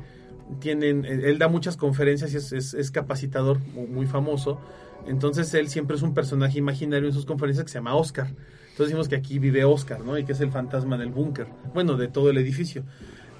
tienen, 0.59 1.05
eh, 1.05 1.21
él 1.25 1.37
da 1.37 1.47
muchas 1.47 1.77
conferencias 1.77 2.33
y 2.33 2.37
es, 2.37 2.51
es- 2.51 2.73
es 2.73 2.89
capacitador 2.91 3.59
mu- 3.59 3.87
muy, 3.87 4.07
famoso. 4.07 4.59
Entonces 5.05 5.53
él 5.53 5.69
siempre 5.69 5.95
es 5.95 6.01
un 6.01 6.13
personaje 6.15 6.57
imaginario 6.57 7.07
en 7.07 7.13
sus 7.13 7.25
conferencias 7.25 7.63
que 7.65 7.71
se 7.71 7.77
llama 7.77 7.95
Oscar. 7.95 8.27
Entonces 8.27 8.87
decimos 8.87 9.07
que 9.07 9.15
aquí 9.15 9.37
vive 9.39 9.65
Oscar, 9.65 10.03
¿no? 10.03 10.17
Y 10.17 10.25
que 10.25 10.31
es 10.33 10.41
el 10.41 10.51
fantasma 10.51 10.97
del 10.97 11.11
búnker. 11.11 11.47
Bueno, 11.73 11.95
de 11.95 12.07
todo 12.07 12.29
el 12.31 12.37
edificio. 12.37 12.83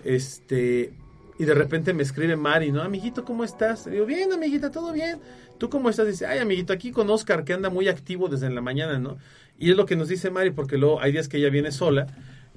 Este, 0.03 0.93
Y 1.39 1.45
de 1.45 1.53
repente 1.53 1.93
me 1.93 2.03
escribe 2.03 2.35
Mari, 2.35 2.71
¿no? 2.71 2.81
Amiguito, 2.81 3.23
¿cómo 3.23 3.43
estás? 3.43 3.85
Le 3.85 3.93
digo, 3.93 4.05
bien, 4.05 4.31
amiguita, 4.33 4.71
todo 4.71 4.91
bien. 4.91 5.19
¿Tú 5.59 5.69
cómo 5.69 5.89
estás? 5.89 6.07
Dice, 6.07 6.25
ay, 6.25 6.39
amiguito, 6.39 6.73
aquí 6.73 6.91
con 6.91 7.09
Oscar, 7.09 7.43
que 7.43 7.53
anda 7.53 7.69
muy 7.69 7.87
activo 7.87 8.27
desde 8.27 8.49
la 8.49 8.61
mañana, 8.61 8.97
¿no? 8.99 9.17
Y 9.59 9.71
es 9.71 9.77
lo 9.77 9.85
que 9.85 9.95
nos 9.95 10.07
dice 10.07 10.29
Mari, 10.29 10.51
porque 10.51 10.77
luego 10.77 10.99
hay 10.99 11.11
días 11.11 11.27
que 11.27 11.37
ella 11.37 11.49
viene 11.49 11.71
sola 11.71 12.07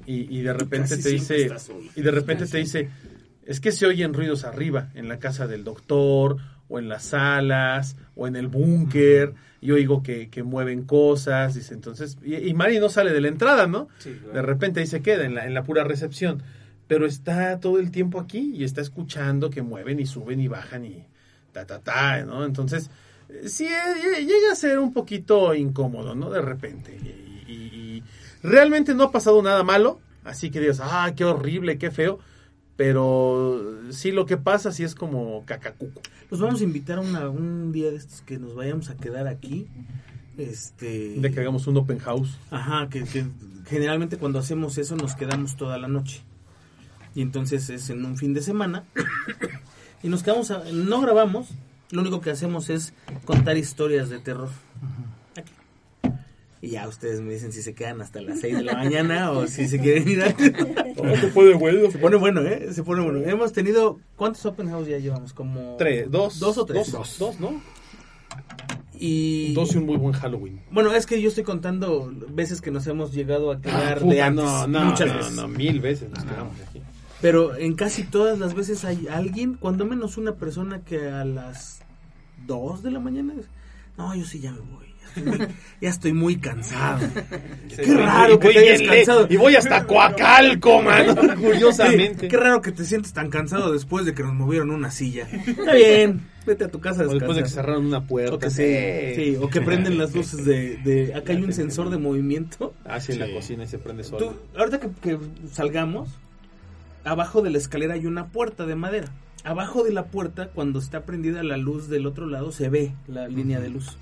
y, 0.06 0.34
y 0.34 0.42
de 0.42 0.52
repente 0.52 0.96
te 0.96 1.08
dice, 1.10 1.50
y 1.94 2.00
de 2.02 2.10
repente 2.10 2.46
te 2.46 2.58
dice, 2.58 2.88
es 3.44 3.60
que 3.60 3.72
se 3.72 3.86
oyen 3.86 4.14
ruidos 4.14 4.44
arriba, 4.44 4.90
en 4.94 5.08
la 5.08 5.18
casa 5.18 5.46
del 5.46 5.64
doctor, 5.64 6.36
o 6.68 6.78
en 6.78 6.88
las 6.88 7.04
salas, 7.04 7.96
o 8.14 8.26
en 8.26 8.36
el 8.36 8.48
búnker, 8.48 9.34
y 9.60 9.72
oigo 9.72 10.02
que, 10.02 10.28
que 10.30 10.42
mueven 10.42 10.84
cosas, 10.84 11.54
dice, 11.54 11.74
entonces, 11.74 12.16
y, 12.24 12.36
y 12.36 12.54
Mari 12.54 12.78
no 12.78 12.88
sale 12.88 13.12
de 13.12 13.20
la 13.20 13.28
entrada, 13.28 13.66
¿no? 13.66 13.88
Sí, 13.98 14.10
claro. 14.12 14.34
De 14.34 14.42
repente 14.42 14.80
ahí 14.80 14.86
se 14.86 15.02
queda 15.02 15.24
en 15.24 15.34
la, 15.34 15.46
en 15.46 15.52
la 15.52 15.64
pura 15.64 15.84
recepción. 15.84 16.42
Pero 16.90 17.06
está 17.06 17.60
todo 17.60 17.78
el 17.78 17.92
tiempo 17.92 18.18
aquí 18.18 18.50
y 18.52 18.64
está 18.64 18.80
escuchando 18.80 19.48
que 19.48 19.62
mueven 19.62 20.00
y 20.00 20.06
suben 20.06 20.40
y 20.40 20.48
bajan 20.48 20.84
y 20.84 21.04
ta, 21.52 21.64
ta, 21.64 21.78
ta, 21.78 22.24
¿no? 22.24 22.44
Entonces, 22.44 22.90
eh, 23.28 23.48
sí, 23.48 23.66
eh, 23.66 24.24
llega 24.24 24.50
a 24.50 24.56
ser 24.56 24.80
un 24.80 24.92
poquito 24.92 25.54
incómodo, 25.54 26.16
¿no? 26.16 26.30
De 26.30 26.42
repente. 26.42 26.98
Y, 27.46 27.52
y- 27.52 27.54
y 27.54 28.02
realmente 28.42 28.92
no 28.92 29.04
ha 29.04 29.12
pasado 29.12 29.40
nada 29.40 29.62
malo, 29.62 30.00
así 30.24 30.50
que 30.50 30.58
digas, 30.58 30.80
ah, 30.82 31.12
qué 31.14 31.24
horrible, 31.24 31.78
qué 31.78 31.92
feo. 31.92 32.18
Pero 32.76 33.62
sí 33.90 34.10
lo 34.10 34.26
que 34.26 34.36
pasa 34.36 34.72
sí 34.72 34.82
es 34.82 34.96
como 34.96 35.44
cacacuco. 35.46 36.00
Los 36.28 36.40
vamos 36.40 36.60
a 36.60 36.64
invitar 36.64 36.98
a 36.98 37.02
una- 37.02 37.28
un 37.28 37.70
día 37.70 37.90
de 37.92 37.98
estos 37.98 38.22
que 38.22 38.36
nos 38.38 38.56
vayamos 38.56 38.90
a 38.90 38.96
quedar 38.96 39.28
aquí. 39.28 39.68
Este. 40.38 41.14
De 41.20 41.30
que 41.30 41.38
hagamos 41.38 41.66
un 41.68 41.76
open 41.76 41.98
house. 41.98 42.36
Ajá, 42.50 42.88
que, 42.88 43.04
que 43.04 43.26
generalmente 43.68 44.16
cuando 44.16 44.38
hacemos 44.40 44.76
eso 44.78 44.96
nos 44.96 45.14
quedamos 45.14 45.56
toda 45.56 45.78
la 45.78 45.86
noche. 45.86 46.22
Y 47.14 47.22
entonces 47.22 47.68
es 47.70 47.90
en 47.90 48.04
un 48.04 48.16
fin 48.16 48.34
de 48.34 48.42
semana. 48.42 48.84
y 50.02 50.08
nos 50.08 50.22
quedamos, 50.22 50.50
a- 50.50 50.64
no 50.72 51.00
grabamos, 51.00 51.48
lo 51.90 52.00
único 52.02 52.20
que 52.20 52.30
hacemos 52.30 52.70
es 52.70 52.92
contar 53.24 53.56
historias 53.56 54.08
de 54.10 54.18
terror. 54.20 54.48
Aquí. 55.36 55.52
Y 56.62 56.70
ya 56.70 56.86
ustedes 56.86 57.20
me 57.22 57.32
dicen 57.32 57.52
si 57.52 57.62
se 57.62 57.74
quedan 57.74 58.00
hasta 58.02 58.20
las 58.20 58.40
6 58.40 58.58
de 58.58 58.62
la 58.62 58.74
mañana 58.74 59.30
o 59.32 59.46
si 59.46 59.66
se 59.66 59.80
quieren 59.80 60.06
ir 60.08 60.22
antes. 60.22 60.52
se 61.20 61.26
puede 61.28 61.54
bueno. 61.54 61.90
Se 61.90 61.98
pone 61.98 62.16
bueno, 62.16 62.42
¿eh? 62.42 62.68
Se 62.72 62.82
pone 62.82 63.02
bueno. 63.02 63.18
Hemos 63.28 63.52
tenido, 63.52 63.98
¿cuántos 64.16 64.44
open 64.46 64.68
house 64.68 64.86
ya 64.86 64.98
llevamos? 64.98 65.32
Como... 65.32 65.76
Tres, 65.78 66.10
dos. 66.10 66.38
Dos 66.38 66.58
o 66.58 66.66
tres. 66.66 66.92
Dos, 66.92 67.18
dos, 67.18 67.40
¿no? 67.40 67.60
Y... 68.92 69.54
Dos 69.54 69.74
y 69.74 69.78
un 69.78 69.86
muy 69.86 69.96
buen 69.96 70.12
Halloween. 70.14 70.60
Bueno, 70.70 70.92
es 70.94 71.06
que 71.06 71.20
yo 71.22 71.28
estoy 71.30 71.44
contando 71.44 72.12
veces 72.28 72.60
que 72.60 72.70
nos 72.70 72.86
hemos 72.86 73.12
llegado 73.14 73.50
a 73.50 73.60
quedar 73.60 74.00
de 74.00 74.04
Puta, 74.04 74.26
antes, 74.26 74.44
no, 74.44 74.66
no, 74.66 74.84
muchas 74.84 75.08
no, 75.08 75.16
veces. 75.16 75.32
no, 75.32 75.48
mil 75.48 75.80
veces 75.80 76.10
nos 76.10 76.22
quedamos 76.24 76.54
aquí. 76.68 76.82
Pero 77.20 77.56
en 77.56 77.74
casi 77.74 78.04
todas 78.04 78.38
las 78.38 78.54
veces 78.54 78.84
hay 78.84 79.06
alguien, 79.08 79.54
cuando 79.54 79.84
menos 79.84 80.16
una 80.16 80.36
persona 80.36 80.80
que 80.84 81.10
a 81.10 81.24
las 81.24 81.82
2 82.46 82.82
de 82.82 82.90
la 82.90 83.00
mañana 83.00 83.34
dice, 83.34 83.48
no, 83.98 84.14
yo 84.14 84.24
sí 84.24 84.40
ya 84.40 84.52
me 84.52 84.60
voy. 84.60 84.90
Ya 85.00 85.08
estoy 85.08 85.24
muy, 85.24 85.38
ya 85.80 85.88
estoy 85.90 86.12
muy 86.12 86.36
cansado. 86.36 87.08
Qué 87.76 87.94
raro 87.94 88.38
que 88.38 88.50
te 88.50 88.58
hayas 88.60 88.82
cansado. 88.82 89.26
Y 89.28 89.36
voy 89.36 89.56
hasta 89.56 89.84
Coacalco, 89.84 90.82
mano. 90.82 91.16
Curiosamente. 91.36 92.20
Sí, 92.20 92.28
qué 92.28 92.36
raro 92.36 92.62
que 92.62 92.72
te 92.72 92.84
sientes 92.84 93.12
tan 93.12 93.28
cansado 93.28 93.72
después 93.72 94.06
de 94.06 94.14
que 94.14 94.22
nos 94.22 94.34
movieron 94.34 94.70
una 94.70 94.90
silla. 94.90 95.26
Está 95.28 95.74
bien, 95.74 96.28
vete 96.46 96.64
a 96.64 96.68
tu 96.68 96.80
casa 96.80 97.02
a 97.02 97.06
O 97.06 97.14
después 97.14 97.36
de 97.36 97.42
que 97.42 97.48
cerraron 97.48 97.86
una 97.86 98.06
puerta. 98.06 98.36
O 98.36 98.38
que, 98.38 98.50
sí, 98.50 99.14
sí, 99.16 99.36
o 99.36 99.48
que 99.48 99.60
prenden 99.60 99.98
las 99.98 100.14
luces 100.14 100.44
de, 100.44 100.76
de... 100.78 101.14
Acá 101.14 101.32
hay 101.32 101.42
un 101.42 101.52
sensor 101.52 101.90
de 101.90 101.98
movimiento. 101.98 102.74
Ah, 102.84 103.00
sí, 103.00 103.12
en 103.12 103.18
la 103.18 103.32
cocina 103.32 103.64
y 103.64 103.66
se 103.66 103.78
prende 103.78 104.04
solo. 104.04 104.26
Tú, 104.26 104.58
ahorita 104.58 104.78
que, 104.78 104.90
que 105.02 105.18
salgamos, 105.52 106.08
abajo 107.04 107.42
de 107.42 107.50
la 107.50 107.58
escalera 107.58 107.94
hay 107.94 108.06
una 108.06 108.26
puerta 108.28 108.66
de 108.66 108.74
madera. 108.76 109.08
Abajo 109.44 109.84
de 109.84 109.92
la 109.92 110.06
puerta, 110.06 110.48
cuando 110.48 110.78
está 110.78 111.04
prendida 111.04 111.42
la 111.42 111.56
luz 111.56 111.88
del 111.88 112.06
otro 112.06 112.26
lado, 112.26 112.52
se 112.52 112.68
ve 112.68 112.92
la 113.08 113.26
línea 113.28 113.58
de 113.60 113.70
luz. 113.70 113.96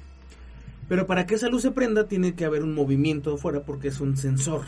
Pero 0.89 1.07
para 1.07 1.27
que 1.27 1.35
esa 1.37 1.49
luz 1.49 1.63
se 1.63 1.71
prenda, 1.71 2.09
tiene 2.09 2.35
que 2.35 2.45
haber 2.45 2.63
un 2.65 2.75
movimiento 2.75 3.35
afuera 3.35 3.61
porque 3.63 3.89
es 3.89 4.01
un 4.01 4.17
sensor. 4.17 4.63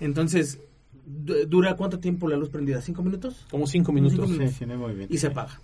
Entonces, 0.00 0.58
du- 1.06 1.46
¿dura 1.46 1.76
cuánto 1.76 2.00
tiempo 2.00 2.28
la 2.28 2.36
luz 2.36 2.48
prendida? 2.50 2.80
¿Cinco 2.82 3.02
minutos? 3.02 3.46
Como 3.50 3.66
cinco 3.66 3.92
minutos. 3.92 4.16
Cinco 4.16 4.26
Sí, 4.26 4.32
minutos. 4.32 4.56
sí, 4.58 4.66
no 4.66 4.72
hay 4.72 4.78
movimiento. 4.78 5.14
Y 5.14 5.18
se 5.18 5.28
apaga. 5.28 5.60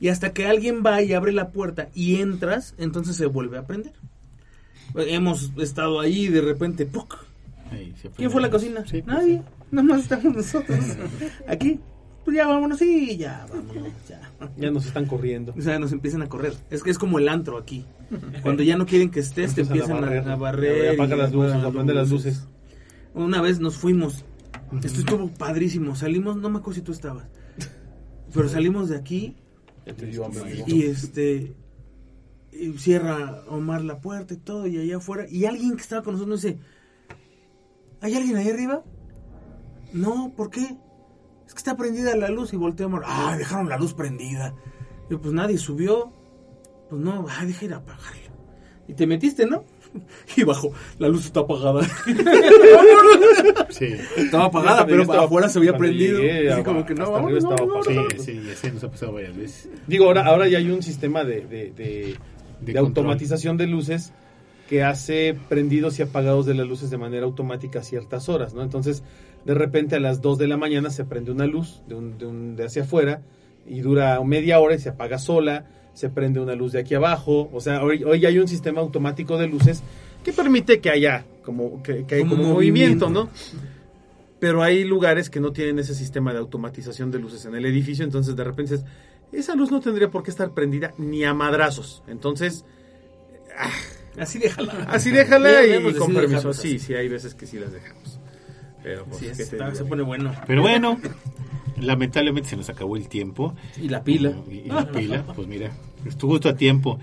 Y 0.00 0.08
hasta 0.08 0.32
que 0.32 0.46
alguien 0.46 0.82
va 0.86 1.02
y 1.02 1.12
abre 1.12 1.32
la 1.32 1.48
puerta 1.50 1.88
y 1.92 2.20
entras, 2.20 2.74
entonces 2.78 3.16
se 3.16 3.26
vuelve 3.26 3.58
a 3.58 3.66
prender. 3.66 3.92
Hemos 4.94 5.52
estado 5.58 6.00
ahí 6.00 6.26
y 6.26 6.28
de 6.28 6.40
repente, 6.40 6.86
¡puc! 6.86 7.16
Ahí 7.70 7.92
se 8.00 8.08
¿Quién 8.10 8.30
fue 8.30 8.40
a 8.40 8.46
la 8.46 8.50
cocina? 8.50 8.84
Sí, 8.86 9.02
pues, 9.02 9.06
Nadie. 9.06 9.42
Nada 9.70 9.86
más 9.88 10.02
estamos 10.02 10.36
nosotros. 10.36 10.78
Aquí. 11.46 11.80
Pues 12.24 12.36
ya 12.36 12.46
vámonos, 12.46 12.78
sí, 12.78 13.16
ya 13.16 13.46
vámonos, 13.50 13.92
ya. 14.06 14.20
Ya 14.58 14.70
nos 14.70 14.84
están 14.84 15.06
corriendo. 15.06 15.54
O 15.56 15.62
sea, 15.62 15.78
nos 15.78 15.92
empiezan 15.92 16.20
a 16.20 16.28
correr. 16.28 16.52
Es 16.68 16.82
que 16.82 16.90
es 16.90 16.98
como 16.98 17.18
el 17.18 17.28
antro 17.28 17.56
aquí. 17.56 17.86
Cuando 18.42 18.62
ya 18.62 18.76
no 18.76 18.84
quieren 18.84 19.10
que 19.10 19.20
estés, 19.20 19.54
te 19.54 19.62
empiezan 19.62 20.04
a, 20.04 20.32
a 20.32 20.36
barrer. 20.36 20.94
Apaga 20.94 21.16
y 21.16 21.18
las 21.18 21.32
luces, 21.32 21.52
apagan 21.52 21.70
aprende 21.70 21.94
las 21.94 22.10
luces. 22.10 22.46
Una 23.14 23.40
vez 23.40 23.60
nos 23.60 23.78
fuimos. 23.78 24.26
Esto 24.82 25.00
estuvo 25.00 25.28
padrísimo. 25.28 25.96
Salimos, 25.96 26.36
no 26.36 26.50
me 26.50 26.58
acuerdo 26.58 26.80
si 26.80 26.82
tú 26.82 26.92
estabas. 26.92 27.24
Pero 28.34 28.48
salimos 28.48 28.90
de 28.90 28.96
aquí 28.96 29.36
y 30.66 30.82
este 30.84 31.54
y 32.52 32.72
cierra 32.78 33.42
Omar 33.48 33.82
la 33.82 34.00
puerta 34.00 34.34
y 34.34 34.36
todo 34.38 34.66
y 34.66 34.78
allá 34.78 34.96
afuera 34.96 35.26
y 35.28 35.44
alguien 35.44 35.76
que 35.76 35.82
estaba 35.82 36.02
con 36.02 36.14
nosotros 36.14 36.42
nos 36.42 36.42
dice 36.42 36.58
¿hay 38.00 38.14
alguien 38.14 38.36
ahí 38.36 38.48
arriba? 38.48 38.82
No, 39.92 40.32
¿por 40.36 40.50
qué? 40.50 40.76
es 41.46 41.54
que 41.54 41.58
está 41.58 41.76
prendida 41.76 42.14
la 42.16 42.28
luz 42.28 42.52
y 42.52 42.56
volteamos 42.56 43.00
ah, 43.06 43.34
dejaron 43.38 43.68
la 43.68 43.78
luz 43.78 43.94
prendida 43.94 44.54
y 45.10 45.16
pues 45.16 45.32
nadie 45.32 45.56
subió 45.58 46.12
pues 46.90 47.00
no, 47.00 47.26
ah, 47.28 47.44
deja 47.46 47.64
ir 47.64 47.72
a 47.74 47.78
apagarla 47.78 48.22
y 48.86 48.94
te 48.94 49.06
metiste, 49.06 49.46
¿no? 49.46 49.64
y 50.36 50.44
bajó, 50.44 50.70
la 50.98 51.08
luz 51.08 51.24
está 51.26 51.40
apagada 51.40 51.80
Sí, 53.70 53.94
estaba 54.16 54.46
apagada, 54.46 54.86
pero 54.86 55.02
estaba- 55.02 55.24
afuera 55.24 55.48
se 55.48 55.58
había 55.58 55.76
prendido 55.76 56.18
llegué, 56.20 56.52
así 56.52 56.62
como 56.62 56.84
que 56.84 56.94
no, 56.94 57.10
vamos, 57.10 57.30
no, 57.32 57.38
estaba 57.38 57.66
no, 57.66 57.82
sí, 57.82 57.96
sí, 58.18 58.40
así 58.52 58.70
nos 58.70 58.84
ha 58.84 58.90
pasado 58.90 59.12
varias 59.12 59.36
veces. 59.36 59.70
Digo, 59.86 60.06
ahora, 60.06 60.26
ahora 60.26 60.48
ya 60.48 60.58
hay 60.58 60.70
un 60.70 60.82
sistema 60.82 61.24
de, 61.24 61.42
de, 61.46 61.70
de- 61.72 62.16
De 62.60 62.72
de 62.72 62.78
automatización 62.78 63.56
de 63.56 63.66
luces 63.66 64.12
que 64.68 64.82
hace 64.84 65.34
prendidos 65.48 65.98
y 65.98 66.02
apagados 66.02 66.44
de 66.46 66.54
las 66.54 66.66
luces 66.66 66.90
de 66.90 66.98
manera 66.98 67.24
automática 67.24 67.78
a 67.80 67.82
ciertas 67.82 68.28
horas, 68.28 68.52
¿no? 68.54 68.62
Entonces, 68.62 69.02
de 69.46 69.54
repente 69.54 69.96
a 69.96 70.00
las 70.00 70.20
2 70.20 70.36
de 70.38 70.46
la 70.46 70.56
mañana 70.58 70.90
se 70.90 71.04
prende 71.04 71.30
una 71.32 71.46
luz 71.46 71.82
de, 71.88 71.94
un, 71.94 72.18
de, 72.18 72.26
un- 72.26 72.54
de 72.56 72.64
hacia 72.66 72.82
afuera 72.82 73.22
y 73.66 73.80
dura 73.80 74.22
media 74.22 74.60
hora 74.60 74.74
y 74.74 74.78
se 74.78 74.90
apaga 74.90 75.18
sola, 75.18 75.64
se 75.94 76.10
prende 76.10 76.38
una 76.40 76.54
luz 76.54 76.72
de 76.72 76.80
aquí 76.80 76.94
abajo, 76.94 77.48
o 77.52 77.60
sea, 77.60 77.82
hoy, 77.82 78.04
hoy 78.04 78.20
ya 78.20 78.28
hay 78.28 78.38
un 78.38 78.46
sistema 78.48 78.80
automático 78.80 79.38
de 79.38 79.46
luces 79.48 79.82
que 80.22 80.32
permite 80.32 80.80
que 80.80 80.90
haya 80.90 81.24
como, 81.44 81.82
que, 81.82 82.04
que 82.04 82.16
hay 82.16 82.20
Como 82.22 82.36
como 82.36 82.52
movimiento, 82.54 83.08
movimiento. 83.08 83.30
¿no? 83.32 83.68
Pero 84.38 84.62
hay 84.62 84.84
lugares 84.84 85.30
que 85.30 85.40
no 85.40 85.52
tienen 85.52 85.78
ese 85.78 85.94
sistema 85.94 86.32
de 86.32 86.38
automatización 86.40 87.10
de 87.10 87.18
luces 87.18 87.44
en 87.46 87.54
el 87.54 87.64
edificio, 87.64 88.04
entonces 88.04 88.36
de 88.36 88.44
repente 88.44 88.72
dices, 88.74 88.86
esa 89.32 89.54
luz 89.54 89.70
no 89.72 89.80
tendría 89.80 90.10
por 90.10 90.22
qué 90.22 90.30
estar 90.30 90.50
prendida 90.52 90.92
ni 90.98 91.24
a 91.24 91.32
madrazos. 91.34 92.02
Entonces, 92.06 92.64
así 94.20 94.38
déjala 94.38 94.72
así 94.88 95.10
déjala 95.10 95.64
y, 95.64 95.70
de 95.82 95.94
con 95.96 96.08
sí 96.08 96.14
permiso. 96.14 96.52
Sí, 96.52 96.78
sí, 96.78 96.94
hay 96.94 97.08
veces 97.08 97.34
que 97.34 97.46
sí 97.46 97.58
las 97.58 97.72
dejamos. 97.72 98.18
Pero 98.82 99.04
pues, 99.06 99.18
Sí, 99.18 99.26
¿qué 99.26 99.32
te 99.34 99.42
está- 99.42 99.74
se 99.74 99.84
pone 99.84 100.02
bueno 100.02 100.32
Pero 100.46 100.62
bueno, 100.62 100.98
lamentablemente 101.80 102.48
se 102.48 102.56
nos 102.56 102.68
acabó 102.68 102.96
el 102.96 103.08
tiempo. 103.08 103.54
y 103.80 103.88
la 103.88 104.02
pila 104.02 104.32
Y, 104.50 104.54
y 104.54 104.68
la 104.68 104.90
pila, 104.90 105.24
pues 105.34 105.46
mira, 105.48 105.70
estuvo 106.06 106.32
justo 106.32 106.48
a 106.48 106.56
tiempo. 106.56 106.98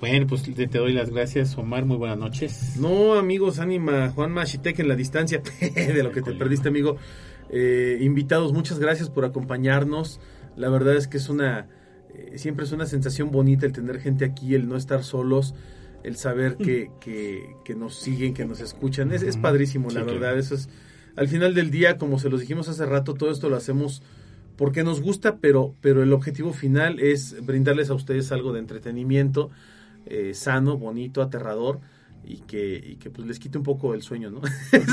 Bueno, 0.00 0.26
pues 0.26 0.42
te, 0.42 0.66
te 0.66 0.78
doy 0.78 0.92
las 0.94 1.10
gracias, 1.10 1.56
Omar. 1.58 1.84
Muy 1.84 1.98
buenas 1.98 2.16
noches. 2.16 2.76
No, 2.78 3.14
amigos, 3.14 3.58
ánima, 3.58 4.10
Juan 4.10 4.32
Machitec 4.32 4.78
en 4.78 4.88
la 4.88 4.96
distancia 4.96 5.42
de 5.60 6.02
lo 6.02 6.10
que 6.10 6.22
te 6.22 6.32
perdiste, 6.32 6.68
amigo. 6.68 6.96
Eh, 7.50 7.98
invitados, 8.00 8.52
muchas 8.54 8.78
gracias 8.78 9.10
por 9.10 9.24
acompañarnos. 9.26 10.18
La 10.56 10.68
verdad 10.70 10.96
es 10.96 11.06
que 11.06 11.18
es 11.18 11.28
una, 11.28 11.66
eh, 12.14 12.32
siempre 12.38 12.64
es 12.64 12.72
una 12.72 12.86
sensación 12.86 13.30
bonita 13.30 13.66
el 13.66 13.72
tener 13.72 14.00
gente 14.00 14.24
aquí, 14.24 14.54
el 14.54 14.68
no 14.68 14.76
estar 14.76 15.04
solos, 15.04 15.54
el 16.02 16.16
saber 16.16 16.56
que, 16.56 16.90
que, 17.00 17.56
que 17.64 17.74
nos 17.74 17.96
siguen, 17.96 18.34
que 18.34 18.44
nos 18.44 18.60
escuchan. 18.60 19.12
Es, 19.12 19.22
es 19.22 19.36
padrísimo, 19.36 19.90
la 19.90 20.00
Sí, 20.00 20.06
verdad. 20.06 20.18
claro. 20.20 20.38
Eso 20.38 20.54
es, 20.54 20.68
al 21.16 21.28
final 21.28 21.54
del 21.54 21.70
día, 21.70 21.98
como 21.98 22.18
se 22.18 22.30
los 22.30 22.40
dijimos 22.40 22.68
hace 22.68 22.86
rato, 22.86 23.14
todo 23.14 23.30
esto 23.30 23.48
lo 23.48 23.56
hacemos 23.56 24.02
porque 24.56 24.84
nos 24.84 25.00
gusta, 25.00 25.38
pero, 25.38 25.74
pero 25.80 26.02
el 26.02 26.12
objetivo 26.12 26.52
final 26.52 27.00
es 27.00 27.44
brindarles 27.44 27.90
a 27.90 27.94
ustedes 27.94 28.30
algo 28.32 28.52
de 28.52 28.60
entretenimiento 28.60 29.50
eh, 30.06 30.32
sano, 30.34 30.76
bonito, 30.78 31.22
aterrador 31.22 31.80
y 32.32 32.38
que, 32.46 32.76
y 32.76 32.96
que 32.96 33.10
pues 33.10 33.26
les 33.26 33.38
quite 33.38 33.58
un 33.58 33.64
poco 33.64 33.94
el 33.94 34.02
sueño, 34.02 34.30
¿no? 34.30 34.40
es 34.72 34.88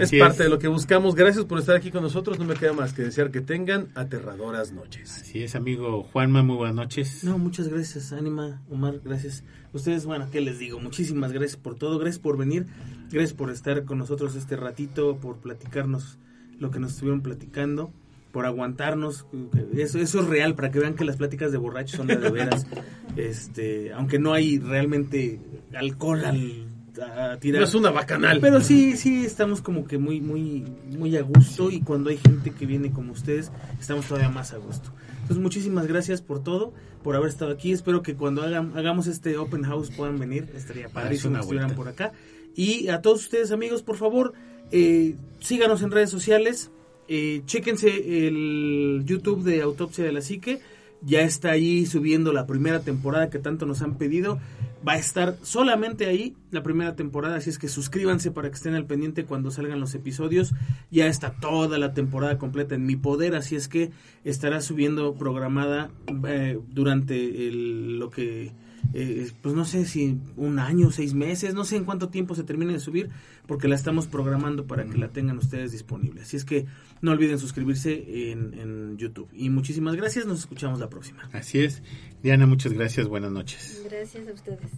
Así 0.00 0.18
parte 0.18 0.36
es. 0.36 0.44
de 0.44 0.48
lo 0.48 0.58
que 0.58 0.68
buscamos. 0.68 1.14
Gracias 1.14 1.44
por 1.44 1.58
estar 1.58 1.76
aquí 1.76 1.90
con 1.90 2.02
nosotros. 2.02 2.38
No 2.38 2.44
me 2.44 2.54
queda 2.54 2.72
más 2.72 2.92
que 2.92 3.02
desear 3.02 3.30
que 3.30 3.40
tengan 3.40 3.88
aterradoras 3.94 4.72
noches. 4.72 5.22
Así 5.22 5.42
es, 5.42 5.54
amigo 5.54 6.02
Juanma. 6.12 6.42
Muy 6.42 6.56
buenas 6.56 6.76
noches. 6.76 7.24
No, 7.24 7.38
muchas 7.38 7.68
gracias, 7.68 8.12
Ánima, 8.12 8.62
Omar, 8.70 9.00
gracias. 9.04 9.44
Ustedes, 9.72 10.04
bueno, 10.04 10.28
¿qué 10.30 10.40
les 10.40 10.58
digo? 10.58 10.80
Muchísimas 10.80 11.32
gracias 11.32 11.56
por 11.56 11.76
todo, 11.76 11.98
gracias 11.98 12.18
por 12.20 12.36
venir, 12.36 12.66
gracias 13.10 13.32
por 13.32 13.50
estar 13.50 13.84
con 13.84 13.98
nosotros 13.98 14.34
este 14.36 14.56
ratito, 14.56 15.16
por 15.16 15.38
platicarnos 15.38 16.18
lo 16.58 16.70
que 16.70 16.78
nos 16.78 16.92
estuvieron 16.92 17.22
platicando. 17.22 17.92
por 18.32 18.46
aguantarnos. 18.46 19.26
Eso, 19.74 19.98
eso 19.98 20.20
es 20.20 20.26
real, 20.26 20.54
para 20.54 20.70
que 20.70 20.78
vean 20.78 20.94
que 20.94 21.04
las 21.04 21.16
pláticas 21.16 21.52
de 21.52 21.58
borrachos 21.58 21.96
son 21.96 22.06
de, 22.06 22.16
de 22.16 22.30
veras. 22.30 22.66
este, 23.16 23.92
aunque 23.92 24.18
no 24.18 24.32
hay 24.32 24.58
realmente 24.58 25.38
alcohol 25.74 26.24
al, 26.24 26.66
a 27.00 27.36
tirar. 27.38 27.60
No 27.60 27.66
es 27.66 27.74
una 27.74 27.90
bacanal. 27.90 28.40
Pero 28.40 28.60
sí, 28.60 28.96
sí, 28.96 29.24
estamos 29.24 29.60
como 29.60 29.86
que 29.86 29.98
muy, 29.98 30.20
muy, 30.20 30.64
muy 30.98 31.16
a 31.16 31.22
gusto 31.22 31.70
y 31.70 31.80
cuando 31.80 32.10
hay 32.10 32.18
gente 32.18 32.50
que 32.50 32.66
viene 32.66 32.90
como 32.90 33.12
ustedes, 33.12 33.50
estamos 33.80 34.06
todavía 34.06 34.28
más 34.28 34.52
a 34.52 34.58
gusto. 34.58 34.90
Entonces, 35.22 35.38
muchísimas 35.38 35.86
gracias 35.86 36.20
por 36.20 36.42
todo, 36.42 36.72
por 37.02 37.16
haber 37.16 37.30
estado 37.30 37.52
aquí. 37.52 37.72
Espero 37.72 38.02
que 38.02 38.14
cuando 38.14 38.42
hagan, 38.42 38.72
hagamos 38.76 39.06
este 39.06 39.36
open 39.36 39.62
house 39.62 39.90
puedan 39.90 40.18
venir. 40.18 40.48
Estaría 40.54 40.88
padrísimo 40.88 41.30
una 41.30 41.38
que 41.38 41.42
estuvieran 41.44 41.74
por 41.74 41.88
acá. 41.88 42.12
Y 42.54 42.88
a 42.88 43.00
todos 43.00 43.22
ustedes, 43.22 43.52
amigos, 43.52 43.82
por 43.82 43.96
favor, 43.96 44.34
eh, 44.70 45.14
síganos 45.40 45.82
en 45.82 45.90
redes 45.90 46.10
sociales. 46.10 46.70
Eh, 47.08 47.42
chéquense 47.46 48.26
el 48.26 49.02
YouTube 49.04 49.42
de 49.42 49.62
Autopsia 49.62 50.04
de 50.04 50.12
la 50.12 50.20
Psique. 50.20 50.60
Ya 51.02 51.22
está 51.22 51.50
ahí 51.50 51.86
subiendo 51.86 52.32
la 52.32 52.46
primera 52.46 52.80
temporada 52.80 53.28
que 53.28 53.38
tanto 53.38 53.66
nos 53.66 53.82
han 53.82 53.96
pedido. 53.96 54.38
Va 54.86 54.94
a 54.94 54.98
estar 54.98 55.36
solamente 55.42 56.06
ahí 56.06 56.34
la 56.50 56.64
primera 56.64 56.96
temporada, 56.96 57.36
así 57.36 57.50
es 57.50 57.58
que 57.58 57.68
suscríbanse 57.68 58.32
para 58.32 58.48
que 58.48 58.56
estén 58.56 58.74
al 58.74 58.84
pendiente 58.86 59.24
cuando 59.24 59.52
salgan 59.52 59.78
los 59.78 59.94
episodios. 59.94 60.52
Ya 60.90 61.06
está 61.06 61.34
toda 61.40 61.78
la 61.78 61.94
temporada 61.94 62.36
completa 62.36 62.74
en 62.74 62.84
mi 62.84 62.96
poder, 62.96 63.36
así 63.36 63.54
es 63.54 63.68
que 63.68 63.92
estará 64.24 64.60
subiendo 64.60 65.14
programada 65.14 65.90
eh, 66.26 66.58
durante 66.68 67.46
el- 67.48 68.00
lo 68.00 68.10
que, 68.10 68.50
eh, 68.94 69.30
pues 69.40 69.54
no 69.54 69.64
sé 69.64 69.84
si 69.86 70.18
un 70.36 70.58
año, 70.58 70.90
seis 70.90 71.14
meses, 71.14 71.54
no 71.54 71.64
sé 71.64 71.76
en 71.76 71.84
cuánto 71.84 72.08
tiempo 72.08 72.34
se 72.34 72.44
termine 72.44 72.72
de 72.72 72.80
subir, 72.80 73.10
porque 73.46 73.68
la 73.68 73.74
estamos 73.74 74.06
programando 74.06 74.66
para 74.66 74.84
que 74.84 74.98
la 74.98 75.08
tengan 75.08 75.38
ustedes 75.38 75.72
disponible. 75.72 76.22
Así 76.22 76.36
es 76.36 76.44
que 76.44 76.66
no 77.00 77.12
olviden 77.12 77.38
suscribirse 77.38 78.30
en, 78.32 78.54
en 78.54 78.96
YouTube. 78.98 79.28
Y 79.32 79.50
muchísimas 79.50 79.96
gracias, 79.96 80.26
nos 80.26 80.40
escuchamos 80.40 80.80
la 80.80 80.88
próxima. 80.88 81.28
Así 81.32 81.60
es. 81.60 81.82
Diana, 82.22 82.46
muchas 82.46 82.72
gracias. 82.72 83.08
Buenas 83.08 83.32
noches. 83.32 83.82
Gracias 83.84 84.28
a 84.28 84.32
ustedes. 84.32 84.70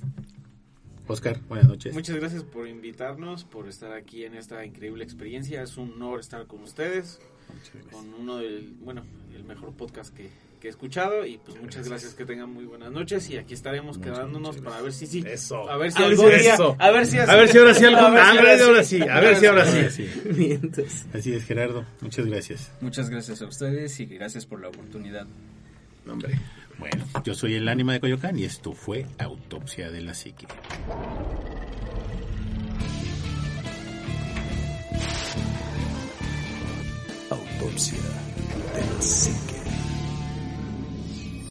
Oscar, 1.06 1.38
buenas 1.48 1.68
noches. 1.68 1.92
Muchas 1.92 2.16
gracias 2.16 2.44
por 2.44 2.66
invitarnos, 2.66 3.44
por 3.44 3.68
estar 3.68 3.92
aquí 3.92 4.24
en 4.24 4.34
esta 4.34 4.64
increíble 4.64 5.04
experiencia. 5.04 5.62
Es 5.62 5.76
un 5.76 5.92
honor 5.92 6.20
estar 6.20 6.46
con 6.46 6.62
ustedes, 6.62 7.20
con 7.92 8.14
uno 8.14 8.38
del, 8.38 8.74
bueno, 8.80 9.04
el 9.34 9.44
mejor 9.44 9.74
podcast 9.74 10.14
que, 10.14 10.30
que 10.64 10.68
he 10.68 10.70
escuchado. 10.70 11.26
Y 11.26 11.36
pues 11.36 11.60
muchas 11.60 11.86
gracias, 11.86 12.14
que 12.14 12.24
tengan 12.24 12.50
muy 12.50 12.64
buenas 12.64 12.90
noches. 12.90 13.28
Y 13.28 13.36
aquí 13.36 13.52
estaremos 13.52 13.98
Muchas, 13.98 14.14
quedándonos 14.14 14.56
muchas 14.56 14.62
para 14.72 14.80
ver 14.82 14.92
si 14.94 15.06
sí. 15.06 15.22
Eso. 15.26 15.68
A 15.68 15.76
ver 15.76 15.92
si 15.92 15.98
A 15.98 16.06
ver 16.06 16.10
algún 16.12 16.30
si 16.32 16.38
día- 16.40 16.54
eso. 16.54 16.76
A 16.78 16.90
ver 16.90 17.06
si 17.06 17.18
A 17.18 17.26
ver 17.36 17.48
si 17.50 17.58
ahora 17.58 17.74
sí 17.74 17.84
algo. 17.84 18.00
A 18.06 18.10
ver 18.10 18.16
si 18.48 18.56
Ah, 18.56 18.64
ahora 18.64 18.84
sí. 18.84 19.02
A 19.02 19.20
ver 19.20 19.36
si 19.36 19.46
ahora 19.46 19.66
sí. 19.90 20.08
Así 21.12 21.34
es, 21.34 21.44
Gerardo. 21.44 21.84
Muchas 22.00 22.24
gracias. 22.26 22.72
Muchas 22.80 23.10
gracias 23.10 23.42
a 23.42 23.46
ustedes 23.46 24.00
y 24.00 24.06
gracias 24.06 24.46
por 24.46 24.60
la 24.62 24.68
oportunidad. 24.68 25.26
Hombre. 26.08 26.38
Bueno, 26.78 27.04
yo 27.24 27.34
soy 27.34 27.54
el 27.56 27.68
ánima 27.68 27.92
de 27.92 28.00
Coyoacán 28.00 28.38
y 28.38 28.44
esto 28.44 28.72
fue 28.72 29.04
Autopsia 29.18 29.90
de 29.90 30.00
la 30.00 30.14
Psique. 30.14 30.46
Autopsia 37.30 37.98
de 38.74 38.94
la 38.94 39.02
psique. 39.02 39.63